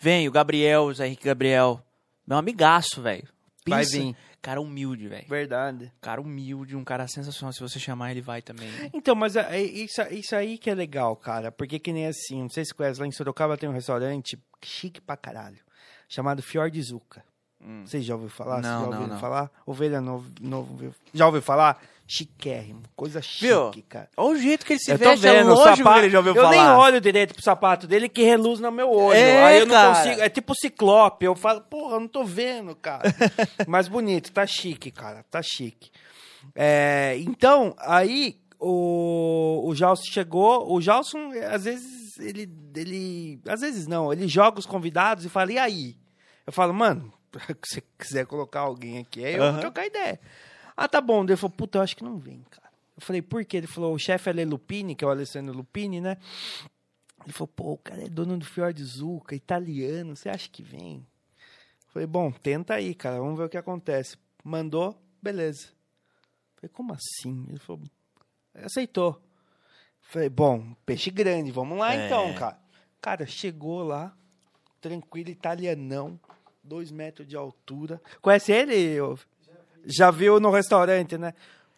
Vem, 0.00 0.26
o 0.26 0.32
Gabriel, 0.32 0.82
o 0.86 0.94
Zé 0.94 1.06
Henrique 1.06 1.24
Gabriel. 1.26 1.80
Meu 2.26 2.38
amigaço, 2.38 3.00
velho. 3.00 3.28
Vai 3.68 3.84
vir. 3.84 4.16
Cara 4.42 4.60
humilde, 4.60 5.06
velho. 5.06 5.24
Verdade. 5.28 5.92
Cara 6.00 6.20
humilde, 6.20 6.74
um 6.76 6.82
cara 6.82 7.06
sensacional. 7.06 7.52
Se 7.52 7.60
você 7.60 7.78
chamar, 7.78 8.10
ele 8.10 8.20
vai 8.20 8.42
também. 8.42 8.68
Então, 8.92 9.14
mas 9.14 9.36
é- 9.36 9.56
é 9.56 9.62
isso, 9.62 10.02
isso 10.10 10.34
aí 10.34 10.58
que 10.58 10.68
é 10.68 10.74
legal, 10.74 11.14
cara. 11.14 11.52
Porque 11.52 11.78
que 11.78 11.92
nem 11.92 12.08
assim, 12.08 12.42
não 12.42 12.48
sei 12.50 12.64
se 12.64 12.74
conhece, 12.74 13.00
lá 13.00 13.06
em 13.06 13.12
Sorocaba 13.12 13.56
tem 13.56 13.68
um 13.68 13.72
restaurante 13.72 14.36
chique 14.60 15.00
pra 15.00 15.16
caralho, 15.16 15.58
chamado 16.08 16.42
Fiordizuka. 16.42 17.24
Hum. 17.64 17.84
Vocês 17.86 18.04
já 18.04 18.14
ouviram 18.14 18.34
falar? 18.34 18.54
Vocês 18.56 18.66
Não, 18.66 18.80
já 18.80 18.86
ouviram 18.88 19.06
não. 19.06 19.18
falar? 19.20 19.50
Ovelha 19.64 20.00
novo, 20.00 20.28
já 21.14 21.26
ouviu 21.26 21.40
falar? 21.40 21.80
Chiquérrimo, 22.14 22.82
coisa 22.94 23.22
chique, 23.22 23.46
Viu? 23.46 23.72
cara. 23.88 24.10
Olha 24.18 24.36
o 24.36 24.38
jeito 24.38 24.66
que 24.66 24.74
ele 24.74 24.80
se 24.80 24.90
eu 24.90 24.98
tô 24.98 25.04
veste, 25.08 25.26
é 25.26 25.32
vendo, 25.32 25.50
o 25.50 25.54
lógico 25.54 25.76
sapato, 25.78 25.94
que 25.94 26.00
ele 26.04 26.10
já 26.10 26.18
ouviu 26.18 26.34
eu 26.34 26.42
falar. 26.42 26.50
nem 26.50 26.76
olho 26.78 27.00
direito 27.00 27.32
pro 27.32 27.42
sapato 27.42 27.86
dele 27.86 28.06
que 28.06 28.22
reluz 28.22 28.60
no 28.60 28.70
meu 28.70 28.90
olho. 28.90 29.16
É, 29.18 29.44
Aí 29.46 29.58
eu 29.60 29.64
não 29.66 29.88
consigo, 29.94 30.20
é 30.20 30.28
tipo 30.28 30.54
ciclope, 30.54 31.24
eu 31.24 31.34
falo, 31.34 31.62
porra, 31.62 31.96
eu 31.96 32.00
não 32.00 32.08
tô 32.08 32.22
vendo, 32.22 32.76
cara. 32.76 33.02
Mas 33.66 33.88
bonito, 33.88 34.30
tá 34.30 34.46
chique, 34.46 34.90
cara, 34.90 35.24
tá 35.30 35.40
chique. 35.42 35.90
É, 36.54 37.16
então, 37.20 37.74
aí 37.78 38.38
o, 38.60 39.62
o 39.66 39.74
Jalson 39.74 40.04
chegou, 40.04 40.70
o 40.70 40.82
Jalson, 40.82 41.30
às 41.50 41.64
vezes, 41.64 42.18
ele, 42.18 42.46
ele, 42.76 43.40
às 43.48 43.62
vezes 43.62 43.86
não, 43.86 44.12
ele 44.12 44.28
joga 44.28 44.58
os 44.58 44.66
convidados 44.66 45.24
e 45.24 45.30
fala, 45.30 45.50
e 45.50 45.58
aí? 45.58 45.96
Eu 46.46 46.52
falo, 46.52 46.74
mano, 46.74 47.10
se 47.64 47.76
você 47.76 47.82
quiser 47.98 48.26
colocar 48.26 48.60
alguém 48.60 48.98
aqui, 48.98 49.24
aí 49.24 49.34
eu 49.34 49.42
Aham. 49.42 49.52
vou 49.52 49.60
trocar 49.62 49.86
ideia. 49.86 50.20
Ah, 50.76 50.88
tá 50.88 51.00
bom. 51.00 51.22
Ele 51.24 51.36
falou, 51.36 51.54
puta, 51.56 51.78
eu 51.78 51.82
acho 51.82 51.96
que 51.96 52.04
não 52.04 52.18
vem, 52.18 52.42
cara. 52.50 52.70
Eu 52.96 53.02
falei, 53.02 53.22
por 53.22 53.44
quê? 53.44 53.58
Ele 53.58 53.66
falou, 53.66 53.94
o 53.94 53.98
chefe 53.98 54.30
é 54.30 54.44
Lupini, 54.44 54.94
que 54.94 55.04
é 55.04 55.06
o 55.06 55.10
Alessandro 55.10 55.54
Lupini, 55.54 56.00
né? 56.00 56.16
Ele 57.24 57.32
falou, 57.32 57.48
pô, 57.48 57.72
o 57.72 57.78
cara 57.78 58.04
é 58.04 58.08
dono 58.08 58.36
do 58.36 58.44
Fiord 58.44 58.82
Zucca, 58.82 59.34
italiano, 59.34 60.16
você 60.16 60.28
acha 60.28 60.48
que 60.48 60.62
vem? 60.62 61.06
Eu 61.86 61.92
falei, 61.92 62.06
bom, 62.06 62.32
tenta 62.32 62.74
aí, 62.74 62.94
cara, 62.94 63.18
vamos 63.18 63.38
ver 63.38 63.44
o 63.44 63.48
que 63.48 63.56
acontece. 63.56 64.16
Mandou, 64.42 65.00
beleza. 65.20 65.68
Eu 65.68 66.56
falei, 66.56 66.70
como 66.72 66.92
assim? 66.92 67.46
Ele 67.48 67.58
falou, 67.58 67.82
aceitou. 68.54 69.14
Eu 69.14 70.08
falei, 70.12 70.28
bom, 70.28 70.74
peixe 70.84 71.10
grande, 71.10 71.50
vamos 71.52 71.78
lá 71.78 71.94
É. 71.94 72.06
então, 72.06 72.34
cara. 72.34 72.58
Cara, 73.00 73.26
chegou 73.26 73.82
lá, 73.82 74.14
tranquilo, 74.80 75.30
italianão, 75.30 76.18
dois 76.62 76.90
metros 76.90 77.26
de 77.26 77.36
altura. 77.36 78.00
Conhece 78.20 78.52
ele? 78.52 78.98
Já 79.86 80.10
viu 80.10 80.38
no 80.40 80.50
restaurante, 80.50 81.16
né? 81.18 81.32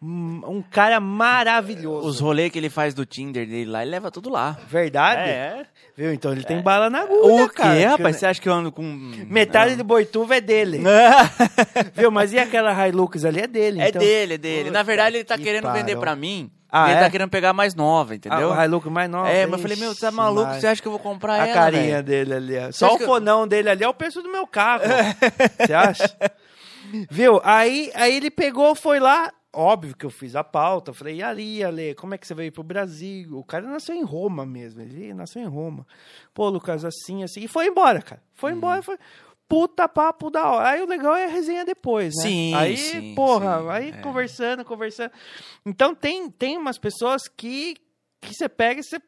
Um 0.06 0.62
cara 0.70 1.00
maravilhoso. 1.00 2.06
Os 2.06 2.20
rolês 2.20 2.52
que 2.52 2.58
ele 2.58 2.68
faz 2.68 2.92
do 2.92 3.06
Tinder 3.06 3.46
dele 3.48 3.70
lá, 3.70 3.80
ele 3.80 3.92
leva 3.92 4.10
tudo 4.10 4.28
lá. 4.28 4.58
Verdade? 4.68 5.22
É. 5.30 5.64
Viu? 5.96 6.12
Então 6.12 6.30
ele 6.32 6.44
tem 6.44 6.60
bala 6.60 6.90
na 6.90 7.02
agulha, 7.02 7.44
O 7.44 7.48
quê, 7.48 7.84
rapaz? 7.86 8.16
Você 8.16 8.26
acha 8.26 8.38
que 8.40 8.46
eu 8.48 8.52
ando 8.52 8.70
com... 8.70 8.82
Metade 8.82 9.76
do 9.76 9.84
Boituva 9.84 10.36
é 10.36 10.40
dele. 10.42 10.82
Viu? 11.94 12.10
Mas 12.10 12.34
e 12.34 12.38
aquela 12.38 12.86
Hilux 12.86 13.24
ali 13.24 13.40
é 13.40 13.46
dele. 13.46 13.80
É 13.80 13.88
então. 13.88 13.98
dele, 14.00 14.34
é 14.34 14.38
dele. 14.38 14.70
Na 14.70 14.82
verdade, 14.82 15.16
ele 15.16 15.24
tá 15.24 15.38
que 15.38 15.44
querendo 15.44 15.68
vender 15.72 15.82
pariu. 15.92 16.00
pra 16.00 16.14
mim. 16.16 16.50
Ah, 16.70 16.90
ele 16.90 16.98
é? 16.98 17.04
tá 17.04 17.10
querendo 17.10 17.30
pegar 17.30 17.52
mais 17.54 17.74
nova, 17.74 18.14
entendeu? 18.16 18.52
Ah, 18.52 18.58
o 18.60 18.64
Hilux 18.64 18.86
mais 18.90 19.08
nova. 19.08 19.30
é, 19.30 19.46
mas 19.46 19.52
eu 19.54 19.58
falei, 19.60 19.76
meu, 19.78 19.94
você 19.94 20.00
tá 20.02 20.08
Ixi, 20.08 20.16
maluco? 20.16 20.46
Maria. 20.46 20.60
Você 20.60 20.66
acha 20.66 20.82
que 20.82 20.88
eu 20.88 20.92
vou 20.92 21.00
comprar 21.00 21.34
A 21.34 21.46
ela, 21.46 21.54
carinha 21.54 21.82
velho? 21.82 22.02
dele 22.02 22.34
ali. 22.34 22.58
ó. 22.58 22.72
Só 22.72 22.92
o 22.94 22.96
que 22.98 23.04
eu- 23.04 23.06
fonão 23.06 23.46
dele 23.48 23.70
ali 23.70 23.84
é 23.84 23.88
o 23.88 23.94
preço 23.94 24.20
do 24.20 24.30
meu 24.30 24.46
carro. 24.46 24.82
Você 25.64 25.72
acha? 25.72 26.14
Viu? 27.10 27.40
Aí, 27.44 27.90
aí 27.94 28.14
ele 28.16 28.30
pegou, 28.30 28.74
foi 28.74 28.98
lá. 29.00 29.32
Óbvio 29.52 29.96
que 29.96 30.04
eu 30.04 30.10
fiz 30.10 30.34
a 30.34 30.42
pauta. 30.42 30.92
Falei, 30.92 31.16
e 31.16 31.22
ali, 31.22 31.62
Ale, 31.62 31.94
como 31.94 32.14
é 32.14 32.18
que 32.18 32.26
você 32.26 32.34
veio 32.34 32.50
pro 32.50 32.62
Brasil? 32.64 33.38
O 33.38 33.44
cara 33.44 33.66
nasceu 33.68 33.94
em 33.94 34.02
Roma 34.02 34.44
mesmo. 34.44 34.80
Ele 34.80 35.14
nasceu 35.14 35.40
em 35.42 35.46
Roma. 35.46 35.86
Pô, 36.32 36.48
Lucas, 36.48 36.84
assim, 36.84 37.22
assim. 37.22 37.42
E 37.44 37.48
foi 37.48 37.66
embora, 37.68 38.02
cara. 38.02 38.20
Foi 38.34 38.50
Uhum. 38.50 38.56
embora, 38.58 38.82
foi. 38.82 38.98
Puta 39.48 39.86
papo 39.88 40.28
da 40.30 40.50
hora. 40.50 40.70
Aí 40.70 40.82
o 40.82 40.86
legal 40.86 41.14
é 41.14 41.26
a 41.26 41.28
resenha 41.28 41.64
depois, 41.64 42.14
né? 42.16 42.22
Sim, 42.22 42.54
Aí, 42.54 42.76
sim, 42.76 43.14
porra, 43.14 43.60
sim, 43.60 43.68
aí 43.68 43.88
é. 43.90 43.92
conversando, 44.00 44.64
conversando. 44.64 45.12
Então 45.64 45.94
tem, 45.94 46.28
tem 46.30 46.56
umas 46.58 46.78
pessoas 46.78 47.28
que, 47.28 47.76
que 48.20 48.34
você 48.34 48.48
pega 48.48 48.80
e 48.80 48.82
você. 48.82 48.98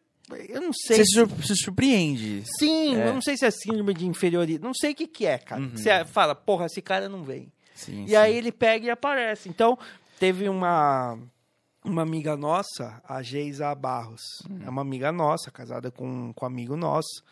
Eu 0.48 0.60
não 0.60 0.72
sei. 0.72 0.96
Você 0.98 1.04
se- 1.04 1.10
se, 1.10 1.14
sur- 1.14 1.44
se 1.44 1.56
surpreende. 1.56 2.42
Sim, 2.58 2.96
É. 3.00 3.08
eu 3.08 3.14
não 3.14 3.22
sei 3.22 3.36
se 3.36 3.46
é 3.46 3.50
síndrome 3.50 3.94
de 3.94 4.06
inferioridade. 4.06 4.62
Não 4.62 4.74
sei 4.74 4.92
o 4.92 4.94
que, 4.94 5.06
que 5.06 5.24
é, 5.26 5.38
cara. 5.38 5.62
Uhum. 5.62 5.70
Você 5.76 6.04
fala, 6.04 6.34
porra, 6.34 6.66
esse 6.66 6.82
cara 6.82 7.08
não 7.08 7.24
vem. 7.24 7.50
Sim, 7.76 8.04
E 8.04 8.08
sim. 8.08 8.16
aí 8.16 8.34
ele 8.36 8.50
pega 8.50 8.86
e 8.86 8.90
aparece. 8.90 9.48
Então, 9.48 9.78
teve 10.18 10.48
uma, 10.48 11.16
uma 11.84 12.02
amiga 12.02 12.36
nossa, 12.36 13.00
a 13.08 13.22
Geisa 13.22 13.72
Barros. 13.74 14.22
Hum. 14.50 14.60
É 14.64 14.68
uma 14.68 14.82
amiga 14.82 15.12
nossa, 15.12 15.50
casada 15.50 15.90
com, 15.90 16.32
com 16.32 16.44
um 16.44 16.48
amigo 16.48 16.76
nosso. 16.76 17.22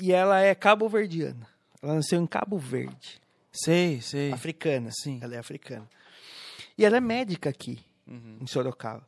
E 0.00 0.12
ela 0.12 0.40
é 0.40 0.54
cabo-verdiana. 0.54 1.46
Ela 1.82 1.94
nasceu 1.94 2.20
em 2.20 2.26
Cabo 2.26 2.58
Verde, 2.58 3.20
Sei, 3.52 4.00
sei. 4.00 4.32
africana. 4.32 4.90
Sim. 4.92 5.18
Ela 5.22 5.34
é 5.34 5.38
africana. 5.38 5.88
E 6.78 6.84
ela 6.84 6.96
é 6.96 7.00
médica 7.00 7.50
aqui, 7.50 7.80
Uhum. 8.06 8.38
em 8.40 8.46
Sorocaba. 8.46 9.06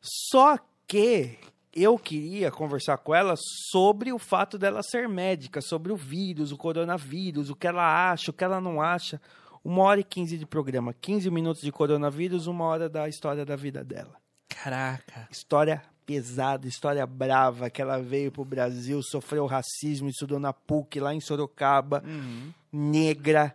Só 0.00 0.58
que 0.86 1.38
eu 1.74 1.98
queria 1.98 2.50
conversar 2.50 2.98
com 2.98 3.14
ela 3.14 3.34
sobre 3.70 4.12
o 4.12 4.18
fato 4.18 4.58
dela 4.58 4.82
ser 4.82 5.08
médica, 5.08 5.60
sobre 5.60 5.92
o 5.92 5.96
vírus, 5.96 6.52
o 6.52 6.56
coronavírus, 6.58 7.48
o 7.48 7.56
que 7.56 7.66
ela 7.66 8.10
acha, 8.10 8.30
o 8.30 8.34
que 8.34 8.44
ela 8.44 8.60
não 8.60 8.80
acha. 8.82 9.20
Uma 9.64 9.82
hora 9.82 10.00
e 10.00 10.04
quinze 10.04 10.38
de 10.38 10.46
programa, 10.46 10.94
15 10.94 11.30
minutos 11.30 11.62
de 11.62 11.70
coronavírus, 11.70 12.46
uma 12.46 12.64
hora 12.64 12.88
da 12.88 13.08
história 13.08 13.44
da 13.44 13.56
vida 13.56 13.84
dela. 13.84 14.14
Caraca. 14.48 15.28
História 15.30 15.82
pesada, 16.06 16.66
história 16.66 17.06
brava, 17.06 17.70
que 17.70 17.80
ela 17.80 18.00
veio 18.02 18.32
pro 18.32 18.44
Brasil, 18.44 19.00
sofreu 19.02 19.46
racismo, 19.46 20.08
estudou 20.08 20.40
na 20.40 20.52
PUC 20.52 20.98
lá 20.98 21.14
em 21.14 21.20
Sorocaba 21.20 22.02
Uhum. 22.04 22.52
negra, 22.72 23.54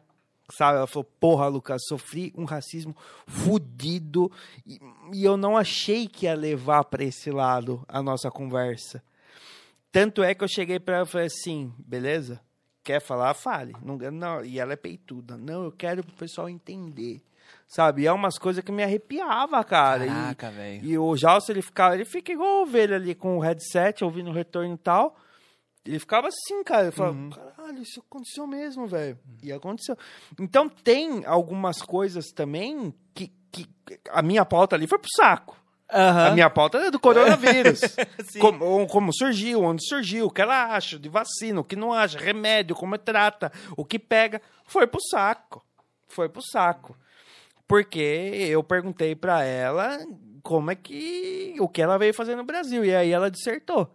sabe? 0.56 0.78
Ela 0.78 0.88
falou, 0.88 1.03
porra, 1.20 1.47
Lucas, 1.47 1.82
sofri 1.88 2.32
um 2.38 2.45
racismo 2.45 2.95
fudido 3.28 4.32
e, 4.66 4.80
e 5.12 5.24
eu 5.24 5.36
não 5.36 5.58
achei 5.58 6.08
que 6.08 6.26
ia 6.28 6.34
levar 6.36 6.86
para 6.86 7.03
esse 7.03 7.30
lado 7.30 7.84
a 7.88 8.01
nossa 8.01 8.30
conversa. 8.32 9.03
Tanto 9.91 10.24
é 10.24 10.34
que 10.34 10.43
eu 10.43 10.47
cheguei 10.47 10.80
para 10.80 10.97
ela 10.97 11.06
e 11.06 11.10
falei 11.10 11.28
assim, 11.28 11.74
beleza? 11.80 12.39
Quer 12.86 13.02
falar? 13.02 13.34
Fale. 13.34 13.74
Não, 13.84 13.98
não, 13.98 14.46
e 14.46 14.60
ela 14.60 14.72
é 14.74 14.76
peituda. 14.78 15.36
Não, 15.36 15.66
eu 15.66 15.72
quero 15.72 16.04
pro 16.04 16.16
pessoal 16.16 16.48
entender. 16.48 17.22
Sabe? 17.68 18.04
E 18.04 18.08
é 18.08 18.12
umas 18.14 18.38
coisas 18.38 18.64
que 18.64 18.72
me 18.72 18.84
arrepiava, 18.84 19.64
cara. 19.64 20.06
E- 20.06 20.08
Caraca, 20.08 20.52
velho. 20.52 20.86
e 20.86 20.98
o 20.98 21.18
Jalso, 21.18 21.52
ele 21.52 21.64
ficava, 21.64 21.96
ele 21.96 22.06
fica 22.06 22.32
igual 22.32 22.60
a 22.60 22.62
ovelha 22.62 22.96
ali 22.96 23.16
com 23.16 23.38
o 23.38 23.42
headset, 23.42 24.04
ouvindo 24.04 24.30
o 24.30 24.34
retorno 24.34 24.76
e 24.76 24.78
tal. 24.78 25.18
Ele 25.84 25.98
ficava 26.00 26.28
assim, 26.28 26.64
cara. 26.64 26.84
Ele 26.84 26.92
falava, 26.92 27.18
Uhum. 27.18 27.30
caralho, 27.32 27.82
isso 27.82 28.00
aconteceu 28.08 28.46
mesmo, 28.48 28.86
velho. 28.88 29.18
E 29.42 29.52
aconteceu. 29.52 29.98
Então 30.40 30.70
tem 30.70 31.26
algumas 31.26 31.82
coisas 31.82 32.28
também 32.28 32.94
que, 33.16 33.32
que 33.52 33.68
a 34.12 34.22
minha 34.22 34.46
pauta 34.46 34.76
ali 34.76 34.86
foi 34.88 35.00
pro 35.00 35.10
saco. 35.16 35.58
Aham. 35.92 36.28
A 36.28 36.32
minha 36.32 36.50
pauta 36.50 36.78
é 36.80 36.92
do 36.92 37.00
coronavírus. 37.00 37.82
Como, 38.40 38.88
como 38.88 39.14
surgiu, 39.14 39.64
onde 39.64 39.88
surgiu, 39.88 40.26
o 40.26 40.32
que 40.32 40.42
ela 40.42 40.76
acha 40.76 40.98
de 41.00 41.08
vacina, 41.08 41.62
o 41.62 41.64
que 41.64 41.76
não 41.76 41.94
acha, 41.94 42.18
remédio, 42.18 42.76
como 42.76 42.98
trata, 42.98 43.52
o 43.78 43.86
que 43.86 43.98
pega. 43.98 44.42
Foi 44.66 44.86
pro 44.88 45.00
saco. 45.10 45.64
Foi 46.08 46.28
pro 46.28 46.42
saco. 46.42 46.98
Porque 47.68 48.00
eu 48.50 48.64
perguntei 48.64 49.16
pra 49.16 49.44
ela 49.44 50.00
como 50.44 50.70
é 50.72 50.76
que. 50.76 51.56
o 51.60 51.68
que 51.68 51.82
ela 51.82 51.98
veio 51.98 52.14
fazer 52.14 52.36
no 52.36 52.44
Brasil. 52.44 52.84
E 52.84 52.94
aí 52.96 53.12
ela 53.12 53.32
dissertou. 53.32 53.90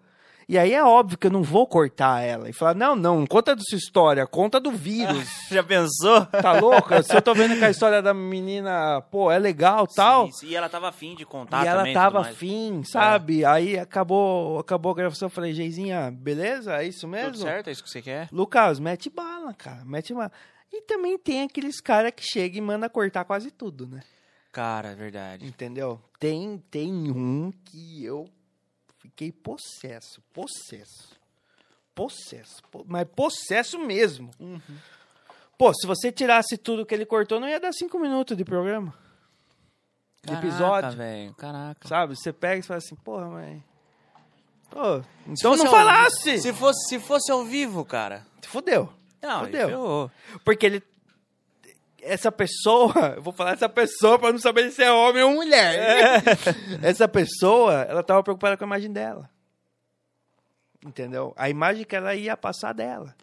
E 0.51 0.59
aí 0.59 0.72
é 0.74 0.82
óbvio 0.82 1.16
que 1.16 1.28
eu 1.28 1.30
não 1.30 1.44
vou 1.44 1.64
cortar 1.64 2.22
ela 2.22 2.51
e 2.51 2.53
falar: 2.53 2.74
não, 2.74 2.96
não, 2.96 3.20
não 3.20 3.26
conta 3.26 3.55
da 3.55 3.62
sua 3.62 3.78
história, 3.78 4.26
conta 4.26 4.59
do 4.59 4.72
vírus. 4.72 5.28
Já 5.48 5.62
pensou? 5.62 6.26
Tá 6.26 6.59
louca? 6.59 7.05
Se 7.05 7.14
eu 7.14 7.22
tô 7.22 7.32
vendo 7.32 7.57
que 7.57 7.64
a 7.64 7.70
história 7.70 8.03
da 8.03 8.12
menina, 8.12 9.01
pô, 9.12 9.30
é 9.30 9.38
legal 9.38 9.86
tal. 9.86 10.26
Sim, 10.26 10.32
sim, 10.32 10.46
e 10.48 10.57
ela 10.57 10.68
tava 10.68 10.88
afim 10.88 11.14
de 11.14 11.24
contar 11.24 11.64
E 11.64 11.68
ela 11.68 11.78
também, 11.78 11.94
tava 11.94 12.18
tudo 12.18 12.22
mais. 12.24 12.34
afim, 12.34 12.82
sabe? 12.82 13.44
Aí 13.44 13.78
acabou, 13.78 14.59
acabou 14.59 14.90
a 14.90 14.94
gravação. 14.96 15.26
Eu 15.26 15.30
falei, 15.30 15.53
Geizinha, 15.53 16.11
beleza? 16.11 16.78
É 16.82 16.84
isso 16.84 17.07
mesmo? 17.07 17.30
Tudo 17.30 17.42
certo, 17.42 17.68
é 17.68 17.70
isso 17.70 17.84
que 17.84 17.88
você 17.90 18.03
quer? 18.03 18.28
Lucas, 18.32 18.80
mete 18.80 19.09
bala, 19.09 19.55
cara. 19.55 19.84
Mete 19.84 20.12
bala. 20.12 20.32
E 20.72 20.82
também 20.82 21.16
tem 21.16 21.42
aqueles 21.44 21.80
caras 21.80 22.11
que 22.11 22.24
chegam 22.24 22.59
e 22.59 22.61
mandam 22.61 22.90
cortar 22.90 23.24
quase 23.24 23.53
tudo, 23.53 23.86
né? 23.86 24.01
Cara, 24.51 24.88
é 24.88 24.94
verdade. 24.96 25.46
Entendeu? 25.46 26.01
Tem, 26.18 26.61
tem 26.72 26.92
um 26.92 27.53
que 27.66 28.05
eu 28.05 28.28
fiquei 29.20 29.32
possesso. 29.32 30.22
Possesso. 30.32 31.18
Possesso. 31.94 32.62
po- 32.70 32.84
Mas 32.88 33.06
possesso 33.14 33.78
mesmo. 33.78 34.30
Pô, 35.58 35.74
se 35.74 35.86
você 35.86 36.10
tirasse 36.10 36.56
tudo 36.56 36.86
que 36.86 36.94
ele 36.94 37.04
cortou, 37.04 37.38
não 37.38 37.46
ia 37.48 37.60
dar 37.60 37.72
cinco 37.72 37.98
minutos 37.98 38.34
de 38.36 38.44
programa. 38.44 38.94
De 40.22 40.28
Caraca, 40.28 40.46
episódio. 40.46 40.92
velho. 40.98 41.34
Caraca. 41.34 41.86
Sabe? 41.88 42.16
Você 42.16 42.32
pega 42.32 42.60
e 42.60 42.62
fala 42.62 42.78
assim, 42.78 42.94
porra, 42.96 43.28
mas. 43.28 43.62
Pô, 44.70 45.02
então 45.26 45.56
não 45.56 45.66
ao- 45.66 45.70
falasse! 45.70 46.40
Se 46.40 46.52
fosse, 46.54 46.88
se 46.88 46.98
fosse 46.98 47.30
ao 47.30 47.44
vivo, 47.44 47.84
cara. 47.84 48.24
Fudeu. 48.46 48.90
Não, 49.20 49.44
Fudeu. 49.44 50.10
Porque 50.44 50.64
ele. 50.64 50.82
Essa 52.03 52.30
pessoa, 52.32 53.14
eu 53.16 53.22
vou 53.22 53.32
falar 53.32 53.53
essa 53.53 53.68
pessoa 53.68 54.18
pra 54.18 54.32
não 54.32 54.38
saber 54.38 54.70
se 54.70 54.82
é 54.82 54.90
homem 54.92 55.22
ou 55.22 55.32
mulher. 55.34 56.22
essa 56.82 57.07
pessoa, 57.09 57.82
ela 57.82 58.03
tava 58.03 58.22
preocupada 58.22 58.57
com 58.57 58.64
a 58.64 58.66
imagem 58.66 58.92
dela. 58.92 59.28
Entendeu? 60.84 61.34
A 61.36 61.51
imagem 61.51 61.84
que 61.84 61.94
ela 61.94 62.14
ia 62.14 62.36
passar 62.36 62.72
dela. 62.72 63.14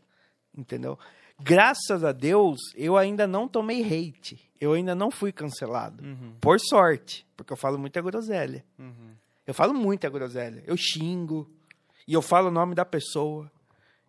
Entendeu? 0.55 0.97
Graças 1.39 2.03
a 2.03 2.11
Deus, 2.11 2.59
eu 2.75 2.97
ainda 2.97 3.27
não 3.27 3.47
tomei 3.47 3.81
hate. 3.83 4.39
Eu 4.59 4.73
ainda 4.73 4.95
não 4.95 5.11
fui 5.11 5.31
cancelado. 5.31 6.03
Uhum, 6.03 6.33
Por 6.41 6.59
sorte. 6.59 7.25
Porque 7.35 7.53
eu 7.53 7.57
falo 7.57 7.77
muita 7.77 8.01
groselha. 8.01 8.63
uhum. 8.77 9.15
Eu 9.45 9.53
falo 9.53 9.73
muita 9.73 10.09
groselha. 10.09 10.61
Eu 10.67 10.75
xingo. 10.75 11.49
E 12.05 12.13
eu 12.13 12.21
falo 12.21 12.49
o 12.49 12.51
nome 12.51 12.75
da 12.75 12.83
pessoa. 12.83 13.49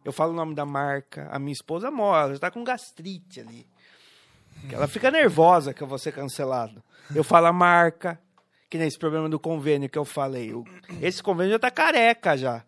Eu 0.04 0.12
falo 0.12 0.32
o 0.32 0.36
nome 0.36 0.52
da 0.54 0.66
marca. 0.66 1.28
A 1.30 1.38
minha 1.38 1.52
esposa 1.52 1.90
mora, 1.92 2.30
ela 2.30 2.38
tá 2.38 2.50
com 2.50 2.64
gastrite 2.64 3.40
ali. 3.40 3.64
Que 4.68 4.74
Ela 4.74 4.88
fica 4.88 5.10
nervosa 5.10 5.74
que 5.74 5.82
eu 5.82 5.86
vou 5.86 5.98
ser 5.98 6.12
cancelado. 6.12 6.82
Eu 7.14 7.22
falo 7.24 7.46
a 7.46 7.52
marca. 7.52 8.18
Que 8.70 8.76
nem 8.78 8.86
esse 8.86 8.98
problema 8.98 9.28
do 9.28 9.38
convênio 9.38 9.88
que 9.88 9.98
eu 9.98 10.04
falei. 10.04 10.52
O- 10.52 10.64
Esse 11.00 11.22
convênio 11.22 11.52
já 11.52 11.58
tá 11.58 11.70
careca 11.70 12.36
já. 12.36 12.62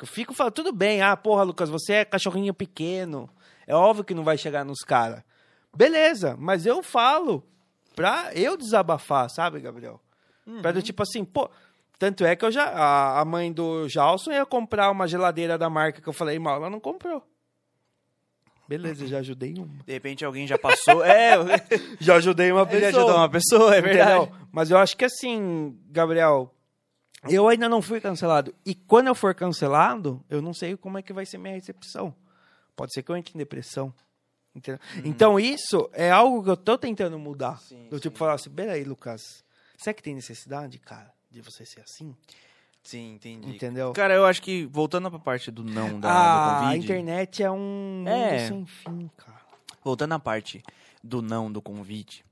Eu 0.00 0.06
fico 0.06 0.34
falando, 0.34 0.52
tudo 0.52 0.72
bem. 0.72 1.00
Ah, 1.00 1.16
porra, 1.16 1.42
Lucas, 1.42 1.70
você 1.70 1.94
é 1.94 2.04
cachorrinho 2.04 2.52
pequeno. 2.52 3.28
É 3.66 3.74
óbvio 3.74 4.04
que 4.04 4.14
não 4.14 4.22
vai 4.24 4.36
chegar 4.36 4.64
nos 4.64 4.80
caras. 4.80 5.22
Beleza, 5.74 6.36
mas 6.38 6.66
eu 6.66 6.82
falo 6.82 7.42
pra 7.96 8.30
eu 8.34 8.56
desabafar, 8.56 9.28
sabe, 9.30 9.60
Gabriel? 9.60 10.00
Pra 10.62 10.70
do 10.72 10.80
tipo 10.82 11.02
assim, 11.02 11.24
pô. 11.24 11.50
Tanto 11.98 12.24
é 12.24 12.36
que 12.36 12.44
eu 12.44 12.50
já. 12.52 12.64
A, 12.64 13.20
a 13.20 13.24
mãe 13.24 13.52
do 13.52 13.88
Jalson 13.88 14.30
ia 14.32 14.46
comprar 14.46 14.90
uma 14.90 15.08
geladeira 15.08 15.58
da 15.58 15.68
marca 15.68 16.00
que 16.00 16.08
eu 16.08 16.12
falei 16.12 16.38
mal, 16.38 16.56
ela 16.56 16.70
não 16.70 16.78
comprou. 16.80 17.22
Beleza, 18.68 19.06
já 19.06 19.18
ajudei 19.20 19.54
uma. 19.54 19.82
De 19.86 19.92
repente 19.94 20.24
alguém 20.24 20.46
já 20.46 20.58
passou. 20.58 21.02
é, 21.02 21.36
Já 21.98 22.16
ajudei 22.16 22.52
uma 22.52 22.68
ele 22.70 22.84
ajudou 22.84 23.16
uma 23.16 23.28
pessoa, 23.28 23.74
é 23.74 23.80
verdade. 23.80 24.24
Entendeu? 24.26 24.46
Mas 24.52 24.70
eu 24.70 24.76
acho 24.76 24.94
que 24.94 25.06
assim, 25.06 25.74
Gabriel, 25.88 26.54
eu 27.30 27.48
ainda 27.48 27.66
não 27.66 27.80
fui 27.80 27.98
cancelado. 27.98 28.54
E 28.66 28.74
quando 28.74 29.06
eu 29.06 29.14
for 29.14 29.34
cancelado, 29.34 30.22
eu 30.28 30.42
não 30.42 30.52
sei 30.52 30.76
como 30.76 30.98
é 30.98 31.02
que 31.02 31.14
vai 31.14 31.24
ser 31.24 31.38
minha 31.38 31.54
recepção. 31.54 32.14
Pode 32.76 32.92
ser 32.92 33.02
que 33.02 33.10
eu 33.10 33.16
entre 33.16 33.34
em 33.34 33.38
depressão. 33.38 33.92
Entendeu? 34.54 34.80
Então 35.04 35.40
isso 35.40 35.88
é 35.92 36.10
algo 36.10 36.44
que 36.44 36.50
eu 36.50 36.56
tô 36.56 36.76
tentando 36.76 37.18
mudar. 37.18 37.58
Sim, 37.60 37.88
do 37.88 37.98
tipo 37.98 38.18
falar 38.18 38.34
assim, 38.34 38.50
peraí, 38.50 38.84
Lucas, 38.84 39.44
será 39.76 39.94
que 39.94 40.02
tem 40.02 40.14
necessidade, 40.14 40.78
cara, 40.78 41.10
de 41.30 41.40
você 41.40 41.64
ser 41.64 41.80
assim? 41.80 42.14
Sim, 42.88 43.16
entendi. 43.16 43.50
Entendeu? 43.50 43.92
Cara, 43.92 44.14
eu 44.14 44.24
acho 44.24 44.40
que, 44.40 44.64
voltando 44.64 45.10
pra 45.10 45.18
parte 45.18 45.50
do 45.50 45.62
não 45.62 46.00
da, 46.00 46.08
ah, 46.10 46.14
do 46.14 46.50
a 46.56 46.60
convite. 46.68 46.84
internet 46.84 47.42
é 47.42 47.50
um 47.50 48.02
É. 48.06 48.48
sem 48.48 48.64
fim, 48.64 49.10
cara. 49.14 49.38
Voltando 49.84 50.14
à 50.14 50.18
parte 50.18 50.62
do 51.04 51.20
não 51.20 51.52
do 51.52 51.60
convite. 51.60 52.24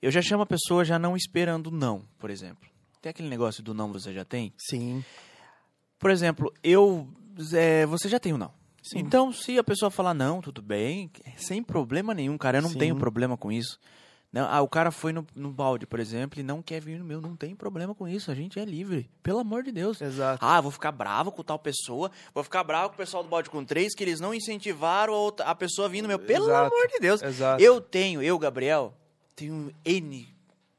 Eu 0.00 0.10
já 0.10 0.22
chamo 0.22 0.42
a 0.42 0.46
pessoa 0.46 0.86
já 0.86 0.98
não 0.98 1.14
esperando 1.14 1.70
não, 1.70 2.02
por 2.18 2.30
exemplo. 2.30 2.66
Tem 3.02 3.10
aquele 3.10 3.28
negócio 3.28 3.62
do 3.62 3.74
não 3.74 3.92
você 3.92 4.10
já 4.14 4.24
tem? 4.24 4.54
Sim. 4.56 5.04
Por 5.98 6.10
exemplo, 6.10 6.50
eu. 6.62 7.06
é, 7.52 7.84
você 7.84 8.08
já 8.08 8.18
tem 8.18 8.32
o 8.32 8.38
não. 8.38 8.52
Sim. 8.82 9.00
Então, 9.00 9.34
se 9.34 9.58
a 9.58 9.64
pessoa 9.64 9.90
falar 9.90 10.14
não, 10.14 10.40
tudo 10.40 10.62
bem, 10.62 11.10
sem 11.36 11.62
problema 11.62 12.14
nenhum, 12.14 12.38
cara, 12.38 12.56
eu 12.56 12.62
não 12.62 12.70
Sim. 12.70 12.78
tenho 12.78 12.96
problema 12.96 13.36
com 13.36 13.52
isso. 13.52 13.78
Não, 14.34 14.48
ah, 14.50 14.60
o 14.60 14.68
cara 14.68 14.90
foi 14.90 15.12
no, 15.12 15.24
no 15.32 15.52
balde, 15.52 15.86
por 15.86 16.00
exemplo, 16.00 16.40
e 16.40 16.42
não 16.42 16.60
quer 16.60 16.80
vir 16.80 16.98
no 16.98 17.04
meu, 17.04 17.20
não 17.20 17.36
tem 17.36 17.54
problema 17.54 17.94
com 17.94 18.08
isso, 18.08 18.32
a 18.32 18.34
gente 18.34 18.58
é 18.58 18.64
livre, 18.64 19.08
pelo 19.22 19.38
amor 19.38 19.62
de 19.62 19.70
Deus. 19.70 20.00
Exato. 20.00 20.44
Ah, 20.44 20.60
vou 20.60 20.72
ficar 20.72 20.90
bravo 20.90 21.30
com 21.30 21.44
tal 21.44 21.56
pessoa, 21.56 22.10
vou 22.34 22.42
ficar 22.42 22.64
bravo 22.64 22.88
com 22.88 22.94
o 22.94 22.98
pessoal 22.98 23.22
do 23.22 23.28
balde 23.28 23.48
com 23.48 23.64
três, 23.64 23.94
que 23.94 24.02
eles 24.02 24.18
não 24.18 24.34
incentivaram 24.34 25.14
a, 25.14 25.18
outra- 25.18 25.46
a 25.46 25.54
pessoa 25.54 25.88
vindo 25.88 26.02
no 26.02 26.08
meu. 26.08 26.18
Pelo 26.18 26.46
Exato. 26.46 26.74
amor 26.74 26.88
de 26.88 26.98
Deus. 26.98 27.22
Exato. 27.22 27.62
Eu 27.62 27.80
tenho, 27.80 28.20
eu, 28.20 28.36
Gabriel, 28.36 28.92
tenho 29.36 29.72
N 29.84 30.28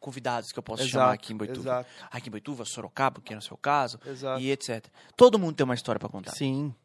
convidados 0.01 0.51
que 0.51 0.59
eu 0.59 0.63
posso 0.63 0.85
chamar 0.85 1.05
Exato, 1.05 1.13
aqui 1.15 1.33
em 1.33 1.37
Boituva. 1.37 1.59
exato. 1.61 1.89
Aqui 2.11 2.27
em 2.27 2.31
Boituva, 2.31 2.65
Sorocaba, 2.65 3.21
que 3.21 3.31
é 3.31 3.35
no 3.37 3.41
seu 3.41 3.55
caso, 3.55 3.97
Exato. 4.05 4.41
e 4.41 4.51
etc. 4.51 4.85
Todo 5.15 5.39
mundo 5.39 5.55
tem 5.55 5.63
uma 5.63 5.73
história 5.75 5.97
pra 5.97 6.09
contar. 6.09 6.31
Sim. 6.31 6.75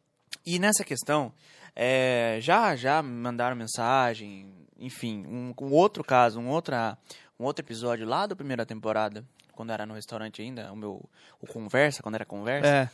E 0.47 0.59
nessa 0.61 0.85
questão, 0.85 1.33
é, 1.75 2.39
já 2.41 2.77
já 2.77 3.03
me 3.03 3.11
mandaram 3.11 3.57
mensagem, 3.57 4.55
enfim, 4.81 5.25
um, 5.27 5.55
um 5.61 5.73
outro 5.73 6.03
caso, 6.03 6.41
um, 6.41 6.49
outra, 6.49 6.97
um 7.39 7.45
outro 7.45 7.65
episódio 7.65 8.07
lá 8.07 8.27
da 8.27 8.35
primeira 8.35 8.65
temporada, 8.67 9.25
quando 9.53 9.71
era 9.73 9.85
no 9.87 9.95
restaurante 9.95 10.41
ainda, 10.43 10.73
o 10.73 10.77
meu 10.77 11.09
o 11.41 11.47
conversa, 11.47 12.03
quando 12.03 12.15
era 12.17 12.25
conversa, 12.25 12.67
É. 12.69 12.91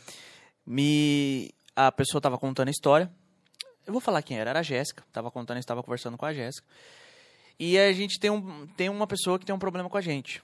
me 0.65 1.51
a 1.75 1.91
pessoa 1.91 2.19
tava 2.21 2.37
contando 2.37 2.67
a 2.67 2.71
história. 2.71 3.09
Eu 3.85 3.93
vou 3.93 4.01
falar 4.01 4.21
quem 4.21 4.37
era, 4.37 4.49
era 4.49 4.59
a 4.59 4.63
Jéssica. 4.63 5.03
Tava 5.13 5.31
contando, 5.31 5.57
estava 5.59 5.81
conversando 5.81 6.17
com 6.17 6.25
a 6.25 6.33
Jéssica. 6.33 6.67
E 7.59 7.77
a 7.77 7.93
gente 7.93 8.19
tem, 8.19 8.29
um, 8.29 8.67
tem 8.75 8.89
uma 8.89 9.07
pessoa 9.07 9.39
que 9.39 9.45
tem 9.45 9.55
um 9.55 9.59
problema 9.59 9.89
com 9.89 9.97
a 9.97 10.01
gente. 10.01 10.43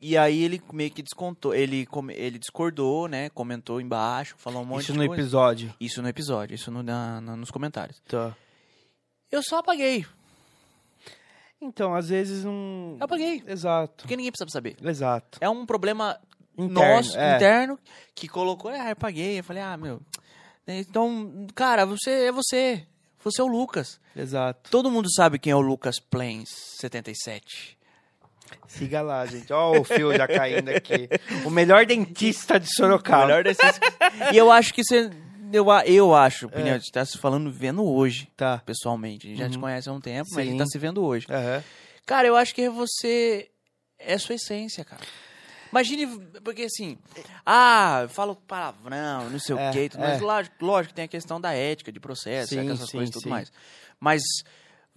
E 0.00 0.16
aí 0.16 0.42
ele 0.42 0.62
meio 0.72 0.90
que 0.90 1.02
descontou, 1.02 1.54
ele, 1.54 1.86
ele 2.14 2.38
discordou, 2.38 3.06
né? 3.08 3.28
Comentou 3.30 3.80
embaixo, 3.80 4.34
falou 4.38 4.62
um 4.62 4.64
monte 4.64 4.82
Isso 4.84 4.92
de 4.92 4.98
no 4.98 5.06
coisa. 5.06 5.22
episódio. 5.22 5.74
Isso 5.80 6.02
no 6.02 6.08
episódio, 6.08 6.54
isso 6.54 6.70
no- 6.70 6.82
na- 6.82 7.20
na- 7.20 7.36
nos 7.36 7.50
comentários. 7.50 8.00
Tá. 8.08 8.34
Eu 9.30 9.42
só 9.42 9.58
apaguei. 9.58 10.04
Então, 11.60 11.94
às 11.94 12.08
vezes 12.08 12.44
não. 12.44 12.96
Eu 12.98 13.04
apaguei. 13.04 13.42
Exato. 13.46 14.02
Porque 14.02 14.16
ninguém 14.16 14.32
precisa 14.32 14.50
saber. 14.50 14.76
Exato. 14.82 15.38
É 15.40 15.48
um 15.48 15.66
problema 15.66 16.18
Interno, 16.56 16.94
nosso, 16.96 17.18
é. 17.18 17.36
interno, 17.36 17.78
que 18.14 18.28
colocou, 18.28 18.70
ah, 18.70 18.90
eu 18.90 18.96
paguei. 18.96 19.38
Eu 19.38 19.44
falei, 19.44 19.62
ah, 19.62 19.76
meu. 19.76 20.00
Então, 20.66 21.46
cara, 21.54 21.84
você 21.84 22.10
é 22.10 22.32
você. 22.32 22.86
Você 23.22 23.40
é 23.40 23.44
o 23.44 23.48
Lucas. 23.48 24.00
Exato. 24.16 24.70
Todo 24.70 24.90
mundo 24.90 25.12
sabe 25.12 25.38
quem 25.38 25.52
é 25.52 25.56
o 25.56 25.60
Lucas 25.60 25.98
Plains 25.98 26.48
77. 26.78 27.78
Siga 28.66 29.02
lá, 29.02 29.26
gente. 29.26 29.52
Ó, 29.52 29.78
o 29.78 29.84
fio 29.84 30.14
já 30.16 30.26
caindo 30.26 30.70
aqui. 30.70 31.08
O 31.44 31.50
melhor 31.50 31.84
dentista 31.84 32.58
de 32.58 32.72
Sorocaba. 32.74 33.26
Melhor 33.26 33.44
desses. 33.44 33.80
e 34.32 34.36
eu 34.36 34.50
acho 34.50 34.72
que 34.72 34.82
você. 34.82 35.10
Eu, 35.52 35.66
eu 35.86 36.14
acho, 36.14 36.46
opinião, 36.46 36.74
a 36.74 36.78
gente 36.78 36.92
tá 36.92 37.04
se 37.04 37.18
falando 37.18 37.50
vendo 37.50 37.84
hoje, 37.84 38.30
Tá. 38.36 38.58
pessoalmente. 38.64 39.26
A 39.26 39.30
gente 39.30 39.38
já 39.38 39.48
te 39.48 39.58
conhece 39.58 39.88
há 39.88 39.92
um 39.92 40.00
tempo, 40.00 40.28
mas 40.32 40.38
a 40.38 40.42
gente 40.44 40.52
Sim. 40.52 40.58
tá 40.58 40.66
se 40.66 40.78
vendo 40.78 41.02
hoje. 41.04 41.26
Aham. 41.30 41.62
Cara, 42.06 42.26
eu 42.28 42.36
acho 42.36 42.54
que 42.54 42.68
você 42.68 43.50
é 43.98 44.16
sua 44.18 44.34
essência, 44.34 44.84
cara. 44.84 45.02
Imagine, 45.70 46.06
porque 46.42 46.62
assim, 46.62 46.98
ah, 47.46 48.00
eu 48.02 48.08
falo 48.08 48.34
palavrão, 48.34 49.30
não 49.30 49.38
sei 49.38 49.54
É, 49.54 49.68
o 49.70 49.72
quê, 49.72 49.90
mais. 49.96 50.20
é. 50.20 50.24
Lógico, 50.24 50.56
lógico 50.64 50.88
que 50.88 50.94
tem 50.96 51.04
a 51.04 51.08
questão 51.08 51.40
da 51.40 51.52
ética, 51.52 51.92
de 51.92 52.00
processo, 52.00 52.54
Sim, 52.54 52.68
essas 52.70 52.90
sim, 52.90 52.96
coisas 52.96 53.10
e 53.10 53.12
tudo 53.12 53.22
sim. 53.24 53.30
mais. 53.30 53.52
Mas 54.00 54.22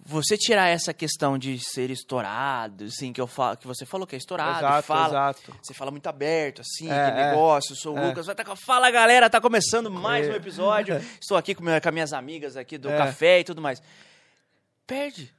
você 0.06 0.36
tirar 0.36 0.68
essa 0.68 0.92
questão 0.92 1.38
de 1.38 1.58
ser 1.58 1.90
estourado, 1.90 2.84
assim, 2.84 3.12
que 3.12 3.20
eu 3.20 3.26
falo, 3.26 3.56
que 3.56 3.66
você 3.66 3.86
falou 3.86 4.06
que 4.06 4.14
é 4.14 4.18
estourado, 4.18 4.58
Exato, 4.58 4.86
fala, 4.86 5.06
exato. 5.08 5.56
você 5.62 5.72
fala 5.72 5.90
muito 5.90 6.06
aberto, 6.06 6.60
assim, 6.60 6.90
É, 6.90 7.06
aquele 7.06 7.20
é. 7.22 7.30
negócio, 7.30 7.74
sou 7.74 7.94
o 7.94 7.98
É. 7.98 8.08
Lucas, 8.08 8.26
vai 8.26 8.34
tá 8.34 8.44
fala 8.56 8.90
galera, 8.90 9.30
tá 9.30 9.40
começando 9.40 9.90
mais 9.90 10.28
um 10.28 10.32
episódio, 10.32 10.94
estou 11.20 11.36
aqui 11.36 11.54
com, 11.54 11.64
com 11.64 11.70
as 11.88 11.92
minhas 11.94 12.12
amigas 12.12 12.56
aqui 12.56 12.76
do 12.76 12.90
É. 12.90 12.96
café 12.98 13.40
e 13.40 13.44
tudo 13.44 13.62
mais. 13.62 13.82
Perde. 14.86 15.32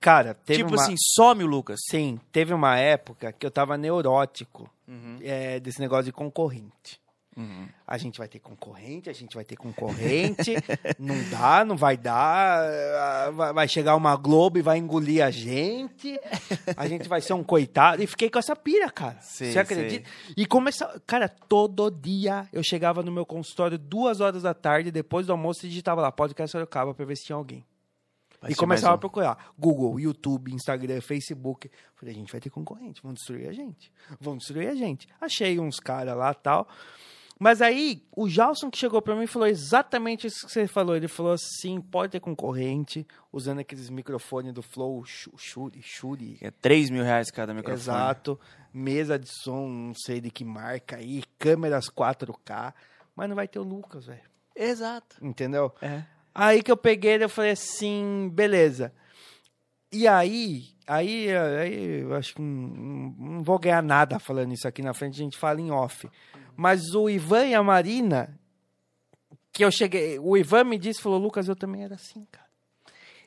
Cara, 0.00 0.34
teve 0.34 0.64
tipo 0.64 0.74
uma... 0.74 0.82
assim, 0.82 0.94
some 1.14 1.44
o 1.44 1.46
Lucas. 1.46 1.78
Sim, 1.88 2.18
teve 2.32 2.52
uma 2.52 2.76
época 2.76 3.32
que 3.32 3.46
eu 3.46 3.50
tava 3.50 3.76
neurótico 3.78 4.68
Uhum. 4.88 5.18
é, 5.22 5.60
desse 5.60 5.78
negócio 5.80 6.04
de 6.06 6.12
concorrente. 6.12 6.98
A 7.86 7.96
gente 7.96 8.18
vai 8.18 8.28
ter 8.28 8.38
concorrente, 8.38 9.08
a 9.08 9.12
gente 9.12 9.34
vai 9.34 9.44
ter 9.44 9.56
concorrente. 9.56 10.54
não 10.98 11.14
dá, 11.30 11.64
não 11.64 11.76
vai 11.76 11.96
dar. 11.96 12.62
ah, 12.64 13.52
vai- 13.52 13.68
chegar 13.68 13.94
uma 13.96 14.16
Globo 14.16 14.58
e 14.58 14.62
vai 14.62 14.78
engolir 14.78 15.24
a 15.24 15.30
gente. 15.30 16.18
A 16.76 16.86
gente 16.88 17.08
vai 17.08 17.20
ser 17.20 17.34
um 17.34 17.44
coitado. 17.44 18.02
E 18.02 18.06
fiquei 18.06 18.28
com 18.28 18.38
essa 18.38 18.56
pira, 18.56 18.90
cara. 18.90 19.18
Sei, 19.20 19.52
Você 19.52 19.58
acredita? 19.58 20.08
E 20.36 20.44
começava. 20.46 21.00
Cara, 21.06 21.28
todo 21.28 21.90
dia 21.90 22.48
eu 22.52 22.62
chegava 22.62 23.02
no 23.02 23.12
meu 23.12 23.24
consultório 23.24 23.78
duas 23.78 24.20
horas 24.20 24.42
da 24.42 24.54
tarde, 24.54 24.90
depois 24.90 25.26
do 25.26 25.32
almoço, 25.32 25.64
e 25.64 25.68
digitava 25.68 26.00
lá, 26.00 26.10
podcast 26.12 26.52
Sorocaba, 26.52 26.94
pra 26.94 27.04
ver 27.04 27.16
se 27.16 27.24
tinha 27.24 27.36
alguém. 27.36 27.64
Vai 28.40 28.52
e 28.52 28.54
começava 28.54 28.92
mais 28.92 28.94
a 28.94 28.96
um. 28.96 29.00
procurar. 29.00 29.52
Google, 29.58 29.98
YouTube, 29.98 30.52
Instagram, 30.52 31.00
Facebook. 31.00 31.68
Falei, 31.96 32.14
a 32.14 32.18
gente 32.18 32.30
vai 32.30 32.40
ter 32.40 32.50
concorrente, 32.50 33.02
vão 33.02 33.12
destruir 33.12 33.48
a 33.48 33.52
gente. 33.52 33.90
Vão 34.20 34.36
destruir 34.36 34.68
a 34.68 34.74
gente. 34.76 35.08
Achei 35.20 35.58
uns 35.58 35.80
caras 35.80 36.16
lá 36.16 36.32
tal. 36.32 36.68
Mas 37.38 37.62
aí, 37.62 38.02
o 38.16 38.28
Jalson 38.28 38.68
que 38.70 38.76
chegou 38.78 39.00
pra 39.00 39.14
mim 39.14 39.26
falou 39.26 39.46
exatamente 39.46 40.26
isso 40.26 40.44
que 40.46 40.52
você 40.52 40.66
falou. 40.66 40.96
Ele 40.96 41.06
falou 41.06 41.32
assim: 41.32 41.80
pode 41.80 42.12
ter 42.12 42.20
concorrente, 42.20 43.06
usando 43.32 43.60
aqueles 43.60 43.88
microfones 43.90 44.52
do 44.52 44.62
Flow, 44.62 45.04
Shu- 45.04 45.32
Shuri, 45.36 45.80
Shuri. 45.80 46.38
É 46.40 46.50
3 46.50 46.90
mil 46.90 47.04
reais 47.04 47.30
cada 47.30 47.54
microfone. 47.54 47.80
Exato. 47.80 48.40
Mesa 48.74 49.18
de 49.18 49.28
som, 49.28 49.68
não 49.68 49.94
sei 49.94 50.20
de 50.20 50.30
que 50.30 50.44
marca 50.44 50.96
aí, 50.96 51.22
câmeras 51.38 51.88
4K. 51.88 52.74
Mas 53.14 53.28
não 53.28 53.36
vai 53.36 53.46
ter 53.46 53.58
o 53.58 53.62
Lucas, 53.64 54.06
velho. 54.06 54.20
Exato. 54.54 55.16
Entendeu? 55.24 55.72
É. 55.80 56.02
Aí 56.34 56.62
que 56.62 56.70
eu 56.70 56.76
peguei, 56.76 57.22
eu 57.22 57.28
falei 57.28 57.52
assim, 57.52 58.28
beleza. 58.32 58.92
E 59.90 60.06
aí, 60.06 60.64
aí, 60.86 61.28
aí 61.34 62.00
eu 62.02 62.14
acho 62.14 62.34
que 62.34 62.42
não, 62.42 63.14
não- 63.18 63.42
vou 63.42 63.58
ganhar 63.58 63.82
nada 63.82 64.18
falando 64.18 64.52
isso 64.52 64.68
aqui 64.68 64.82
na 64.82 64.92
frente, 64.92 65.14
a 65.14 65.24
gente 65.24 65.38
fala 65.38 65.60
em 65.60 65.70
off. 65.70 66.08
Mas 66.56 66.94
o 66.94 67.08
Ivan 67.08 67.46
e 67.46 67.54
a 67.54 67.62
Marina, 67.62 68.38
que 69.52 69.64
eu 69.64 69.70
cheguei, 69.70 70.18
o 70.18 70.36
Ivan 70.36 70.64
me 70.64 70.78
disse, 70.78 71.00
falou, 71.00 71.18
Lucas, 71.18 71.48
eu 71.48 71.56
também 71.56 71.84
era 71.84 71.94
assim, 71.94 72.26
cara. 72.30 72.46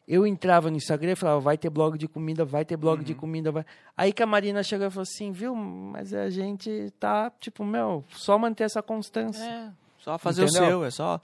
Eu 0.07 0.27
entrava 0.27 0.69
no 0.69 0.75
Instagram 0.77 1.11
e 1.13 1.15
falava, 1.15 1.39
vai 1.39 1.57
ter 1.57 1.69
blog 1.69 1.97
de 1.97 2.07
comida, 2.07 2.43
vai 2.43 2.65
ter 2.65 2.75
blog 2.75 3.03
de 3.03 3.13
comida, 3.15 3.51
vai. 3.51 3.65
Aí 3.95 4.11
que 4.11 4.21
a 4.21 4.25
Marina 4.25 4.61
chegou 4.61 4.87
e 4.87 4.89
falou 4.89 5.03
assim, 5.03 5.31
viu, 5.31 5.55
mas 5.55 6.13
a 6.13 6.29
gente 6.29 6.91
tá, 6.99 7.31
tipo, 7.39 7.63
meu, 7.63 8.03
só 8.09 8.37
manter 8.37 8.65
essa 8.65 8.81
constância. 8.81 9.43
É, 9.43 9.71
só 9.99 10.17
fazer 10.17 10.43
Entendeu? 10.43 10.63
o 10.63 10.67
seu, 10.67 10.85
é 10.85 10.91
só... 10.91 11.21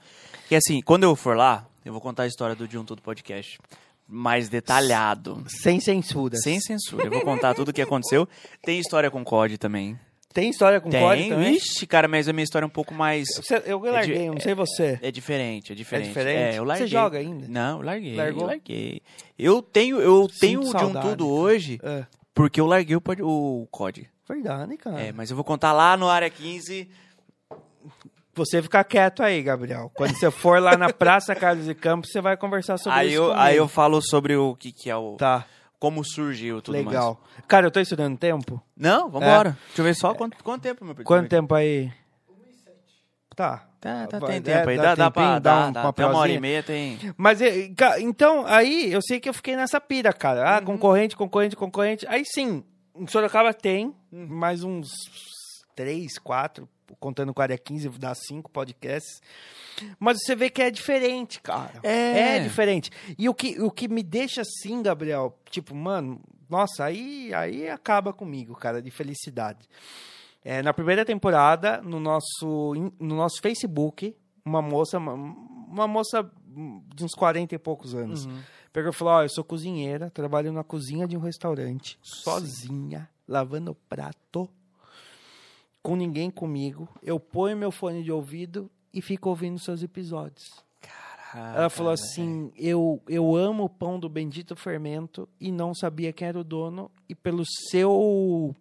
E 0.49 0.55
assim, 0.55 0.81
quando 0.81 1.03
eu 1.03 1.15
for 1.15 1.35
lá, 1.35 1.67
eu 1.83 1.91
vou 1.91 2.01
contar 2.01 2.23
a 2.23 2.27
história 2.27 2.55
do 2.55 2.65
Junto 2.69 2.95
do 2.95 3.01
Podcast 3.01 3.59
mais 4.07 4.47
detalhado. 4.49 5.43
Sem 5.47 5.79
censura. 5.79 6.35
Sem 6.37 6.59
censura. 6.59 7.05
Eu 7.05 7.11
vou 7.11 7.21
contar 7.21 7.53
tudo 7.53 7.69
o 7.69 7.73
que 7.73 7.81
aconteceu. 7.81 8.27
Tem 8.63 8.79
história 8.79 9.11
com 9.11 9.23
COD 9.23 9.57
também. 9.57 9.99
Tem 10.33 10.49
história 10.51 10.79
com 10.79 10.89
Tem. 10.89 11.01
código 11.01 11.29
também? 11.29 11.53
Vixe, 11.53 11.87
cara, 11.87 12.07
mas 12.07 12.29
a 12.29 12.33
minha 12.33 12.43
história 12.43 12.63
é 12.63 12.67
um 12.67 12.69
pouco 12.69 12.93
mais... 12.93 13.27
Você- 13.35 13.63
eu 13.65 13.79
larguei, 13.79 14.27
eu 14.27 14.33
não 14.33 14.39
sei 14.39 14.53
você. 14.53 14.99
É 15.01 15.09
diferente, 15.09 15.71
é 15.71 15.75
diferente. 15.75 16.09
diferente? 16.09 16.37
É, 16.37 16.49
eu 16.59 16.63
Você 16.63 16.67
larguei. 16.67 16.87
joga 16.87 17.17
ainda? 17.17 17.47
Não, 17.47 17.79
eu 17.79 17.83
larguei. 17.85 18.15
Largou? 18.15 18.41
Eu 18.43 18.47
larguei. 18.47 19.01
Eu 19.39 19.61
tenho, 19.63 19.99
eu 19.99 20.27
tenho 20.39 20.59
de 20.61 20.67
um 20.67 20.71
tudo 20.73 20.93
cara. 20.93 21.23
hoje 21.25 21.79
É. 21.81 22.05
porque 22.35 22.61
eu 22.61 22.67
larguei 22.67 22.95
o, 22.95 23.01
o 23.23 23.67
COD. 23.71 24.07
Verdade, 24.29 24.77
cara. 24.77 25.01
É, 25.01 25.11
mas 25.11 25.31
eu 25.31 25.35
vou 25.35 25.43
contar 25.43 25.71
lá 25.73 25.97
no 25.97 26.07
Área 26.07 26.29
15. 26.29 26.87
Você 28.37 28.61
fica 28.61 28.83
quieto 28.83 29.23
aí, 29.23 29.41
Gabriel. 29.41 29.91
Quando 29.95 30.15
você 30.15 30.29
for 30.31 30.61
lá 30.61 30.77
na 30.77 30.93
Praça 30.93 31.35
Carlos 31.35 31.65
de 31.65 31.73
Campos, 31.75 32.11
você 32.11 32.21
vai 32.21 32.37
conversar 32.37 32.77
sobre 32.77 32.99
Aí 32.99 33.07
isso 33.09 33.17
eu, 33.17 33.23
comigo. 33.29 33.41
aí 33.41 33.57
eu 33.57 33.67
falo 33.67 34.01
sobre 34.01 34.35
o 34.35 34.55
que, 34.55 34.71
que 34.71 34.89
é 34.89 34.95
o. 34.95 35.15
Tá, 35.15 35.45
Como 35.79 36.03
surgiu 36.03 36.61
tudo 36.61 36.75
mais. 36.75 36.87
legal. 36.87 37.19
Cara, 37.47 37.65
eu 37.67 37.71
tô 37.71 37.79
estudando 37.79 38.17
tempo. 38.17 38.61
Não, 38.75 39.09
vambora. 39.09 39.57
Deixa 39.67 39.81
eu 39.81 39.85
ver 39.85 39.95
só 39.95 40.13
quanto, 40.13 40.43
quanto 40.43 40.61
tempo, 40.61 40.85
meu. 40.85 40.95
Quanto 41.03 41.27
tempo 41.29 41.53
aí? 41.55 41.91
Tá. 43.35 43.63
Tá, 43.79 44.07
tá, 44.07 44.17
Vai, 44.19 44.41
tem 44.41 44.53
é, 44.53 44.57
tempo 44.57 44.69
aí. 44.71 44.77
dá 44.77 44.83
Dá, 44.83 44.95
dá 44.95 45.11
pra 45.11 45.23
dá 45.23 45.39
dar. 45.39 45.69
um 45.69 45.71
Dá, 45.71 45.89
até 45.89 46.05
uma 46.07 46.17
hora 46.17 46.31
e 46.31 46.39
meia 46.39 46.63
tem. 46.63 46.97
Mas, 47.15 47.39
então, 47.99 48.43
aí 48.47 48.91
eu 48.91 48.99
sei 49.03 49.19
que 49.19 49.29
eu 49.29 49.33
fiquei 49.33 49.55
nessa 49.55 49.79
pira, 49.79 50.11
cara. 50.11 50.57
Ah, 50.57 50.61
concorrente, 50.61 51.15
concorrente, 51.15 51.55
concorrente. 51.55 52.05
Aí 52.09 52.23
sim, 52.25 52.63
em 52.95 53.05
Sorocaba 53.07 53.53
tem 53.53 53.95
mais 54.11 54.63
uns 54.63 54.89
três, 55.75 56.17
quatro, 56.17 56.67
contando 56.99 57.33
com 57.33 57.41
a 57.41 57.45
área 57.45 57.57
15, 57.57 57.89
dá 57.99 58.13
cinco 58.15 58.49
podcasts. 58.51 59.21
Mas 59.99 60.19
você 60.19 60.35
vê 60.35 60.49
que 60.49 60.61
é 60.61 60.71
diferente, 60.71 61.41
cara. 61.41 61.79
É. 61.83 62.39
diferente. 62.39 62.91
E 63.17 63.27
o 63.29 63.33
que, 63.33 63.61
o 63.61 63.71
que 63.71 63.87
me 63.87 64.03
deixa 64.03 64.41
assim, 64.41 64.81
Gabriel, 64.81 65.37
tipo, 65.49 65.75
mano, 65.75 66.21
nossa, 66.49 66.85
aí, 66.85 67.33
aí 67.33 67.69
acaba 67.69 68.13
comigo, 68.13 68.55
cara, 68.55 68.81
de 68.81 68.89
felicidade. 68.89 69.67
É, 70.43 70.61
na 70.61 70.73
primeira 70.73 71.03
temporada, 71.03 71.81
no 71.81 71.99
nosso, 71.99 72.73
no 72.99 73.15
nosso 73.15 73.41
Facebook, 73.41 74.15
uma 74.45 74.61
moça, 74.61 74.97
uma, 74.97 75.13
uma 75.13 75.87
moça 75.87 76.29
de 76.95 77.03
uns 77.03 77.13
40 77.13 77.53
e 77.53 77.57
poucos 77.57 77.93
anos, 77.93 78.27
pegou 78.71 78.91
e 78.91 78.93
falou: 78.93 79.15
Ó, 79.15 79.23
eu 79.23 79.29
sou 79.29 79.43
cozinheira, 79.43 80.09
trabalho 80.09 80.51
na 80.51 80.63
cozinha 80.63 81.07
de 81.07 81.17
um 81.17 81.19
restaurante, 81.19 81.99
sozinha, 82.01 83.09
lavando 83.27 83.75
prato, 83.89 84.49
com 85.81 85.95
ninguém 85.95 86.29
comigo. 86.29 86.87
Eu 87.01 87.19
ponho 87.19 87.57
meu 87.57 87.71
fone 87.71 88.03
de 88.03 88.11
ouvido 88.11 88.69
e 88.93 89.01
fico 89.01 89.29
ouvindo 89.29 89.59
seus 89.59 89.83
episódios. 89.83 90.43
Caraca, 91.31 91.57
Ela 91.59 91.69
falou 91.69 91.91
assim: 91.91 92.51
eu, 92.55 93.01
eu 93.07 93.35
amo 93.35 93.65
o 93.65 93.69
pão 93.69 93.99
do 93.99 94.09
bendito 94.09 94.55
fermento 94.55 95.27
e 95.39 95.51
não 95.51 95.73
sabia 95.73 96.13
quem 96.13 96.27
era 96.27 96.39
o 96.39 96.43
dono. 96.43 96.89
E 97.07 97.15
pelo 97.15 97.43
seu. 97.69 98.55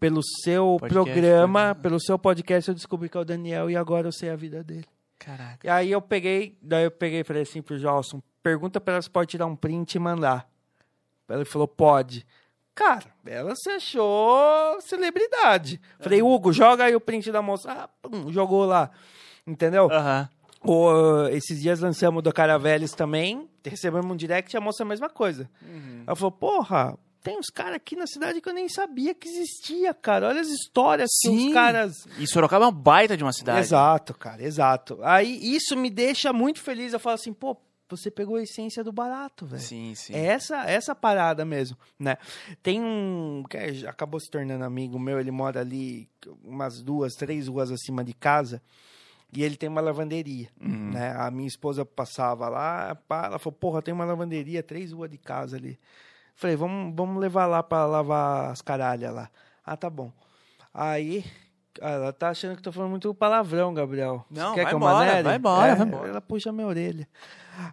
Pelo 0.00 0.20
seu 0.42 0.76
Podcast, 0.80 0.92
programa, 0.92 1.60
programa. 1.60 1.74
pelo 1.76 2.00
seu 2.00 2.18
podcast, 2.18 2.68
eu 2.68 2.74
descobri 2.74 3.08
que 3.08 3.16
é 3.16 3.20
o 3.20 3.24
Daniel 3.24 3.70
e 3.70 3.76
agora 3.76 4.08
eu 4.08 4.12
sei 4.12 4.28
a 4.28 4.36
vida 4.36 4.62
dele. 4.62 4.84
Caraca. 5.18 5.66
E 5.66 5.70
aí 5.70 5.90
eu 5.90 6.02
peguei, 6.02 6.58
daí 6.60 6.84
eu 6.84 6.90
peguei 6.90 7.20
e 7.20 7.24
falei 7.24 7.42
assim 7.42 7.62
pro 7.62 7.78
Jalson: 7.78 8.20
pergunta 8.42 8.80
pra 8.80 8.94
ela 8.94 9.02
se 9.02 9.08
pode 9.08 9.30
tirar 9.30 9.46
um 9.46 9.56
print 9.56 9.94
e 9.94 9.98
mandar. 9.98 10.46
Ele 11.28 11.44
falou: 11.44 11.66
pode. 11.68 12.26
Cara, 12.74 13.06
ela 13.24 13.54
se 13.54 13.70
achou 13.70 14.80
celebridade. 14.80 15.80
Falei, 16.00 16.22
Hugo, 16.22 16.52
joga 16.52 16.84
aí 16.84 16.96
o 16.96 17.00
print 17.00 17.30
da 17.30 17.40
moça. 17.40 17.70
Ah, 17.70 17.88
pum, 18.02 18.32
jogou 18.32 18.64
lá. 18.64 18.90
Entendeu? 19.46 19.88
Aham. 19.90 20.28
Esses 21.30 21.60
dias 21.60 21.80
lançamos 21.80 22.22
do 22.22 22.32
Caraveles 22.32 22.92
também, 22.92 23.46
recebemos 23.62 24.10
um 24.10 24.16
direct 24.16 24.54
e 24.54 24.56
a 24.56 24.60
moça 24.62 24.82
a 24.82 24.86
mesma 24.86 25.10
coisa. 25.10 25.48
Ela 26.06 26.16
falou, 26.16 26.32
porra, 26.32 26.98
tem 27.22 27.38
uns 27.38 27.50
caras 27.52 27.76
aqui 27.76 27.94
na 27.94 28.06
cidade 28.06 28.40
que 28.40 28.48
eu 28.48 28.54
nem 28.54 28.66
sabia 28.66 29.14
que 29.14 29.28
existia, 29.28 29.92
cara. 29.92 30.28
Olha 30.28 30.40
as 30.40 30.48
histórias 30.48 31.10
que 31.20 31.28
Sim. 31.28 31.48
os 31.48 31.54
caras... 31.54 31.92
E 32.18 32.26
Sorocaba 32.26 32.64
é 32.64 32.68
uma 32.68 32.72
baita 32.72 33.14
de 33.14 33.22
uma 33.22 33.32
cidade. 33.34 33.60
Exato, 33.60 34.14
cara, 34.14 34.42
exato. 34.42 34.98
Aí 35.02 35.38
isso 35.54 35.76
me 35.76 35.90
deixa 35.90 36.32
muito 36.32 36.60
feliz. 36.60 36.94
Eu 36.94 36.98
falo 36.98 37.16
assim, 37.16 37.34
pô, 37.34 37.56
você 37.88 38.10
pegou 38.10 38.36
a 38.36 38.42
essência 38.42 38.82
do 38.82 38.92
barato, 38.92 39.46
velho. 39.46 39.62
Sim, 39.62 39.94
sim. 39.94 40.14
É 40.14 40.26
essa, 40.26 40.64
essa 40.68 40.94
parada 40.94 41.44
mesmo, 41.44 41.76
né? 41.98 42.16
Tem 42.62 42.80
um 42.82 43.44
que 43.48 43.56
é- 43.56 43.88
acabou 43.88 44.18
se 44.20 44.30
tornando 44.30 44.64
amigo 44.64 44.98
meu, 44.98 45.20
ele 45.20 45.30
mora 45.30 45.60
ali 45.60 46.08
umas 46.42 46.82
duas, 46.82 47.14
três 47.14 47.46
ruas 47.48 47.70
acima 47.70 48.02
de 48.02 48.12
casa 48.14 48.62
e 49.32 49.42
ele 49.42 49.56
tem 49.56 49.68
uma 49.68 49.80
lavanderia, 49.80 50.48
Uhum. 50.60 50.92
né? 50.92 51.12
A 51.18 51.30
minha 51.30 51.48
esposa 51.48 51.84
passava 51.84 52.48
lá, 52.48 52.94
pá, 53.08 53.26
ela 53.26 53.38
falou, 53.38 53.58
porra, 53.58 53.82
tem 53.82 53.92
uma 53.92 54.04
lavanderia 54.04 54.62
três 54.62 54.92
ruas 54.92 55.10
de 55.10 55.18
casa 55.18 55.56
ali. 55.56 55.78
Falei, 56.36 56.56
vamos, 56.56 56.94
vamos 56.96 57.20
levar 57.20 57.46
lá 57.46 57.62
pra 57.62 57.84
lavar 57.86 58.50
as 58.50 58.60
caralhas 58.62 59.12
lá. 59.14 59.30
Ah, 59.64 59.76
tá 59.76 59.88
bom. 59.90 60.12
Aí, 60.72 61.24
ah, 61.80 61.90
ela 61.90 62.12
tá 62.12 62.30
achando 62.30 62.56
que 62.56 62.62
tô 62.62 62.72
falando 62.72 62.90
muito 62.90 63.12
palavrão, 63.14 63.74
Gabriel. 63.74 64.24
Você 64.30 64.40
Não, 64.40 64.54
quer 64.54 64.62
vai 64.62 64.70
que 64.70 64.74
eu 64.74 64.78
embora, 64.78 65.22
vai 65.22 65.36
embora, 65.36 65.72
É, 65.72 65.74
vai 65.74 65.86
embora. 65.86 66.08
Ela 66.08 66.20
puxa 66.20 66.52
minha 66.52 66.66
orelha. 66.66 67.08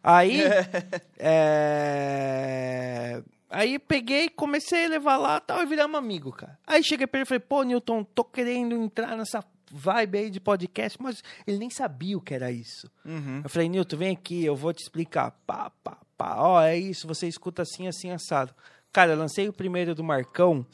Aí, 0.03 0.41
é... 1.17 3.21
Aí 3.49 3.77
peguei, 3.77 4.29
comecei 4.29 4.85
a 4.85 4.89
levar 4.89 5.17
lá 5.17 5.39
tal, 5.39 5.61
e 5.61 5.65
viramos 5.65 5.97
amigo, 5.97 6.31
cara. 6.31 6.57
Aí 6.65 6.83
cheguei 6.83 7.05
pra 7.05 7.19
ele 7.19 7.25
e 7.25 7.27
falei, 7.27 7.41
pô, 7.41 7.63
Newton, 7.63 8.03
tô 8.03 8.23
querendo 8.23 8.75
entrar 8.75 9.17
nessa 9.17 9.43
vibe 9.69 10.17
aí 10.17 10.29
de 10.29 10.39
podcast, 10.39 11.01
mas 11.01 11.21
ele 11.45 11.57
nem 11.57 11.69
sabia 11.69 12.17
o 12.17 12.21
que 12.21 12.33
era 12.33 12.51
isso. 12.51 12.89
Uhum. 13.05 13.41
Eu 13.43 13.49
falei, 13.49 13.67
Newton, 13.67 13.97
vem 13.97 14.15
aqui, 14.15 14.45
eu 14.45 14.55
vou 14.55 14.73
te 14.73 14.83
explicar. 14.83 15.31
Pá, 15.45 15.69
pá, 15.83 15.97
pá. 16.17 16.35
Ó, 16.37 16.61
é 16.61 16.77
isso, 16.77 17.07
você 17.07 17.27
escuta 17.27 17.63
assim, 17.63 17.87
assim, 17.87 18.11
assado. 18.11 18.53
Cara, 18.91 19.13
eu 19.13 19.17
lancei 19.17 19.47
o 19.47 19.53
primeiro 19.53 19.95
do 19.95 20.03
Marcão. 20.03 20.65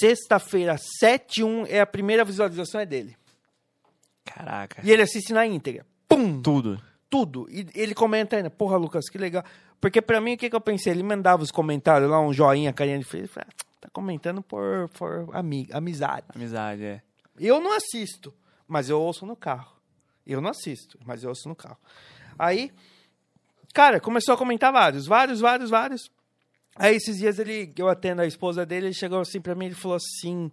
Sexta-feira, 0.00 0.76
7-1, 1.02 1.66
é 1.68 1.80
a 1.80 1.86
primeira 1.86 2.24
visualização 2.24 2.80
é 2.80 2.86
dele. 2.86 3.16
Caraca. 4.24 4.82
E 4.84 4.90
ele 4.90 5.02
assiste 5.02 5.32
na 5.32 5.46
íntegra. 5.46 5.86
Pum! 6.08 6.42
Tudo. 6.42 6.82
Tudo. 7.08 7.46
E 7.48 7.68
ele 7.74 7.94
comenta 7.94 8.36
ainda, 8.36 8.50
porra, 8.50 8.76
Lucas, 8.76 9.08
que 9.08 9.16
legal. 9.16 9.44
Porque 9.80 10.02
pra 10.02 10.20
mim, 10.20 10.34
o 10.34 10.36
que, 10.36 10.50
que 10.50 10.56
eu 10.56 10.60
pensei? 10.60 10.92
Ele 10.92 11.04
mandava 11.04 11.42
os 11.42 11.52
comentários 11.52 12.10
lá, 12.10 12.20
um 12.20 12.32
joinha, 12.32 12.72
carinha 12.72 12.98
de 12.98 13.04
falei, 13.04 13.28
ah, 13.36 13.46
tá 13.80 13.88
comentando 13.92 14.42
por, 14.42 14.88
por 14.90 15.28
ami 15.32 15.68
amizade. 15.72 16.26
Amizade, 16.34 16.84
é. 16.84 17.02
Eu 17.38 17.60
não 17.60 17.72
assisto, 17.76 18.34
mas 18.66 18.90
eu 18.90 19.00
ouço 19.00 19.24
no 19.24 19.36
carro. 19.36 19.76
Eu 20.26 20.40
não 20.40 20.50
assisto, 20.50 20.98
mas 21.04 21.22
eu 21.22 21.28
ouço 21.28 21.48
no 21.48 21.54
carro. 21.54 21.78
Aí, 22.36 22.72
cara, 23.72 24.00
começou 24.00 24.34
a 24.34 24.38
comentar 24.38 24.72
vários, 24.72 25.06
vários, 25.06 25.40
vários, 25.40 25.70
vários. 25.70 26.10
Aí 26.78 26.96
esses 26.96 27.16
dias 27.16 27.38
ele, 27.38 27.72
eu 27.76 27.88
atendo 27.88 28.22
a 28.22 28.26
esposa 28.26 28.66
dele, 28.66 28.86
ele 28.86 28.94
chegou 28.94 29.20
assim 29.20 29.40
pra 29.40 29.54
mim 29.54 29.66
e 29.66 29.74
falou 29.74 29.96
assim, 29.96 30.50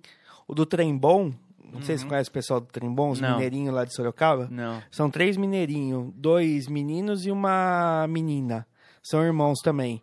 o 0.48 0.56
do 0.56 0.66
trem 0.66 0.98
bom, 0.98 1.32
Não 1.74 1.82
sei 1.82 1.98
se 1.98 2.04
você 2.04 2.10
conhece 2.10 2.30
o 2.30 2.34
pessoal 2.34 2.60
do 2.60 2.68
Trembom, 2.68 3.10
os 3.10 3.20
mineirinhos 3.20 3.74
lá 3.74 3.84
de 3.84 3.94
Sorocaba. 3.96 4.48
Não. 4.52 4.82
São 4.92 5.10
três 5.10 5.36
mineirinhos, 5.36 6.14
dois 6.16 6.68
meninos 6.68 7.26
e 7.26 7.32
uma 7.32 8.06
menina. 8.08 8.68
São 9.02 9.24
irmãos 9.24 9.60
também. 9.60 10.02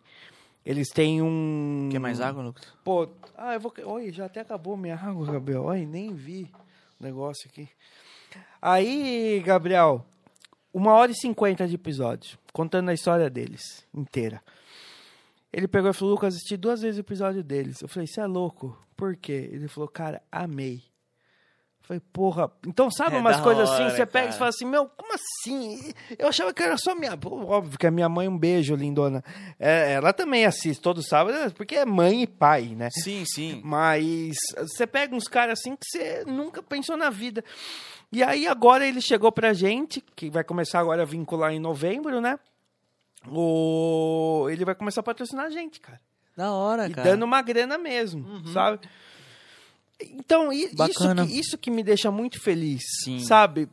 Eles 0.65 0.89
têm 0.89 1.21
um. 1.21 1.87
Quer 1.89 1.99
mais 1.99 2.19
água, 2.19 2.43
Lucas? 2.43 2.71
Pô, 2.83 3.07
ah, 3.37 3.53
eu 3.53 3.59
vou. 3.59 3.73
Oi, 3.85 4.11
já 4.11 4.25
até 4.25 4.41
acabou 4.41 4.75
minha 4.75 4.95
água, 4.95 5.25
Gabriel. 5.25 5.63
Oi, 5.63 5.85
nem 5.85 6.13
vi 6.13 6.51
o 6.99 7.03
negócio 7.03 7.49
aqui. 7.49 7.67
Aí, 8.61 9.41
Gabriel, 9.43 10.05
uma 10.73 10.93
hora 10.93 11.11
e 11.11 11.15
cinquenta 11.15 11.67
de 11.67 11.75
episódio, 11.75 12.37
contando 12.53 12.89
a 12.89 12.93
história 12.93 13.29
deles 13.29 13.87
inteira. 13.93 14.41
Ele 15.53 15.67
pegou 15.67 15.89
e 15.89 15.93
falou, 15.93 16.13
Lucas, 16.13 16.35
assisti 16.35 16.55
duas 16.55 16.81
vezes 16.81 16.97
o 16.97 17.01
episódio 17.01 17.43
deles. 17.43 17.81
Eu 17.81 17.87
falei, 17.87 18.07
você 18.07 18.21
é 18.21 18.25
louco? 18.25 18.77
Por 18.95 19.15
quê? 19.17 19.49
Ele 19.51 19.67
falou, 19.67 19.89
cara, 19.89 20.21
amei. 20.31 20.75
Eu 21.81 21.87
falei, 21.87 22.01
porra. 22.13 22.49
Então, 22.65 22.89
sabe 22.89 23.17
É 23.17 23.19
umas 23.19 23.41
coisas 23.41 23.69
assim? 23.69 23.83
hora, 23.83 23.89
Você 23.95 24.05
pega 24.05 24.25
e 24.25 24.27
cara. 24.29 24.37
fala 24.37 24.49
assim, 24.49 24.65
meu, 24.65 24.87
como 24.87 25.13
assim? 25.13 25.91
Eu 26.17 26.29
achava 26.29 26.53
que 26.53 26.63
era 26.63 26.77
só 26.77 26.95
minha. 26.95 27.19
Óbvio 27.25 27.77
que 27.77 27.85
a 27.87 27.91
minha 27.91 28.07
mãe, 28.07 28.29
um 28.29 28.37
beijo, 28.37 28.75
lindona. 28.75 29.21
É, 29.59 29.93
ela 29.93 30.13
também 30.13 30.45
assiste 30.45 30.79
todo 30.79 31.03
sábado, 31.03 31.35
porque 31.55 31.75
é 31.75 31.85
mãe 31.85 32.21
e 32.21 32.27
pai, 32.27 32.75
né? 32.75 32.87
Sim, 32.91 33.25
sim. 33.25 33.61
Mas 33.65 34.37
você 34.57 34.87
pega 34.87 35.13
uns 35.13 35.27
caras 35.27 35.59
assim 35.59 35.75
que 35.75 35.85
você 35.85 36.23
nunca 36.25 36.63
pensou 36.63 36.95
na 36.95 37.09
vida. 37.09 37.43
E 38.09 38.23
aí 38.23 38.47
agora 38.47 38.87
ele 38.87 39.01
chegou 39.01 39.31
pra 39.31 39.51
gente, 39.51 40.01
que 40.15 40.29
vai 40.29 40.43
começar 40.43 40.79
agora 40.79 41.01
a 41.01 41.05
vincular 41.05 41.51
em 41.51 41.59
novembro, 41.59 42.21
né? 42.21 42.37
O... 43.27 44.47
Ele 44.49 44.65
vai 44.65 44.75
começar 44.75 45.01
a 45.01 45.03
patrocinar 45.03 45.45
a 45.45 45.49
gente, 45.49 45.79
cara. 45.79 45.99
Da 46.35 46.51
hora, 46.51 46.87
E 46.87 46.93
cara. 46.93 47.09
dando 47.11 47.23
uma 47.23 47.41
grana 47.41 47.77
mesmo, 47.77 48.47
sabe? 48.49 48.79
Então, 50.13 50.51
isso 50.51 50.75
que, 50.75 51.39
isso 51.39 51.57
que 51.57 51.71
me 51.71 51.83
deixa 51.83 52.09
muito 52.11 52.41
feliz, 52.41 52.81
Sim. 53.03 53.19
sabe? 53.19 53.67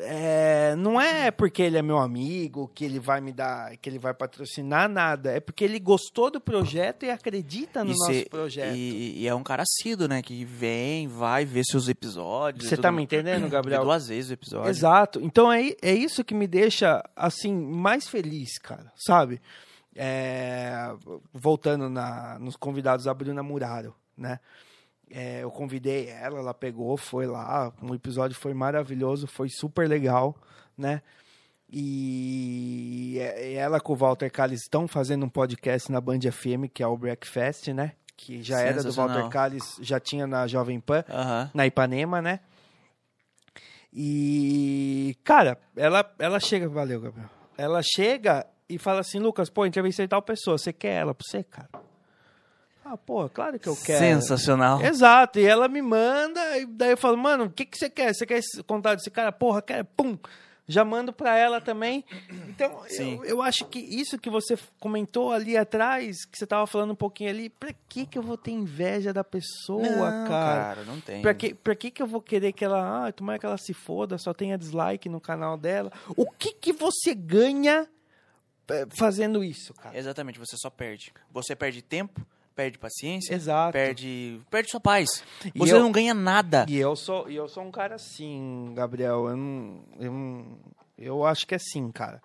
É, 0.00 0.74
não 0.76 1.00
é 1.00 1.30
porque 1.30 1.62
ele 1.62 1.78
é 1.78 1.82
meu 1.82 1.98
amigo, 1.98 2.70
que 2.74 2.84
ele 2.84 2.98
vai 3.00 3.20
me 3.20 3.32
dar, 3.32 3.76
que 3.78 3.88
ele 3.88 3.98
vai 3.98 4.12
patrocinar 4.12 4.88
nada. 4.88 5.32
É 5.32 5.40
porque 5.40 5.64
ele 5.64 5.78
gostou 5.78 6.30
do 6.30 6.40
projeto 6.40 7.04
e 7.04 7.10
acredita 7.10 7.82
no 7.82 7.92
E 7.92 7.96
nosso 7.98 8.12
cê- 8.12 8.26
projeto. 8.28 8.76
E, 8.76 9.22
e 9.22 9.26
é 9.28 9.34
um 9.34 9.42
cara 9.42 9.62
assíduo, 9.62 10.06
né? 10.08 10.20
Que 10.22 10.44
vem, 10.44 11.08
vai 11.08 11.44
ver 11.44 11.64
seus 11.64 11.88
episódios. 11.88 12.68
Você 12.68 12.76
tá 12.76 12.92
me 12.92 13.02
entendendo, 13.02 13.44
Vê 13.44 13.48
Gabriel? 13.50 13.82
duas 13.84 14.08
vezes 14.08 14.30
o 14.30 14.34
episódio. 14.34 14.68
Exato. 14.70 15.20
Então 15.22 15.50
é, 15.52 15.74
é 15.80 15.94
isso 15.94 16.22
que 16.24 16.34
me 16.34 16.46
deixa, 16.46 17.02
assim, 17.16 17.52
mais 17.54 18.06
feliz, 18.08 18.58
cara. 18.58 18.92
Sabe? 18.96 19.40
É, 19.94 20.92
voltando 21.32 21.88
na, 21.88 22.38
nos 22.38 22.54
convidados, 22.54 23.06
a 23.08 23.14
Bruna 23.14 23.42
Muraro, 23.42 23.94
né? 24.16 24.38
É, 25.10 25.42
eu 25.42 25.50
convidei 25.50 26.08
ela, 26.08 26.38
ela 26.38 26.54
pegou, 26.54 26.96
foi 26.96 27.26
lá. 27.26 27.72
O 27.80 27.94
episódio 27.94 28.36
foi 28.36 28.52
maravilhoso, 28.52 29.26
foi 29.26 29.48
super 29.48 29.88
legal, 29.88 30.36
né? 30.76 31.00
E 31.68 33.18
é- 33.20 33.54
ela 33.54 33.80
com 33.80 33.92
o 33.92 33.96
Walter 33.96 34.30
Calles 34.30 34.62
estão 34.62 34.86
fazendo 34.88 35.24
um 35.24 35.28
podcast 35.28 35.90
na 35.90 36.00
Band 36.00 36.20
FM, 36.30 36.68
que 36.72 36.82
é 36.82 36.86
o 36.86 36.96
Breakfast, 36.96 37.68
né? 37.68 37.92
Que 38.16 38.42
já 38.42 38.60
era 38.60 38.82
do. 38.82 38.92
Walter 38.92 39.28
Calles, 39.28 39.76
já 39.80 40.00
tinha 40.00 40.26
na 40.26 40.46
Jovem 40.46 40.80
Pan 40.80 41.04
na 41.54 41.66
Ipanema, 41.66 42.20
né? 42.22 42.40
E, 43.92 45.16
cara, 45.24 45.58
ela, 45.76 46.14
ela 46.18 46.38
chega, 46.40 46.68
valeu, 46.68 47.00
Gabriel. 47.00 47.30
Ela 47.56 47.80
chega 47.82 48.46
e 48.68 48.78
fala 48.78 49.00
assim, 49.00 49.18
Lucas, 49.18 49.48
pô, 49.48 49.64
entrevistei 49.64 50.06
tal 50.06 50.20
pessoa, 50.20 50.58
você 50.58 50.72
quer 50.72 51.00
ela 51.00 51.14
pra 51.14 51.24
você, 51.26 51.42
cara? 51.42 51.68
Ah, 52.88 52.96
pô, 52.96 53.28
claro 53.28 53.58
que 53.58 53.68
eu 53.68 53.76
quero. 53.76 53.98
Sensacional. 53.98 54.80
Exato, 54.80 55.38
e 55.40 55.44
ela 55.44 55.66
me 55.68 55.82
manda, 55.82 56.58
e 56.58 56.66
daí 56.66 56.90
eu 56.92 56.96
falo, 56.96 57.16
mano, 57.16 57.44
o 57.44 57.50
que, 57.50 57.64
que 57.64 57.76
você 57.76 57.90
quer? 57.90 58.14
Você 58.14 58.24
quer 58.24 58.38
esse 58.38 58.62
contato 58.62 58.98
desse 58.98 59.10
cara? 59.10 59.32
Porra, 59.32 59.60
quer? 59.60 59.84
Pum! 59.84 60.16
Já 60.68 60.84
mando 60.84 61.12
pra 61.12 61.36
ela 61.38 61.60
também. 61.60 62.04
Então, 62.48 62.82
eu, 62.90 63.24
eu 63.24 63.42
acho 63.42 63.66
que 63.66 63.78
isso 63.78 64.18
que 64.18 64.28
você 64.28 64.58
comentou 64.80 65.32
ali 65.32 65.56
atrás, 65.56 66.24
que 66.24 66.36
você 66.36 66.44
tava 66.44 66.66
falando 66.66 66.90
um 66.90 66.96
pouquinho 66.96 67.30
ali, 67.30 67.48
pra 67.48 67.72
que 67.88 68.04
que 68.04 68.18
eu 68.18 68.22
vou 68.22 68.36
ter 68.36 68.50
inveja 68.50 69.12
da 69.12 69.22
pessoa, 69.22 70.10
Não, 70.10 70.28
cara? 70.28 70.82
não 70.82 71.00
tem. 71.00 71.22
Pra 71.22 71.32
que, 71.34 71.54
pra 71.54 71.76
que 71.76 71.88
que 71.88 72.02
eu 72.02 72.06
vou 72.08 72.20
querer 72.20 72.52
que 72.52 72.64
ela... 72.64 73.06
Ah, 73.06 73.12
tomara 73.12 73.38
que 73.38 73.46
ela 73.46 73.58
se 73.58 73.72
foda, 73.72 74.18
só 74.18 74.34
tenha 74.34 74.58
dislike 74.58 75.08
no 75.08 75.20
canal 75.20 75.56
dela. 75.56 75.92
O 76.16 76.28
que 76.28 76.52
que 76.52 76.72
você 76.72 77.14
ganha 77.14 77.88
eh, 78.68 78.86
fazendo 78.98 79.44
isso, 79.44 79.72
cara? 79.72 79.96
Exatamente, 79.96 80.36
você 80.36 80.56
só 80.56 80.68
perde. 80.68 81.12
Você 81.30 81.54
perde 81.54 81.80
tempo, 81.80 82.26
perde 82.56 82.78
paciência, 82.78 83.34
Exato. 83.34 83.72
perde, 83.72 84.40
perde 84.50 84.70
sua 84.70 84.80
paz. 84.80 85.22
E 85.54 85.58
Você 85.58 85.74
eu- 85.74 85.80
não 85.80 85.92
ganha 85.92 86.14
nada. 86.14 86.64
E 86.68 86.76
eu 86.76 86.96
sou, 86.96 87.30
e 87.30 87.36
eu 87.36 87.46
sou 87.46 87.62
um 87.62 87.70
cara 87.70 87.94
assim, 87.96 88.72
Gabriel. 88.74 89.28
Eu, 89.28 89.36
não, 89.36 89.84
eu, 90.00 90.10
não- 90.12 90.58
eu 90.98 91.24
acho 91.24 91.46
que 91.46 91.54
é 91.54 91.58
assim, 91.58 91.92
cara. 91.92 92.20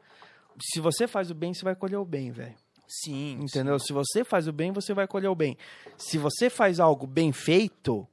Se 0.60 0.80
você 0.80 1.08
faz 1.08 1.30
o 1.30 1.36
bem, 1.36 1.54
você 1.54 1.64
vai 1.64 1.76
colher 1.76 1.98
o 1.98 2.06
bem, 2.06 2.32
velho. 2.32 2.56
Sim. 2.88 3.40
Entendeu? 3.42 3.78
Se 3.80 3.94
você 3.94 4.24
faz 4.24 4.48
o 4.48 4.52
bem, 4.54 4.72
você 4.72 4.94
vai 4.94 5.06
colher 5.08 5.30
o 5.30 5.36
bem. 5.36 5.58
Se 5.98 6.18
você 6.18 6.50
faz 6.50 6.80
algo 6.80 7.06
bem 7.06 7.32
feito, 7.32 8.08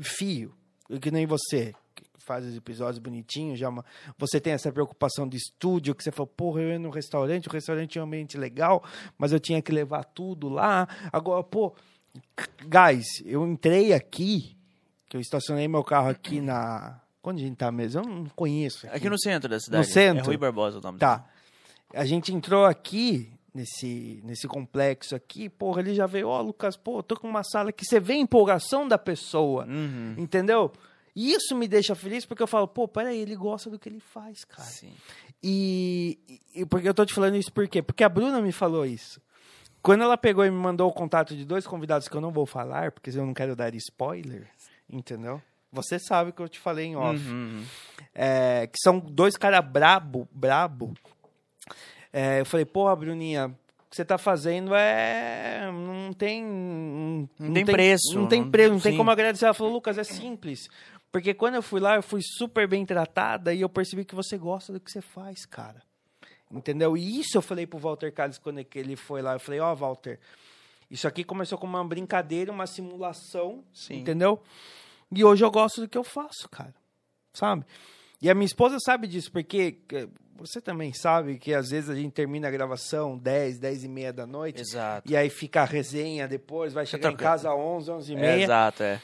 fio, 0.00 0.54
que 1.00 1.10
nem 1.10 1.26
você 1.26 1.74
faz 2.26 2.44
os 2.44 2.56
episódios 2.56 2.98
bonitinhos, 2.98 3.58
já 3.58 3.68
uma- 3.68 3.84
você 4.18 4.40
tem 4.40 4.52
essa 4.52 4.70
preocupação 4.72 5.26
de 5.28 5.36
estúdio, 5.36 5.94
que 5.94 6.02
você 6.02 6.10
fala, 6.10 6.26
porra, 6.26 6.60
eu 6.60 6.70
ia 6.70 6.78
no 6.78 6.90
restaurante, 6.90 7.48
o 7.48 7.52
restaurante 7.52 7.98
é 7.98 8.02
um 8.02 8.04
ambiente 8.04 8.36
legal, 8.36 8.82
mas 9.16 9.32
eu 9.32 9.38
tinha 9.40 9.62
que 9.62 9.70
levar 9.72 10.04
tudo 10.04 10.48
lá. 10.48 10.86
Agora, 11.12 11.42
pô, 11.44 11.74
guys, 12.68 13.06
eu 13.24 13.46
entrei 13.46 13.92
aqui, 13.92 14.56
que 15.08 15.16
eu 15.16 15.20
estacionei 15.20 15.68
meu 15.68 15.84
carro 15.84 16.08
aqui 16.08 16.40
na... 16.40 17.00
Onde 17.22 17.42
a 17.42 17.46
gente 17.46 17.56
tá 17.56 17.72
mesmo? 17.72 18.02
Eu 18.02 18.08
não 18.08 18.24
conheço. 18.36 18.86
Aqui 18.88 19.08
no 19.10 19.18
centro 19.18 19.48
da 19.48 19.58
cidade. 19.58 19.86
centro? 19.88 20.22
É 20.22 20.26
Rui 20.26 20.36
Barbosa 20.36 20.78
o 20.78 20.80
nome 20.80 20.98
Tá. 21.00 21.24
A 21.92 22.04
gente 22.04 22.32
entrou 22.32 22.64
aqui 22.64 23.32
nesse, 23.52 24.20
nesse 24.24 24.46
complexo 24.46 25.16
aqui, 25.16 25.48
porra, 25.48 25.80
ele 25.80 25.92
já 25.94 26.06
veio, 26.06 26.28
ó, 26.28 26.40
Lucas, 26.40 26.76
pô, 26.76 27.02
tô 27.02 27.16
com 27.18 27.28
uma 27.28 27.42
sala 27.42 27.72
que 27.72 27.84
você 27.84 27.98
vê 27.98 28.12
a 28.12 28.16
empolgação 28.18 28.86
da 28.86 28.96
pessoa, 28.98 29.64
Uhum. 29.66 30.14
entendeu? 30.18 30.70
E 31.16 31.32
isso 31.32 31.56
me 31.56 31.66
deixa 31.66 31.94
feliz 31.94 32.26
porque 32.26 32.42
eu 32.42 32.46
falo, 32.46 32.68
pô, 32.68 32.86
peraí, 32.86 33.18
ele 33.18 33.34
gosta 33.34 33.70
do 33.70 33.78
que 33.78 33.88
ele 33.88 34.00
faz, 34.00 34.44
cara. 34.44 34.68
Sim. 34.68 34.92
E, 35.42 36.18
e 36.54 36.66
porque 36.66 36.86
eu 36.86 36.92
tô 36.92 37.06
te 37.06 37.14
falando 37.14 37.36
isso 37.36 37.50
por 37.50 37.66
quê? 37.66 37.82
Porque 37.82 38.04
a 38.04 38.08
Bruna 38.08 38.38
me 38.42 38.52
falou 38.52 38.84
isso. 38.84 39.18
Quando 39.80 40.04
ela 40.04 40.18
pegou 40.18 40.44
e 40.44 40.50
me 40.50 40.58
mandou 40.58 40.90
o 40.90 40.92
contato 40.92 41.34
de 41.34 41.46
dois 41.46 41.66
convidados 41.66 42.06
que 42.06 42.14
eu 42.14 42.20
não 42.20 42.30
vou 42.30 42.44
falar, 42.44 42.92
porque 42.92 43.08
eu 43.08 43.24
não 43.24 43.32
quero 43.32 43.56
dar 43.56 43.74
spoiler, 43.74 44.46
entendeu? 44.90 45.40
Você 45.72 45.98
sabe 45.98 46.32
que 46.32 46.42
eu 46.42 46.48
te 46.50 46.58
falei 46.58 46.86
em 46.86 46.96
off. 46.96 47.26
Uhum. 47.26 47.64
É, 48.14 48.66
que 48.66 48.78
são 48.82 48.98
dois 48.98 49.36
caras 49.36 49.66
brabo, 49.66 50.28
brabo. 50.30 50.92
É, 52.12 52.40
eu 52.40 52.46
falei, 52.46 52.66
porra, 52.66 52.94
Bruninha, 52.94 53.58
o 53.86 53.90
que 53.90 53.96
você 53.96 54.04
tá 54.04 54.18
fazendo 54.18 54.74
é. 54.74 55.70
Não 55.72 56.12
tem. 56.12 56.42
Não, 57.38 57.52
tem 57.54 57.64
preço, 57.64 58.14
Não 58.14 58.26
tem 58.26 58.42
não- 58.42 58.50
preço, 58.50 58.72
não 58.72 58.80
tem 58.80 58.96
como 58.96 59.10
agradecer. 59.10 59.44
Ela 59.44 59.54
falou, 59.54 59.72
Lucas, 59.72 59.96
é 59.98 60.04
simples. 60.04 60.68
Porque 61.12 61.32
quando 61.32 61.54
eu 61.54 61.62
fui 61.62 61.80
lá, 61.80 61.96
eu 61.96 62.02
fui 62.02 62.20
super 62.22 62.68
bem 62.68 62.84
tratada 62.84 63.54
e 63.54 63.60
eu 63.60 63.68
percebi 63.68 64.04
que 64.04 64.14
você 64.14 64.36
gosta 64.36 64.72
do 64.72 64.80
que 64.80 64.90
você 64.90 65.00
faz, 65.00 65.46
cara. 65.46 65.82
Entendeu? 66.50 66.96
E 66.96 67.20
isso 67.20 67.36
eu 67.38 67.42
falei 67.42 67.66
pro 67.66 67.78
Walter 67.78 68.12
Calles 68.12 68.38
quando 68.38 68.64
ele 68.74 68.96
foi 68.96 69.22
lá. 69.22 69.32
Eu 69.34 69.40
falei, 69.40 69.58
ó, 69.60 69.74
Walter, 69.74 70.18
isso 70.90 71.08
aqui 71.08 71.24
começou 71.24 71.56
como 71.58 71.76
uma 71.76 71.84
brincadeira, 71.84 72.52
uma 72.52 72.66
simulação, 72.66 73.64
Sim. 73.72 74.00
entendeu? 74.00 74.42
E 75.10 75.24
hoje 75.24 75.44
eu 75.44 75.50
gosto 75.50 75.80
do 75.80 75.88
que 75.88 75.96
eu 75.96 76.04
faço, 76.04 76.48
cara. 76.50 76.74
Sabe? 77.32 77.64
E 78.20 78.28
a 78.30 78.34
minha 78.34 78.46
esposa 78.46 78.78
sabe 78.80 79.06
disso, 79.06 79.30
porque 79.32 79.78
eh, 79.92 80.08
você 80.38 80.60
também 80.60 80.92
sabe 80.92 81.38
que 81.38 81.52
às 81.54 81.70
vezes 81.70 81.90
a 81.90 81.94
gente 81.94 82.12
termina 82.12 82.48
a 82.48 82.50
gravação 82.50 83.16
10, 83.18 83.58
10 83.58 83.84
e 83.84 83.88
meia 83.88 84.12
da 84.12 84.26
noite. 84.26 84.60
Exato. 84.60 85.10
E 85.10 85.16
aí 85.16 85.28
fica 85.30 85.62
a 85.62 85.64
resenha 85.64 86.26
depois, 86.28 86.72
vai 86.72 86.86
chegar 86.86 87.10
em 87.12 87.16
casa 87.16 87.50
às 87.52 87.58
11, 87.58 87.90
11 87.90 88.12
e 88.12 88.16
É, 88.16 88.18
meia. 88.20 88.44
exato, 88.44 88.82
é. 88.82 89.00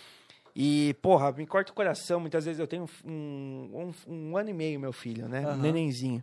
E, 0.54 0.94
porra, 1.00 1.32
me 1.32 1.46
corta 1.46 1.72
o 1.72 1.74
coração. 1.74 2.20
Muitas 2.20 2.44
vezes 2.44 2.60
eu 2.60 2.66
tenho 2.66 2.86
um, 3.04 3.92
um, 4.06 4.14
um 4.14 4.36
ano 4.36 4.50
e 4.50 4.52
meio, 4.52 4.78
meu 4.78 4.92
filho, 4.92 5.26
né? 5.28 5.40
Um 5.40 5.48
Aham. 5.50 5.56
nenenzinho. 5.56 6.22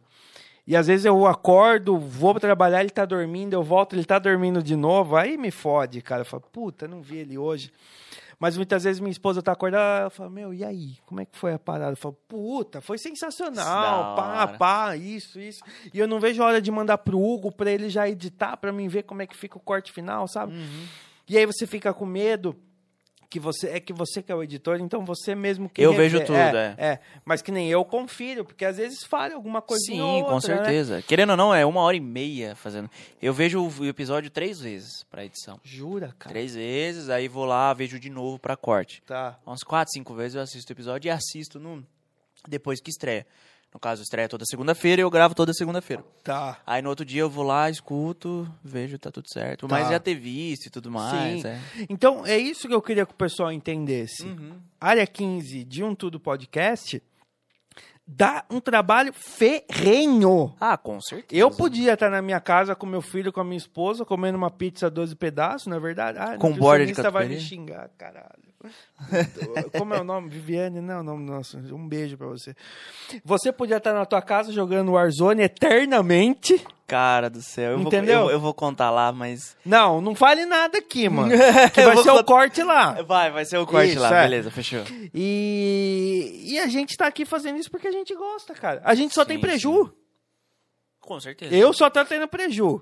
E 0.68 0.76
às 0.76 0.86
vezes 0.86 1.04
eu 1.04 1.26
acordo, 1.26 1.98
vou 1.98 2.40
trabalhar, 2.40 2.82
ele 2.82 2.92
tá 2.92 3.04
dormindo, 3.04 3.54
eu 3.54 3.64
volto, 3.64 3.96
ele 3.96 4.06
tá 4.06 4.20
dormindo 4.20 4.62
de 4.62 4.76
novo. 4.76 5.16
Aí 5.16 5.36
me 5.36 5.50
fode, 5.50 6.00
cara. 6.00 6.22
Eu 6.22 6.26
falo, 6.26 6.44
puta, 6.52 6.88
não 6.88 7.02
vi 7.02 7.18
ele 7.18 7.40
hoje. 7.40 7.72
Mas 8.40 8.56
muitas 8.56 8.86
vezes 8.86 9.02
minha 9.02 9.12
esposa 9.12 9.42
tá 9.42 9.52
acordada, 9.52 10.02
ela 10.02 10.10
fala, 10.10 10.30
meu, 10.30 10.54
e 10.54 10.64
aí? 10.64 10.98
Como 11.06 11.20
é 11.20 11.26
que 11.26 11.38
foi 11.38 11.54
a 11.54 11.60
parada? 11.60 11.92
Eu 11.92 11.98
falo, 11.98 12.18
puta, 12.26 12.80
foi 12.80 12.98
sensacional, 12.98 14.16
pá, 14.16 14.48
pá, 14.48 14.96
isso, 14.96 15.40
isso. 15.42 15.62
E 15.94 16.00
eu 16.00 16.08
não 16.08 16.22
vejo 16.22 16.42
a 16.42 16.46
hora 16.46 16.62
de 16.62 16.72
mandar 16.72 17.00
pro 17.00 17.20
Hugo 17.20 17.52
pra 17.52 17.70
ele 17.70 17.90
já 17.90 18.08
editar, 18.08 18.56
pra 18.56 18.72
mim 18.72 18.88
ver 18.88 19.04
como 19.04 19.22
é 19.22 19.28
que 19.28 19.36
fica 19.36 19.58
o 19.58 19.62
corte 19.62 19.92
final, 19.92 20.26
sabe? 20.26 20.54
Uhum. 20.54 20.86
E 21.28 21.38
aí 21.38 21.46
você 21.46 21.68
fica 21.68 21.94
com 21.94 22.06
medo 22.06 22.56
que 23.30 23.40
você 23.40 23.68
é 23.68 23.80
que 23.80 23.94
você 23.94 24.24
que 24.24 24.32
é 24.32 24.36
o 24.36 24.42
editor, 24.42 24.80
então 24.82 25.06
você 25.06 25.36
mesmo 25.36 25.70
que 25.70 25.82
Eu 25.82 25.92
revê- 25.92 26.04
vejo 26.10 26.20
tudo, 26.26 26.36
é. 26.36 26.76
é. 26.78 27.00
Mas 27.24 27.42
que 27.42 27.52
nem 27.52 27.70
eu 27.70 27.86
confiro, 27.86 28.44
porque 28.44 28.66
às 28.66 28.78
vezes 28.78 29.04
falha 29.04 29.36
alguma 29.36 29.62
coisinha 29.62 30.04
ou 30.04 30.18
Sim, 30.20 30.24
com 30.26 30.34
outra, 30.34 30.56
né? 30.56 30.64
certeza. 30.64 31.02
Querendo 31.04 31.30
ou 31.32 31.38
não, 31.38 31.54
é 31.54 31.66
uma 31.66 31.82
hora 31.82 31.96
e 31.96 32.00
meia 32.00 32.56
fazendo. 32.56 32.90
Eu 33.22 33.32
vejo 33.34 33.62
o 33.64 33.86
episódio 33.86 34.30
três 34.32 34.60
vezes 34.60 35.04
pra 35.12 35.24
edição. 35.24 35.60
Jura, 35.64 36.16
cara? 36.18 36.34
Três 36.34 36.56
vezes, 36.56 37.10
aí 37.10 37.28
vou 37.28 37.46
lá, 37.46 37.72
vejo 37.74 38.00
de 38.00 38.10
novo 38.10 38.40
pra 38.40 38.58
corte. 38.58 39.02
Tá. 39.06 39.38
Umas 39.46 39.62
quatro, 39.64 39.92
cinco 39.94 40.14
vezes 40.16 40.36
eu 40.36 40.42
assisto 40.42 40.72
o 40.72 40.74
episódio 40.74 41.08
e 41.08 41.12
assisto 41.12 41.60
no... 41.60 41.86
depois 42.48 42.82
que 42.82 42.90
estreia. 42.90 43.28
No 43.74 43.80
caso, 43.80 44.02
estreia 44.02 44.28
toda 44.28 44.46
segunda-feira 44.46 45.02
e 45.02 45.04
eu 45.04 45.10
gravo 45.12 45.36
toda 45.36 45.54
segunda-feira. 45.54 46.04
Tá. 46.24 46.58
Aí 46.66 46.82
no 46.82 46.90
outro 46.90 47.06
dia 47.06 47.22
eu 47.22 47.30
vou 47.30 47.44
lá, 47.44 47.70
escuto, 47.70 48.52
vejo, 48.64 48.98
tá 48.98 49.12
tudo 49.12 49.28
certo. 49.32 49.68
Mas 49.70 49.84
Tá. 49.86 49.92
já 49.94 50.00
ter 50.00 50.16
visto 50.16 50.66
e 50.66 50.70
tudo 50.72 50.90
mais. 50.90 51.42
Sim. 51.44 51.48
é. 51.48 51.60
Então, 51.88 52.26
é 52.26 52.38
isso 52.38 52.68
que 52.68 52.74
eu 52.74 52.82
queria 52.82 53.06
que 53.06 53.12
o 53.12 53.16
pessoal 53.16 53.52
entendesse. 53.52 54.24
Uhum. 54.26 54.60
Área 54.82 55.06
15 55.06 55.64
de 55.64 55.84
Um 55.84 55.94
Tudo 55.94 56.20
Podcast 56.20 57.02
dá 58.12 58.44
um 58.50 58.60
trabalho 58.60 59.14
ferrenho. 59.14 60.56
Ah, 60.60 60.76
com 60.76 61.00
certeza. 61.00 61.40
Eu 61.40 61.52
podia 61.52 61.94
estar 61.94 62.10
na 62.10 62.24
minha 62.24 62.40
casa 62.40 62.76
com 62.76 62.88
meu 62.88 63.02
filho, 63.04 63.32
com 63.32 63.40
a 63.40 63.44
minha 63.44 63.58
esposa, 63.58 64.04
comendo 64.04 64.36
uma 64.38 64.50
pizza 64.50 64.90
12 64.90 65.16
pedaços, 65.16 65.68
não 65.68 65.78
é 65.78 65.80
verdade? 65.80 66.18
Ah, 66.20 66.36
Com 66.38 66.52
borda 66.54 66.88
de 66.88 66.94
vai 67.12 67.28
me 67.28 67.40
xingar, 67.40 67.88
caralho. 67.98 68.49
Como 69.78 69.94
é 69.94 70.02
o 70.02 70.04
nome? 70.04 70.30
Viviane? 70.30 70.82
Não, 70.82 71.02
não, 71.02 71.18
nossa, 71.18 71.58
um 71.58 71.88
beijo 71.88 72.18
pra 72.18 72.28
você. 72.28 72.56
Você 73.24 73.52
podia 73.52 73.78
estar 73.78 73.94
na 73.94 74.06
tua 74.06 74.22
casa 74.22 74.52
jogando 74.52 74.92
Warzone 74.92 75.44
eternamente. 75.44 76.62
Cara 76.86 77.30
do 77.30 77.42
céu. 77.42 77.74
Eu 77.74 77.80
Entendeu? 77.82 78.22
Vou, 78.22 78.30
eu, 78.30 78.34
eu 78.34 78.40
vou 78.40 78.54
contar 78.54 78.90
lá, 78.90 79.12
mas. 79.12 79.56
Não, 79.64 80.02
não 80.02 80.16
fale 80.16 80.46
nada 80.46 80.80
aqui, 80.80 81.08
mano. 81.08 81.32
Que 81.74 81.82
vai 81.84 81.98
ser 81.98 82.12
o 82.12 82.24
corte 82.24 82.64
lá. 82.64 83.02
Vai, 83.04 83.32
vai 83.32 83.46
ser 83.46 83.58
o 83.58 83.66
corte 83.66 83.92
Isso, 83.92 84.00
lá. 84.00 84.18
é. 84.18 84.24
Beleza, 84.24 84.52
fechou. 84.52 84.84
E, 85.14 86.46
e 86.48 86.60
a 86.60 86.68
gente 86.68 86.98
tá 86.98 87.08
aqui 87.08 87.26
fazendo 87.26 87.60
isso 87.60 87.70
porque 87.70 87.88
a 87.88 87.92
gente 87.92 88.14
gosta, 88.16 88.54
cara. 88.54 88.82
A 88.84 88.96
gente 88.96 89.14
só 89.14 89.24
tem 89.24 89.38
Sim, 89.38 89.42
preju. 89.42 89.94
Com 91.00 91.20
certeza. 91.20 91.56
Eu 91.56 91.72
só 91.74 91.90
tô 91.90 92.04
tendo 92.06 92.28
preju. 92.28 92.82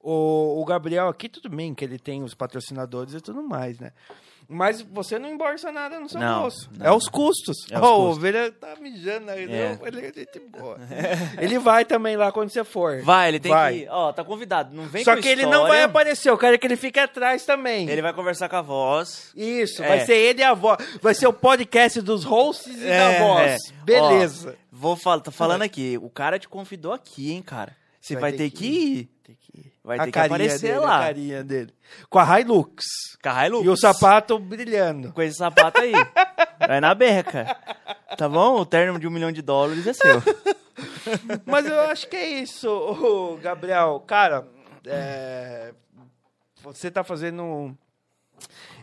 O, 0.00 0.60
o 0.60 0.64
Gabriel 0.64 1.08
aqui, 1.08 1.28
tudo 1.28 1.48
bem 1.48 1.74
que 1.74 1.84
ele 1.84 1.98
tem 1.98 2.22
os 2.22 2.32
patrocinadores 2.32 3.14
e 3.14 3.20
tudo 3.20 3.42
mais, 3.42 3.80
né? 3.80 3.92
Mas 4.48 4.80
você 4.80 5.18
não 5.18 5.28
embolsa 5.30 5.72
nada 5.72 5.98
no 5.98 6.08
seu 6.08 6.20
Não, 6.20 6.42
bolso. 6.42 6.70
não. 6.78 6.86
É 6.86 6.92
os 6.92 7.08
custos. 7.08 7.66
É 7.68 7.76
os 7.78 7.82
Ó, 7.82 7.86
o 7.94 7.96
custos. 8.06 8.16
Ovelha 8.18 8.52
tá 8.52 8.76
mijando 8.80 9.26
na 9.26 9.32
reunião. 9.32 9.58
É. 9.58 9.78
Ele 9.88 10.00
é 10.06 10.12
gente 10.12 10.38
boa. 10.48 10.78
ele 11.40 11.58
vai 11.58 11.84
também 11.84 12.16
lá 12.16 12.30
quando 12.30 12.50
você 12.50 12.62
for. 12.62 13.02
Vai, 13.02 13.28
ele 13.28 13.40
tem 13.40 13.50
Vai. 13.50 13.72
que 13.74 13.78
ir. 13.84 13.88
Ó, 13.90 14.12
tá 14.12 14.22
convidado. 14.22 14.72
Não 14.74 14.84
vem 14.84 15.02
Só 15.02 15.16
com 15.16 15.22
que 15.22 15.28
ele 15.28 15.42
não 15.46 15.62
vai 15.62 15.78
história. 15.78 15.84
aparecer. 15.86 16.30
Eu 16.30 16.38
quero 16.38 16.58
que 16.60 16.66
ele 16.66 16.76
fique 16.76 17.00
atrás 17.00 17.44
também. 17.44 17.88
Ele 17.90 18.00
vai 18.02 18.12
conversar 18.12 18.48
com 18.48 18.56
a 18.56 18.62
voz. 18.62 19.32
Isso, 19.34 19.82
É. 19.82 19.88
vai 19.88 20.00
ser 20.06 20.14
ele 20.16 20.40
e 20.40 20.44
a 20.44 20.54
voz. 20.54 20.78
Vai 21.02 21.14
ser 21.14 21.26
o 21.26 21.32
podcast 21.32 22.00
dos 22.00 22.22
hosts 22.22 22.68
e 22.76 22.84
da 22.86 22.86
É, 22.86 23.18
voz. 23.20 23.52
é. 23.70 23.84
Beleza. 23.84 24.50
Ó, 24.50 24.66
vou 24.70 24.94
falar, 24.96 25.20
tá 25.22 25.32
falando 25.32 25.62
aqui. 25.62 25.98
O 26.00 26.08
cara 26.08 26.38
te 26.38 26.48
convidou 26.48 26.92
aqui, 26.92 27.32
hein, 27.32 27.42
cara. 27.42 27.74
Você 28.00 28.14
vai, 28.14 28.32
ter 28.32 28.48
que 28.50 28.64
ir. 28.66 29.10
Tem 29.24 29.36
que 29.40 29.58
ir. 29.58 29.72
Vai 29.86 30.00
ter 30.00 30.10
que 30.10 30.18
aparecer 30.18 30.72
dele, 30.72 30.80
lá. 30.80 30.96
A 30.96 31.02
carinha 31.04 31.44
dele. 31.44 31.72
Com 32.10 32.18
a 32.18 32.40
Hilux. 32.40 32.84
Com 33.22 33.28
a 33.28 33.46
Hilux. 33.46 33.64
E 33.64 33.68
o 33.68 33.76
sapato 33.76 34.36
brilhando. 34.36 35.12
Com 35.12 35.22
esse 35.22 35.38
sapato 35.38 35.80
aí. 35.80 35.92
vai 36.66 36.80
na 36.80 36.92
beca. 36.92 37.56
Tá 38.18 38.28
bom? 38.28 38.58
O 38.58 38.66
terno 38.66 38.98
de 38.98 39.06
um 39.06 39.12
milhão 39.12 39.30
de 39.30 39.40
dólares 39.42 39.86
é 39.86 39.92
seu. 39.92 40.20
Mas 41.46 41.66
eu 41.66 41.78
acho 41.82 42.08
que 42.08 42.16
é 42.16 42.28
isso, 42.40 43.38
Gabriel. 43.40 44.02
Cara, 44.04 44.48
é, 44.84 45.72
você 46.64 46.90
tá 46.90 47.04
fazendo. 47.04 47.72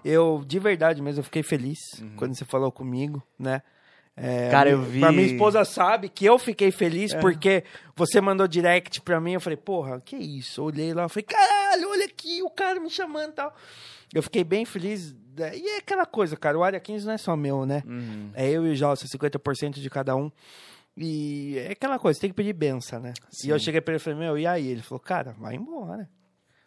Eu, 0.06 0.42
de 0.48 0.58
verdade 0.58 1.02
mesmo, 1.02 1.20
eu 1.20 1.26
fiquei 1.26 1.44
feliz 1.44 1.80
quando 2.16 2.34
você 2.34 2.46
falou 2.46 2.72
comigo, 2.72 3.22
né? 3.38 3.62
É. 4.15 4.49
Cara, 4.52 4.69
eu 4.69 4.81
vi- 4.81 5.03
É. 5.03 5.07
A 5.07 5.11
minha 5.11 5.26
esposa 5.26 5.65
sabe 5.65 6.07
que 6.07 6.23
eu 6.26 6.38
fiquei 6.38 6.72
feliz 6.72 7.14
porque 7.15 7.64
você 7.95 8.22
mandou 8.22 8.48
direct 8.48 9.02
pra 9.02 9.19
mim. 9.19 9.34
Eu 9.34 9.41
falei, 9.41 9.57
porra, 9.57 9.99
que 10.02 10.15
isso? 10.15 10.64
Olhei 10.64 10.94
lá, 10.94 11.10
falei, 11.10 11.23
caralho, 11.26 11.90
olha 11.90 12.06
aqui, 12.06 12.41
o 12.44 12.49
cara 12.49 12.80
me 12.80 12.90
chamando 12.90 13.30
e 13.31 13.34
tal. 13.34 13.56
Eu 14.14 14.22
fiquei 14.22 14.44
bem 14.44 14.65
feliz. 14.65 15.15
né? 15.35 15.57
E 15.57 15.68
é 15.68 15.77
aquela 15.77 16.06
coisa, 16.06 16.38
cara, 16.38 16.57
o 16.60 16.64
Área 16.64 16.80
15 16.80 17.06
não 17.07 17.14
é 17.14 17.18
só 17.18 17.35
meu, 17.35 17.65
né? 17.65 17.81
Uhum. 17.88 18.30
É 18.35 18.48
eu 18.49 18.68
e 18.68 18.72
o 18.72 18.76
Jalsa, 18.76 19.07
50% 19.07 19.80
de 19.81 19.90
cada 19.90 20.15
um. 20.15 20.31
E 20.95 21.57
é 21.57 21.72
aquela 21.72 21.98
coisa, 21.98 22.19
tem 22.19 22.30
que 22.30 22.35
pedir 22.35 22.53
benção, 22.53 22.99
né? 22.99 23.14
Sim. 23.31 23.48
E 23.48 23.49
eu 23.49 23.57
cheguei 23.57 23.81
pra 23.81 23.94
ele 23.94 23.99
e 23.99 24.03
falei, 24.03 24.19
meu, 24.19 24.38
e 24.38 24.45
aí? 24.45 24.68
Ele 24.68 24.84
falou, 24.84 24.99
cara, 24.99 25.35
vai 25.40 25.56
embora. 25.56 26.07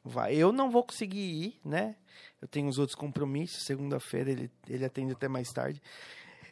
Vai. 0.04 0.34
Eu 0.34 0.50
não 0.50 0.68
vou 0.68 0.82
conseguir 0.82 1.18
ir, 1.20 1.60
né? 1.64 1.94
Eu 2.42 2.48
tenho 2.48 2.66
os 2.68 2.76
outros 2.78 2.96
compromissos. 2.96 3.62
Segunda-feira 3.64 4.30
ele, 4.32 4.50
ele 4.68 4.84
atende 4.84 5.12
até 5.12 5.28
mais 5.28 5.52
tarde. 5.52 5.80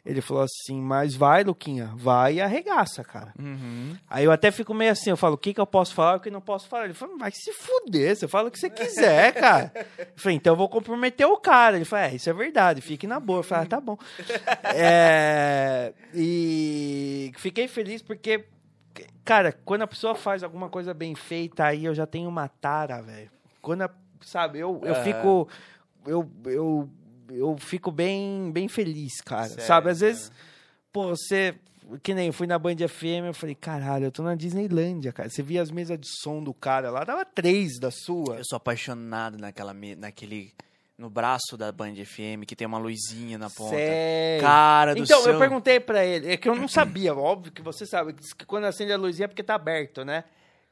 Ele 0.05 0.21
falou 0.21 0.43
assim, 0.43 0.79
mas 0.79 1.15
vai, 1.15 1.43
Luquinha, 1.43 1.91
vai 1.95 2.35
e 2.35 2.41
arregaça, 2.41 3.03
cara. 3.03 3.33
Uhum. 3.39 3.95
Aí 4.07 4.23
eu 4.23 4.31
até 4.31 4.51
fico 4.51 4.71
meio 4.71 4.91
assim, 4.91 5.09
eu 5.09 5.17
falo, 5.17 5.33
o 5.33 5.37
que, 5.37 5.51
que 5.51 5.59
eu 5.59 5.65
posso 5.65 5.95
falar 5.95 6.13
e 6.13 6.17
o 6.17 6.19
que 6.19 6.29
não 6.29 6.39
posso 6.41 6.67
falar? 6.67 6.85
Ele 6.85 6.93
falou, 6.93 7.17
vai 7.17 7.31
se 7.31 7.51
fuder, 7.51 8.15
você 8.15 8.27
fala 8.27 8.49
o 8.49 8.51
que 8.51 8.59
você 8.59 8.69
quiser, 8.69 9.33
cara. 9.39 9.71
Eu 9.97 10.05
falei, 10.15 10.37
então 10.37 10.53
eu 10.53 10.57
vou 10.57 10.69
comprometer 10.69 11.25
o 11.25 11.37
cara. 11.37 11.75
Ele 11.77 11.85
falou, 11.85 12.05
é, 12.05 12.13
isso 12.13 12.29
é 12.29 12.33
verdade, 12.33 12.81
fique 12.81 13.07
na 13.07 13.19
boa. 13.19 13.39
Eu 13.39 13.43
falei, 13.43 13.63
ah, 13.63 13.67
tá 13.67 13.81
bom. 13.81 13.97
É, 14.75 15.93
e 16.13 17.31
fiquei 17.37 17.67
feliz 17.67 18.01
porque, 18.01 18.45
cara, 19.23 19.51
quando 19.51 19.81
a 19.81 19.87
pessoa 19.87 20.13
faz 20.13 20.43
alguma 20.43 20.69
coisa 20.69 20.93
bem 20.93 21.15
feita, 21.15 21.65
aí 21.65 21.85
eu 21.85 21.95
já 21.95 22.05
tenho 22.05 22.29
uma 22.29 22.47
tara, 22.47 23.01
velho. 23.01 23.31
Quando, 23.61 23.81
a- 23.81 23.89
sabe, 24.21 24.59
eu, 24.59 24.79
eu 24.83 24.93
Aham. 24.93 25.03
fico... 25.03 25.49
Eu, 26.05 26.29
eu, 26.45 26.89
eu 27.29 27.55
fico 27.57 27.91
bem, 27.91 28.51
bem 28.51 28.67
feliz, 28.67 29.21
cara. 29.21 29.47
Sério, 29.47 29.63
sabe, 29.65 29.89
às 29.89 29.99
cara. 29.99 30.11
vezes 30.11 30.31
pô, 30.91 31.07
você. 31.09 31.55
Que 32.01 32.15
nem 32.15 32.27
eu 32.27 32.33
fui 32.33 32.47
na 32.47 32.57
Band 32.57 32.77
FM, 32.87 33.27
eu 33.27 33.33
falei, 33.33 33.53
caralho, 33.53 34.05
eu 34.05 34.11
tô 34.11 34.23
na 34.23 34.33
Disneylândia, 34.33 35.13
cara. 35.13 35.29
Você 35.29 35.43
via 35.43 35.61
as 35.61 35.69
mesas 35.69 35.99
de 35.99 36.07
som 36.21 36.43
do 36.43 36.51
cara 36.51 36.89
lá, 36.89 37.03
dava 37.03 37.23
três 37.23 37.79
da 37.79 37.91
sua. 37.91 38.37
Eu 38.37 38.43
sou 38.43 38.57
apaixonado 38.57 39.37
naquela, 39.37 39.73
naquele. 39.97 40.51
No 40.97 41.09
braço 41.09 41.57
da 41.57 41.73
Band 41.73 41.93
FM, 41.95 42.45
que 42.47 42.55
tem 42.55 42.65
uma 42.65 42.77
luzinha 42.77 43.37
na 43.37 43.49
ponta. 43.49 43.75
Sério. 43.75 44.41
Cara 44.41 44.95
do 44.95 45.03
Então, 45.03 45.21
céu. 45.23 45.33
eu 45.33 45.39
perguntei 45.39 45.77
pra 45.77 46.05
ele, 46.05 46.31
é 46.31 46.37
que 46.37 46.47
eu 46.47 46.55
não 46.55 46.69
sabia, 46.69 47.13
óbvio 47.13 47.51
que 47.51 47.61
você 47.61 47.85
sabe, 47.85 48.13
que 48.13 48.45
quando 48.45 48.63
acende 48.63 48.93
a 48.93 48.97
luzinha 48.97 49.25
é 49.25 49.27
porque 49.27 49.43
tá 49.43 49.55
aberto, 49.55 50.05
né? 50.05 50.23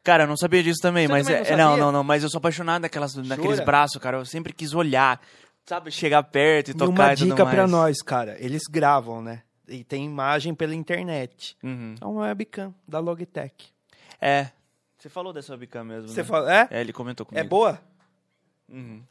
Cara, 0.02 0.24
eu 0.24 0.28
não 0.28 0.38
sabia 0.38 0.64
disso 0.64 0.80
também, 0.82 1.08
Você 1.08 1.12
mas 1.12 1.28
também 1.28 1.44
não 1.44 1.48
é, 1.52 1.58
não, 1.58 1.78
não, 1.78 1.92
não, 1.92 2.04
mas 2.06 2.24
eu 2.24 2.30
sou 2.30 2.38
apaixonado 2.38 2.84
naquelas, 2.84 3.14
naqueles 3.16 3.60
braços, 3.60 4.02
cara. 4.02 4.16
Eu 4.18 4.26
sempre 4.26 4.54
quis 4.54 4.74
olhar, 4.74 5.22
sabe, 5.66 5.92
chegar 5.92 6.24
perto 6.24 6.70
e 6.70 6.72
E 6.72 6.74
tocar 6.74 7.04
uma 7.06 7.14
e 7.14 7.16
dica 7.16 7.46
pra 7.46 7.68
nós, 7.68 8.02
cara, 8.02 8.36
eles 8.40 8.64
gravam, 8.70 9.22
né? 9.22 9.42
E 9.68 9.84
tem 9.84 10.06
imagem 10.06 10.54
pela 10.54 10.76
internet. 10.76 11.56
Uhum. 11.64 11.96
É 12.02 12.06
uma 12.06 12.22
webcam 12.24 12.74
da 12.88 13.00
Logitech. 13.00 13.72
É. 14.20 14.48
Você 14.98 15.10
falou 15.10 15.32
dessa 15.34 15.54
webcam 15.54 15.84
mesmo, 15.84 16.10
Você 16.10 16.22
né? 16.22 16.28
fala, 16.28 16.54
é? 16.54 16.68
É, 16.70 16.82
ele 16.82 16.94
comentou 16.94 17.26
comigo. 17.26 17.44
É 17.46 17.48
boa? 17.48 17.80
Uhum. 18.70 19.02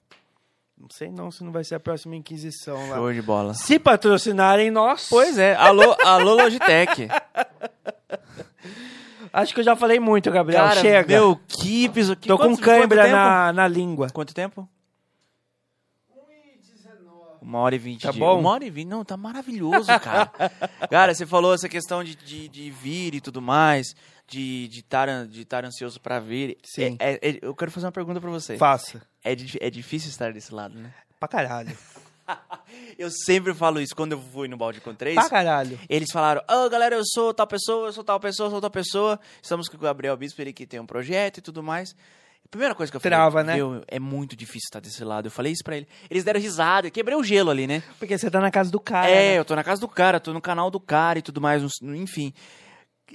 Não 0.79 0.89
sei 0.91 1.11
não 1.11 1.31
se 1.31 1.45
não 1.45 1.53
vai 1.53 1.63
ser 1.65 1.77
a 1.77 1.81
próxima 1.81 2.17
Inquisição 2.17 2.89
lá. 2.89 2.97
Show 2.97 3.13
de 3.13 3.23
bola. 3.23 3.55
Se 3.55 3.79
patrocinarem 3.79 4.71
nós. 4.71 5.07
Pois 5.09 5.39
é, 5.39 5.55
alô, 5.55 5.95
alô 6.05 6.35
Logitech. 6.35 7.09
Acho 9.33 9.55
que 9.55 9.61
eu 9.61 9.65
já 9.65 9.75
falei 9.75 9.99
muito, 9.99 10.31
Gabriel. 10.31 10.63
Cara, 10.63 10.81
Chega. 10.81 11.07
meu, 11.15 11.41
que 11.49 11.87
episódio. 11.87 12.23
Tô 12.29 12.37
com 12.37 12.49
quanto- 12.49 12.61
cãibra 12.61 13.09
na, 13.11 13.53
na 13.53 13.69
língua. 13.69 14.11
Quanto 14.11 14.35
tempo? 14.35 14.69
Uma 17.43 17.59
hora 17.59 17.75
e 17.75 17.79
vinte. 17.79 18.03
Tá 18.03 18.13
de- 18.13 18.19
bom? 18.21 18.39
Uma 18.39 18.51
hora 18.51 18.65
e 18.65 18.71
vinte. 18.71 18.87
Não, 18.89 19.05
tá 19.05 19.17
maravilhoso, 19.17 19.87
cara. 20.01 20.27
cara, 20.89 21.13
você 21.15 21.27
falou 21.27 21.53
essa 21.53 21.69
questão 21.69 22.05
de, 22.05 22.15
de, 22.15 22.49
de 22.49 22.71
vir 22.71 23.15
e 23.17 23.21
tudo 23.21 23.43
mais, 23.43 23.97
de 24.29 24.67
estar 24.71 25.07
de 25.07 25.13
tar, 25.15 25.27
de 25.27 25.45
tar 25.45 25.65
ansioso 25.65 26.01
pra 26.01 26.21
vir. 26.21 26.57
Sim. 26.63 26.97
É- 27.01 27.15
é- 27.15 27.31
é- 27.31 27.39
eu 27.43 27.55
quero 27.55 27.71
fazer 27.73 27.87
uma 27.87 27.93
pergunta 27.93 28.21
pra 28.21 28.31
você. 28.31 28.57
Faça. 28.57 29.03
É, 29.25 29.33
é 29.61 29.71
difícil 29.71 30.09
estar 30.09 30.33
desse 30.33 30.55
lado, 30.55 30.79
né? 30.79 30.95
Pra 31.19 31.29
caralho. 31.29 31.77
Eu 32.97 33.11
sempre 33.11 33.53
falo 33.53 33.81
isso 33.81 33.95
quando 33.95 34.13
eu 34.13 34.21
fui 34.21 34.47
no 34.49 34.57
Balde 34.57 34.81
com 34.81 34.95
três. 34.95 35.15
Pra 35.15 35.29
caralho. 35.29 35.79
Eles 35.89 36.11
falaram, 36.11 36.41
ô 36.49 36.69
galera, 36.71 36.95
eu 36.95 37.03
sou 37.05 37.35
tal 37.35 37.47
pessoa, 37.47 37.89
eu 37.89 37.93
sou 37.93 38.05
tal 38.05 38.19
pessoa, 38.21 38.47
eu 38.47 38.51
sou 38.53 38.61
tal 38.61 38.71
pessoa. 38.71 39.21
Estamos 39.43 39.69
com 39.69 39.77
o 39.77 39.81
Gabriel 39.81 40.17
Bispo, 40.17 40.41
ele 40.41 40.53
que 40.53 40.67
tem 40.67 40.81
um 40.81 40.87
projeto 40.87 41.39
e 41.39 41.41
tudo 41.43 41.63
mais. 41.63 41.95
A 42.45 42.49
primeira 42.53 42.75
coisa 42.75 42.93
que 42.93 42.97
eu 42.97 43.01
falei, 43.01 43.17
Trava, 43.17 43.43
né? 43.43 43.55
"Meu, 43.57 43.83
é 43.89 43.99
muito 43.99 44.37
difícil 44.37 44.67
estar 44.67 44.81
desse 44.81 45.03
lado. 45.03 45.27
Eu 45.27 45.31
falei 45.31 45.53
isso 45.53 45.65
pra 45.65 45.77
ele. 45.77 45.89
Eles 46.11 46.23
deram 46.23 46.39
risada, 46.41 46.87
eu 46.87 46.91
quebrei 46.91 47.17
o 47.17 47.25
gelo 47.25 47.51
ali, 47.51 47.67
né? 47.67 47.83
Porque 47.99 48.17
você 48.19 48.31
tá 48.31 48.41
na 48.41 48.51
casa 48.51 48.71
do 48.71 48.79
cara. 48.81 49.09
é, 49.09 49.15
né? 49.33 49.39
eu 49.39 49.45
tô 49.45 49.55
na 49.57 49.65
casa 49.65 49.81
do 49.81 49.89
cara, 49.89 50.21
tô 50.21 50.33
no 50.35 50.41
canal 50.41 50.71
do 50.71 50.79
cara 50.79 51.19
e 51.19 51.23
tudo 51.23 51.41
mais, 51.41 51.63
enfim. 51.83 52.33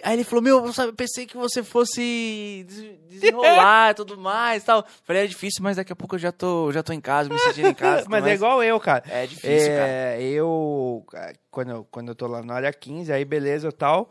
Aí 0.03 0.13
ele 0.13 0.23
falou, 0.23 0.43
meu, 0.43 0.63
eu 0.65 0.93
pensei 0.93 1.25
que 1.25 1.35
você 1.35 1.63
fosse 1.63 2.63
des- 2.67 2.99
desenrolar 3.09 3.91
e 3.91 3.93
tudo 3.95 4.15
mais 4.17 4.61
e 4.61 4.65
tal. 4.65 4.85
Falei, 5.03 5.23
é 5.23 5.27
difícil, 5.27 5.63
mas 5.63 5.77
daqui 5.77 5.91
a 5.91 5.95
pouco 5.95 6.15
eu 6.15 6.19
já 6.19 6.31
tô, 6.31 6.71
já 6.71 6.83
tô 6.83 6.93
em 6.93 7.01
casa, 7.01 7.29
me 7.29 7.39
sentindo 7.39 7.69
em 7.69 7.73
casa. 7.75 8.05
Mas 8.07 8.23
é 8.25 8.33
igual 8.33 8.63
eu, 8.63 8.79
cara. 8.79 9.03
É 9.09 9.25
difícil, 9.25 9.69
cara. 9.75 9.87
É, 9.87 10.21
eu, 10.21 11.03
quando 11.49 11.69
eu, 11.71 11.87
quando 11.89 12.09
eu 12.09 12.15
tô 12.15 12.27
lá 12.27 12.43
na 12.43 12.53
área 12.55 12.71
15, 12.71 13.11
aí 13.11 13.25
beleza 13.25 13.69
e 13.69 13.71
tal. 13.71 14.09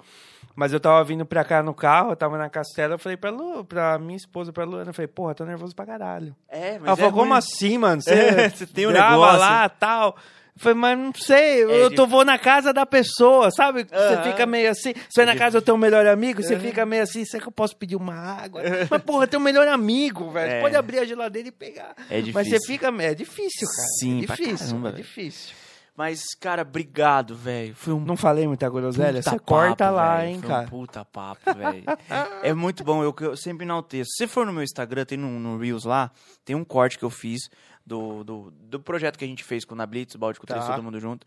Mas 0.54 0.72
eu 0.72 0.80
tava 0.80 1.02
vindo 1.04 1.26
pra 1.26 1.44
cá 1.44 1.62
no 1.62 1.74
carro, 1.74 2.12
eu 2.12 2.16
tava 2.16 2.38
na 2.38 2.48
castela, 2.48 2.94
eu 2.94 2.98
falei 2.98 3.16
pra, 3.16 3.30
Lu, 3.30 3.64
pra 3.64 3.98
minha 3.98 4.16
esposa, 4.16 4.52
pra 4.52 4.64
Luana, 4.64 4.90
eu 4.90 4.94
falei, 4.94 5.06
porra, 5.08 5.34
tô 5.34 5.44
nervoso 5.44 5.74
pra 5.74 5.84
caralho. 5.84 6.34
É, 6.48 6.78
mas 6.78 6.82
Ela 6.88 6.92
é 6.92 6.96
falou, 6.96 7.12
como 7.12 7.34
assim, 7.34 7.76
mano? 7.78 8.00
Você, 8.02 8.10
É, 8.14 8.48
você 8.48 8.66
tem 8.66 8.86
um 8.86 8.90
negócio. 8.90 9.38
lá 9.40 9.68
tal. 9.68 10.16
Eu 10.56 10.62
falei, 10.62 10.78
mas 10.78 10.98
não 10.98 11.12
sei, 11.14 11.64
É 11.64 11.84
eu 11.84 11.94
tô, 11.94 12.06
vou 12.06 12.24
na 12.24 12.38
casa 12.38 12.72
da 12.72 12.86
pessoa, 12.86 13.50
sabe? 13.50 13.84
Você 13.84 14.22
fica 14.22 14.46
meio 14.46 14.70
assim. 14.70 14.94
Você 14.94 15.22
vai 15.22 15.26
na 15.34 15.38
casa 15.38 15.60
do 15.60 15.64
teu 15.64 15.76
melhor 15.76 16.06
amigo, 16.06 16.42
você 16.42 16.54
Aham. 16.54 16.62
fica 16.62 16.86
meio 16.86 17.02
assim, 17.02 17.26
será 17.26 17.42
que 17.42 17.48
eu 17.48 17.52
posso 17.52 17.76
pedir 17.76 17.94
uma 17.96 18.14
água? 18.14 18.62
Mas, 18.88 19.02
porra, 19.02 19.26
teu 19.26 19.38
melhor 19.38 19.68
amigo, 19.68 20.30
velho. 20.30 20.50
É. 20.52 20.60
pode 20.62 20.74
abrir 20.74 21.00
a 21.00 21.04
geladeira 21.04 21.48
e 21.48 21.52
pegar. 21.52 21.94
É 22.08 22.22
Mas 22.32 22.48
você 22.48 22.58
difícil. 22.58 22.60
fica. 22.66 22.88
É 23.02 23.12
difícil, 23.14 23.68
cara. 23.68 23.88
Sim, 24.00 24.18
é 24.18 24.20
difícil. 24.22 24.66
caramba, 24.68 24.88
é 24.88 24.92
difícil. 24.92 25.54
Mas, 25.96 26.34
cara, 26.38 26.60
obrigado, 26.62 27.34
velho. 27.34 27.74
Foi 27.74 27.94
um 27.94 28.00
Não 28.00 28.16
falei 28.16 28.46
muita 28.46 28.68
groselha? 28.68 29.22
Você 29.22 29.38
corta 29.38 29.84
papo, 29.86 29.96
lá, 29.96 30.16
velho. 30.18 30.28
hein, 30.28 30.38
Foi 30.40 30.48
cara. 30.48 30.66
Um 30.66 30.68
puta 30.68 31.04
papo, 31.04 31.54
velho. 31.54 31.84
é 32.42 32.52
muito 32.52 32.84
bom, 32.84 33.02
eu, 33.02 33.14
eu 33.20 33.36
sempre 33.36 33.64
enalteço. 33.64 34.10
Se 34.16 34.26
for 34.26 34.44
no 34.44 34.52
meu 34.52 34.62
Instagram, 34.62 35.04
tem 35.06 35.16
no, 35.16 35.28
no 35.40 35.56
Reels 35.58 35.84
lá, 35.84 36.10
tem 36.44 36.54
um 36.54 36.64
corte 36.64 36.98
que 36.98 37.04
eu 37.04 37.08
fiz 37.10 37.48
do, 37.86 38.22
do, 38.24 38.50
do 38.50 38.78
projeto 38.80 39.16
que 39.18 39.24
a 39.24 39.28
gente 39.28 39.42
fez 39.42 39.64
com 39.64 39.74
o 39.74 39.76
Nablitz, 39.78 40.14
o 40.14 40.18
Balde 40.18 40.38
com 40.38 40.46
Tá. 40.46 40.60
todo 40.60 40.82
mundo 40.82 41.00
junto. 41.00 41.26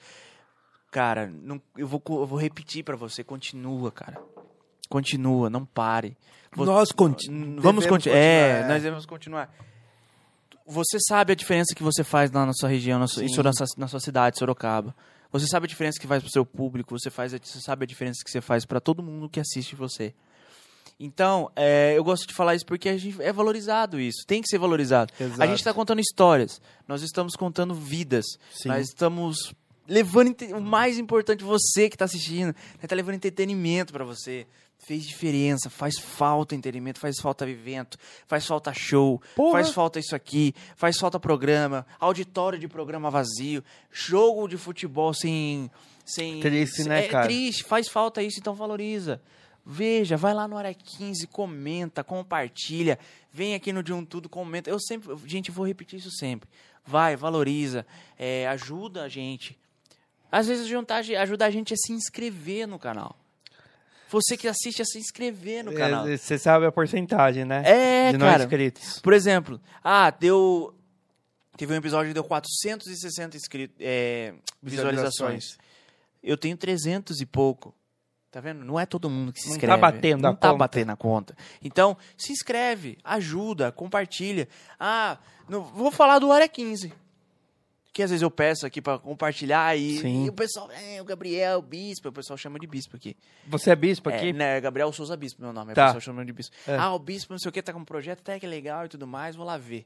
Cara, 0.91 1.32
não, 1.41 1.62
eu, 1.78 1.88
vou, 1.88 2.02
eu 2.08 2.26
vou 2.26 2.38
repetir 2.40 2.84
pra 2.84 2.96
você, 2.96 3.24
continua, 3.24 3.91
cara. 3.91 4.18
Continua, 4.88 5.50
não 5.50 5.66
pare. 5.66 6.18
Vo- 6.52 6.66
Nós 6.66 6.91
conti- 6.91 7.30
N- 7.30 7.40
devemos 7.58 7.64
Vamos 7.64 7.86
continuar. 7.86 8.18
É, 8.18 8.62
é. 8.62 8.68
nós 8.68 8.82
devemos 8.84 9.06
continuar. 9.06 9.54
Você 10.72 10.98
sabe 11.08 11.34
a 11.34 11.36
diferença 11.36 11.74
que 11.76 11.82
você 11.84 12.04
faz 12.04 12.32
lá 12.32 12.46
na 12.46 12.54
sua 12.54 12.70
região, 12.70 13.00
na 13.00 13.08
sua. 13.08 13.28
Soro- 13.30 13.44
na 13.44 13.54
sua- 13.54 13.68
na 13.78 13.88
sua 13.88 14.00
cidade, 14.00 14.38
Sorocaba. 14.38 14.96
Você 15.32 15.46
sabe 15.48 15.66
a 15.66 15.68
diferença 15.68 16.00
que 16.00 16.08
faz 16.08 16.22
pro 16.24 16.32
seu 16.32 16.46
público, 16.46 16.98
você, 16.98 17.10
faz, 17.10 17.32
você 17.34 17.60
sabe 17.62 17.84
a 17.84 17.88
diferença 17.88 18.24
que 18.24 18.32
você 18.32 18.41
faz 18.41 18.66
para 18.66 18.80
todo 18.80 19.02
mundo 19.04 19.30
que 19.30 19.40
assiste 19.40 19.76
você. 19.76 20.14
Então, 21.00 21.50
é, 21.56 21.94
eu 21.96 22.04
gosto 22.04 22.28
de 22.28 22.34
falar 22.34 22.56
isso 22.56 22.66
porque 22.66 22.90
a 22.90 22.98
gente, 22.98 23.22
é 23.22 23.32
valorizado 23.32 24.00
isso, 24.00 24.26
tem 24.28 24.41
que 24.41 24.48
ser 24.50 24.58
valorizado. 24.58 25.14
Exato. 25.20 25.41
A 25.41 25.46
gente 25.48 25.60
está 25.60 25.74
contando 25.74 26.00
histórias, 26.02 26.62
nós 26.88 27.02
estamos 27.02 27.36
contando 27.36 27.74
vidas, 27.74 28.26
Sim. 28.52 28.68
nós 28.70 28.88
estamos 28.88 29.54
levando 29.88 30.36
o 30.56 30.62
mais 30.62 30.98
importante, 31.00 31.44
você 31.44 31.90
que 31.90 31.96
está 31.96 32.06
assistindo, 32.06 32.54
está 32.84 32.96
levando 32.96 33.16
entretenimento 33.16 33.94
para 33.94 34.04
você. 34.04 34.46
Fez 34.80 35.03
diferença, 35.03 35.69
faz 35.69 35.99
falta 35.99 36.56
entretenimento, 36.56 36.99
faz 36.99 37.19
falta 37.19 37.47
evento, 37.47 37.97
faz 38.26 38.47
falta 38.47 38.73
show, 38.73 39.22
Porra. 39.35 39.51
faz 39.51 39.69
falta 39.69 39.99
isso 39.99 40.15
aqui, 40.15 40.56
faz 40.76 40.97
falta 40.97 41.19
programa, 41.19 41.85
auditório 41.99 42.57
de 42.57 42.68
programa 42.68 43.11
vazio, 43.11 43.64
jogo 43.91 44.47
de 44.47 44.57
futebol 44.57 45.14
sem. 45.14 45.69
sem 46.06 46.39
Triste, 46.39 46.85
né, 46.85 47.06
é, 47.06 47.07
cara? 47.10 47.27
triste, 47.27 47.64
faz 47.65 47.89
falta 47.89 48.23
isso, 48.23 48.39
então 48.39 48.56
valoriza. 48.56 49.22
Veja, 49.65 50.18
vai 50.18 50.34
lá 50.34 50.47
no 50.47 50.57
Área 50.57 50.73
15, 50.73 51.27
comenta, 51.27 52.03
compartilha, 52.03 52.97
vem 53.31 53.53
aqui 53.53 53.73
no 53.73 53.84
De 53.84 53.93
Um 53.93 54.06
Tudo, 54.06 54.30
comenta. 54.30 54.69
Eu 54.69 54.80
sempre, 54.80 55.15
gente, 55.27 55.51
vou 55.51 55.68
repetir 55.68 55.99
isso 55.99 56.10
sempre. 56.10 56.49
Vai, 56.85 57.15
valoriza, 57.15 57.85
é, 58.18 58.47
ajuda 58.47 59.03
a 59.03 59.10
gente. 59.10 59.60
Às 60.31 60.47
vezes 60.47 60.68
juntar, 60.68 61.03
ajuda 61.03 61.45
a 61.45 61.51
gente 61.51 61.73
a 61.73 61.77
se 61.77 61.91
inscrever 61.91 62.65
no 62.65 62.80
canal. 62.80 63.19
Você 64.10 64.36
que 64.36 64.48
assiste 64.48 64.81
a 64.81 64.86
se 64.86 64.98
inscrever 64.98 65.64
no 65.64 65.73
canal. 65.73 66.07
É, 66.07 66.18
Você 66.18 66.38
sabe 66.38 66.65
a 66.65 66.72
porcentagem, 66.72 67.45
né? 67.45 67.61
É, 67.65 68.11
de 68.11 68.18
não 68.18 68.26
cara. 68.27 68.44
inscritos. 68.44 68.99
Por 68.99 69.14
exemplo, 69.14 69.60
ah, 69.84 70.10
deu. 70.10 70.73
Teve 71.57 71.73
um 71.73 71.77
episódio 71.77 72.10
que 72.10 72.14
deu 72.14 72.23
460 72.23 73.36
inscritos, 73.38 73.76
é, 73.80 74.34
visualizações. 74.64 75.57
Eu 76.23 76.38
tenho 76.38 76.56
300 76.57 77.19
e 77.22 77.26
pouco. 77.26 77.76
Tá 78.31 78.40
vendo? 78.40 78.64
Não 78.64 78.80
é 78.80 78.86
todo 78.86 79.10
mundo 79.10 79.34
que 79.34 79.40
se 79.41 79.48
Não 79.48 79.56
inscreve. 79.56 79.73
tá 79.73 79.91
batendo 79.91 80.22
Não 80.22 80.30
a 80.30 80.36
tá 80.36 80.48
conta. 80.49 80.57
batendo 80.60 80.91
a 80.91 80.95
conta. 80.95 81.36
Então, 81.64 81.98
se 82.15 82.31
inscreve, 82.31 82.98
ajuda, 83.03 83.72
compartilha. 83.72 84.48
Ah, 84.80 85.18
não, 85.49 85.64
vou 85.64 85.91
falar 85.91 86.19
do 86.19 86.31
Área 86.31 86.48
15. 86.48 86.94
Que 88.00 88.04
às 88.04 88.12
vezes 88.12 88.22
eu 88.22 88.32
peço 88.32 88.66
aqui 88.66 88.82
pra 88.82 88.98
compartilhar 88.98 89.78
e, 89.78 89.98
Sim. 90.00 90.24
e 90.24 90.30
o 90.30 90.32
pessoal, 90.32 90.72
é, 90.72 91.02
o 91.02 91.04
Gabriel, 91.04 91.60
o 91.60 91.62
Bispo, 91.62 92.08
o 92.08 92.14
pessoal 92.14 92.38
chama 92.38 92.58
de 92.58 92.66
Bispo 92.66 92.96
aqui. 92.96 93.14
Você 93.46 93.72
é 93.72 93.76
bispo 93.76 94.10
É, 94.10 94.16
aqui? 94.16 94.32
né, 94.32 94.62
Gabriel 94.62 94.94
Souza 94.94 95.18
Bispo, 95.18 95.42
meu 95.42 95.52
nome. 95.52 95.74
Tá. 95.74 95.84
O 95.84 95.86
pessoal 95.88 96.00
chama 96.00 96.24
de 96.26 96.32
Bispo. 96.32 96.56
É. 96.66 96.78
Ah, 96.78 96.94
o 96.94 97.00
Bispo, 97.00 97.34
não 97.34 97.38
sei 97.38 97.50
o 97.50 97.52
que, 97.52 97.62
tá 97.62 97.74
com 97.74 97.80
um 97.80 97.84
projeto, 97.84 98.20
até 98.22 98.40
que 98.40 98.46
é 98.46 98.50
legal 98.50 98.86
e 98.86 98.88
tudo 98.88 99.06
mais, 99.06 99.36
vou 99.36 99.46
lá 99.46 99.58
ver. 99.58 99.86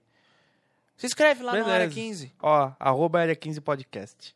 Se 0.95 1.07
inscreve 1.07 1.41
lá 1.41 1.53
no 1.53 1.61
Área 1.65 1.87
Beleza. 1.87 1.95
15. 1.95 2.33
Ó, 2.39 2.71
arroba 2.79 3.19
área 3.19 3.35
15 3.35 3.59
podcast. 3.61 4.35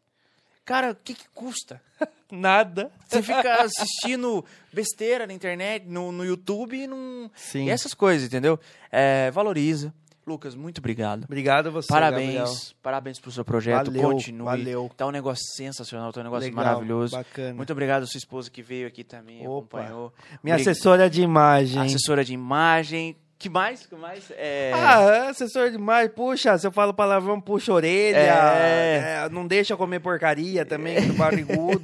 Cara, 0.66 0.94
o 0.94 0.96
que 0.96 1.14
que 1.14 1.30
custa? 1.36 1.80
Nada. 2.32 2.92
Você 3.08 3.22
fica 3.22 3.62
assistindo 3.62 4.44
besteira 4.74 5.28
na 5.28 5.34
internet, 5.34 5.86
no, 5.86 6.12
no 6.12 6.26
YouTube 6.26 6.76
e 6.76 6.88
não... 6.88 7.30
Sim. 7.36 7.66
E 7.66 7.70
essas 7.70 7.94
coisas, 7.94 8.26
entendeu? 8.26 8.60
É, 8.92 9.30
valoriza. 9.30 9.94
Lucas, 10.28 10.56
muito 10.56 10.80
obrigado. 10.80 11.24
Obrigado 11.24 11.68
a 11.68 11.70
você, 11.72 11.88
Gabriel. 11.92 12.34
Parabéns, 12.44 12.76
parabéns 12.84 13.20
pro 13.20 13.32
seu 13.32 13.46
projeto, 13.46 13.86
Valeu, 13.92 14.02
continue. 14.12 14.44
valeu. 14.46 14.92
Tá 14.98 15.08
um 15.08 15.12
negócio 15.12 15.44
sensacional, 15.56 16.12
tá 16.12 16.20
um 16.20 16.24
negócio 16.26 16.50
Legal, 16.50 16.66
maravilhoso. 16.66 17.16
bacana. 17.16 17.54
Muito 17.54 17.72
obrigado 17.72 18.04
a 18.04 18.06
sua 18.08 18.18
esposa 18.18 18.50
que 18.52 18.62
veio 18.62 18.88
aqui 18.88 19.04
também, 19.04 19.48
Opa. 19.48 19.80
acompanhou. 19.80 20.14
Minha 20.44 20.56
Obrig- 20.56 20.68
assessora 20.70 21.10
de 21.10 21.22
imagem. 21.22 21.82
Assessora 21.82 22.26
de 22.26 22.34
imagem. 22.34 23.16
Que 23.40 23.50
mais? 23.50 23.86
Que 23.86 23.96
mais? 23.96 24.32
É... 24.32 24.72
Ah, 24.74 25.30
assessor 25.30 25.70
de 25.70 25.76
imagem, 25.76 26.10
puxa, 26.10 26.58
se 26.58 26.66
eu 26.66 26.72
falo 26.72 26.92
palavrão, 26.92 27.40
puxa 27.40 27.72
a 27.72 27.76
orelha, 27.76 28.18
É. 28.18 29.22
é, 29.26 29.30
não 29.30 29.46
deixa 29.46 29.78
comer 29.78 30.00
porcaria 30.00 30.66
também, 30.66 31.00
do 31.06 31.14
barrigudo, 31.14 31.84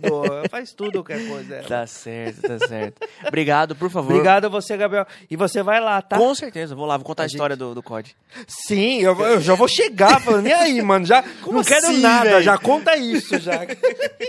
faz 0.49 0.73
tudo 0.73 1.03
qualquer 1.03 1.27
coisa. 1.27 1.61
Tá 1.67 1.85
certo, 1.85 2.41
tá 2.41 2.57
certo. 2.67 3.07
Obrigado, 3.27 3.75
por 3.75 3.91
favor. 3.91 4.13
Obrigado 4.13 4.45
a 4.45 4.49
você, 4.49 4.75
Gabriel. 4.75 5.05
E 5.29 5.35
você 5.35 5.61
vai 5.61 5.79
lá, 5.79 6.01
tá? 6.01 6.17
Com 6.17 6.33
certeza, 6.33 6.73
vou 6.73 6.87
lá, 6.87 6.97
vou 6.97 7.05
contar 7.05 7.21
a, 7.21 7.25
A 7.25 7.27
gente- 7.27 7.35
história 7.35 7.55
do, 7.55 7.75
do 7.75 7.83
COD. 7.83 8.15
Sim, 8.47 9.01
eu, 9.01 9.15
eu 9.21 9.39
já 9.39 9.53
vou 9.53 9.67
chegar 9.67 10.19
falando, 10.19 10.47
e 10.47 10.51
aí, 10.53 10.81
mano, 10.81 11.05
já 11.05 11.23
não 11.45 11.63
quero 11.63 11.85
assim, 11.85 12.01
nada, 12.01 12.31
velho? 12.31 12.41
já 12.43 12.57
conta 12.57 12.95
isso, 12.97 13.37
já. 13.39 13.59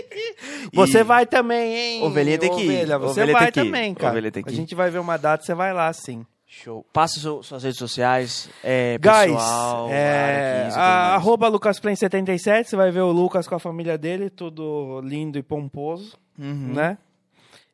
você 0.71 0.99
E- 0.99 1.03
vai 1.03 1.25
também, 1.25 1.75
hein? 1.75 2.03
Ovelhinha 2.03 2.37
tem 2.37 2.51
que 2.51 2.61
ir, 2.61 2.65
Ovelha, 2.69 2.97
Você 2.99 3.21
ovelha 3.23 3.33
vai 3.33 3.51
também, 3.51 3.95
cara. 3.95 4.11
ovelha 4.11 4.31
a 4.45 4.51
gente 4.51 4.75
vai 4.75 4.91
ver 4.91 4.99
uma 4.99 5.17
data, 5.17 5.43
você 5.43 5.53
vai 5.55 5.73
lá, 5.73 5.91
sim. 5.91 6.23
Show. 6.63 6.85
Passa 6.93 7.19
seu- 7.19 7.43
suas 7.43 7.63
redes 7.63 7.77
sociais, 7.77 8.49
é, 8.63 8.97
Guys, 8.97 9.33
pessoal, 9.33 9.89
é, 9.89 10.13
área 10.13 10.63
15 10.63 10.73
tudo 10.75 10.81
a, 10.81 11.15
arroba 11.15 11.51
LucasPlan77, 11.51 12.63
você 12.65 12.75
vai 12.75 12.91
ver 12.91 13.01
o 13.01 13.11
Lucas 13.11 13.47
com 13.47 13.55
a 13.55 13.59
família 13.59 13.97
dele, 13.97 14.29
tudo 14.29 15.01
lindo 15.03 15.37
e 15.37 15.43
pomposo, 15.43 16.17
Uhum. 16.39 16.73
né? 16.73 16.97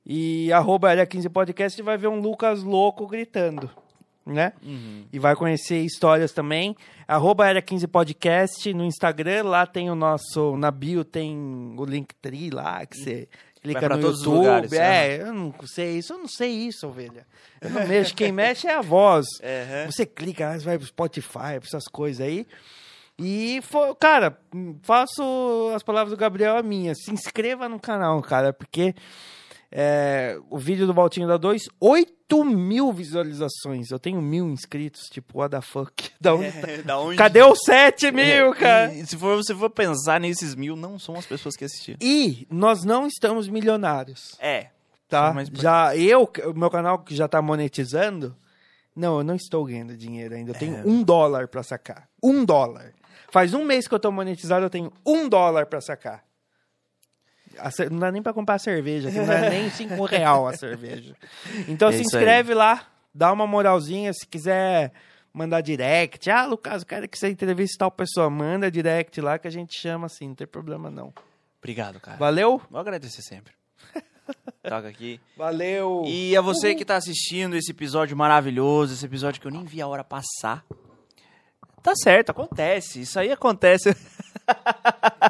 E 0.06 0.52
arroba 0.52 0.90
área 0.90 1.06
15 1.06 1.30
podcast, 1.30 1.76
você 1.78 1.84
vai 1.84 1.98
ver 1.98 2.08
um 2.08 2.20
Lucas 2.20 2.64
louco 2.64 3.06
gritando, 3.06 3.70
né? 4.26 4.52
Uhum. 4.64 5.06
E 5.14 5.20
vai 5.20 5.36
conhecer 5.36 5.80
histórias 5.82 6.32
também. 6.32 6.76
Arroba 7.08 7.45
área 7.45 7.62
15 7.62 7.88
podcast 7.88 8.74
no 8.74 8.84
Instagram, 8.84 9.44
lá 9.44 9.68
tem 9.68 9.91
o 9.91 9.95
nosso, 9.95 10.58
na 10.58 10.72
bio 10.72 11.06
tem 11.06 11.76
o 11.78 11.86
Linktree 11.86 12.49
lá, 12.49 12.84
que 12.86 12.98
você 12.98 13.30
clica 13.62 13.90
no 13.90 14.00
todos 14.00 14.20
os 14.20 14.26
YouTube. 14.26 14.40
lugares, 14.40 14.74
é, 14.74 15.22
eu 15.22 15.34
não 15.34 15.54
sei 15.66 15.98
isso, 15.98 16.14
eu 16.14 16.18
não 16.18 16.28
sei 16.28 16.50
isso, 16.52 16.88
ovelha. 16.88 17.26
Eu 17.62 17.70
não 17.70 17.88
mexo, 17.88 18.16
quem 18.16 18.32
mexe 18.32 18.68
é 18.68 18.74
a 18.74 18.82
voz. 18.82 19.26
Uhum. 19.42 19.92
Você 19.92 20.06
clica, 20.06 20.58
vai 20.60 20.78
pro 20.78 20.88
Spotify, 20.88 21.60
pra 21.60 21.62
essas 21.64 21.88
coisas 21.88 22.26
aí. 22.26 22.48
E, 23.20 23.62
cara, 24.00 24.38
faço 24.82 25.72
as 25.76 25.84
palavras 25.84 26.12
do 26.12 26.20
Gabriel 26.20 26.58
a 26.58 26.64
minha. 26.64 26.96
Se 26.96 27.12
inscreva 27.12 27.70
no 27.70 27.80
canal, 27.80 28.20
cara, 28.22 28.52
porque 28.52 28.96
é, 29.72 30.38
o 30.49 30.57
vídeo 30.57 30.85
do 30.85 30.93
Valtinho 30.93 31.27
da 31.27 31.38
2, 31.38 31.64
8 31.80 32.43
mil 32.43 32.91
visualizações. 32.91 33.89
Eu 33.89 33.99
tenho 33.99 34.22
mil 34.22 34.49
inscritos, 34.49 35.07
tipo, 35.10 35.39
what 35.39 35.52
the 35.56 35.61
fuck? 35.61 36.11
Da 36.19 36.35
onde 36.35 36.52
tá? 36.52 36.68
É, 36.69 36.77
da 36.81 36.99
onde? 36.99 37.18
Cadê 37.18 37.41
os 37.43 37.60
7 37.65 38.11
mil, 38.11 38.52
É, 38.52 38.56
cara? 38.56 38.93
E, 38.93 39.06
se 39.06 39.15
for, 39.18 39.38
você 39.38 39.56
for 39.56 39.69
pensar 39.69 40.19
nesses 40.19 40.53
mil, 40.56 40.76
não 40.76 40.99
são 40.99 41.15
as 41.15 41.26
pessoas 41.26 41.56
que 41.56 41.64
assistiram. 41.65 41.98
E 42.02 42.45
nós 42.49 42.84
não 42.84 43.07
estamos 43.07 43.48
milionários, 43.48 44.35
É. 44.39 44.68
tá? 45.07 45.31
Mas- 45.34 45.48
Já 45.53 45.95
eu, 45.95 46.30
o 46.45 46.53
meu 46.53 46.69
canal 46.69 46.99
que 46.99 47.15
já 47.15 47.27
tá 47.27 47.41
monetizando, 47.41 48.35
não, 48.95 49.19
eu 49.19 49.23
não 49.23 49.35
estou 49.35 49.64
ganhando 49.65 49.95
dinheiro 49.95 50.35
ainda. 50.35 50.52
Eu 50.52 50.56
tenho 50.56 50.76
É. 50.77 50.84
um 50.85 51.02
dólar 51.02 51.48
pra 51.48 51.64
sacar. 51.64 52.10
Um 52.22 52.43
dólar. 52.43 52.93
Faz 53.31 53.53
um 53.53 53.64
mês 53.64 53.88
que 53.88 53.95
eu 53.95 53.99
tô 53.99 54.11
monetizado, 54.11 54.65
eu 54.65 54.69
tenho 54.69 54.91
um 55.06 55.30
dólar 55.30 55.65
pra 55.65 55.80
sacar. 55.80 56.22
Não 57.90 57.99
dá 57.99 58.11
nem 58.11 58.22
pra 58.22 58.34
comprar 58.34 58.60
cerveja, 58.60 59.10
aqui 59.10 59.18
não 59.19 59.32
é 59.34 59.49
nem 59.49 59.69
cinco 59.72 60.03
real 60.06 60.48
a 60.48 60.53
cerveja. 60.57 61.15
Então 61.68 61.90
É 61.90 61.94
se 61.94 62.02
isso 62.02 62.15
aí. 62.18 62.23
inscreve 62.23 62.53
lá, 62.53 62.88
dá 63.14 63.32
uma 63.32 63.45
moralzinha, 63.48 64.11
se 64.14 64.26
quiser 64.28 64.91
mandar 65.34 65.61
direct. 65.61 66.30
Ah, 66.30 66.45
Lucas, 66.45 66.82
eu 66.82 66.88
quero 66.88 67.07
que 67.07 67.18
você 67.18 67.30
entreviste 67.30 67.78
tal 67.78 67.90
pessoa. 67.91 68.30
Manda 68.30 68.69
direct 68.72 69.19
lá 69.22 69.38
que 69.40 69.48
a 69.48 69.52
gente 69.52 69.73
chama 69.80 70.06
assim, 70.07 70.28
não 70.30 70.36
tem 70.36 70.48
problema 70.48 70.90
não. 70.91 71.14
Obrigado, 71.60 71.99
cara. 71.99 72.18
Valeu? 72.18 72.61
Vou 72.69 72.80
agradecer 72.80 73.22
sempre. 73.22 73.53
Toca 74.64 74.88
aqui. 74.88 75.19
Valeu! 75.38 76.03
E 76.07 76.36
a 76.38 76.41
você 76.41 76.73
que 76.76 76.86
tá 76.86 76.95
assistindo 76.95 77.56
esse 77.56 77.72
episódio 77.72 78.15
maravilhoso, 78.15 78.94
esse 78.94 79.06
episódio 79.06 79.41
que 79.41 79.48
eu 79.48 79.52
nem 79.52 79.64
vi 79.65 79.82
a 79.82 79.88
hora 79.88 80.03
passar. 80.03 80.64
Tá 81.84 81.94
certo, 81.95 82.30
acontece. 82.30 83.02
Isso 83.02 83.19
aí 83.19 83.32
acontece. 83.32 83.90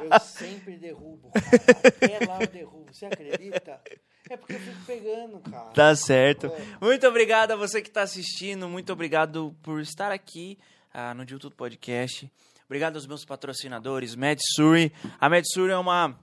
Eu 0.01 0.19
sempre 0.19 0.77
derrubo, 0.77 1.31
cara. 1.31 1.87
Até 1.87 2.25
lá 2.25 2.41
eu 2.41 2.47
derrubo. 2.47 2.85
Você 2.91 3.05
acredita? 3.05 3.81
É 4.29 4.37
porque 4.37 4.53
eu 4.53 4.59
fico 4.59 4.85
pegando, 4.85 5.39
cara. 5.39 5.71
Tá 5.71 5.95
certo. 5.95 6.51
Muito 6.81 7.07
obrigado 7.07 7.51
a 7.51 7.55
você 7.55 7.81
que 7.81 7.89
está 7.89 8.01
assistindo. 8.01 8.67
Muito 8.67 8.93
obrigado 8.93 9.55
por 9.61 9.81
estar 9.81 10.11
aqui 10.11 10.57
ah, 10.93 11.13
no 11.13 11.25
Tudo 11.25 11.51
Podcast. 11.51 12.31
Obrigado 12.65 12.95
aos 12.95 13.05
meus 13.05 13.25
patrocinadores, 13.25 14.15
MedSuri. 14.15 14.93
A 15.19 15.29
MedSuri 15.29 15.73
é 15.73 15.77
uma 15.77 16.17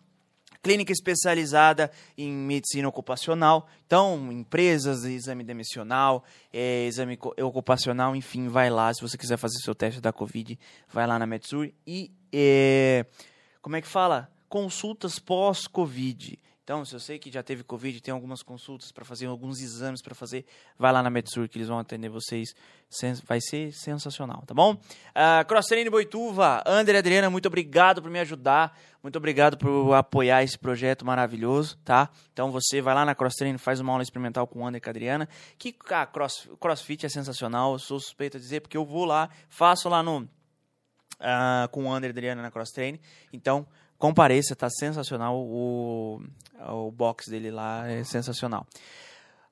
clínica 0.63 0.93
especializada 0.93 1.91
em 2.17 2.33
medicina 2.33 2.89
ocupacional. 2.89 3.69
Então, 3.87 4.33
empresas, 4.33 5.05
exame 5.05 5.45
demissional, 5.45 6.25
é, 6.53 6.87
exame 6.87 7.19
ocupacional, 7.43 8.17
enfim, 8.17 8.49
vai 8.49 8.71
lá. 8.71 8.93
Se 8.93 9.01
você 9.01 9.17
quiser 9.17 9.37
fazer 9.37 9.59
seu 9.59 9.75
teste 9.75 10.01
da 10.01 10.13
Covid, 10.13 10.59
vai 10.93 11.07
lá 11.07 11.19
na 11.19 11.27
MedSuri. 11.27 11.75
E, 11.87 12.11
é, 12.33 13.07
como 13.61 13.77
é 13.77 13.81
que 13.81 13.89
fala? 13.89 14.31
Consultas 14.49 15.19
pós-Covid. 15.19 16.39
Então, 16.69 16.85
se 16.85 16.95
eu 16.95 17.01
sei 17.01 17.19
que 17.19 17.31
já 17.31 17.43
teve 17.43 17.65
Covid, 17.65 17.99
tem 18.03 18.13
algumas 18.13 18.43
consultas 18.43 18.93
para 18.93 19.03
fazer, 19.03 19.25
alguns 19.25 19.59
exames 19.59 20.03
para 20.03 20.15
fazer, 20.15 20.45
vai 20.79 20.93
lá 20.93 21.03
na 21.03 21.09
Metsur 21.09 21.49
que 21.49 21.57
eles 21.57 21.69
vão 21.69 21.79
atender 21.79 22.11
vocês. 22.11 22.55
Vai 23.25 23.41
ser 23.41 23.73
sensacional, 23.73 24.43
tá 24.47 24.53
bom? 24.53 24.75
Uh, 24.75 25.47
Cross 25.47 25.67
Training 25.67 25.91
Boituva, 25.91 26.63
André 26.67 26.99
Adriana, 26.99 27.31
muito 27.31 27.47
obrigado 27.47 28.03
por 28.03 28.11
me 28.11 28.21
ajudar. 28.21 28.79
Muito 29.03 29.17
obrigado 29.17 29.57
por 29.57 29.95
apoiar 29.95 30.43
esse 30.43 30.59
projeto 30.59 31.07
maravilhoso, 31.07 31.79
tá? 31.79 32.11
Então 32.35 32.53
você 32.53 32.83
vai 32.83 32.95
lá 32.95 33.03
na 33.03 33.15
Cross 33.15 33.37
Training, 33.37 33.57
faz 33.57 33.81
uma 33.81 33.93
aula 33.93 34.03
experimental 34.03 34.47
com 34.47 34.61
o 34.61 34.67
André 34.67 34.77
e 34.77 34.81
com 34.83 34.91
a 34.91 34.93
Adriana. 34.93 35.29
Que 35.57 35.75
ah, 35.89 36.05
cross, 36.05 36.51
CrossFit 36.61 37.07
é 37.07 37.09
sensacional, 37.09 37.73
eu 37.73 37.79
sou 37.79 37.99
suspeito 37.99 38.37
a 38.37 38.41
dizer, 38.41 38.61
porque 38.61 38.77
eu 38.77 38.85
vou 38.85 39.07
lá, 39.07 39.31
faço 39.49 39.89
lá 39.89 40.03
no. 40.03 40.29
Uh, 41.21 41.69
com 41.71 41.85
o 41.85 41.93
André 41.93 42.11
a 42.11 42.13
Adriana 42.13 42.43
na 42.43 42.51
Cross 42.51 42.71
Training. 42.71 43.01
Então, 43.33 43.67
compareça, 43.99 44.55
tá 44.55 44.71
sensacional. 44.71 45.37
O, 45.37 46.23
o 46.61 46.91
box 46.91 47.29
dele 47.29 47.51
lá 47.51 47.89
é 47.89 48.05
sensacional. 48.05 48.67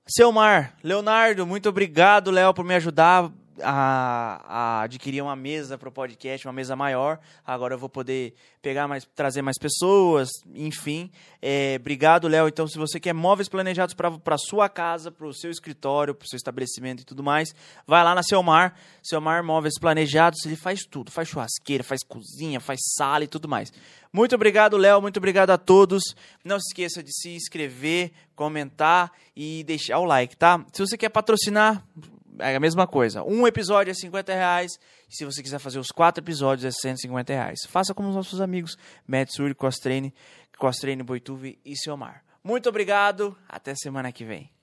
Selmar, 0.07 0.75
Leonardo, 0.85 1.45
muito 1.45 1.69
obrigado, 1.69 2.31
Léo, 2.31 2.55
por 2.55 2.65
me 2.65 2.75
ajudar 2.77 3.31
a, 3.63 4.43
a 4.47 4.83
adquirir 4.83 5.23
uma 5.23 5.37
mesa 5.37 5.79
para 5.79 5.89
o 5.89 5.93
podcast, 5.93 6.47
uma 6.47 6.53
mesa 6.53 6.77
maior. 6.77 7.19
Agora 7.45 7.75
eu 7.75 7.79
vou 7.79 7.89
poder 7.89 8.35
pegar 8.61 8.89
mais, 8.89 9.05
trazer 9.15 9.43
mais 9.43 9.59
pessoas, 9.59 10.29
enfim. 10.55 11.11
É, 11.41 11.77
obrigado, 11.79 12.27
Léo. 12.27 12.49
Então, 12.49 12.67
se 12.67 12.77
você 12.77 12.99
quer 12.99 13.13
móveis 13.13 13.49
planejados 13.49 13.95
para 13.95 14.39
sua 14.39 14.69
casa, 14.69 15.11
para 15.11 15.27
o 15.27 15.33
seu 15.33 15.51
escritório, 15.51 16.15
para 16.15 16.27
o 16.27 16.29
seu 16.29 16.37
estabelecimento 16.37 17.03
e 17.03 17.05
tudo 17.05 17.23
mais, 17.23 17.55
vai 17.87 18.03
lá 18.03 18.15
na 18.15 18.23
Selmar. 18.23 18.75
Selmar 19.03 19.45
Móveis 19.45 19.79
Planejados, 19.79 20.45
ele 20.45 20.57
faz 20.57 20.81
tudo. 20.91 21.11
Faz 21.11 21.29
churrasqueira, 21.29 21.85
faz 21.85 22.03
cozinha, 22.03 22.59
faz 22.59 22.81
sala 22.97 23.25
e 23.25 23.29
tudo 23.29 23.49
mais. 23.49 23.73
Muito 24.13 24.35
obrigado, 24.35 24.77
Léo. 24.77 25.01
Muito 25.01 25.19
obrigado 25.19 25.51
a 25.51 25.59
todos. 25.59 26.03
Não 26.45 26.59
se 26.59 26.69
esqueça 26.71 27.03
de 27.03 27.13
se 27.13 27.31
inscrever, 27.35 28.13
comentar 28.35 29.13
e 29.37 29.63
deixar 29.65 29.99
o 29.99 30.05
like, 30.05 30.37
tá? 30.37 30.65
Se 30.73 30.81
você 30.81 30.97
quer 30.97 31.11
patrocinar, 31.11 31.85
é 32.39 32.57
a 32.57 32.61
mesma 32.61 32.87
coisa. 32.87 33.23
Um 33.23 33.47
episódio 33.47 33.91
é 33.91 33.95
50 33.95 34.33
reais. 34.33 34.79
E 35.09 35.17
se 35.17 35.25
você 35.25 35.43
quiser 35.43 35.59
fazer 35.59 35.79
os 35.79 35.89
quatro 35.89 36.23
episódios, 36.23 36.65
é 36.65 36.71
150 36.71 37.33
reais. 37.33 37.59
Faça 37.69 37.95
como 37.95 38.09
os 38.09 38.15
nossos 38.15 38.41
amigos 38.41 38.77
Metsuri, 39.07 39.55
Costrene, 39.55 40.15
Costrene 40.59 41.03
Boituve 41.03 41.59
e 41.65 41.77
Silmar. 41.77 42.25
Muito 42.43 42.69
obrigado. 42.69 43.37
Até 43.49 43.75
semana 43.75 44.13
que 44.13 44.25
vem. 44.25 44.56